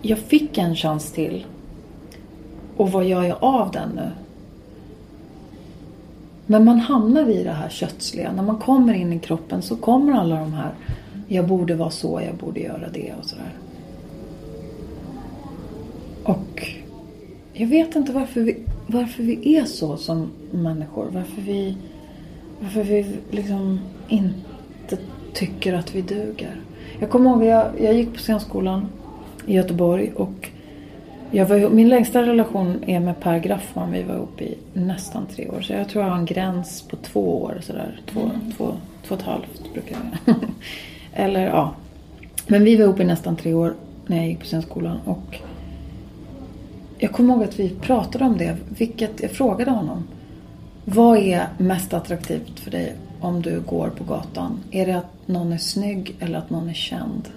jag 0.01 0.17
fick 0.17 0.57
en 0.57 0.75
chans 0.75 1.11
till. 1.11 1.45
Och 2.77 2.91
vad 2.91 3.05
gör 3.05 3.23
jag 3.23 3.37
av 3.41 3.71
den 3.71 3.89
nu? 3.95 4.11
Men 6.45 6.65
man 6.65 6.79
hamnar 6.79 7.29
i 7.29 7.43
det 7.43 7.51
här 7.51 7.69
kötsliga. 7.69 8.31
När 8.31 8.43
man 8.43 8.57
kommer 8.57 8.93
in 8.93 9.13
i 9.13 9.19
kroppen 9.19 9.61
så 9.61 9.75
kommer 9.75 10.13
alla 10.13 10.39
de 10.39 10.53
här. 10.53 10.71
Jag 11.27 11.47
borde 11.47 11.75
vara 11.75 11.89
så, 11.89 12.21
jag 12.25 12.35
borde 12.35 12.59
göra 12.59 12.89
det 12.93 13.13
och 13.19 13.25
sådär. 13.25 13.53
Och 16.23 16.67
jag 17.53 17.67
vet 17.67 17.95
inte 17.95 18.11
varför 18.11 18.41
vi, 18.41 18.57
varför 18.87 19.23
vi 19.23 19.57
är 19.57 19.65
så 19.65 19.97
som 19.97 20.31
människor. 20.51 21.07
Varför 21.11 21.41
vi, 21.41 21.77
varför 22.59 22.83
vi 22.83 23.05
liksom 23.31 23.79
inte 24.07 24.97
tycker 25.33 25.73
att 25.73 25.95
vi 25.95 26.01
duger. 26.01 26.61
Jag 26.99 27.09
kommer 27.09 27.29
ihåg, 27.29 27.43
jag, 27.43 27.67
jag 27.81 27.93
gick 27.93 28.13
på 28.13 28.19
scenskolan 28.19 28.87
i 29.45 29.55
Göteborg 29.55 30.11
och 30.15 30.49
jag 31.31 31.45
var, 31.45 31.69
min 31.69 31.89
längsta 31.89 32.23
relation 32.23 32.83
är 32.87 32.99
med 32.99 33.19
Per 33.19 33.39
Graffman. 33.39 33.91
Vi 33.91 34.03
var 34.03 34.15
ihop 34.15 34.41
i 34.41 34.57
nästan 34.73 35.25
tre 35.35 35.49
år. 35.49 35.61
Så 35.61 35.73
jag 35.73 35.89
tror 35.89 36.03
jag 36.03 36.11
har 36.11 36.17
en 36.17 36.25
gräns 36.25 36.81
på 36.81 36.95
två 36.95 37.41
år. 37.41 37.57
Sådär. 37.61 38.01
Två, 38.05 38.31
två, 38.57 38.73
två 39.07 39.15
och 39.15 39.21
ett 39.21 39.25
halvt 39.25 39.73
brukar 39.73 39.97
jag 40.25 40.35
Eller 41.13 41.45
ja. 41.47 41.73
Men 42.47 42.63
vi 42.63 42.75
var 42.75 42.83
ihop 42.83 42.99
i 42.99 43.03
nästan 43.03 43.35
tre 43.35 43.53
år 43.53 43.73
när 44.07 44.17
jag 44.17 44.27
gick 44.27 44.39
på 44.39 44.45
scenskolan. 44.45 44.97
Och 45.05 45.39
jag 47.03 47.11
kommer 47.11 47.33
ihåg 47.33 47.43
att 47.43 47.59
vi 47.59 47.69
pratade 47.69 48.25
om 48.25 48.37
det. 48.37 48.57
Vilket 48.69 49.21
jag 49.21 49.31
frågade 49.31 49.71
honom. 49.71 50.03
Vad 50.85 51.17
är 51.17 51.47
mest 51.57 51.93
attraktivt 51.93 52.59
för 52.59 52.71
dig 52.71 52.95
om 53.19 53.41
du 53.41 53.61
går 53.61 53.89
på 53.89 54.03
gatan? 54.03 54.59
Är 54.71 54.85
det 54.85 54.97
att 54.97 55.27
någon 55.27 55.53
är 55.53 55.57
snygg 55.57 56.15
eller 56.19 56.37
att 56.37 56.49
någon 56.49 56.69
är 56.69 56.73
känd? 56.73 57.29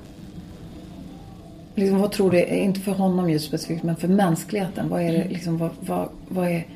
liksom, 1.77 1.99
vad 1.99 2.13
tror 2.13 2.31
du, 2.31 2.45
inte 2.45 2.81
för 2.81 2.93
honom 2.93 3.31
just 3.31 3.45
specifikt, 3.45 3.83
men 3.83 3.97
för 3.97 4.09
mänskligheten. 4.09 4.89
Vad 4.89 5.03
är 5.03 5.13
det, 5.13 5.29
liksom, 5.29 5.59
vad, 5.59 5.71
vad, 5.81 6.09
vad 6.29 6.49
är, 6.49 6.67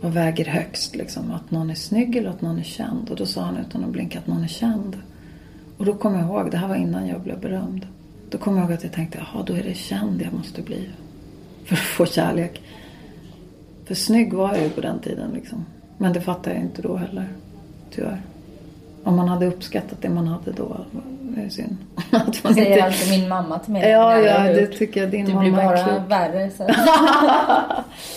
vad 0.00 0.12
väger 0.12 0.44
högst 0.44 0.96
liksom? 0.96 1.30
Att 1.30 1.50
någon 1.50 1.70
är 1.70 1.74
snygg 1.74 2.16
eller 2.16 2.30
att 2.30 2.42
någon 2.42 2.58
är 2.58 2.62
känd? 2.62 3.10
Och 3.10 3.16
då 3.16 3.26
sa 3.26 3.42
han 3.42 3.56
utan 3.56 3.84
att 3.84 3.90
blinka 3.90 4.18
att 4.18 4.26
någon 4.26 4.44
är 4.44 4.48
känd. 4.48 4.96
Och 5.76 5.84
då 5.84 5.94
kom 5.94 6.14
jag 6.14 6.22
ihåg, 6.22 6.50
det 6.50 6.56
här 6.56 6.68
var 6.68 6.76
innan 6.76 7.08
jag 7.08 7.20
blev 7.20 7.40
berömd. 7.40 7.86
Då 8.30 8.38
kom 8.38 8.56
jag 8.56 8.64
ihåg 8.64 8.72
att 8.72 8.82
jag 8.82 8.92
tänkte, 8.92 9.18
jaha 9.18 9.44
då 9.46 9.52
är 9.52 9.62
det 9.62 9.74
känd 9.74 10.22
jag 10.22 10.32
måste 10.32 10.62
bli. 10.62 10.88
För 11.64 11.74
att 11.74 11.80
få 11.80 12.06
kärlek. 12.06 12.62
För 13.86 13.94
snygg 13.94 14.32
var 14.32 14.54
jag 14.54 14.62
ju 14.62 14.70
på 14.70 14.80
den 14.80 14.98
tiden 14.98 15.30
liksom. 15.34 15.64
Men 15.98 16.12
det 16.12 16.20
fattade 16.20 16.56
jag 16.56 16.64
inte 16.64 16.82
då 16.82 16.96
heller. 16.96 17.28
Tyvärr. 17.90 18.20
Om 19.04 19.16
man 19.16 19.28
hade 19.28 19.46
uppskattat 19.46 20.02
det 20.02 20.08
man 20.08 20.26
hade 20.26 20.52
då. 20.52 20.76
Det 21.20 21.42
är 21.42 21.48
synd. 21.48 21.76
Att 22.10 22.44
man 22.44 22.54
säger 22.54 22.70
inte... 22.70 22.84
alltid 22.84 23.20
min 23.20 23.28
mamma 23.28 23.58
till 23.58 23.72
mig. 23.72 23.90
Ja, 23.90 24.18
ja, 24.18 24.42
det 24.42 24.66
tycker 24.66 25.00
jag 25.00 25.10
din 25.10 25.26
Du 25.26 25.34
mamma 25.34 25.50
blir 25.50 25.58
är 25.58 25.64
bara 25.64 25.84
klok. 25.84 26.10
värre. 26.10 26.50
Så. 26.50 26.62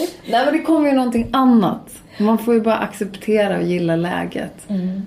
Nej 0.31 0.45
men 0.45 0.53
det 0.53 0.59
kommer 0.59 0.89
ju 0.89 0.95
någonting 0.95 1.27
annat. 1.31 1.89
Man 2.17 2.37
får 2.37 2.53
ju 2.53 2.61
bara 2.61 2.77
acceptera 2.77 3.57
och 3.57 3.63
gilla 3.63 3.95
läget. 3.95 4.69
Mm. 4.69 5.01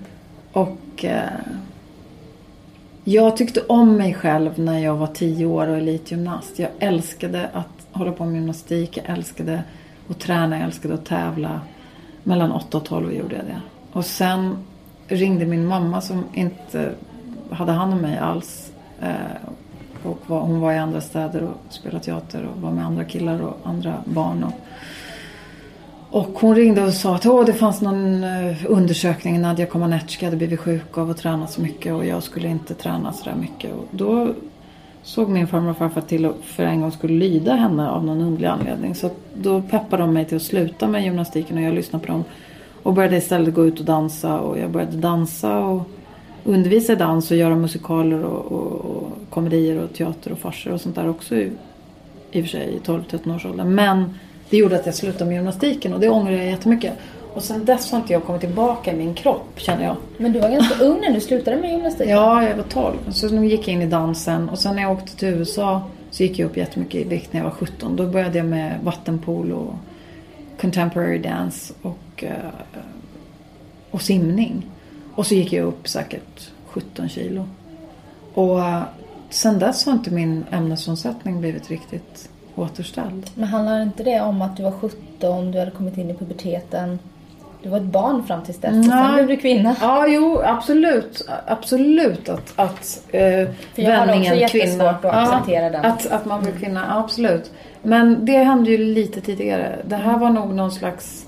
Och 0.51 1.05
eh, 1.05 1.21
jag 3.03 3.37
tyckte 3.37 3.61
om 3.61 3.95
mig 3.97 4.13
själv 4.13 4.59
när 4.59 4.79
jag 4.79 4.95
var 4.95 5.07
tio 5.07 5.45
år 5.45 5.67
och 5.67 5.77
elitgymnast. 5.77 6.59
Jag 6.59 6.69
älskade 6.79 7.49
att 7.53 7.76
hålla 7.97 8.11
på 8.11 8.25
med 8.25 8.35
gymnastik. 8.35 8.97
Jag 8.97 9.17
älskade 9.17 9.63
att 10.09 10.19
träna. 10.19 10.57
Jag 10.57 10.65
älskade 10.65 10.93
att 10.93 11.05
tävla. 11.05 11.61
Mellan 12.23 12.51
8 12.51 12.77
och 12.77 12.85
12 12.85 13.13
gjorde 13.13 13.35
jag 13.35 13.45
det. 13.45 13.61
Och 13.91 14.05
sen 14.05 14.57
ringde 15.07 15.45
min 15.45 15.65
mamma 15.65 16.01
som 16.01 16.23
inte 16.33 16.91
hade 17.51 17.71
hand 17.71 17.93
om 17.93 17.99
mig 17.99 18.17
alls. 18.17 18.71
Eh, 19.01 19.49
och 20.03 20.19
var, 20.27 20.39
hon 20.39 20.59
var 20.59 20.73
i 20.73 20.77
andra 20.77 21.01
städer 21.01 21.43
och 21.43 21.73
spelade 21.73 22.03
teater 22.03 22.45
och 22.45 22.61
var 22.61 22.71
med 22.71 22.85
andra 22.85 23.03
killar 23.03 23.41
och 23.41 23.57
andra 23.63 23.93
barn. 24.05 24.43
Och, 24.43 24.53
och 26.09 26.39
hon 26.39 26.55
ringde 26.55 26.83
och 26.83 26.93
sa 26.93 27.15
att 27.15 27.25
Åh, 27.25 27.45
det 27.45 27.53
fanns 27.53 27.81
någon 27.81 28.23
eh, 28.23 28.57
undersökning. 28.67 29.41
Nadja 29.41 29.65
Comaneci 29.65 30.25
hade 30.25 30.37
blivit 30.37 30.59
sjuk 30.59 30.97
av 30.97 31.09
att 31.09 31.17
träna 31.17 31.47
så 31.47 31.61
mycket 31.61 31.93
och 31.93 32.05
jag 32.05 32.23
skulle 32.23 32.47
inte 32.47 32.73
träna 32.73 33.13
så 33.13 33.29
där 33.29 33.35
mycket. 33.35 33.73
Och 33.73 33.85
då 33.91 34.33
såg 35.07 35.29
min 35.29 35.47
farmor 35.47 35.69
och 35.69 35.77
farfar 35.77 36.01
till 36.01 36.25
att 36.25 36.35
för 36.41 36.63
en 36.63 36.81
gång 36.81 36.91
skulle 36.91 37.13
lyda 37.13 37.55
henne 37.55 37.89
av 37.89 38.05
någon 38.05 38.21
underlig 38.21 38.47
anledning. 38.47 38.95
Så 38.95 39.09
då 39.33 39.61
peppade 39.61 40.03
de 40.03 40.13
mig 40.13 40.25
till 40.25 40.35
att 40.35 40.43
sluta 40.43 40.87
med 40.87 41.03
gymnastiken 41.03 41.57
och 41.57 41.63
jag 41.63 41.73
lyssnade 41.73 42.05
på 42.05 42.11
dem. 42.11 42.23
Och 42.83 42.93
började 42.93 43.17
istället 43.17 43.53
gå 43.53 43.65
ut 43.65 43.79
och 43.79 43.85
dansa 43.85 44.39
och 44.39 44.59
jag 44.59 44.71
började 44.71 44.97
dansa 44.97 45.57
och 45.57 45.89
undervisa 46.43 46.93
i 46.93 46.95
dans 46.95 47.31
och 47.31 47.37
göra 47.37 47.55
musikaler 47.55 48.23
och, 48.23 48.51
och, 48.51 48.85
och 48.85 49.11
komedier 49.29 49.83
och 49.83 49.93
teater 49.93 50.31
och 50.31 50.39
farser 50.39 50.71
och 50.71 50.81
sånt 50.81 50.95
där 50.95 51.09
också 51.09 51.35
i, 51.35 51.51
i 52.31 52.41
och 52.41 52.45
för 52.45 52.49
sig 52.49 52.73
i 52.75 52.79
12-13 52.87 53.35
års 53.35 53.45
ålder. 53.45 53.63
Men 53.63 54.13
det 54.49 54.57
gjorde 54.57 54.75
att 54.75 54.85
jag 54.85 54.95
slutade 54.95 55.25
med 55.25 55.35
gymnastiken 55.35 55.93
och 55.93 55.99
det 55.99 56.09
ångrar 56.09 56.31
jag 56.31 56.45
jättemycket. 56.45 56.93
Och 57.37 57.43
sen 57.43 57.65
dess 57.65 57.91
har 57.91 57.99
inte 57.99 58.13
jag 58.13 58.23
kommit 58.23 58.41
tillbaka 58.41 58.93
i 58.93 58.95
min 58.95 59.13
kropp 59.13 59.51
känner 59.55 59.83
jag. 59.83 59.95
Men 60.17 60.33
du 60.33 60.39
var 60.39 60.49
ganska 60.49 60.83
ung 60.83 61.01
när 61.01 61.13
du 61.13 61.21
slutade 61.21 61.57
med 61.57 61.71
gymnastik. 61.71 62.09
Ja, 62.09 62.43
jag 62.43 62.55
var 62.55 62.63
12. 62.63 63.11
Så 63.11 63.29
nu 63.29 63.47
gick 63.47 63.67
jag 63.67 63.73
in 63.73 63.81
i 63.81 63.85
dansen 63.85 64.49
och 64.49 64.59
sen 64.59 64.75
när 64.75 64.81
jag 64.81 64.91
åkte 64.91 65.15
till 65.15 65.27
USA 65.27 65.81
så 66.11 66.23
gick 66.23 66.39
jag 66.39 66.49
upp 66.49 66.57
jättemycket 66.57 67.01
i 67.01 67.03
vikt 67.03 67.33
när 67.33 67.39
jag 67.39 67.45
var 67.45 67.51
17. 67.51 67.95
Då 67.95 68.07
började 68.07 68.37
jag 68.37 68.47
med 68.47 68.79
vattenpolo 68.83 69.55
och 69.55 69.75
contemporary 70.61 71.17
dance 71.17 71.73
och, 71.81 72.23
eh, 72.23 72.31
och 73.91 74.01
simning. 74.01 74.65
Och 75.15 75.27
så 75.27 75.35
gick 75.35 75.53
jag 75.53 75.65
upp 75.65 75.87
säkert 75.87 76.49
17 76.65 77.09
kilo. 77.09 77.45
Och 78.33 78.59
eh, 78.59 78.81
sen 79.29 79.59
dess 79.59 79.85
har 79.85 79.93
inte 79.93 80.11
min 80.11 80.45
ämnesomsättning 80.51 81.39
blivit 81.39 81.69
riktigt 81.69 82.29
återställd. 82.55 83.29
Men 83.35 83.47
handlar 83.47 83.81
inte 83.81 84.03
det 84.03 84.21
om 84.21 84.41
att 84.41 84.57
du 84.57 84.63
var 84.63 84.71
17, 84.71 85.51
du 85.51 85.59
hade 85.59 85.71
kommit 85.71 85.97
in 85.97 86.09
i 86.09 86.13
puberteten? 86.13 86.99
Du 87.67 87.71
var 87.71 87.77
ett 87.77 87.83
barn 87.83 88.23
fram 88.23 88.43
tills 88.43 88.57
dess, 88.57 88.77
och 88.77 88.85
sen 88.85 89.13
blev 89.13 89.27
du 89.27 89.37
kvinna. 89.37 89.75
Ja, 89.81 90.07
jo, 90.07 90.41
absolut. 90.45 91.27
Absolut 91.45 92.29
att, 92.29 92.53
att 92.55 93.01
eh, 93.11 93.21
För 93.21 93.81
jag 93.81 93.91
har 93.91 93.97
också 93.97 94.11
vändningen 94.11 94.39
jättesvårt 94.39 95.01
kvinna. 95.01 95.13
att 95.13 95.33
acceptera 95.33 95.69
den. 95.69 95.85
Att, 95.85 96.11
att 96.11 96.25
man 96.25 96.41
blir 96.41 96.51
kvinna, 96.51 96.85
ja, 96.89 96.99
absolut. 96.99 97.51
Men 97.81 98.25
det 98.25 98.37
hände 98.37 98.71
ju 98.71 98.77
lite 98.77 99.21
tidigare. 99.21 99.75
Det 99.85 99.95
här 99.95 100.17
var 100.17 100.29
nog 100.29 100.53
någon 100.53 100.71
slags 100.71 101.25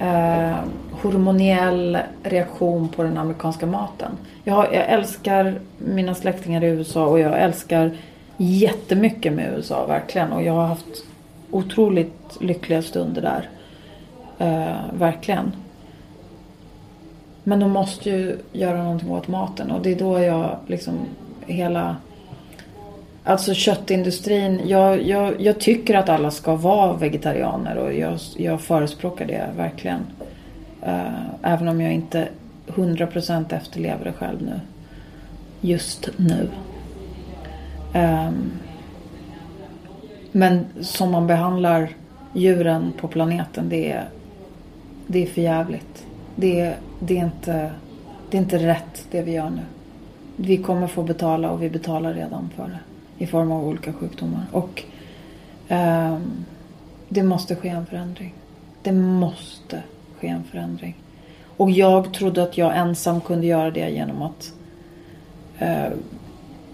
eh, 0.00 0.56
hormoniell 0.90 1.98
reaktion 2.22 2.88
på 2.88 3.02
den 3.02 3.18
amerikanska 3.18 3.66
maten. 3.66 4.10
Jag, 4.44 4.64
jag 4.74 4.84
älskar 4.86 5.54
mina 5.78 6.14
släktingar 6.14 6.64
i 6.64 6.66
USA 6.66 7.06
och 7.06 7.20
jag 7.20 7.40
älskar 7.40 7.90
jättemycket 8.36 9.32
med 9.32 9.52
USA, 9.56 9.86
verkligen. 9.86 10.32
Och 10.32 10.42
jag 10.42 10.52
har 10.52 10.66
haft 10.66 11.04
otroligt 11.50 12.36
lyckliga 12.40 12.82
stunder 12.82 13.22
där. 13.22 13.48
Eh, 14.38 14.76
verkligen. 14.92 15.52
Men 17.44 17.60
de 17.60 17.70
måste 17.70 18.10
ju 18.10 18.38
göra 18.52 18.82
någonting 18.82 19.10
åt 19.10 19.28
maten 19.28 19.70
och 19.70 19.82
det 19.82 19.92
är 19.92 19.98
då 19.98 20.20
jag 20.20 20.56
liksom 20.66 20.98
hela 21.46 21.96
Alltså 23.28 23.54
köttindustrin, 23.54 24.60
jag, 24.64 25.02
jag, 25.02 25.40
jag 25.40 25.60
tycker 25.60 25.94
att 25.94 26.08
alla 26.08 26.30
ska 26.30 26.54
vara 26.54 26.92
vegetarianer 26.92 27.76
och 27.76 27.94
jag, 27.94 28.18
jag 28.36 28.60
förespråkar 28.60 29.26
det 29.26 29.46
verkligen. 29.56 30.00
Eh, 30.82 31.24
även 31.42 31.68
om 31.68 31.80
jag 31.80 31.92
inte 31.92 32.28
100% 32.66 33.54
efterlever 33.54 34.04
det 34.04 34.12
själv 34.12 34.42
nu. 34.42 34.60
Just 35.60 36.08
nu. 36.16 36.48
Ehm, 37.92 38.50
men 40.32 40.66
som 40.80 41.10
man 41.10 41.26
behandlar 41.26 41.88
djuren 42.32 42.92
på 43.00 43.08
planeten, 43.08 43.68
det 43.68 43.92
är, 43.92 44.08
det 45.06 45.22
är 45.22 45.26
för 45.26 45.40
jävligt. 45.40 46.06
Det, 46.36 46.60
är- 46.60 46.76
det, 47.00 47.18
är 47.18 47.24
inte, 47.24 47.70
det 48.30 48.36
är 48.36 48.42
inte 48.42 48.58
rätt 48.58 49.06
det 49.10 49.22
vi 49.22 49.32
gör 49.32 49.50
nu. 49.50 49.62
Vi 50.36 50.56
kommer 50.56 50.86
få 50.86 51.02
betala 51.02 51.50
och 51.50 51.62
vi 51.62 51.70
betalar 51.70 52.14
redan 52.14 52.50
för 52.56 52.64
det. 52.68 52.78
I 53.24 53.26
form 53.26 53.52
av 53.52 53.68
olika 53.68 53.92
sjukdomar. 53.92 54.46
Och 54.52 54.82
ehm, 55.68 56.44
det 57.08 57.22
måste 57.22 57.56
ske 57.56 57.68
en 57.68 57.86
förändring. 57.86 58.34
Det 58.82 58.92
måste 58.92 59.82
ske 60.20 60.28
en 60.28 60.44
förändring. 60.44 60.96
Och 61.56 61.70
jag 61.70 62.14
trodde 62.14 62.42
att 62.42 62.58
jag 62.58 62.76
ensam 62.76 63.20
kunde 63.20 63.46
göra 63.46 63.70
det 63.70 63.88
genom 63.90 64.22
att 64.22 64.52
eh, 65.58 65.92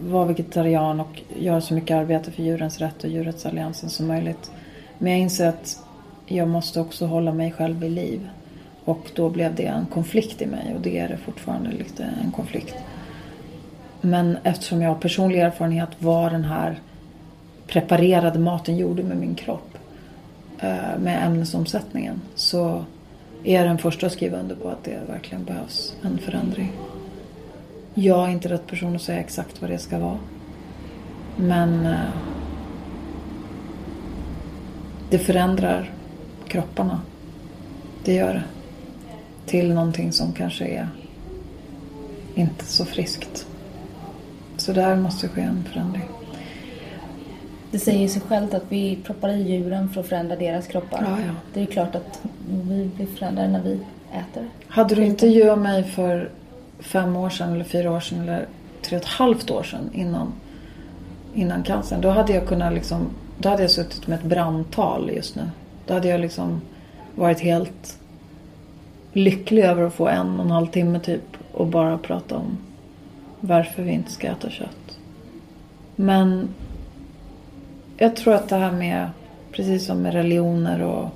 vara 0.00 0.24
vegetarian 0.24 1.00
och 1.00 1.22
göra 1.36 1.60
så 1.60 1.74
mycket 1.74 1.94
arbete 1.96 2.30
för 2.30 2.42
djurens 2.42 2.78
rätt 2.78 3.04
och 3.04 3.10
djurrättsalliansen 3.10 3.90
som 3.90 4.06
möjligt. 4.06 4.50
Men 4.98 5.12
jag 5.12 5.20
inser 5.20 5.48
att 5.48 5.84
jag 6.26 6.48
måste 6.48 6.80
också 6.80 7.06
hålla 7.06 7.32
mig 7.32 7.52
själv 7.52 7.84
i 7.84 7.88
liv. 7.88 8.28
Och 8.84 9.10
då 9.14 9.30
blev 9.30 9.54
det 9.54 9.66
en 9.66 9.86
konflikt 9.86 10.42
i 10.42 10.46
mig 10.46 10.74
och 10.74 10.80
det 10.80 10.98
är 10.98 11.08
det 11.08 11.16
fortfarande 11.16 11.70
lite 11.70 12.04
en 12.24 12.32
konflikt. 12.32 12.74
Men 14.00 14.36
eftersom 14.42 14.82
jag 14.82 14.88
har 14.88 14.96
personlig 14.96 15.40
erfarenhet 15.40 15.88
vad 15.98 16.32
den 16.32 16.44
här 16.44 16.80
preparerade 17.66 18.38
maten 18.38 18.76
gjorde 18.76 19.02
med 19.02 19.16
min 19.16 19.34
kropp. 19.34 19.72
Eh, 20.62 20.98
med 20.98 21.26
ämnesomsättningen. 21.26 22.20
Så 22.34 22.84
är 23.44 23.56
jag 23.56 23.66
den 23.66 23.78
första 23.78 24.06
att 24.06 24.12
skriva 24.12 24.38
under 24.38 24.54
på 24.54 24.68
att 24.68 24.84
det 24.84 24.98
verkligen 25.08 25.44
behövs 25.44 25.96
en 26.02 26.18
förändring. 26.18 26.72
Jag 27.94 28.28
är 28.28 28.32
inte 28.32 28.48
rätt 28.48 28.66
person 28.66 28.96
att 28.96 29.02
säga 29.02 29.20
exakt 29.20 29.60
vad 29.60 29.70
det 29.70 29.78
ska 29.78 29.98
vara. 29.98 30.18
Men 31.36 31.86
eh, 31.86 31.96
det 35.10 35.18
förändrar 35.18 35.90
kropparna. 36.52 37.00
Det 38.04 38.14
gör 38.14 38.34
det. 38.34 38.42
Till 39.46 39.74
någonting 39.74 40.12
som 40.12 40.32
kanske 40.32 40.66
är 40.66 40.88
inte 42.34 42.64
så 42.64 42.84
friskt. 42.84 43.46
Så 44.56 44.72
där 44.72 44.96
måste 44.96 45.28
ske 45.28 45.40
en 45.40 45.64
förändring. 45.72 46.08
Det 47.70 47.78
säger 47.78 48.08
sig 48.08 48.22
självt 48.22 48.54
att 48.54 48.64
vi 48.68 48.98
proppar 49.04 49.28
i 49.28 49.42
djuren 49.42 49.88
för 49.88 50.00
att 50.00 50.06
förändra 50.06 50.36
deras 50.36 50.66
kroppar. 50.66 51.04
Ja, 51.08 51.18
ja. 51.26 51.34
Det 51.54 51.62
är 51.62 51.66
klart 51.66 51.94
att 51.94 52.20
vi 52.48 52.90
blir 52.96 53.06
förändrade 53.06 53.48
när 53.48 53.62
vi 53.62 53.78
äter. 54.12 54.48
Hade 54.68 54.94
du 54.94 55.04
intervjuat 55.04 55.58
mig 55.58 55.84
för 55.84 56.30
fem 56.80 57.16
år 57.16 57.30
sedan 57.30 57.52
eller 57.52 57.64
fyra 57.64 57.90
år 57.90 58.00
sedan 58.00 58.20
eller 58.20 58.46
tre 58.82 58.96
och 58.96 59.02
ett 59.02 59.08
halvt 59.08 59.50
år 59.50 59.62
sedan 59.62 59.90
innan, 59.94 60.32
innan 61.34 61.62
cancern. 61.62 62.00
Då 62.00 62.10
hade 62.10 62.32
jag 62.32 62.46
kunnat 62.46 62.72
liksom, 62.72 63.06
då 63.38 63.48
hade 63.48 63.62
jag 63.62 63.70
suttit 63.70 64.06
med 64.06 64.18
ett 64.18 64.24
brandtal 64.24 65.10
just 65.14 65.36
nu. 65.36 65.42
Då 65.86 65.94
hade 65.94 66.08
jag 66.08 66.20
liksom 66.20 66.60
varit 67.14 67.40
helt 67.40 67.98
lycklig 69.12 69.62
över 69.62 69.82
att 69.82 69.94
få 69.94 70.08
en 70.08 70.38
och 70.38 70.44
en 70.44 70.50
halv 70.50 70.66
timme 70.66 71.00
typ 71.00 71.36
och 71.52 71.66
bara 71.66 71.98
prata 71.98 72.36
om 72.36 72.58
varför 73.40 73.82
vi 73.82 73.92
inte 73.92 74.12
ska 74.12 74.26
äta 74.26 74.50
kött. 74.50 74.98
Men 75.96 76.48
jag 77.96 78.16
tror 78.16 78.34
att 78.34 78.48
det 78.48 78.56
här 78.56 78.72
med, 78.72 79.10
precis 79.52 79.86
som 79.86 80.02
med 80.02 80.12
religioner 80.12 80.82
och, 80.82 81.08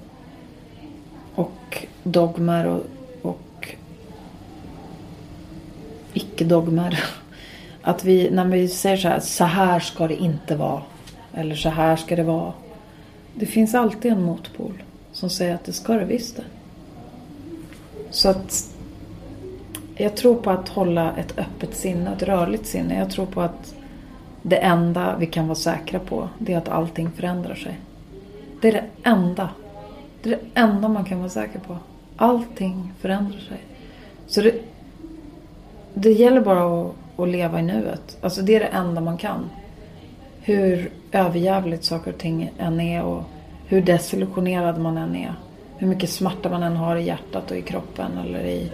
och 1.34 1.86
dogmer 2.02 2.66
och, 2.66 2.82
och 3.22 3.68
icke-dogmer. 6.12 7.05
Att 7.82 8.05
vi, 8.05 8.30
när 8.30 8.44
vi 8.44 8.68
säger 8.68 8.97
så 8.97 9.09
här, 9.09 9.20
så 9.20 9.44
här 9.44 9.80
ska 9.80 10.09
det 10.09 10.16
inte 10.16 10.56
vara. 10.56 10.82
Eller 11.34 11.55
så 11.55 11.68
här 11.68 11.97
ska 11.97 12.16
det 12.16 12.22
vara. 12.22 12.52
Det 13.38 13.46
finns 13.46 13.74
alltid 13.74 14.12
en 14.12 14.22
motpol 14.22 14.82
som 15.12 15.30
säger 15.30 15.54
att 15.54 15.64
det 15.64 15.72
ska 15.72 15.92
det 15.92 16.04
visst 16.04 16.36
det. 16.36 16.44
Så 18.10 18.28
att 18.28 18.74
jag 19.96 20.16
tror 20.16 20.34
på 20.34 20.50
att 20.50 20.68
hålla 20.68 21.16
ett 21.16 21.38
öppet 21.38 21.76
sinne, 21.76 22.12
ett 22.12 22.22
rörligt 22.22 22.66
sinne. 22.66 22.98
Jag 22.98 23.10
tror 23.10 23.26
på 23.26 23.40
att 23.40 23.74
det 24.42 24.56
enda 24.56 25.16
vi 25.16 25.26
kan 25.26 25.46
vara 25.46 25.54
säkra 25.56 25.98
på, 25.98 26.28
det 26.38 26.52
är 26.52 26.58
att 26.58 26.68
allting 26.68 27.10
förändrar 27.10 27.54
sig. 27.54 27.80
Det 28.60 28.68
är 28.68 28.72
det 28.72 28.84
enda. 29.02 29.50
Det 30.22 30.32
är 30.32 30.36
det 30.36 30.60
enda 30.60 30.88
man 30.88 31.04
kan 31.04 31.18
vara 31.18 31.28
säker 31.28 31.58
på. 31.58 31.76
Allting 32.16 32.92
förändrar 33.00 33.38
sig. 33.38 33.58
Så 34.26 34.40
det, 34.40 34.54
det 35.94 36.12
gäller 36.12 36.40
bara 36.40 36.80
att, 36.82 36.94
att 37.16 37.28
leva 37.28 37.60
i 37.60 37.62
nuet. 37.62 38.18
Alltså 38.20 38.42
det 38.42 38.56
är 38.56 38.60
det 38.60 38.66
enda 38.66 39.00
man 39.00 39.16
kan. 39.16 39.50
Hur 40.40 40.90
överjävligt 41.12 41.84
saker 41.84 42.12
och 42.12 42.18
ting 42.18 42.52
än 42.58 42.80
är 42.80 43.02
och 43.02 43.22
hur 43.66 43.82
desillusionerad 43.82 44.80
man 44.80 44.98
än 44.98 45.16
är. 45.16 45.34
Hur 45.76 45.86
mycket 45.86 46.10
smärta 46.10 46.48
man 46.48 46.62
än 46.62 46.76
har 46.76 46.96
i 46.96 47.06
hjärtat 47.06 47.50
och 47.50 47.56
i 47.56 47.62
kroppen 47.62 48.18
eller 48.18 48.44
i... 48.44 48.72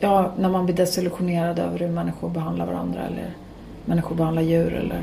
Ja, 0.00 0.32
när 0.38 0.48
man 0.48 0.64
blir 0.64 0.76
desillusionerad 0.76 1.58
över 1.58 1.78
hur 1.78 1.88
människor 1.88 2.28
behandlar 2.30 2.66
varandra 2.66 3.00
eller 3.00 3.30
människor 3.84 4.16
behandlar 4.16 4.42
djur 4.42 4.74
eller 4.74 5.00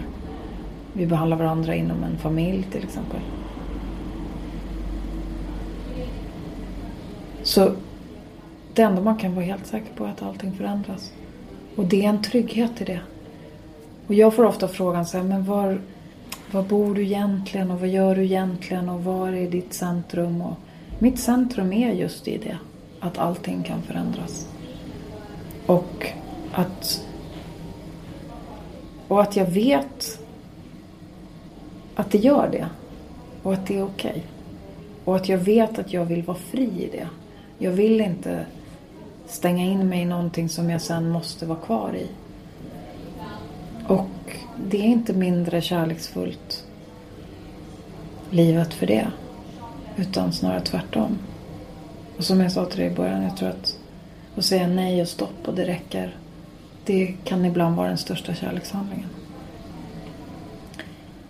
vi 0.93 1.05
behandlar 1.05 1.37
varandra 1.37 1.75
inom 1.75 2.03
en 2.03 2.17
familj 2.17 2.63
till 2.71 2.83
exempel. 2.83 3.19
Så 7.43 7.71
det 8.73 8.81
enda 8.81 9.01
man 9.01 9.17
kan 9.17 9.35
vara 9.35 9.45
helt 9.45 9.67
säker 9.67 9.93
på 9.95 10.05
är 10.05 10.09
att 10.09 10.21
allting 10.21 10.51
förändras. 10.51 11.13
Och 11.75 11.85
det 11.85 12.05
är 12.05 12.09
en 12.09 12.21
trygghet 12.21 12.81
i 12.81 12.83
det. 12.83 13.01
Och 14.07 14.13
jag 14.13 14.33
får 14.33 14.45
ofta 14.45 14.67
frågan 14.67 15.05
så 15.05 15.17
här, 15.17 15.23
men 15.23 15.45
var, 15.45 15.81
var 16.51 16.63
bor 16.63 16.95
du 16.95 17.03
egentligen 17.03 17.71
och 17.71 17.79
vad 17.79 17.89
gör 17.89 18.15
du 18.15 18.23
egentligen 18.23 18.89
och 18.89 19.03
var 19.03 19.27
är 19.27 19.49
ditt 19.49 19.73
centrum? 19.73 20.41
Och 20.41 20.55
mitt 20.99 21.19
centrum 21.19 21.73
är 21.73 21.91
just 21.93 22.27
i 22.27 22.37
det, 22.37 22.57
att 22.99 23.17
allting 23.17 23.63
kan 23.63 23.81
förändras. 23.81 24.47
Och 25.65 26.07
att, 26.51 27.05
och 29.07 29.21
att 29.21 29.35
jag 29.35 29.45
vet 29.45 30.19
att 31.95 32.11
det 32.11 32.17
gör 32.17 32.49
det. 32.51 32.67
Och 33.43 33.53
att 33.53 33.67
det 33.67 33.77
är 33.77 33.83
okej. 33.83 34.09
Okay. 34.11 34.21
Och 35.05 35.15
att 35.15 35.29
jag 35.29 35.37
vet 35.37 35.79
att 35.79 35.93
jag 35.93 36.05
vill 36.05 36.23
vara 36.23 36.37
fri 36.37 36.63
i 36.63 36.89
det. 36.91 37.07
Jag 37.57 37.71
vill 37.71 38.01
inte 38.01 38.45
stänga 39.27 39.65
in 39.65 39.89
mig 39.89 40.01
i 40.01 40.05
någonting 40.05 40.49
som 40.49 40.69
jag 40.69 40.81
sen 40.81 41.09
måste 41.09 41.45
vara 41.45 41.59
kvar 41.59 41.95
i. 41.95 42.07
Och 43.87 44.37
det 44.57 44.77
är 44.77 44.83
inte 44.83 45.13
mindre 45.13 45.61
kärleksfullt 45.61 46.63
livet 48.29 48.73
för 48.73 48.87
det. 48.87 49.07
Utan 49.95 50.33
snarare 50.33 50.61
tvärtom. 50.61 51.17
Och 52.17 52.23
som 52.23 52.41
jag 52.41 52.51
sa 52.51 52.65
till 52.65 52.79
dig 52.79 52.91
i 52.91 52.95
början, 52.95 53.23
jag 53.23 53.37
tror 53.37 53.49
att 53.49 53.77
att 54.37 54.45
säga 54.45 54.67
nej 54.67 55.01
och 55.01 55.07
stopp 55.07 55.47
och 55.47 55.53
det 55.53 55.65
räcker. 55.65 56.15
Det 56.85 57.15
kan 57.23 57.45
ibland 57.45 57.75
vara 57.75 57.87
den 57.87 57.97
största 57.97 58.33
kärlekshandlingen. 58.33 59.09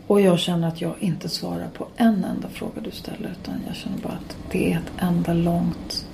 Och 0.08 0.22
jag 0.22 0.40
känner 0.40 0.68
att 0.68 0.82
jag 0.82 0.94
inte 1.00 1.30
svarar 1.30 1.68
på 1.74 1.88
en 1.96 2.24
enda 2.24 2.50
fråga 2.50 2.82
du 2.82 2.92
ställer 2.92 3.36
utan 3.42 3.62
jag 3.68 3.76
känner 3.76 3.98
bara 3.98 4.14
att 4.14 4.38
det 4.52 4.74
är 4.74 4.78
ett 4.78 5.04
enda 5.04 5.34
långt 5.34 6.06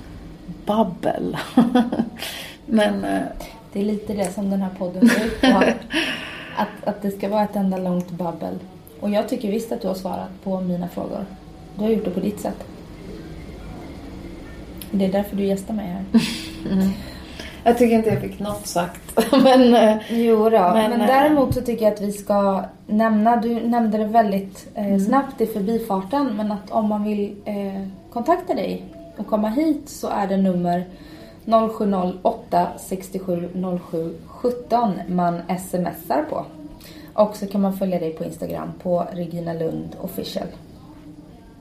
babbel. 0.66 1.36
Men... 2.66 3.04
Eh, 3.04 3.22
det 3.72 3.80
är 3.80 3.84
lite 3.84 4.12
det 4.14 4.32
som 4.32 4.50
den 4.50 4.62
här 4.62 4.70
podden 4.78 5.00
går 5.00 5.26
ut 5.26 5.40
på. 5.40 5.62
Att, 6.60 6.88
att 6.88 7.02
det 7.02 7.10
ska 7.10 7.28
vara 7.28 7.44
ett 7.44 7.56
enda 7.56 7.76
långt 7.76 8.10
babbel. 8.10 8.58
Och 9.00 9.10
jag 9.10 9.28
tycker 9.28 9.50
visst 9.50 9.72
att 9.72 9.82
du 9.82 9.88
har 9.88 9.94
svarat 9.94 10.44
på 10.44 10.60
mina 10.60 10.88
frågor. 10.88 11.26
Du 11.76 11.82
har 11.82 11.90
gjort 11.90 12.04
det 12.04 12.10
på 12.10 12.20
ditt 12.20 12.40
sätt. 12.40 12.64
Det 14.90 15.04
är 15.04 15.12
därför 15.12 15.36
du 15.36 15.44
gästar 15.44 15.74
mig 15.74 15.86
här. 15.86 16.04
Mm. 16.72 16.88
Jag 17.64 17.78
tycker 17.78 17.96
inte 17.96 18.10
jag 18.10 18.20
fick 18.20 18.38
något 18.38 18.66
sagt. 18.66 19.18
men, 19.32 19.74
eh, 19.74 19.96
jo 20.08 20.50
då. 20.50 20.50
men, 20.50 20.90
men 20.90 21.00
eh, 21.00 21.06
däremot 21.06 21.54
så 21.54 21.60
tycker 21.60 21.84
jag 21.84 21.94
att 21.94 22.00
vi 22.00 22.12
ska 22.12 22.64
nämna, 22.86 23.36
du 23.36 23.60
nämnde 23.60 23.98
det 23.98 24.04
väldigt 24.04 24.68
eh, 24.74 24.86
mm. 24.86 25.00
snabbt 25.00 25.40
i 25.40 25.46
förbifarten, 25.46 26.36
men 26.36 26.52
att 26.52 26.70
om 26.70 26.88
man 26.88 27.04
vill 27.04 27.36
eh, 27.44 27.86
kontakta 28.12 28.54
dig 28.54 28.84
och 29.16 29.26
komma 29.26 29.48
hit 29.48 29.88
så 29.88 30.08
är 30.08 30.26
det 30.26 30.36
nummer 30.36 30.84
0708 31.50 32.68
67 32.78 33.48
07 33.90 34.14
17 34.26 34.94
man 35.08 35.42
smsar 35.58 36.24
på. 36.30 36.44
Och 37.14 37.36
så 37.36 37.46
kan 37.46 37.60
man 37.60 37.76
följa 37.76 37.98
dig 37.98 38.12
på 38.12 38.24
Instagram 38.24 38.72
på 38.82 39.06
Regina 39.12 39.52
Lund 39.52 39.96
official. 40.00 40.46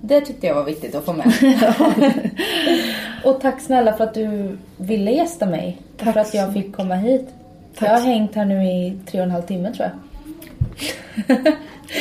Det 0.01 0.21
tyckte 0.21 0.47
jag 0.47 0.55
var 0.55 0.63
viktigt 0.63 0.95
att 0.95 1.05
få 1.05 1.13
med. 1.13 1.33
och 3.23 3.41
tack 3.41 3.61
snälla 3.61 3.93
för 3.93 4.03
att 4.03 4.13
du 4.13 4.57
ville 4.77 5.11
gästa 5.11 5.45
mig. 5.45 5.81
Tack 5.97 6.13
för 6.13 6.19
att 6.19 6.33
jag 6.33 6.53
fick 6.53 6.75
komma 6.75 6.95
hit. 6.95 7.27
Tack. 7.75 7.89
Jag 7.89 7.93
har 7.93 8.05
hängt 8.05 8.35
här 8.35 8.45
nu 8.45 8.63
i 8.63 8.97
tre 9.05 9.19
och 9.19 9.25
en 9.25 9.31
halv 9.31 9.43
timme 9.43 9.73
tror 9.73 9.89
jag. 9.89 9.95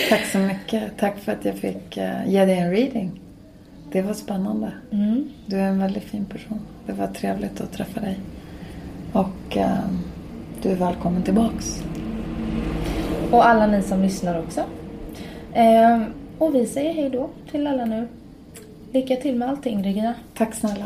tack 0.09 0.27
så 0.27 0.39
mycket. 0.39 0.83
Tack 0.99 1.19
för 1.19 1.33
att 1.33 1.45
jag 1.45 1.55
fick 1.55 1.97
uh, 1.97 2.29
ge 2.29 2.45
dig 2.45 2.59
en 2.59 2.71
reading. 2.71 3.21
Det 3.93 4.03
var 4.03 4.15
spännande. 4.15 4.73
Mm. 4.91 5.29
Du 5.47 5.57
är 5.57 5.69
en 5.69 5.79
väldigt 5.79 6.05
fin 6.05 6.25
person. 6.25 6.61
Det 6.89 6.95
var 6.95 7.07
trevligt 7.07 7.61
att 7.61 7.73
träffa 7.73 8.01
dig. 8.01 8.19
Och 9.13 9.57
uh, 9.57 9.79
du 10.63 10.71
är 10.71 10.77
välkommen 10.77 11.23
tillbaks. 11.23 11.83
Och 13.31 13.47
alla 13.47 13.67
ni 13.67 13.83
som 13.83 14.03
lyssnar 14.03 14.39
också. 14.39 14.61
Uh, 14.61 16.03
och 16.39 16.55
vi 16.55 16.67
säger 16.67 16.95
hej 16.95 17.11
då 17.11 17.31
till 17.51 17.67
alla 17.67 17.85
nu. 17.85 18.09
Lycka 18.93 19.17
till 19.17 19.37
med 19.37 19.49
allting 19.49 19.85
Regina. 19.85 20.15
Tack 20.35 20.55
snälla. 20.55 20.85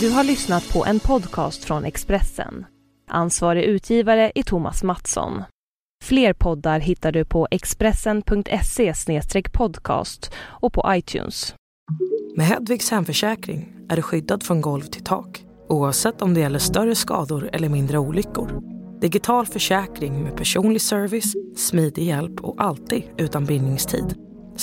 Du 0.00 0.10
har 0.10 0.24
lyssnat 0.24 0.72
på 0.72 0.86
en 0.86 1.00
podcast 1.00 1.64
från 1.64 1.84
Expressen. 1.84 2.66
Ansvarig 3.08 3.64
utgivare 3.64 4.32
är 4.34 4.42
Thomas 4.42 4.82
Mattsson. 4.82 5.42
Fler 6.04 6.32
poddar 6.32 6.80
hittar 6.80 7.12
du 7.12 7.24
på 7.24 7.48
expressen.se 7.50 8.92
podcast 9.52 10.32
och 10.36 10.72
på 10.72 10.84
iTunes. 10.88 11.54
Med 12.36 12.46
Hedvigs 12.46 12.90
hemförsäkring 12.90 13.72
är 13.88 13.96
du 13.96 14.02
skyddad 14.02 14.42
från 14.42 14.60
golv 14.60 14.82
till 14.82 15.04
tak 15.04 15.44
oavsett 15.68 16.22
om 16.22 16.34
det 16.34 16.40
gäller 16.40 16.58
större 16.58 16.94
skador 16.94 17.50
eller 17.52 17.68
mindre 17.68 17.98
olyckor. 17.98 18.62
Digital 19.00 19.46
försäkring 19.46 20.22
med 20.22 20.36
personlig 20.36 20.82
service, 20.82 21.34
smidig 21.56 22.04
hjälp 22.04 22.40
och 22.40 22.62
alltid 22.62 23.02
utan 23.16 23.44
bindningstid. 23.44 24.14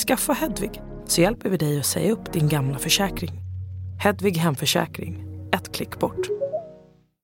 Skaffa 0.07 0.33
Hedvig 0.33 0.81
så 1.05 1.21
hjälper 1.21 1.49
vi 1.49 1.57
dig 1.57 1.79
att 1.79 1.85
säga 1.85 2.11
upp 2.11 2.33
din 2.33 2.49
gamla 2.49 2.77
försäkring. 2.77 3.44
Hedvig 3.99 4.37
Hemförsäkring, 4.37 5.25
ett 5.51 5.71
klick 5.71 5.99
bort. 5.99 6.34